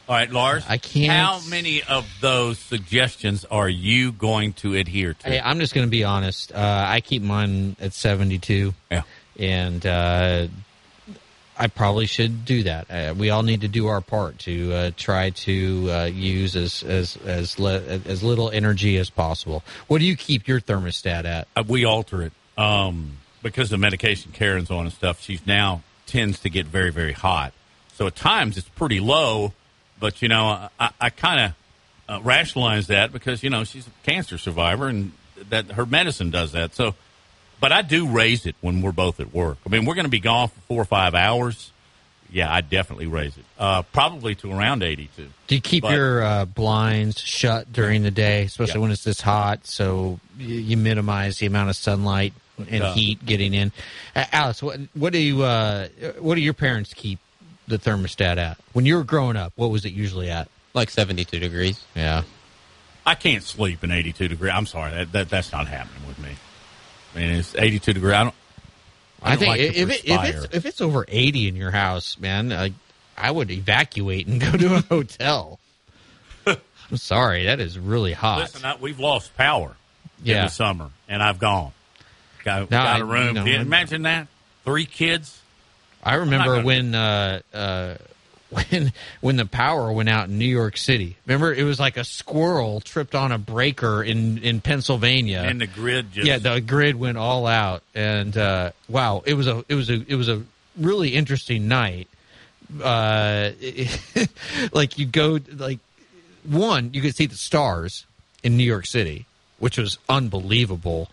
All 0.08 0.16
right, 0.16 0.30
Lars. 0.32 0.64
I 0.68 0.78
can't- 0.78 1.12
How 1.12 1.40
many 1.50 1.84
of 1.84 2.08
those 2.20 2.58
suggestions 2.58 3.46
are 3.46 3.70
you 3.70 4.12
going 4.12 4.54
to 4.54 4.74
adhere 4.76 5.14
to? 5.14 5.28
Hey, 5.30 5.40
I'm 5.40 5.60
just 5.60 5.74
going 5.76 5.86
to 5.86 5.92
be 5.92 6.04
honest. 6.04 6.52
Uh, 6.52 6.86
I 6.88 7.00
keep 7.02 7.22
mine 7.22 7.76
at 7.80 7.94
72. 7.94 8.74
Yeah. 8.90 9.04
And 9.38 9.86
uh, 9.86 10.48
I 11.58 11.68
probably 11.68 12.08
should 12.08 12.44
do 12.44 12.64
that. 12.64 12.90
Uh, 12.90 13.14
we 13.16 13.30
all 13.30 13.44
need 13.44 13.62
to 13.62 13.68
do 13.68 13.88
our 13.88 14.02
part 14.02 14.40
to 14.40 14.74
uh, 14.74 14.92
try 14.98 15.30
to 15.30 15.88
uh, 15.92 16.06
use 16.06 16.56
as 16.56 16.84
as 16.84 17.16
as, 17.26 17.60
le- 17.60 17.80
as 17.82 18.24
little 18.24 18.50
energy 18.50 18.98
as 18.98 19.10
possible. 19.10 19.64
What 19.88 20.00
do 20.00 20.06
you 20.06 20.16
keep 20.18 20.48
your 20.48 20.60
thermostat 20.60 21.26
at? 21.26 21.48
Uh, 21.56 21.64
we 21.68 21.86
alter 21.86 22.22
it 22.24 22.34
um, 22.60 23.18
because 23.42 23.70
the 23.70 23.78
medication 23.78 24.32
Karen's 24.34 24.70
on 24.70 24.86
and 24.86 24.94
stuff. 24.94 25.22
She's 25.22 25.46
now 25.48 25.82
tends 26.06 26.40
to 26.40 26.50
get 26.50 26.66
very 26.66 26.92
very 26.92 27.14
hot. 27.14 27.54
So 27.94 28.08
at 28.08 28.16
times 28.16 28.58
it's 28.58 28.68
pretty 28.70 29.00
low, 29.00 29.54
but 30.00 30.22
you 30.22 30.28
know 30.28 30.70
I, 30.80 30.90
I 31.00 31.10
kind 31.10 31.40
of 31.40 31.54
uh, 32.16 32.22
rationalize 32.22 32.88
that 32.88 33.12
because 33.12 33.44
you 33.44 33.50
know 33.50 33.64
she's 33.64 33.88
a 33.88 33.92
cancer 34.04 34.38
survivor 34.38 34.88
and 34.88 35.12
that 35.50 35.72
her 35.72 35.86
medicine 35.86 36.32
does 36.32 36.52
that. 36.52 36.76
So, 36.76 36.96
but 37.62 37.72
I 37.72 37.82
do 37.82 38.08
raise 38.08 38.46
it 38.46 38.56
when 38.62 38.82
we're 38.82 38.92
both 38.92 39.20
at 39.20 39.34
work. 39.34 39.58
I 39.66 39.70
mean 39.70 39.86
we're 39.86 39.96
going 39.96 40.06
to 40.06 40.10
be 40.12 40.20
gone 40.20 40.50
for 40.50 40.60
four 40.68 40.82
or 40.82 40.86
five 40.86 41.16
hours. 41.16 41.72
Yeah, 42.32 42.54
I 42.54 42.62
definitely 42.62 43.08
raise 43.08 43.36
it. 43.38 43.46
Uh, 43.58 43.82
probably 43.82 44.36
to 44.36 44.52
around 44.52 44.84
eighty-two. 44.84 45.30
Do 45.48 45.56
you 45.56 45.62
keep 45.62 45.82
But- 45.84 45.94
your 45.94 46.22
uh, 46.24 46.46
blinds 46.46 47.20
shut 47.20 47.74
during 47.74 48.04
the 48.04 48.12
day, 48.12 48.44
especially 48.44 48.76
Yeah. 48.76 48.82
when 48.82 48.92
it's 48.92 49.04
this 49.04 49.22
hot, 49.22 49.66
so 49.66 50.20
you, 50.38 50.56
you 50.56 50.78
minimize 50.78 51.40
the 51.40 51.48
amount 51.48 51.70
of 51.72 51.76
sunlight 51.76 52.34
and 52.60 52.70
Yeah. 52.84 52.94
heat 52.94 53.26
getting 53.26 53.54
in? 53.54 53.72
Uh, 54.16 54.26
Alice, 54.32 54.62
what 54.62 54.80
what 54.94 55.14
do 55.14 55.20
you 55.20 55.44
uh, 55.44 55.88
what 56.20 56.36
do 56.36 56.42
your 56.42 56.54
parents 56.54 56.94
keep 56.94 57.20
the 57.68 57.78
thermostat 57.78 58.38
at 58.38 58.58
when 58.74 58.86
you 58.86 58.96
were 58.96 59.04
growing 59.04 59.38
up? 59.38 59.54
What 59.56 59.70
was 59.72 59.86
it 59.86 59.94
usually 59.94 60.30
at? 60.30 60.48
Like 60.74 60.90
72 60.90 61.40
degrees. 61.40 61.84
Yeah. 61.96 62.24
I 63.06 63.16
can't 63.16 63.44
sleep 63.44 63.84
in 63.84 63.92
82 63.92 64.28
degree. 64.28 64.50
I'm 64.52 64.66
sorry, 64.68 64.92
that, 64.92 65.12
that 65.14 65.30
that's 65.30 65.52
not 65.52 65.68
happening 65.68 66.08
with 66.08 66.20
me. 66.20 66.30
I 67.16 67.18
mean, 67.18 67.32
it's 67.32 67.56
82 67.56 67.94
degree. 67.94 68.14
I 68.14 68.24
don't. 68.26 68.36
I, 69.22 69.34
I, 69.34 69.36
think 69.36 69.50
like 69.50 69.60
if, 69.60 69.90
it, 69.90 70.06
if 70.06 70.24
it's 70.24 70.56
if 70.56 70.66
it's 70.66 70.80
over 70.80 71.06
eighty 71.10 71.48
in 71.50 71.56
your 71.58 71.72
house, 71.72 72.18
man, 72.20 72.50
like 72.50 72.74
I 73.18 73.32
would 73.32 73.52
evacuate 73.52 74.28
and 74.28 74.40
go 74.52 74.52
to 74.52 74.76
a 74.76 74.82
hotel. 74.82 75.60
I'm 76.48 76.98
sorry, 76.98 77.46
that 77.46 77.60
is 77.60 77.78
really 77.78 78.14
hot. 78.14 78.40
Listen, 78.40 78.64
I, 78.64 78.78
we've 78.80 79.00
lost 79.00 79.36
power 79.36 79.76
in 80.22 80.26
Yeah. 80.28 80.46
the 80.46 80.52
summer, 80.52 80.90
and 81.10 81.22
I've 81.22 81.38
gone. 81.40 81.72
Got, 82.60 82.72
No, 82.72 82.78
got 82.78 83.02
a 83.02 83.04
I- 83.04 83.08
room. 83.08 83.34
no, 83.36 83.46
I- 83.46 83.50
imagine 83.62 84.02
that? 84.04 84.28
Three 84.66 84.86
kids. 84.86 85.40
I 86.04 86.16
remember 86.16 86.62
when 86.64 86.96
uh, 86.96 87.42
uh, 87.54 87.96
when 88.50 88.94
when 89.22 89.36
the 89.36 89.46
power 89.46 89.92
went 89.92 90.10
out 90.10 90.30
in 90.30 90.38
New 90.40 90.46
York 90.46 90.78
City. 90.78 91.18
Remember, 91.26 91.54
it 91.54 91.64
was 91.64 91.80
like 91.80 91.98
a 91.98 92.04
squirrel 92.04 92.80
tripped 92.82 93.14
on 93.16 93.32
a 93.32 93.38
breaker 93.38 94.02
in 94.04 94.38
in 94.40 94.62
Pennsylvania, 94.62 95.44
And 95.46 95.60
the 95.62 95.68
grid 95.68 96.12
just. 96.14 96.26
yeah, 96.28 96.38
the 96.40 96.62
grid 96.62 96.96
went 96.96 97.18
all 97.18 97.46
out, 97.48 97.84
and 97.94 98.36
uh, 98.38 98.72
wow, 98.88 99.22
it 99.26 99.34
was 99.36 99.48
a 99.48 99.64
it 99.68 99.76
was 99.76 99.90
a 99.90 100.04
it 100.08 100.16
was 100.16 100.30
a 100.30 100.42
really 100.78 101.10
interesting 101.16 101.68
night. 101.68 102.08
Uh, 102.82 103.52
like 104.72 104.98
you 104.98 105.06
go 105.06 105.40
like 105.56 105.80
one, 106.44 106.92
you 106.94 107.02
could 107.02 107.16
see 107.16 107.26
the 107.26 107.36
stars 107.36 108.06
in 108.44 108.56
New 108.58 108.64
York 108.64 108.86
City, 108.86 109.26
which 109.58 109.78
was 109.78 109.98
unbelievable. 110.08 111.10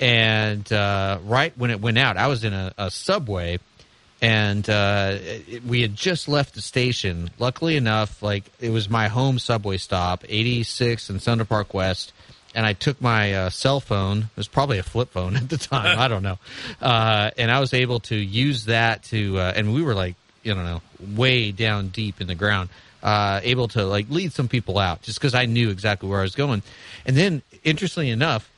And 0.00 0.70
uh, 0.72 1.18
right 1.24 1.56
when 1.56 1.70
it 1.70 1.80
went 1.80 1.98
out, 1.98 2.16
I 2.16 2.26
was 2.26 2.44
in 2.44 2.52
a, 2.52 2.72
a 2.76 2.90
subway, 2.90 3.58
and 4.20 4.68
uh, 4.68 5.18
it, 5.20 5.64
we 5.64 5.82
had 5.82 5.94
just 5.94 6.28
left 6.28 6.54
the 6.54 6.60
station. 6.60 7.30
Luckily 7.38 7.76
enough, 7.76 8.22
like 8.22 8.44
it 8.60 8.70
was 8.70 8.88
my 8.90 9.08
home 9.08 9.38
subway 9.38 9.76
stop, 9.76 10.24
86 10.28 11.10
and 11.10 11.22
Thunder 11.22 11.44
Park 11.44 11.74
West. 11.74 12.12
And 12.56 12.64
I 12.64 12.72
took 12.72 13.00
my 13.00 13.34
uh, 13.34 13.50
cell 13.50 13.80
phone. 13.80 14.18
It 14.18 14.36
was 14.36 14.46
probably 14.46 14.78
a 14.78 14.84
flip 14.84 15.10
phone 15.10 15.36
at 15.36 15.48
the 15.48 15.58
time. 15.58 15.98
I 15.98 16.08
don't 16.08 16.22
know. 16.22 16.38
Uh, 16.80 17.30
and 17.36 17.50
I 17.50 17.60
was 17.60 17.74
able 17.74 18.00
to 18.00 18.16
use 18.16 18.66
that 18.66 19.02
to, 19.04 19.38
uh, 19.38 19.52
and 19.56 19.74
we 19.74 19.82
were 19.82 19.94
like, 19.94 20.14
you 20.42 20.54
don't 20.54 20.64
know, 20.64 20.82
way 21.16 21.50
down 21.52 21.88
deep 21.88 22.20
in 22.20 22.26
the 22.26 22.34
ground. 22.34 22.68
Uh, 23.02 23.40
able 23.42 23.68
to 23.68 23.84
like 23.84 24.08
lead 24.08 24.32
some 24.32 24.48
people 24.48 24.78
out 24.78 25.02
just 25.02 25.18
because 25.18 25.34
I 25.34 25.44
knew 25.44 25.68
exactly 25.68 26.08
where 26.08 26.20
I 26.20 26.22
was 26.22 26.34
going. 26.34 26.62
And 27.04 27.14
then, 27.14 27.42
interestingly 27.62 28.08
enough, 28.08 28.48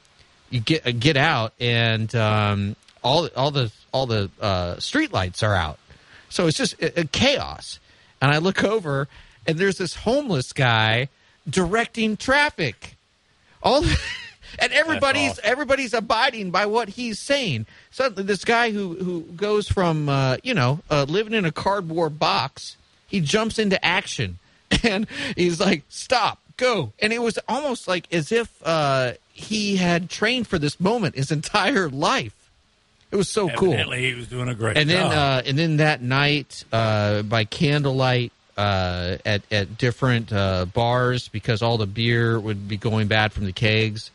you 0.50 0.60
get 0.60 0.86
uh, 0.86 0.92
get 0.92 1.16
out 1.16 1.52
and 1.60 2.14
um, 2.14 2.76
all 3.02 3.28
all 3.36 3.50
the 3.50 3.72
all 3.92 4.06
the 4.06 4.30
uh, 4.40 4.78
street 4.78 5.12
lights 5.12 5.42
are 5.42 5.54
out, 5.54 5.78
so 6.28 6.46
it's 6.46 6.56
just 6.56 6.80
a, 6.82 7.00
a 7.00 7.04
chaos. 7.04 7.78
And 8.20 8.32
I 8.32 8.38
look 8.38 8.64
over 8.64 9.08
and 9.46 9.58
there's 9.58 9.78
this 9.78 9.94
homeless 9.94 10.52
guy 10.52 11.08
directing 11.48 12.16
traffic. 12.16 12.96
All 13.62 13.84
and 14.58 14.72
everybody's 14.72 15.32
awesome. 15.32 15.44
everybody's 15.44 15.94
abiding 15.94 16.50
by 16.50 16.66
what 16.66 16.90
he's 16.90 17.18
saying. 17.18 17.66
Suddenly, 17.90 18.24
this 18.24 18.44
guy 18.44 18.70
who 18.70 18.94
who 18.94 19.22
goes 19.22 19.68
from 19.68 20.08
uh, 20.08 20.36
you 20.42 20.54
know 20.54 20.80
uh, 20.90 21.04
living 21.08 21.34
in 21.34 21.44
a 21.44 21.52
cardboard 21.52 22.18
box, 22.18 22.76
he 23.06 23.20
jumps 23.20 23.58
into 23.58 23.82
action, 23.84 24.38
and 24.82 25.06
he's 25.36 25.60
like, 25.60 25.84
"Stop, 25.88 26.40
go!" 26.56 26.92
And 26.98 27.12
it 27.12 27.22
was 27.22 27.38
almost 27.48 27.88
like 27.88 28.12
as 28.12 28.32
if 28.32 28.50
uh, 28.64 29.12
he 29.36 29.76
had 29.76 30.08
trained 30.08 30.46
for 30.48 30.58
this 30.58 30.80
moment 30.80 31.14
his 31.14 31.30
entire 31.30 31.88
life. 31.90 32.32
It 33.10 33.16
was 33.16 33.28
so 33.28 33.48
cool. 33.50 33.68
Evidently, 33.74 34.02
he 34.10 34.14
was 34.14 34.26
doing 34.28 34.48
a 34.48 34.54
great 34.54 34.76
And 34.76 34.88
then, 34.90 35.10
job. 35.10 35.12
uh, 35.12 35.42
and 35.48 35.58
then 35.58 35.76
that 35.76 36.02
night, 36.02 36.64
uh, 36.72 37.22
by 37.22 37.44
candlelight, 37.44 38.32
uh, 38.56 39.16
at 39.24 39.42
at 39.52 39.76
different 39.78 40.32
uh, 40.32 40.64
bars, 40.64 41.28
because 41.28 41.62
all 41.62 41.76
the 41.78 41.86
beer 41.86 42.40
would 42.40 42.66
be 42.66 42.76
going 42.78 43.06
bad 43.06 43.32
from 43.32 43.44
the 43.44 43.52
kegs. 43.52 44.10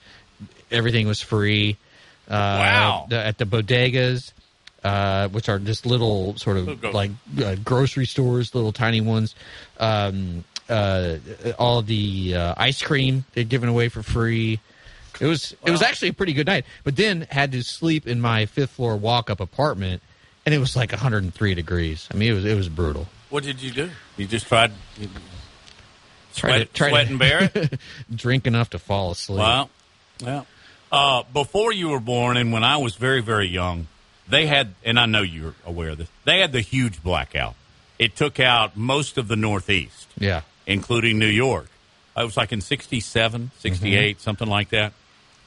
Everything 0.72 1.08
was 1.08 1.22
free. 1.22 1.78
Uh, 2.28 2.34
Wow. 2.34 3.06
the- 3.10 3.24
at 3.26 3.38
the 3.38 3.46
bodegas, 3.46 4.32
uh, 4.84 5.28
which 5.30 5.48
are 5.50 5.60
just 5.60 5.86
little 5.86 6.36
sort 6.38 6.58
of 6.58 6.82
Go- 6.82 6.92
like 6.92 7.12
uh, 7.44 7.56
grocery 7.64 8.06
stores, 8.08 8.56
little 8.56 8.72
tiny 8.74 9.02
ones. 9.02 9.36
Um, 9.80 10.44
uh, 10.70 11.18
all 11.60 11.82
the 11.82 12.34
uh, 12.36 12.54
ice 12.58 12.82
cream 12.82 13.26
they're 13.34 13.44
giving 13.44 13.70
away 13.70 13.90
for 13.90 14.02
free. 14.04 14.60
It 15.22 15.28
was 15.28 15.56
it 15.66 15.72
was 15.72 15.82
actually 15.82 16.10
a 16.10 16.14
pretty 16.14 16.34
good 16.34 16.48
night, 16.48 16.66
but 16.84 16.96
then 16.98 17.28
had 17.30 17.54
to 17.54 17.62
sleep 17.64 18.08
in 18.08 18.20
my 18.20 18.46
fifth 18.48 18.72
floor 18.72 18.98
walk 18.98 19.30
up 19.30 19.40
apartment, 19.40 20.02
and 20.46 20.54
it 20.54 20.58
was 20.58 20.76
like 20.76 20.92
103 20.92 21.54
degrees. 21.54 22.10
I 22.12 22.18
mean, 22.18 22.32
it 22.32 22.34
was 22.36 22.44
it 22.46 22.56
was 22.58 22.68
brutal. 22.68 23.08
what 23.30 23.44
did 23.44 23.62
you 23.62 23.72
do? 23.72 23.90
You 24.18 24.26
just 24.28 24.48
tried. 24.48 24.72
You 25.00 25.08
Try 26.34 26.50
sweat, 26.52 26.68
to 26.68 26.74
try 26.74 26.90
sweat 26.90 27.06
to 27.08 27.10
and 27.12 27.20
bear 27.20 27.52
it. 27.54 27.80
drink 28.16 28.48
enough 28.48 28.70
to 28.72 28.80
fall 28.80 29.12
asleep. 29.12 29.40
Well, 29.40 29.70
yeah. 30.24 30.44
Uh, 30.92 31.24
before 31.34 31.72
you 31.74 31.90
were 31.90 32.00
born, 32.00 32.38
and 32.38 32.52
when 32.54 32.64
I 32.64 32.78
was 32.78 32.96
very, 32.96 33.22
very 33.22 33.48
young, 33.48 33.88
they 34.30 34.46
had, 34.48 34.74
and 34.84 34.98
I 35.00 35.06
know 35.08 35.22
you're 35.22 35.56
aware 35.66 35.90
of 35.90 35.98
this, 35.98 36.08
they 36.26 36.40
had 36.40 36.52
the 36.54 36.62
huge 36.62 37.04
blackout. 37.04 37.56
It 38.00 38.16
took 38.16 38.40
out 38.40 38.76
most 38.78 39.18
of 39.18 39.28
the 39.28 39.36
Northeast, 39.36 40.08
Yeah. 40.18 40.42
including 40.66 41.20
New 41.20 41.28
York. 41.28 41.68
It 42.18 42.24
was 42.24 42.36
like 42.38 42.52
in 42.54 42.62
67, 42.62 43.52
68, 43.60 44.16
Mm-hmm. 44.18 44.22
something 44.22 44.48
like 44.48 44.70
that. 44.70 44.94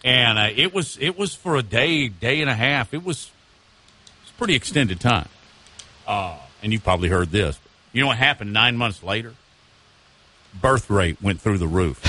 And 0.04 0.38
uh, 0.38 0.50
it 0.54 0.74
was 0.74 0.98
it 1.00 1.18
was 1.18 1.34
for 1.34 1.56
a 1.56 1.62
day, 1.62 2.08
day 2.08 2.42
and 2.42 2.50
a 2.50 2.54
half. 2.54 2.92
It 2.92 3.02
was, 3.02 3.30
it 4.18 4.22
was 4.22 4.30
pretty 4.36 4.54
extended 4.54 5.00
time. 5.00 5.28
Uh, 6.06 6.36
and 6.62 6.72
you 6.72 6.78
probably 6.78 7.08
heard 7.08 7.30
this. 7.30 7.58
You 7.92 8.02
know 8.02 8.08
what 8.08 8.18
happened 8.18 8.52
nine 8.52 8.76
months 8.76 9.02
later? 9.02 9.32
Birth 10.60 10.90
rate 10.90 11.22
went 11.22 11.40
through 11.40 11.58
the 11.58 11.66
roof. 11.66 12.04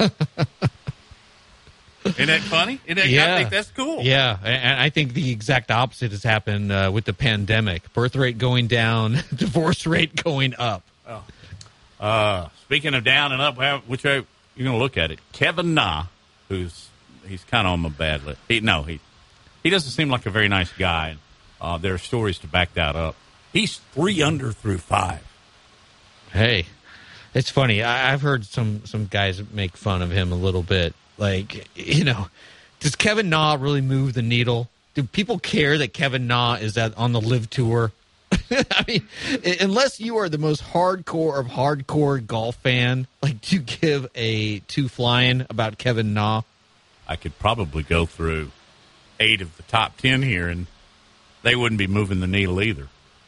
Isn't 2.04 2.26
that 2.28 2.40
funny? 2.42 2.80
Isn't 2.86 2.96
that, 2.96 3.30
I 3.30 3.38
think 3.38 3.50
that's 3.50 3.70
cool. 3.72 4.02
Yeah, 4.02 4.38
and 4.42 4.80
I 4.80 4.88
think 4.88 5.12
the 5.12 5.30
exact 5.30 5.70
opposite 5.70 6.12
has 6.12 6.22
happened 6.22 6.72
uh, 6.72 6.90
with 6.92 7.04
the 7.04 7.12
pandemic. 7.12 7.92
Birth 7.92 8.16
rate 8.16 8.38
going 8.38 8.68
down, 8.68 9.18
divorce 9.34 9.86
rate 9.86 10.22
going 10.22 10.54
up. 10.56 10.82
Oh. 11.06 11.24
Uh, 11.98 12.48
speaking 12.62 12.94
of 12.94 13.04
down 13.04 13.32
and 13.32 13.42
up, 13.42 13.58
which 13.86 14.04
way 14.04 14.24
you're 14.56 14.64
going 14.64 14.72
to 14.72 14.82
look 14.82 14.96
at 14.96 15.10
it? 15.10 15.18
Kevin 15.32 15.74
Na, 15.74 16.04
who's 16.48 16.89
he's 17.26 17.44
kind 17.44 17.66
of 17.66 17.72
on 17.74 17.80
my 17.80 17.88
bad 17.88 18.24
list. 18.24 18.40
He, 18.48 18.60
no, 18.60 18.82
he 18.82 19.00
he 19.62 19.70
doesn't 19.70 19.90
seem 19.90 20.08
like 20.08 20.26
a 20.26 20.30
very 20.30 20.48
nice 20.48 20.72
guy. 20.72 21.16
Uh, 21.60 21.78
there 21.78 21.94
are 21.94 21.98
stories 21.98 22.38
to 22.38 22.46
back 22.46 22.74
that 22.74 22.96
up. 22.96 23.16
He's 23.52 23.78
three 23.92 24.22
under 24.22 24.52
through 24.52 24.78
five. 24.78 25.22
Hey, 26.32 26.66
it's 27.34 27.50
funny. 27.50 27.82
I, 27.82 28.12
I've 28.12 28.22
heard 28.22 28.44
some 28.44 28.84
some 28.86 29.06
guys 29.06 29.42
make 29.52 29.76
fun 29.76 30.02
of 30.02 30.10
him 30.10 30.32
a 30.32 30.36
little 30.36 30.62
bit. 30.62 30.94
Like, 31.18 31.68
you 31.76 32.04
know, 32.04 32.28
does 32.80 32.96
Kevin 32.96 33.28
Na 33.28 33.56
really 33.60 33.82
move 33.82 34.14
the 34.14 34.22
needle? 34.22 34.68
Do 34.94 35.02
people 35.04 35.38
care 35.38 35.78
that 35.78 35.92
Kevin 35.92 36.26
Na 36.26 36.54
is 36.54 36.76
at, 36.76 36.96
on 36.96 37.12
the 37.12 37.20
LIV 37.20 37.50
tour? 37.50 37.92
I 38.50 38.84
mean, 38.88 39.08
unless 39.60 40.00
you 40.00 40.16
are 40.18 40.28
the 40.28 40.38
most 40.38 40.62
hardcore 40.62 41.38
of 41.38 41.46
hardcore 41.46 42.24
golf 42.24 42.56
fan, 42.56 43.06
like, 43.22 43.40
do 43.40 43.56
you 43.56 43.62
give 43.62 44.08
a 44.14 44.60
two 44.60 44.88
flying 44.88 45.46
about 45.50 45.78
Kevin 45.78 46.14
Na? 46.14 46.42
I 47.10 47.16
could 47.16 47.36
probably 47.40 47.82
go 47.82 48.06
through 48.06 48.52
eight 49.18 49.42
of 49.42 49.56
the 49.56 49.64
top 49.64 49.96
ten 49.98 50.22
here, 50.22 50.48
and 50.48 50.66
they 51.42 51.56
wouldn't 51.56 51.78
be 51.78 51.88
moving 51.88 52.20
the 52.20 52.26
needle 52.28 52.62
either. 52.62 52.86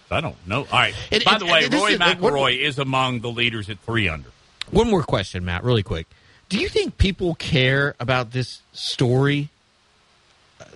So 0.09 0.15
I 0.17 0.21
don't 0.21 0.37
know. 0.47 0.61
All 0.61 0.67
right. 0.73 0.95
And- 1.11 1.25
By 1.25 1.33
and- 1.33 1.41
the 1.41 1.47
way, 1.47 1.67
Roy 1.67 1.93
is- 1.95 1.99
McIlroy 1.99 2.59
is 2.61 2.79
among 2.79 3.21
the 3.21 3.31
leaders 3.31 3.69
at 3.69 3.81
three 3.81 4.09
under. 4.09 4.31
One 4.71 4.89
more 4.89 5.03
question, 5.03 5.45
Matt, 5.45 5.65
really 5.65 5.83
quick. 5.83 6.07
Do 6.49 6.59
you 6.59 6.69
think 6.69 6.97
people 6.97 7.35
care 7.35 7.95
about 7.99 8.31
this 8.31 8.63
story? 8.73 9.49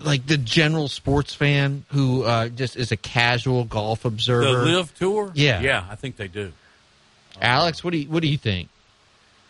Like 0.01 0.27
the 0.27 0.37
general 0.37 0.89
sports 0.89 1.33
fan 1.33 1.85
who 1.93 2.25
uh, 2.25 2.49
just 2.49 2.77
is 2.77 2.91
a 2.91 2.97
casual 2.97 3.65
golf 3.65 4.03
The 4.03 4.09
observer. 4.09 4.65
LIV 4.65 4.95
Tour. 4.99 5.31
Yeah. 5.35 5.61
yeah, 5.61 5.85
I 5.89 5.95
think 5.95 6.17
they 6.17 6.27
do. 6.29 6.53
Alex, 7.41 7.85
what 7.85 7.91
do 7.93 7.99
you 7.99 8.09
what 8.09 8.21
do 8.23 8.29
you 8.29 8.37
think? 8.39 8.69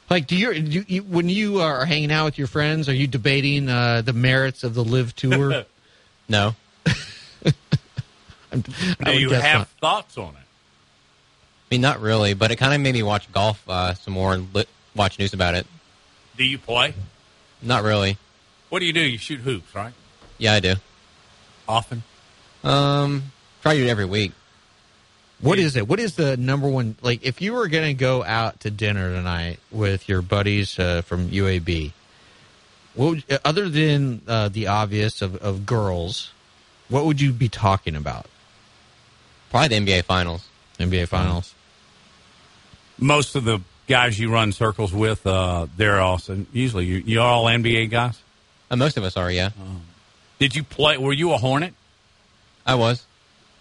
Like, 0.08 0.26
do 0.26 0.36
you, 0.36 0.54
do 0.60 0.84
you 0.86 1.02
when 1.02 1.28
you 1.28 1.60
are 1.60 1.84
hanging 1.84 2.12
out 2.12 2.26
with 2.26 2.38
your 2.38 2.46
friends, 2.46 2.88
are 2.88 2.94
you 2.94 3.06
debating 3.06 3.68
uh, 3.68 4.02
the 4.02 4.12
merits 4.12 4.62
of 4.64 4.74
the 4.74 4.84
LIV 4.84 5.16
tour? 5.16 5.64
no. 6.28 6.54
I 8.52 8.62
Do 9.04 9.18
you 9.18 9.30
have 9.30 9.58
not. 9.60 9.68
thoughts 9.80 10.16
on 10.16 10.28
it? 10.34 10.36
I 10.38 11.74
mean, 11.74 11.80
not 11.80 12.00
really, 12.00 12.34
but 12.34 12.50
it 12.52 12.56
kind 12.56 12.72
of 12.72 12.80
made 12.80 12.94
me 12.94 13.02
watch 13.02 13.30
golf 13.32 13.62
uh, 13.68 13.94
some 13.94 14.14
more 14.14 14.32
and 14.34 14.54
li- 14.54 14.66
watch 14.94 15.18
news 15.18 15.34
about 15.34 15.54
it. 15.54 15.66
Do 16.36 16.44
you 16.44 16.58
play? 16.58 16.94
Not 17.60 17.82
really. 17.82 18.16
What 18.68 18.78
do 18.78 18.86
you 18.86 18.92
do? 18.92 19.00
You 19.00 19.18
shoot 19.18 19.40
hoops, 19.40 19.74
right? 19.74 19.92
Yeah, 20.38 20.52
I 20.54 20.60
do. 20.60 20.74
Often. 21.68 22.02
Um, 22.62 23.24
try 23.62 23.74
to 23.74 23.80
do 23.80 23.86
it 23.86 23.90
every 23.90 24.04
week. 24.04 24.32
What 25.40 25.58
is 25.58 25.76
it? 25.76 25.86
What 25.86 26.00
is 26.00 26.16
the 26.16 26.36
number 26.36 26.68
one? 26.68 26.96
Like, 27.02 27.22
if 27.24 27.42
you 27.42 27.52
were 27.52 27.68
going 27.68 27.84
to 27.84 27.94
go 27.94 28.24
out 28.24 28.60
to 28.60 28.70
dinner 28.70 29.12
tonight 29.14 29.58
with 29.70 30.08
your 30.08 30.22
buddies 30.22 30.78
uh, 30.78 31.02
from 31.02 31.28
UAB, 31.28 31.92
what 32.94 33.06
would, 33.10 33.24
uh, 33.30 33.38
other 33.44 33.68
than 33.68 34.22
uh, 34.26 34.48
the 34.48 34.68
obvious 34.68 35.20
of, 35.20 35.36
of 35.36 35.66
girls, 35.66 36.32
what 36.88 37.04
would 37.04 37.20
you 37.20 37.32
be 37.32 37.50
talking 37.50 37.94
about? 37.94 38.26
Probably 39.50 39.78
the 39.78 39.86
NBA 39.86 40.04
Finals. 40.04 40.48
NBA 40.78 41.08
Finals. 41.08 41.54
Most 42.98 43.36
of 43.36 43.44
the 43.44 43.60
guys 43.86 44.18
you 44.18 44.32
run 44.32 44.52
circles 44.52 44.92
with, 44.92 45.26
uh, 45.26 45.66
they're 45.76 46.00
also 46.00 46.46
usually 46.52 46.86
you, 46.86 47.02
you're 47.04 47.22
all 47.22 47.44
NBA 47.44 47.90
guys. 47.90 48.20
Uh, 48.70 48.76
most 48.76 48.96
of 48.96 49.04
us 49.04 49.18
are, 49.18 49.30
yeah. 49.30 49.50
Did 50.38 50.54
you 50.54 50.64
play? 50.64 50.96
Were 50.96 51.12
you 51.12 51.32
a 51.32 51.36
Hornet? 51.36 51.74
I 52.66 52.74
was 52.74 53.04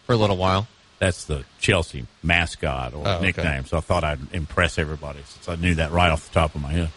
for 0.05 0.13
a 0.13 0.17
little 0.17 0.37
while. 0.37 0.67
That's 0.99 1.25
the 1.25 1.43
Chelsea 1.59 2.05
mascot 2.23 2.93
or 2.93 3.05
Oh, 3.07 3.11
okay. 3.15 3.25
nickname. 3.25 3.65
So 3.65 3.77
I 3.77 3.81
thought 3.81 4.03
I'd 4.03 4.19
impress 4.33 4.77
everybody 4.77 5.19
since 5.27 5.49
I 5.49 5.55
knew 5.55 5.75
that 5.75 5.91
right 5.91 6.09
off 6.09 6.27
the 6.29 6.33
top 6.33 6.55
of 6.55 6.61
my 6.61 6.71
head. 6.71 6.89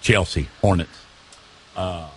Chelsea 0.00 0.48
Hornets. 0.60 0.90
Uh, 1.76 2.08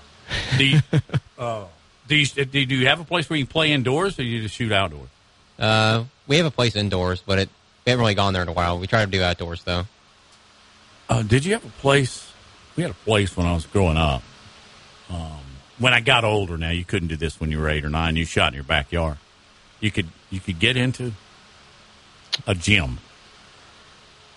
do 0.57 0.65
you, 0.65 0.79
uh, 1.37 1.65
do 2.07 2.15
you 2.15 2.25
do 2.25 2.59
you 2.75 2.87
have 2.87 2.99
a 2.99 3.03
place 3.03 3.29
where 3.29 3.37
you 3.37 3.45
can 3.45 3.51
play 3.51 3.71
indoors, 3.71 4.17
or 4.19 4.23
you 4.23 4.41
just 4.41 4.55
shoot 4.55 4.71
outdoors? 4.71 5.09
Uh, 5.59 6.05
we 6.27 6.37
have 6.37 6.45
a 6.45 6.51
place 6.51 6.75
indoors, 6.75 7.21
but 7.25 7.37
it 7.39 7.49
we 7.85 7.89
haven't 7.91 8.01
really 8.01 8.15
gone 8.15 8.33
there 8.33 8.41
in 8.41 8.47
a 8.47 8.53
while. 8.53 8.77
We 8.79 8.87
try 8.87 9.03
to 9.05 9.11
do 9.11 9.21
outdoors 9.21 9.63
though. 9.63 9.85
Uh, 11.09 11.23
did 11.23 11.45
you 11.45 11.53
have 11.53 11.65
a 11.65 11.69
place? 11.69 12.31
We 12.75 12.83
had 12.83 12.91
a 12.91 12.95
place 13.05 13.35
when 13.35 13.45
I 13.45 13.53
was 13.53 13.65
growing 13.65 13.97
up. 13.97 14.23
Um, 15.09 15.39
when 15.77 15.93
I 15.93 15.99
got 15.99 16.23
older, 16.23 16.57
now 16.57 16.69
you 16.69 16.85
couldn't 16.85 17.09
do 17.09 17.17
this 17.17 17.39
when 17.39 17.51
you 17.51 17.59
were 17.59 17.69
eight 17.69 17.83
or 17.83 17.89
nine. 17.89 18.15
You 18.15 18.25
shot 18.25 18.49
in 18.49 18.53
your 18.55 18.63
backyard. 18.63 19.17
You 19.79 19.91
could 19.91 20.07
you 20.31 20.39
could 20.39 20.57
get 20.59 20.75
into 20.77 21.11
a 22.47 22.55
gym. 22.55 22.97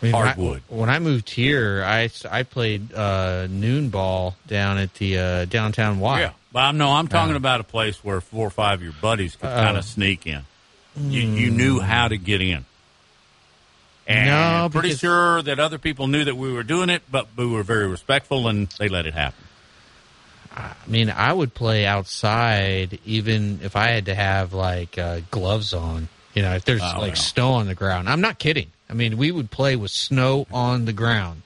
I 0.02 0.06
mean, 0.06 0.12
when 0.12 0.14
I- 0.14 0.26
Hardwood. 0.26 0.62
When 0.68 0.90
I 0.90 0.98
moved 0.98 1.30
here, 1.30 1.82
I, 1.82 2.10
I 2.30 2.42
played 2.42 2.92
uh, 2.92 3.46
noon 3.46 3.88
ball 3.88 4.36
down 4.46 4.76
at 4.76 4.92
the 4.94 5.18
uh, 5.18 5.44
downtown 5.46 5.98
Y. 6.00 6.20
Yeah, 6.20 6.32
but 6.52 6.58
I'm 6.60 6.76
no, 6.76 6.90
I'm 6.90 7.08
talking 7.08 7.36
about 7.36 7.60
a 7.60 7.64
place 7.64 8.04
where 8.04 8.20
four 8.20 8.46
or 8.46 8.50
five 8.50 8.80
of 8.80 8.84
your 8.84 8.92
buddies 9.00 9.36
could 9.36 9.46
Uh, 9.48 9.64
kind 9.64 9.76
of 9.78 9.84
sneak 9.84 10.26
in. 10.26 10.42
You, 10.96 11.22
you 11.22 11.50
knew 11.50 11.80
how 11.80 12.08
to 12.08 12.16
get 12.18 12.40
in. 12.42 12.64
And 14.06 14.26
No, 14.28 14.68
pretty 14.70 14.88
because- 14.88 15.00
sure 15.00 15.42
that 15.42 15.58
other 15.58 15.78
people 15.78 16.06
knew 16.08 16.24
that 16.24 16.36
we 16.36 16.52
were 16.52 16.62
doing 16.64 16.90
it, 16.90 17.02
but 17.10 17.28
we 17.36 17.46
were 17.46 17.62
very 17.62 17.86
respectful 17.88 18.46
and 18.48 18.68
they 18.78 18.88
let 18.88 19.06
it 19.06 19.14
happen. 19.14 19.43
I 20.54 20.72
mean, 20.86 21.10
I 21.10 21.32
would 21.32 21.52
play 21.54 21.84
outside 21.84 22.98
even 23.04 23.60
if 23.62 23.74
I 23.76 23.88
had 23.88 24.06
to 24.06 24.14
have 24.14 24.52
like 24.52 24.96
uh, 24.98 25.20
gloves 25.30 25.74
on. 25.74 26.08
You 26.34 26.42
know, 26.42 26.54
if 26.54 26.64
there's 26.64 26.82
Oh, 26.82 27.00
like 27.00 27.16
snow 27.16 27.52
on 27.52 27.66
the 27.66 27.74
ground. 27.74 28.08
I'm 28.08 28.20
not 28.20 28.38
kidding. 28.38 28.70
I 28.88 28.92
mean, 28.94 29.16
we 29.16 29.30
would 29.30 29.50
play 29.50 29.76
with 29.76 29.90
snow 29.90 30.46
on 30.52 30.84
the 30.84 30.92
ground. 30.92 31.42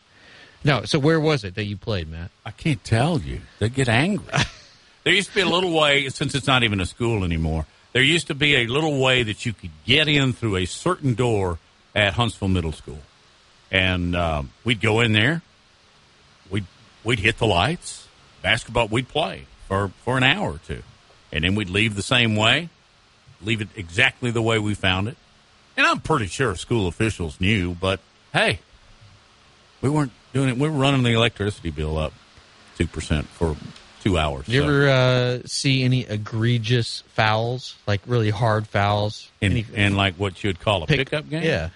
No, 0.65 0.85
so 0.85 0.99
where 0.99 1.21
was 1.21 1.45
it 1.45 1.55
that 1.55 1.65
you 1.65 1.77
played, 1.77 2.11
Matt? 2.11 2.31
I 2.45 2.51
can't 2.51 2.83
tell 2.83 3.21
you. 3.21 3.41
They 3.59 3.69
get 3.69 3.89
angry. 3.89 4.27
there 5.05 5.13
used 5.15 5.29
to 5.31 5.35
be 5.37 5.41
a 5.43 5.49
little 5.49 5.73
way, 5.73 6.09
since 6.09 6.35
it's 6.35 6.47
not 6.47 6.63
even 6.65 6.81
a 6.81 6.87
school 6.87 7.23
anymore, 7.25 7.67
there 7.93 8.03
used 8.03 8.27
to 8.27 8.35
be 8.35 8.57
a 8.57 8.67
little 8.67 9.01
way 9.01 9.23
that 9.23 9.47
you 9.47 9.53
could 9.53 9.71
get 9.87 10.09
in 10.09 10.33
through 10.33 10.57
a 10.57 10.65
certain 10.67 11.15
door 11.15 11.59
at 11.95 12.15
Huntsville 12.15 12.49
Middle 12.49 12.73
School. 12.73 12.99
And 13.71 14.17
um, 14.17 14.51
we'd 14.65 14.81
go 14.81 15.01
in 15.01 15.13
there, 15.13 15.43
we'd, 16.51 16.67
we'd 17.05 17.21
hit 17.21 17.39
the 17.39 17.47
lights, 17.47 18.08
basketball, 18.43 18.89
we'd 18.89 19.09
play 19.09 19.45
for, 19.67 19.89
for 20.05 20.17
an 20.17 20.23
hour 20.25 20.53
or 20.55 20.61
two. 20.67 20.83
And 21.33 21.45
then 21.45 21.55
we'd 21.55 21.71
leave 21.71 21.95
the 21.95 22.03
same 22.03 22.37
way, 22.37 22.69
leave 23.43 23.61
it 23.61 23.69
exactly 23.77 24.31
the 24.31 24.43
way 24.43 24.59
we 24.59 24.75
found 24.75 25.09
it. 25.09 25.17
And 25.77 25.87
I'm 25.87 26.01
pretty 26.01 26.27
sure 26.27 26.55
school 26.57 26.89
officials 26.89 27.41
knew, 27.41 27.75
but 27.75 28.01
hey, 28.33 28.61
we 29.81 29.89
weren't 29.89 30.13
doing 30.33 30.49
it. 30.49 30.57
We 30.59 30.69
were 30.69 30.77
running 30.77 31.03
the 31.03 31.13
electricity 31.13 31.71
bill 31.71 31.97
up 31.99 32.13
two 32.77 32.87
percent 32.87 33.27
for 33.27 33.57
two 34.03 34.19
hours. 34.19 34.49
You 34.49 34.61
so- 34.63 34.67
ever 34.67 34.89
uh, 34.89 35.39
see 35.47 35.83
any 35.85 36.03
egregious 36.03 37.05
fouls, 37.15 37.77
like 37.87 38.01
really 38.07 38.31
hard 38.31 38.67
fouls? 38.67 39.31
in, 39.41 39.53
Any- 39.53 39.67
in 39.75 39.97
like 39.97 40.15
what 40.17 40.43
you'd 40.43 40.59
call 40.61 40.83
a 40.83 40.87
Pick- 40.87 40.99
pickup 41.11 41.29
game? 41.29 41.43
yeah. 41.45 41.71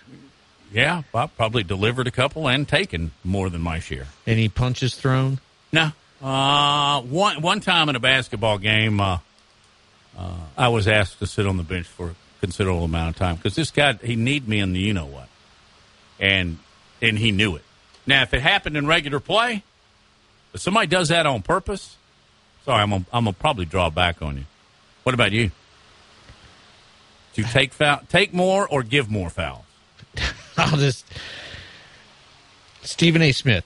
yeah. 0.73 1.03
I 1.15 1.27
probably 1.27 1.63
delivered 1.63 2.07
a 2.09 2.11
couple 2.13 2.49
and 2.49 2.67
taken 2.69 3.13
more 3.23 3.51
than 3.51 3.61
my 3.61 3.79
share. 3.79 4.07
Any 4.27 4.49
punches 4.49 4.95
thrown? 4.97 5.39
No. 5.73 5.93
Uh, 6.23 7.03
one 7.03 7.43
one 7.43 7.61
time 7.61 7.89
in 7.89 7.97
a 7.97 8.01
basketball 8.01 8.59
game, 8.59 9.01
uh, 9.01 9.19
uh, 10.17 10.37
I 10.57 10.69
was 10.69 10.87
asked 10.87 11.19
to 11.19 11.27
sit 11.27 11.47
on 11.47 11.57
the 11.57 11.65
bench 11.65 11.87
for 11.87 12.11
a 12.11 12.15
considerable 12.41 12.85
amount 12.85 13.11
of 13.11 13.17
time 13.17 13.37
because 13.37 13.57
this 13.57 13.73
guy 13.73 13.95
he 13.95 14.15
need 14.15 14.47
me 14.47 14.61
in 14.61 14.73
the 14.73 14.79
you 14.79 14.95
know 14.95 15.07
what, 15.07 15.29
and 16.21 16.59
and 17.01 17.19
he 17.19 17.33
knew 17.33 17.57
it. 17.57 17.65
Now, 18.07 18.23
if 18.23 18.33
it 18.35 18.41
happened 18.41 18.77
in 18.77 18.87
regular 18.87 19.19
play, 19.19 19.65
if 20.55 20.61
somebody 20.61 20.87
does 20.87 21.09
that 21.09 21.27
on 21.27 21.43
purpose, 21.43 21.97
sorry, 22.65 22.83
I'm 22.83 22.91
gonna, 22.91 23.07
I'm 23.13 23.25
gonna 23.25 23.35
probably 23.35 23.65
draw 23.65 23.91
back 23.91 24.23
on 24.23 24.37
you. 24.37 24.45
What 25.03 25.15
about 25.15 25.33
you? 25.33 25.51
Do 27.35 27.43
you 27.43 27.49
take 27.49 27.73
foul, 27.73 28.01
take 28.09 28.33
more 28.33 28.69
or 28.69 28.85
give 28.85 29.11
more 29.11 29.29
fouls? 29.29 29.65
I'll 30.57 30.77
just 30.77 31.05
Stephen 32.83 33.23
A. 33.23 33.33
Smith. 33.33 33.65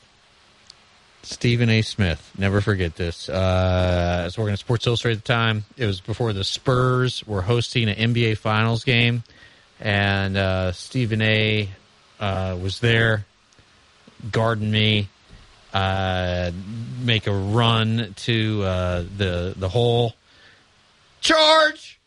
Stephen 1.27 1.69
A. 1.69 1.83
Smith. 1.83 2.31
Never 2.39 2.61
forget 2.61 2.95
this. 2.97 3.29
Uh, 3.29 4.19
I 4.23 4.25
was 4.25 4.39
working 4.39 4.53
at 4.53 4.59
Sports 4.61 4.87
Illustrated 4.87 5.19
at 5.19 5.25
the 5.25 5.33
time. 5.33 5.65
It 5.77 5.87
was 5.87 6.01
before 6.01 6.33
the 6.33 6.45
Spurs 6.45 7.27
were 7.27 7.43
hosting 7.43 7.89
an 7.89 8.13
NBA 8.15 8.39
Finals 8.39 8.85
game, 8.85 9.25
and 9.81 10.37
uh, 10.37 10.73
Stephen 10.73 11.21
A. 11.23 11.69
Uh, 12.21 12.57
was 12.63 12.79
there, 12.81 13.27
guarding 14.31 14.71
me, 14.71 15.09
uh, 15.75 16.51
make 17.03 17.27
a 17.27 17.33
run 17.35 18.15
to 18.19 18.63
uh, 18.63 19.05
the 19.17 19.53
the 19.57 19.69
hole. 19.69 20.15
Charge! 21.21 21.99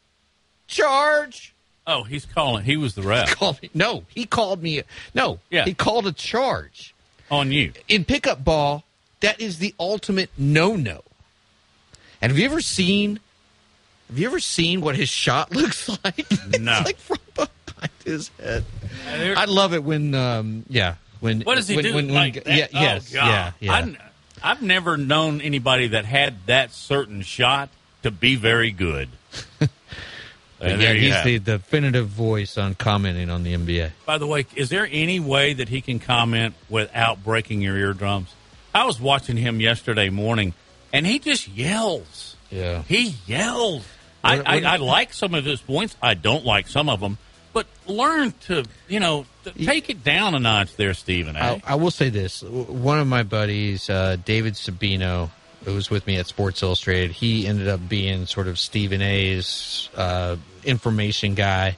Charge! 0.68 1.54
Oh, 1.86 2.04
he's 2.04 2.26
calling. 2.26 2.64
He 2.64 2.78
was 2.78 2.96
the 2.96 3.02
ref. 3.02 3.36
called 3.36 3.62
me. 3.62 3.70
No, 3.74 4.04
he 4.10 4.26
called 4.26 4.62
me. 4.64 4.82
No, 5.14 5.40
Yeah. 5.50 5.66
he 5.66 5.74
called 5.74 6.08
a 6.08 6.12
charge 6.12 6.94
on 7.30 7.52
you 7.52 7.74
in 7.88 8.06
pickup 8.06 8.44
ball. 8.44 8.84
That 9.22 9.40
is 9.42 9.60
the 9.60 9.74
ultimate 9.80 10.30
no-no. 10.38 11.04
And 12.22 12.32
have 12.32 12.40
you 12.40 12.46
ever 12.46 12.62
seen? 12.62 13.20
Have 14.10 14.18
you 14.18 14.28
ever 14.28 14.40
seen 14.40 14.82
what 14.82 14.96
his 14.96 15.10
shot 15.10 15.52
looks 15.56 15.90
like? 16.04 16.26
No. 16.60 16.80
it's 16.80 16.86
like 16.86 16.98
from 16.98 17.18
behind 17.36 17.92
his 18.04 18.30
head. 18.40 18.66
I 19.08 19.46
love 19.46 19.74
it 19.74 19.84
when, 19.84 20.14
um, 20.16 20.66
yeah, 20.70 20.96
when 21.20 21.42
What 21.42 21.56
does 21.56 21.68
he 21.68 21.76
when, 21.76 21.86
do? 21.86 21.94
When, 21.94 22.06
when, 22.08 22.16
like 22.16 22.44
that? 22.44 22.48
yeah, 22.48 22.68
Oh, 22.74 22.82
yes, 22.82 23.14
God. 23.14 23.28
yeah, 23.28 23.52
yeah. 23.60 23.74
I've, 23.74 23.98
I've 24.42 24.62
never 24.62 24.98
known 24.98 25.42
anybody 25.42 25.90
that 25.90 26.06
had 26.06 26.46
that 26.48 26.72
certain 26.72 27.22
shot 27.22 27.70
to 28.04 28.12
be 28.12 28.36
very 28.36 28.72
good. 28.72 29.10
And 30.62 30.82
yeah, 30.82 30.92
he's 30.92 31.14
have 31.14 31.24
the 31.24 31.40
definitive 31.40 32.08
voice 32.10 32.58
on 32.58 32.76
commenting 32.76 33.30
on 33.30 33.44
the 33.44 33.56
NBA. 33.56 33.92
By 34.06 34.18
the 34.18 34.28
way, 34.28 34.46
is 34.56 34.68
there 34.68 34.88
any 34.92 35.18
way 35.20 35.54
that 35.54 35.70
he 35.70 35.80
can 35.80 36.00
comment 36.00 36.54
without 36.70 37.24
breaking 37.24 37.62
your 37.62 37.78
eardrums? 37.78 38.36
I 38.74 38.86
was 38.86 39.00
watching 39.00 39.38
him 39.38 39.60
yesterday 39.62 40.10
morning, 40.10 40.54
and 40.94 41.06
he 41.06 41.20
just 41.20 41.48
yells. 41.48 42.36
Yeah. 42.52 42.84
He 42.84 43.16
yells. 43.26 43.86
I, 44.24 44.38
What- 44.38 44.48
I, 44.48 44.74
I 44.74 44.76
like 44.78 45.14
some 45.14 45.34
of 45.34 45.46
his 45.46 45.62
points. 45.62 45.96
I 46.02 46.14
don't 46.14 46.46
like 46.46 46.68
some 46.68 46.90
of 46.90 47.00
them. 47.00 47.18
But 47.52 47.66
learn 47.88 48.34
to, 48.42 48.64
you 48.88 49.00
know, 49.00 49.26
to 49.44 49.52
take 49.52 49.90
it 49.90 50.04
down 50.04 50.36
a 50.36 50.40
notch 50.40 50.76
there, 50.76 50.94
Stephen. 50.94 51.36
Eh? 51.36 51.40
I, 51.40 51.62
I 51.66 51.76
will 51.76 51.90
say 51.90 52.10
this: 52.10 52.44
one 52.44 53.00
of 53.00 53.08
my 53.08 53.24
buddies, 53.24 53.90
uh, 53.90 54.18
David 54.24 54.54
Sabino, 54.54 55.32
who 55.66 55.74
was 55.74 55.90
with 55.90 56.06
me 56.06 56.18
at 56.18 56.28
Sports 56.28 56.62
Illustrated, 56.62 57.10
he 57.12 57.48
ended 57.48 57.68
up 57.68 57.90
being 57.90 58.28
sort 58.28 58.48
of 58.48 58.60
Stephen 58.60 59.02
A's 59.02 59.90
uh, 59.96 60.36
information 60.64 61.34
guy, 61.34 61.76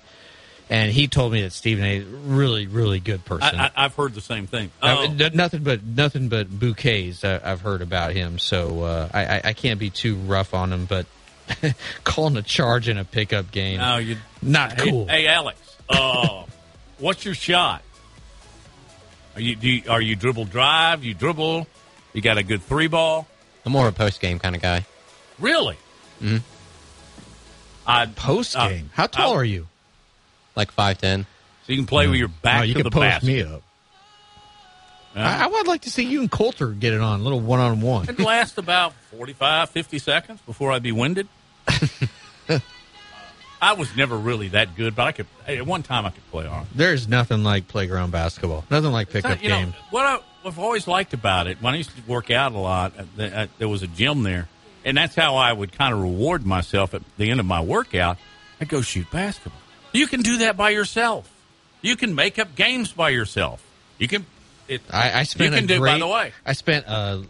and 0.71 0.89
he 0.89 1.09
told 1.09 1.33
me 1.33 1.41
that 1.41 1.51
Stephen 1.51 1.83
A. 1.83 1.97
is 1.97 2.03
a 2.03 2.07
really, 2.07 2.65
really 2.65 3.01
good 3.01 3.25
person. 3.25 3.59
I, 3.59 3.65
I, 3.65 3.71
I've 3.75 3.95
heard 3.95 4.13
the 4.13 4.21
same 4.21 4.47
thing. 4.47 4.71
Oh, 4.81 5.01
mean, 5.01 5.21
n- 5.21 5.35
nothing 5.35 5.63
but 5.63 5.83
nothing 5.83 6.29
but 6.29 6.49
bouquets 6.49 7.25
I, 7.25 7.41
I've 7.43 7.59
heard 7.59 7.81
about 7.81 8.13
him. 8.13 8.39
So 8.39 8.83
uh, 8.83 9.09
I, 9.13 9.25
I, 9.25 9.41
I 9.43 9.53
can't 9.53 9.81
be 9.81 9.89
too 9.89 10.15
rough 10.15 10.53
on 10.53 10.71
him, 10.71 10.85
but 10.85 11.07
calling 12.05 12.37
a 12.37 12.41
charge 12.41 12.87
in 12.87 12.97
a 12.97 13.03
pickup 13.03 13.51
game, 13.51 13.79
no, 13.79 13.97
you 13.97 14.15
not 14.41 14.77
cool. 14.77 15.07
Hey, 15.07 15.27
Alex, 15.27 15.59
uh, 15.89 16.45
what's 16.99 17.25
your 17.25 17.35
shot? 17.35 17.83
Are 19.35 19.41
you, 19.41 19.57
do 19.57 19.69
you 19.69 19.83
are 19.89 20.01
you 20.01 20.15
dribble 20.15 20.45
drive? 20.45 21.03
You 21.03 21.13
dribble? 21.13 21.67
You 22.13 22.21
got 22.21 22.37
a 22.37 22.43
good 22.43 22.63
three 22.63 22.87
ball? 22.87 23.27
I'm 23.65 23.73
more 23.73 23.89
a 23.89 23.91
post 23.91 24.21
game 24.21 24.39
kind 24.39 24.55
of 24.55 24.61
guy. 24.61 24.85
Really? 25.37 25.75
Mm-hmm. 26.21 26.37
I 27.85 28.05
post 28.05 28.55
uh, 28.55 28.69
game. 28.69 28.89
How 28.93 29.07
tall 29.07 29.33
are 29.33 29.43
you? 29.43 29.67
Like 30.55 30.71
five 30.71 30.97
ten. 30.99 31.25
So 31.65 31.73
you 31.73 31.77
can 31.77 31.85
play 31.85 32.07
with 32.07 32.17
your 32.19 32.27
back 32.27 32.61
Oh, 32.61 32.63
you 32.63 32.73
to 32.73 32.79
can 32.79 32.83
the 32.85 32.91
post 32.91 33.01
basket. 33.01 33.27
me 33.27 33.41
up. 33.43 33.61
Yeah. 35.15 35.39
I, 35.41 35.43
I 35.43 35.47
would 35.47 35.67
like 35.67 35.81
to 35.81 35.89
see 35.89 36.03
you 36.05 36.21
and 36.21 36.31
Coulter 36.31 36.69
get 36.69 36.93
it 36.93 37.01
on 37.01 37.19
a 37.19 37.23
little 37.23 37.39
one 37.39 37.59
on 37.59 37.81
one. 37.81 38.03
It'd 38.03 38.19
last 38.19 38.57
about 38.57 38.93
45, 39.17 39.69
50 39.69 39.99
seconds 39.99 40.39
before 40.45 40.71
I'd 40.71 40.83
be 40.83 40.91
winded. 40.93 41.27
I 43.63 43.73
was 43.73 43.95
never 43.95 44.17
really 44.17 44.47
that 44.49 44.75
good, 44.75 44.95
but 44.95 45.05
I 45.05 45.11
could. 45.11 45.27
At 45.47 45.65
one 45.67 45.83
time, 45.83 46.05
I 46.07 46.09
could 46.09 46.27
play 46.31 46.47
on. 46.47 46.65
There's 46.73 47.07
nothing 47.07 47.43
like 47.43 47.67
playground 47.67 48.09
basketball. 48.11 48.65
Nothing 48.71 48.91
like 48.91 49.09
pickup 49.11 49.29
not- 49.31 49.43
you 49.43 49.49
know, 49.49 49.59
game. 49.59 49.73
what 49.91 50.03
I, 50.05 50.17
I've 50.47 50.57
always 50.57 50.87
liked 50.87 51.13
about 51.13 51.45
it, 51.45 51.61
when 51.61 51.75
I 51.75 51.77
used 51.77 51.95
to 51.95 52.01
work 52.07 52.31
out 52.31 52.53
a 52.53 52.57
lot, 52.57 52.93
uh, 52.97 53.03
th- 53.17 53.31
uh, 53.33 53.47
there 53.59 53.67
was 53.67 53.83
a 53.83 53.87
gym 53.87 54.23
there, 54.23 54.47
and 54.83 54.97
that's 54.97 55.13
how 55.13 55.35
I 55.35 55.53
would 55.53 55.71
kind 55.73 55.93
of 55.93 56.01
reward 56.01 56.43
myself 56.43 56.95
at 56.95 57.03
the 57.17 57.29
end 57.29 57.39
of 57.39 57.45
my 57.45 57.61
workout. 57.61 58.17
I'd 58.59 58.67
go 58.69 58.81
shoot 58.81 59.05
basketball. 59.11 59.60
You 59.93 60.07
can 60.07 60.21
do 60.21 60.37
that 60.39 60.57
by 60.57 60.69
yourself. 60.71 61.29
You 61.81 61.95
can 61.95 62.13
make 62.15 62.39
up 62.39 62.55
games 62.55 62.91
by 62.91 63.09
yourself. 63.09 63.63
You 63.97 64.07
can. 64.07 64.25
It, 64.67 64.81
I, 64.91 65.19
I 65.19 65.23
spent 65.23 65.51
You 65.53 65.57
can 65.59 65.67
do. 65.67 65.79
great, 65.79 65.93
by 65.93 65.99
the 65.99 66.07
way, 66.07 66.31
I 66.45 66.53
spent 66.53 66.85
uh, 66.87 67.21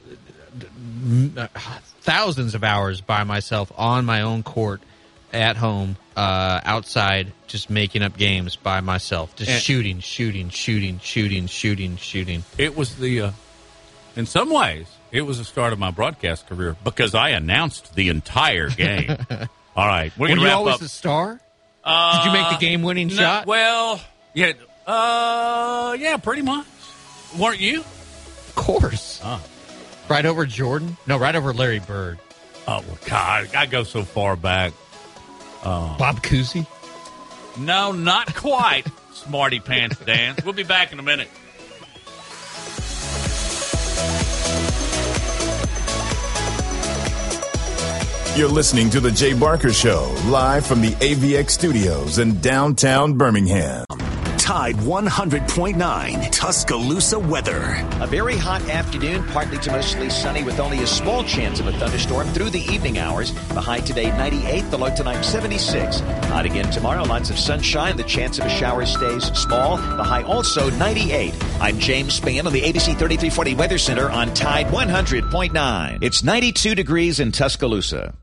thousands 2.02 2.56
of 2.56 2.64
hours 2.64 3.02
by 3.02 3.24
myself 3.24 3.72
on 3.78 4.06
my 4.06 4.22
own 4.22 4.44
court 4.44 4.82
at 5.34 5.56
home, 5.56 5.96
uh, 6.16 6.60
outside, 6.64 7.32
just 7.48 7.70
making 7.70 8.04
up 8.04 8.18
games 8.18 8.56
by 8.58 8.82
myself, 8.82 9.36
just 9.36 9.50
And- 9.50 9.62
shooting, 9.62 10.00
shooting, 10.02 10.50
shooting, 10.50 11.00
shooting, 11.00 11.48
shooting, 11.48 11.98
shooting. 11.98 12.44
it 12.58 12.76
was 12.76 12.96
the. 12.98 13.22
Uh, 13.22 13.32
in 14.18 14.26
some 14.26 14.50
ways, 14.52 14.88
it 15.14 15.22
was 15.22 15.38
the 15.38 15.46
start 15.46 15.72
of 15.72 15.80
my 15.80 15.90
broadcast 15.90 16.48
career 16.48 16.76
because 16.84 17.16
I 17.16 17.30
announced 17.30 17.96
the 17.96 18.10
entire 18.10 18.68
game. 18.70 19.16
All 19.76 19.88
right, 19.88 20.12
we're 20.18 20.32
Were 20.32 20.36
you 20.36 20.50
always 20.50 20.74
up. 20.76 20.80
the 20.82 20.90
star? 20.90 21.40
Uh, 21.84 22.24
Did 22.24 22.28
you 22.28 22.34
make 22.34 22.50
the 22.52 22.58
game-winning 22.58 23.08
no, 23.08 23.16
shot? 23.16 23.46
Well, 23.48 24.02
yeah, 24.34 24.54
uh, 24.86 25.96
yeah, 26.00 26.18
pretty 26.18 26.42
much. 26.42 26.66
Weren't 27.38 27.60
you? 27.60 27.80
Of 27.80 28.54
course. 28.56 29.22
Oh. 29.24 29.44
Right 30.10 30.26
over 30.26 30.46
Jordan? 30.46 30.98
No, 31.08 31.18
right 31.18 31.36
over 31.36 31.54
Larry 31.54 31.80
Bird. 31.80 32.20
Oh 32.68 32.84
well, 32.86 32.98
God, 33.06 33.56
I 33.56 33.66
go 33.66 33.84
so 33.84 34.04
far 34.04 34.36
back. 34.36 34.74
Uh, 35.64 35.98
Bob 35.98 36.22
Cousy? 36.22 36.68
no, 37.58 37.92
not 37.92 38.36
quite. 38.36 38.84
Smarty 39.14 39.60
pants 39.60 39.98
dance. 39.98 40.44
We'll 40.44 40.54
be 40.54 40.64
back 40.64 40.92
in 40.92 41.00
a 41.00 41.04
minute. 41.04 41.28
You're 48.34 48.48
listening 48.48 48.90
to 48.92 49.02
The 49.02 49.12
Jay 49.12 49.34
Barker 49.34 49.74
Show, 49.74 50.16
live 50.28 50.66
from 50.66 50.80
the 50.80 50.92
AVX 50.92 51.50
studios 51.50 52.18
in 52.18 52.40
downtown 52.40 53.18
Birmingham. 53.18 53.86
Tide 54.38 54.76
100.9 54.78 56.32
Tuscaloosa 56.32 57.20
weather. 57.20 57.86
A 58.00 58.08
very 58.08 58.38
hot 58.38 58.62
afternoon, 58.70 59.26
partly 59.28 59.58
to 59.58 59.72
mostly 59.72 60.10
sunny 60.10 60.44
with 60.44 60.62
only 60.62 60.82
a 60.82 60.88
small 60.88 61.26
chance 61.26 61.60
of 61.60 61.68
a 61.68 61.74
thunderstorm 61.74 62.26
through 62.30 62.52
the 62.52 62.62
evening 62.62 63.00
hours. 63.00 63.34
The 63.50 63.60
high 63.60 63.82
today 63.82 64.10
98, 64.12 64.62
the 64.72 64.78
low 64.78 64.96
tonight 64.96 65.24
76. 65.24 66.00
Hot 66.00 66.46
again 66.46 66.72
tomorrow, 66.72 67.04
lots 67.04 67.30
of 67.30 67.38
sunshine. 67.38 67.98
The 67.98 68.04
chance 68.04 68.40
of 68.40 68.46
a 68.46 68.50
shower 68.50 68.86
stays 68.86 69.26
small. 69.38 69.76
The 69.76 70.04
high 70.04 70.24
also 70.24 70.70
98. 70.70 71.34
I'm 71.60 71.80
James 71.80 72.18
Spann 72.18 72.46
on 72.46 72.54
the 72.54 72.62
ABC 72.62 72.98
3340 72.98 73.56
Weather 73.56 73.78
Center 73.78 74.10
on 74.10 74.34
Tide 74.34 74.68
100.9. 74.68 76.00
It's 76.02 76.24
92 76.24 76.76
degrees 76.76 77.20
in 77.20 77.34
Tuscaloosa. 77.34 78.14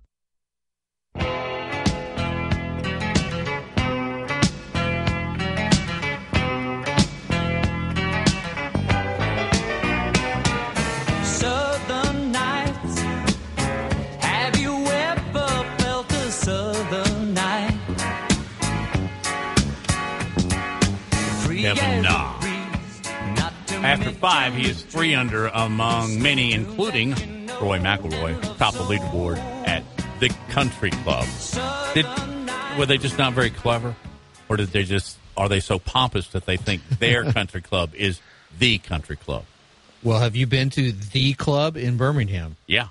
After 23.84 24.10
five, 24.10 24.54
he 24.54 24.68
is 24.68 24.82
three 24.82 25.14
under 25.14 25.46
among 25.46 26.20
many, 26.20 26.52
including 26.52 27.10
Rory 27.60 27.78
McIlroy, 27.78 28.40
top 28.58 28.74
of 28.78 28.86
the 28.88 28.94
leaderboard 28.94 29.38
at 29.66 29.82
the 30.20 30.28
Country 30.50 30.90
Club. 30.90 31.26
Did 31.94 32.04
were 32.78 32.86
they 32.86 32.98
just 32.98 33.16
not 33.18 33.32
very 33.32 33.50
clever, 33.50 33.94
or 34.48 34.56
did 34.56 34.68
they 34.68 34.82
just 34.82 35.16
are 35.36 35.48
they 35.48 35.60
so 35.60 35.78
pompous 35.78 36.28
that 36.28 36.44
they 36.44 36.56
think 36.56 36.86
their 36.98 37.24
country 37.32 37.62
club 37.62 37.94
is 37.94 38.20
the 38.58 38.78
country 38.78 39.16
club? 39.16 39.44
Well, 40.02 40.18
have 40.18 40.36
you 40.36 40.46
been 40.46 40.70
to 40.70 40.92
the 40.92 41.34
club 41.34 41.76
in 41.76 41.96
Birmingham? 41.96 42.56
Yeah. 42.66 42.88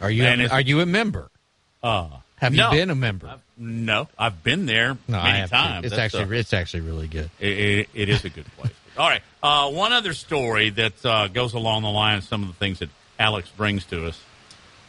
Are 0.00 0.10
you 0.10 0.24
a, 0.24 0.48
are 0.48 0.60
you 0.60 0.80
a 0.80 0.86
member? 0.86 1.28
Uh, 1.82 2.08
Have 2.36 2.52
no. 2.52 2.70
you 2.70 2.78
been 2.78 2.90
a 2.90 2.94
member? 2.94 3.38
No, 3.56 4.08
I've 4.18 4.42
been 4.42 4.66
there 4.66 4.96
No, 5.06 5.22
many 5.22 5.46
times. 5.48 5.86
It's 5.86 5.94
That's, 5.94 6.14
actually 6.14 6.36
uh, 6.36 6.40
it's 6.40 6.52
actually 6.54 6.80
really 6.80 7.08
good. 7.08 7.30
It, 7.38 7.58
it, 7.58 7.88
it 7.94 8.08
is 8.08 8.24
a 8.24 8.30
good 8.30 8.46
place. 8.56 8.72
All 9.00 9.08
right. 9.08 9.22
Uh, 9.42 9.70
one 9.70 9.94
other 9.94 10.12
story 10.12 10.68
that 10.68 11.06
uh, 11.06 11.28
goes 11.28 11.54
along 11.54 11.84
the 11.84 11.88
line 11.88 12.18
of 12.18 12.24
some 12.24 12.42
of 12.42 12.48
the 12.48 12.54
things 12.54 12.80
that 12.80 12.90
Alex 13.18 13.48
brings 13.56 13.86
to 13.86 14.08
us. 14.08 14.22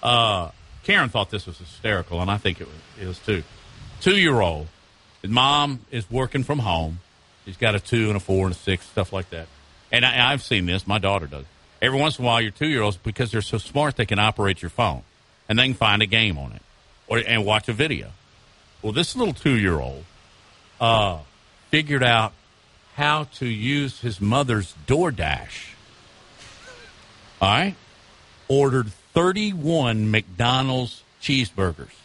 Uh, 0.04 0.52
Karen 0.84 1.08
thought 1.08 1.30
this 1.30 1.46
was 1.46 1.58
hysterical, 1.58 2.20
and 2.20 2.30
I 2.30 2.36
think 2.36 2.60
it 2.60 2.68
is 3.00 3.18
too. 3.20 3.42
Two 4.02 4.18
year 4.18 4.42
old. 4.42 4.68
His 5.22 5.32
mom 5.32 5.86
is 5.92 6.12
working 6.12 6.44
from 6.44 6.60
home. 6.60 7.00
He's 7.46 7.56
got 7.56 7.74
a 7.74 7.80
two 7.80 8.10
and 8.10 8.18
a 8.18 8.20
four 8.20 8.48
and 8.48 8.54
a 8.54 8.58
six, 8.58 8.86
stuff 8.86 9.14
like 9.14 9.30
that. 9.30 9.48
And 9.94 10.06
I, 10.06 10.34
I've 10.34 10.44
seen 10.44 10.66
this. 10.66 10.86
My 10.86 11.00
daughter 11.00 11.28
does. 11.28 11.46
Every 11.82 11.98
once 11.98 12.20
in 12.20 12.26
a 12.26 12.28
while, 12.28 12.42
your 12.42 12.52
two 12.52 12.68
year 12.68 12.82
olds, 12.82 12.98
because 12.98 13.32
they're 13.32 13.42
so 13.42 13.60
smart, 13.60 13.96
they 13.96 14.06
can 14.06 14.20
operate 14.20 14.62
your 14.62 14.72
phone 14.72 15.04
and 15.48 15.58
they 15.58 15.68
can 15.68 15.74
find 15.74 16.02
a 16.02 16.06
game 16.06 16.38
on 16.38 16.52
it 16.52 16.62
or 17.08 17.22
and 17.26 17.46
watch 17.46 17.70
a 17.70 17.74
video. 17.74 18.12
Well, 18.82 18.92
this 18.92 19.16
little 19.16 19.34
two 19.34 19.58
year 19.58 19.80
old 19.80 20.04
uh, 20.82 21.20
figured 21.70 22.04
out 22.04 22.34
how 23.02 23.24
to 23.24 23.48
use 23.48 24.02
his 24.02 24.22
mother's 24.22 24.76
DoorDash. 24.86 25.74
All 27.42 27.50
right? 27.50 27.76
Ordered 28.48 28.94
31 29.16 30.12
McDonald's 30.12 31.02
cheeseburgers. 31.20 31.96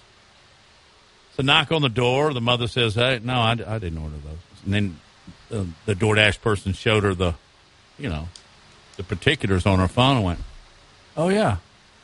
So 1.36 1.42
knock 1.42 1.70
on 1.70 1.82
the 1.82 1.90
door. 1.90 2.32
The 2.32 2.40
mother 2.40 2.66
says, 2.66 2.94
"Hey, 2.94 3.20
no, 3.22 3.34
I, 3.34 3.50
I 3.50 3.78
didn't 3.78 3.98
order 3.98 4.16
those." 4.24 4.64
And 4.64 4.72
then 4.72 5.00
uh, 5.52 5.64
the 5.84 5.94
DoorDash 5.94 6.40
person 6.40 6.72
showed 6.72 7.02
her 7.02 7.14
the, 7.14 7.34
you 7.98 8.08
know, 8.08 8.28
the 8.96 9.02
particulars 9.02 9.66
on 9.66 9.78
her 9.78 9.88
phone 9.88 10.16
and 10.16 10.24
went, 10.24 10.40
"Oh 11.14 11.28
yeah, 11.28 11.58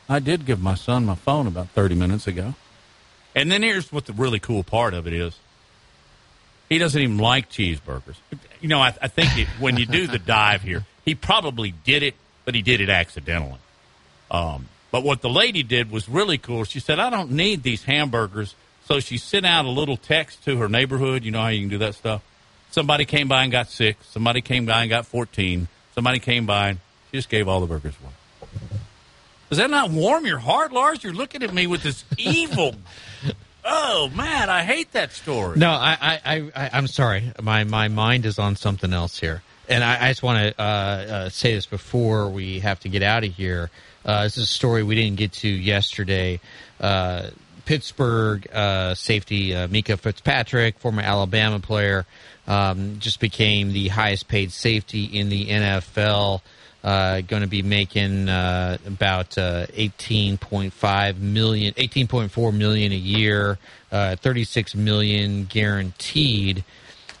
I 0.07 0.19
did 0.19 0.45
give 0.45 0.61
my 0.61 0.75
son 0.75 1.03
my 1.03 1.15
phone 1.15 1.47
about 1.47 1.69
30 1.69 1.95
minutes 1.95 2.27
ago." 2.27 2.53
And 3.33 3.51
then 3.51 3.63
here's 3.63 3.91
what 3.91 4.05
the 4.05 4.13
really 4.13 4.39
cool 4.39 4.63
part 4.63 4.93
of 4.93 5.07
it 5.07 5.13
is. 5.13 5.39
He 6.69 6.77
doesn't 6.77 7.01
even 7.01 7.17
like 7.17 7.49
cheeseburgers. 7.49 8.17
You 8.63 8.69
know, 8.69 8.79
I, 8.79 8.95
I 9.01 9.09
think 9.09 9.37
it, 9.37 9.49
when 9.59 9.75
you 9.75 9.85
do 9.85 10.07
the 10.07 10.17
dive 10.17 10.61
here, 10.61 10.85
he 11.03 11.15
probably 11.15 11.73
did 11.83 12.01
it, 12.01 12.15
but 12.45 12.55
he 12.55 12.61
did 12.61 12.79
it 12.79 12.89
accidentally. 12.89 13.59
Um, 14.31 14.69
but 14.89 15.03
what 15.03 15.21
the 15.21 15.29
lady 15.29 15.63
did 15.63 15.91
was 15.91 16.07
really 16.07 16.37
cool. 16.37 16.63
She 16.63 16.79
said, 16.79 16.97
I 16.97 17.09
don't 17.09 17.31
need 17.31 17.61
these 17.63 17.83
hamburgers 17.83 18.55
So 18.85 19.01
she 19.01 19.17
sent 19.17 19.45
out 19.45 19.65
a 19.65 19.69
little 19.69 19.97
text 19.97 20.45
to 20.45 20.55
her 20.57 20.69
neighborhood. 20.69 21.25
You 21.25 21.31
know 21.31 21.41
how 21.41 21.49
you 21.49 21.59
can 21.59 21.69
do 21.69 21.77
that 21.79 21.95
stuff. 21.95 22.23
Somebody 22.71 23.03
came 23.03 23.27
by 23.27 23.43
and 23.43 23.51
got 23.51 23.69
sick. 23.69 23.97
Somebody 24.03 24.39
came 24.39 24.65
by 24.65 24.81
and 24.81 24.89
got 24.89 25.05
14. 25.07 25.67
Somebody 25.93 26.19
came 26.19 26.45
by 26.45 26.69
and 26.69 26.79
she 27.11 27.17
just 27.17 27.29
gave 27.29 27.49
all 27.49 27.59
the 27.59 27.67
burgers 27.67 27.95
away. 28.01 28.49
Does 29.49 29.57
that 29.57 29.69
not 29.69 29.91
warm 29.91 30.25
your 30.25 30.39
heart, 30.39 30.71
Lars? 30.71 31.03
You're 31.03 31.13
looking 31.13 31.43
at 31.43 31.53
me 31.53 31.67
with 31.67 31.83
this 31.83 32.05
evil. 32.17 32.75
oh 33.65 34.09
man, 34.15 34.49
I 34.49 34.63
hate 34.63 34.91
that 34.93 35.11
story. 35.11 35.57
No, 35.57 35.71
I, 35.71 36.19
I, 36.25 36.51
I, 36.55 36.69
I'm 36.73 36.87
sorry. 36.87 37.31
My 37.41 37.63
my 37.63 37.87
mind 37.87 38.25
is 38.25 38.39
on 38.39 38.55
something 38.55 38.93
else 38.93 39.19
here, 39.19 39.41
and 39.69 39.83
I, 39.83 40.05
I 40.05 40.09
just 40.09 40.23
want 40.23 40.39
to 40.39 40.61
uh, 40.61 40.65
uh, 40.65 41.29
say 41.29 41.53
this 41.55 41.65
before 41.65 42.29
we 42.29 42.59
have 42.59 42.79
to 42.81 42.89
get 42.89 43.03
out 43.03 43.23
of 43.23 43.33
here. 43.33 43.69
Uh, 44.05 44.23
this 44.23 44.37
is 44.37 44.43
a 44.43 44.47
story 44.47 44.83
we 44.83 44.95
didn't 44.95 45.17
get 45.17 45.31
to 45.33 45.47
yesterday. 45.47 46.39
Uh, 46.79 47.29
Pittsburgh 47.65 48.47
uh, 48.53 48.93
safety 48.93 49.55
uh, 49.55 49.67
Minkah 49.67 49.97
Fitzpatrick, 49.97 50.79
former 50.79 51.01
Alabama 51.01 51.59
player, 51.59 52.05
um, 52.47 52.99
just 52.99 53.19
became 53.19 53.71
the 53.71 53.87
highest 53.87 54.27
paid 54.27 54.51
safety 54.51 55.05
in 55.05 55.29
the 55.29 55.47
NFL. 55.47 56.41
Uh, 56.83 57.21
going 57.21 57.41
to 57.41 57.47
be 57.47 57.61
making 57.61 58.27
uh, 58.27 58.77
about 58.85 59.37
uh, 59.37 59.65
18.5 59.67 61.17
million, 61.17 61.73
18.4 61.75 62.53
million 62.53 62.91
a 62.91 62.95
year, 62.95 63.57
uh, 63.93 64.17
36 64.17 64.75
million 64.75 65.45
guaranteed. 65.45 66.65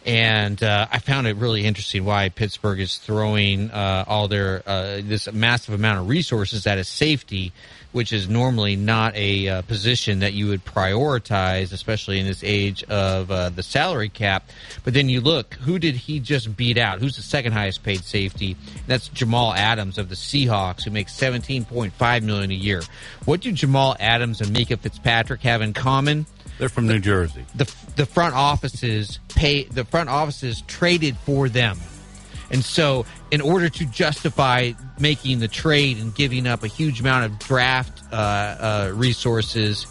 And 0.05 0.61
uh, 0.61 0.87
I 0.91 0.99
found 0.99 1.27
it 1.27 1.37
really 1.37 1.63
interesting 1.63 2.03
why 2.03 2.27
Pittsburgh 2.27 2.81
is 2.81 2.97
throwing 2.97 3.71
uh, 3.71 4.03
all 4.05 4.27
their 4.27 4.61
uh, 4.67 5.01
this 5.01 5.31
massive 5.31 5.73
amount 5.73 5.99
of 5.99 6.09
resources 6.09 6.67
at 6.67 6.77
a 6.77 6.83
safety, 6.83 7.53
which 7.93 8.11
is 8.11 8.27
normally 8.27 8.75
not 8.75 9.15
a 9.15 9.47
uh, 9.47 9.61
position 9.61 10.19
that 10.19 10.33
you 10.33 10.47
would 10.47 10.65
prioritize, 10.65 11.71
especially 11.71 12.19
in 12.19 12.27
this 12.27 12.43
age 12.43 12.83
of 12.83 13.31
uh, 13.31 13.47
the 13.49 13.63
salary 13.63 14.09
cap. 14.09 14.49
But 14.83 14.93
then 14.93 15.07
you 15.07 15.21
look, 15.21 15.53
who 15.53 15.79
did 15.79 15.95
he 15.95 16.19
just 16.19 16.57
beat 16.57 16.77
out? 16.77 16.99
Who's 16.99 17.15
the 17.15 17.21
second 17.21 17.53
highest 17.53 17.83
paid 17.83 18.03
safety? 18.03 18.57
That's 18.87 19.07
Jamal 19.07 19.53
Adams 19.53 19.97
of 19.97 20.09
the 20.09 20.15
Seahawks, 20.15 20.83
who 20.83 20.91
makes 20.91 21.13
seventeen 21.13 21.63
point 21.63 21.93
five 21.93 22.23
million 22.23 22.51
a 22.51 22.55
year. 22.55 22.81
What 23.23 23.39
do 23.39 23.53
Jamal 23.53 23.95
Adams 24.01 24.41
and 24.41 24.53
Minkah 24.53 24.79
Fitzpatrick 24.79 25.41
have 25.43 25.61
in 25.61 25.71
common? 25.71 26.25
They're 26.57 26.69
from 26.69 26.87
New 26.87 26.99
Jersey. 26.99 27.45
the 27.55 27.65
the 27.95 28.05
front 28.05 28.35
offices 28.35 29.19
pay 29.29 29.63
the 29.65 29.83
front 29.85 30.09
offices 30.09 30.61
traded 30.67 31.17
for 31.17 31.49
them. 31.49 31.77
And 32.51 32.63
so, 32.63 33.05
in 33.31 33.41
order 33.41 33.67
to 33.69 33.85
justify 33.85 34.73
making 34.99 35.39
the 35.39 35.47
trade 35.47 35.97
and 35.97 36.13
giving 36.13 36.45
up 36.45 36.63
a 36.63 36.67
huge 36.67 36.99
amount 36.99 37.25
of 37.25 37.39
draft 37.39 38.03
uh, 38.11 38.15
uh, 38.15 38.91
resources, 38.93 39.87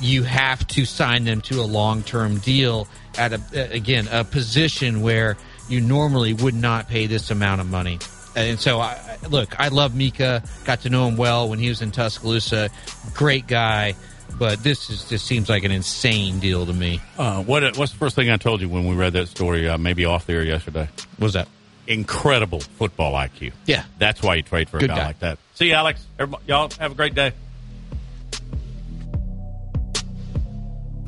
you 0.00 0.24
have 0.24 0.66
to 0.68 0.84
sign 0.84 1.24
them 1.24 1.40
to 1.42 1.60
a 1.60 1.64
long 1.66 2.02
term 2.02 2.38
deal 2.38 2.88
at 3.16 3.32
a 3.32 3.72
again 3.72 4.08
a 4.10 4.24
position 4.24 5.02
where 5.02 5.36
you 5.68 5.80
normally 5.80 6.32
would 6.32 6.54
not 6.54 6.88
pay 6.88 7.06
this 7.06 7.30
amount 7.30 7.60
of 7.60 7.68
money. 7.70 7.98
And 8.34 8.58
so, 8.58 8.80
I- 8.80 9.18
look, 9.28 9.58
I 9.60 9.68
love 9.68 9.92
Minkah. 9.92 10.42
Got 10.64 10.80
to 10.82 10.90
know 10.90 11.06
him 11.08 11.16
well 11.16 11.48
when 11.48 11.58
he 11.58 11.68
was 11.68 11.82
in 11.82 11.90
Tuscaloosa. 11.90 12.70
Great 13.14 13.46
guy. 13.46 13.94
But 14.36 14.62
this 14.62 14.90
is 14.90 15.08
just 15.08 15.26
seems 15.26 15.48
like 15.48 15.64
an 15.64 15.72
insane 15.72 16.38
deal 16.38 16.66
to 16.66 16.72
me. 16.72 17.00
Uh, 17.16 17.42
what 17.42 17.76
What's 17.76 17.92
the 17.92 17.98
first 17.98 18.14
thing 18.14 18.30
I 18.30 18.36
told 18.36 18.60
you 18.60 18.68
when 18.68 18.86
we 18.86 18.94
read 18.94 19.14
that 19.14 19.28
story? 19.28 19.68
Uh, 19.68 19.78
maybe 19.78 20.04
off 20.04 20.26
the 20.26 20.34
air 20.34 20.44
yesterday. 20.44 20.88
What 21.16 21.26
was 21.26 21.32
that? 21.32 21.48
Incredible 21.86 22.60
football 22.60 23.14
IQ. 23.14 23.52
Yeah. 23.66 23.84
that's 23.98 24.22
why 24.22 24.36
you 24.36 24.42
trade 24.42 24.68
for 24.68 24.76
a 24.76 24.80
guy, 24.80 24.86
guy. 24.88 25.06
like 25.06 25.18
that. 25.20 25.38
See 25.54 25.68
you, 25.68 25.74
Alex. 25.74 26.04
Everybody, 26.18 26.44
y'all 26.46 26.70
have 26.78 26.92
a 26.92 26.94
great 26.94 27.14
day. 27.14 27.32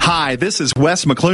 Hi, 0.00 0.34
this 0.36 0.60
is 0.60 0.72
Wes 0.76 1.04
McClooney. 1.04 1.28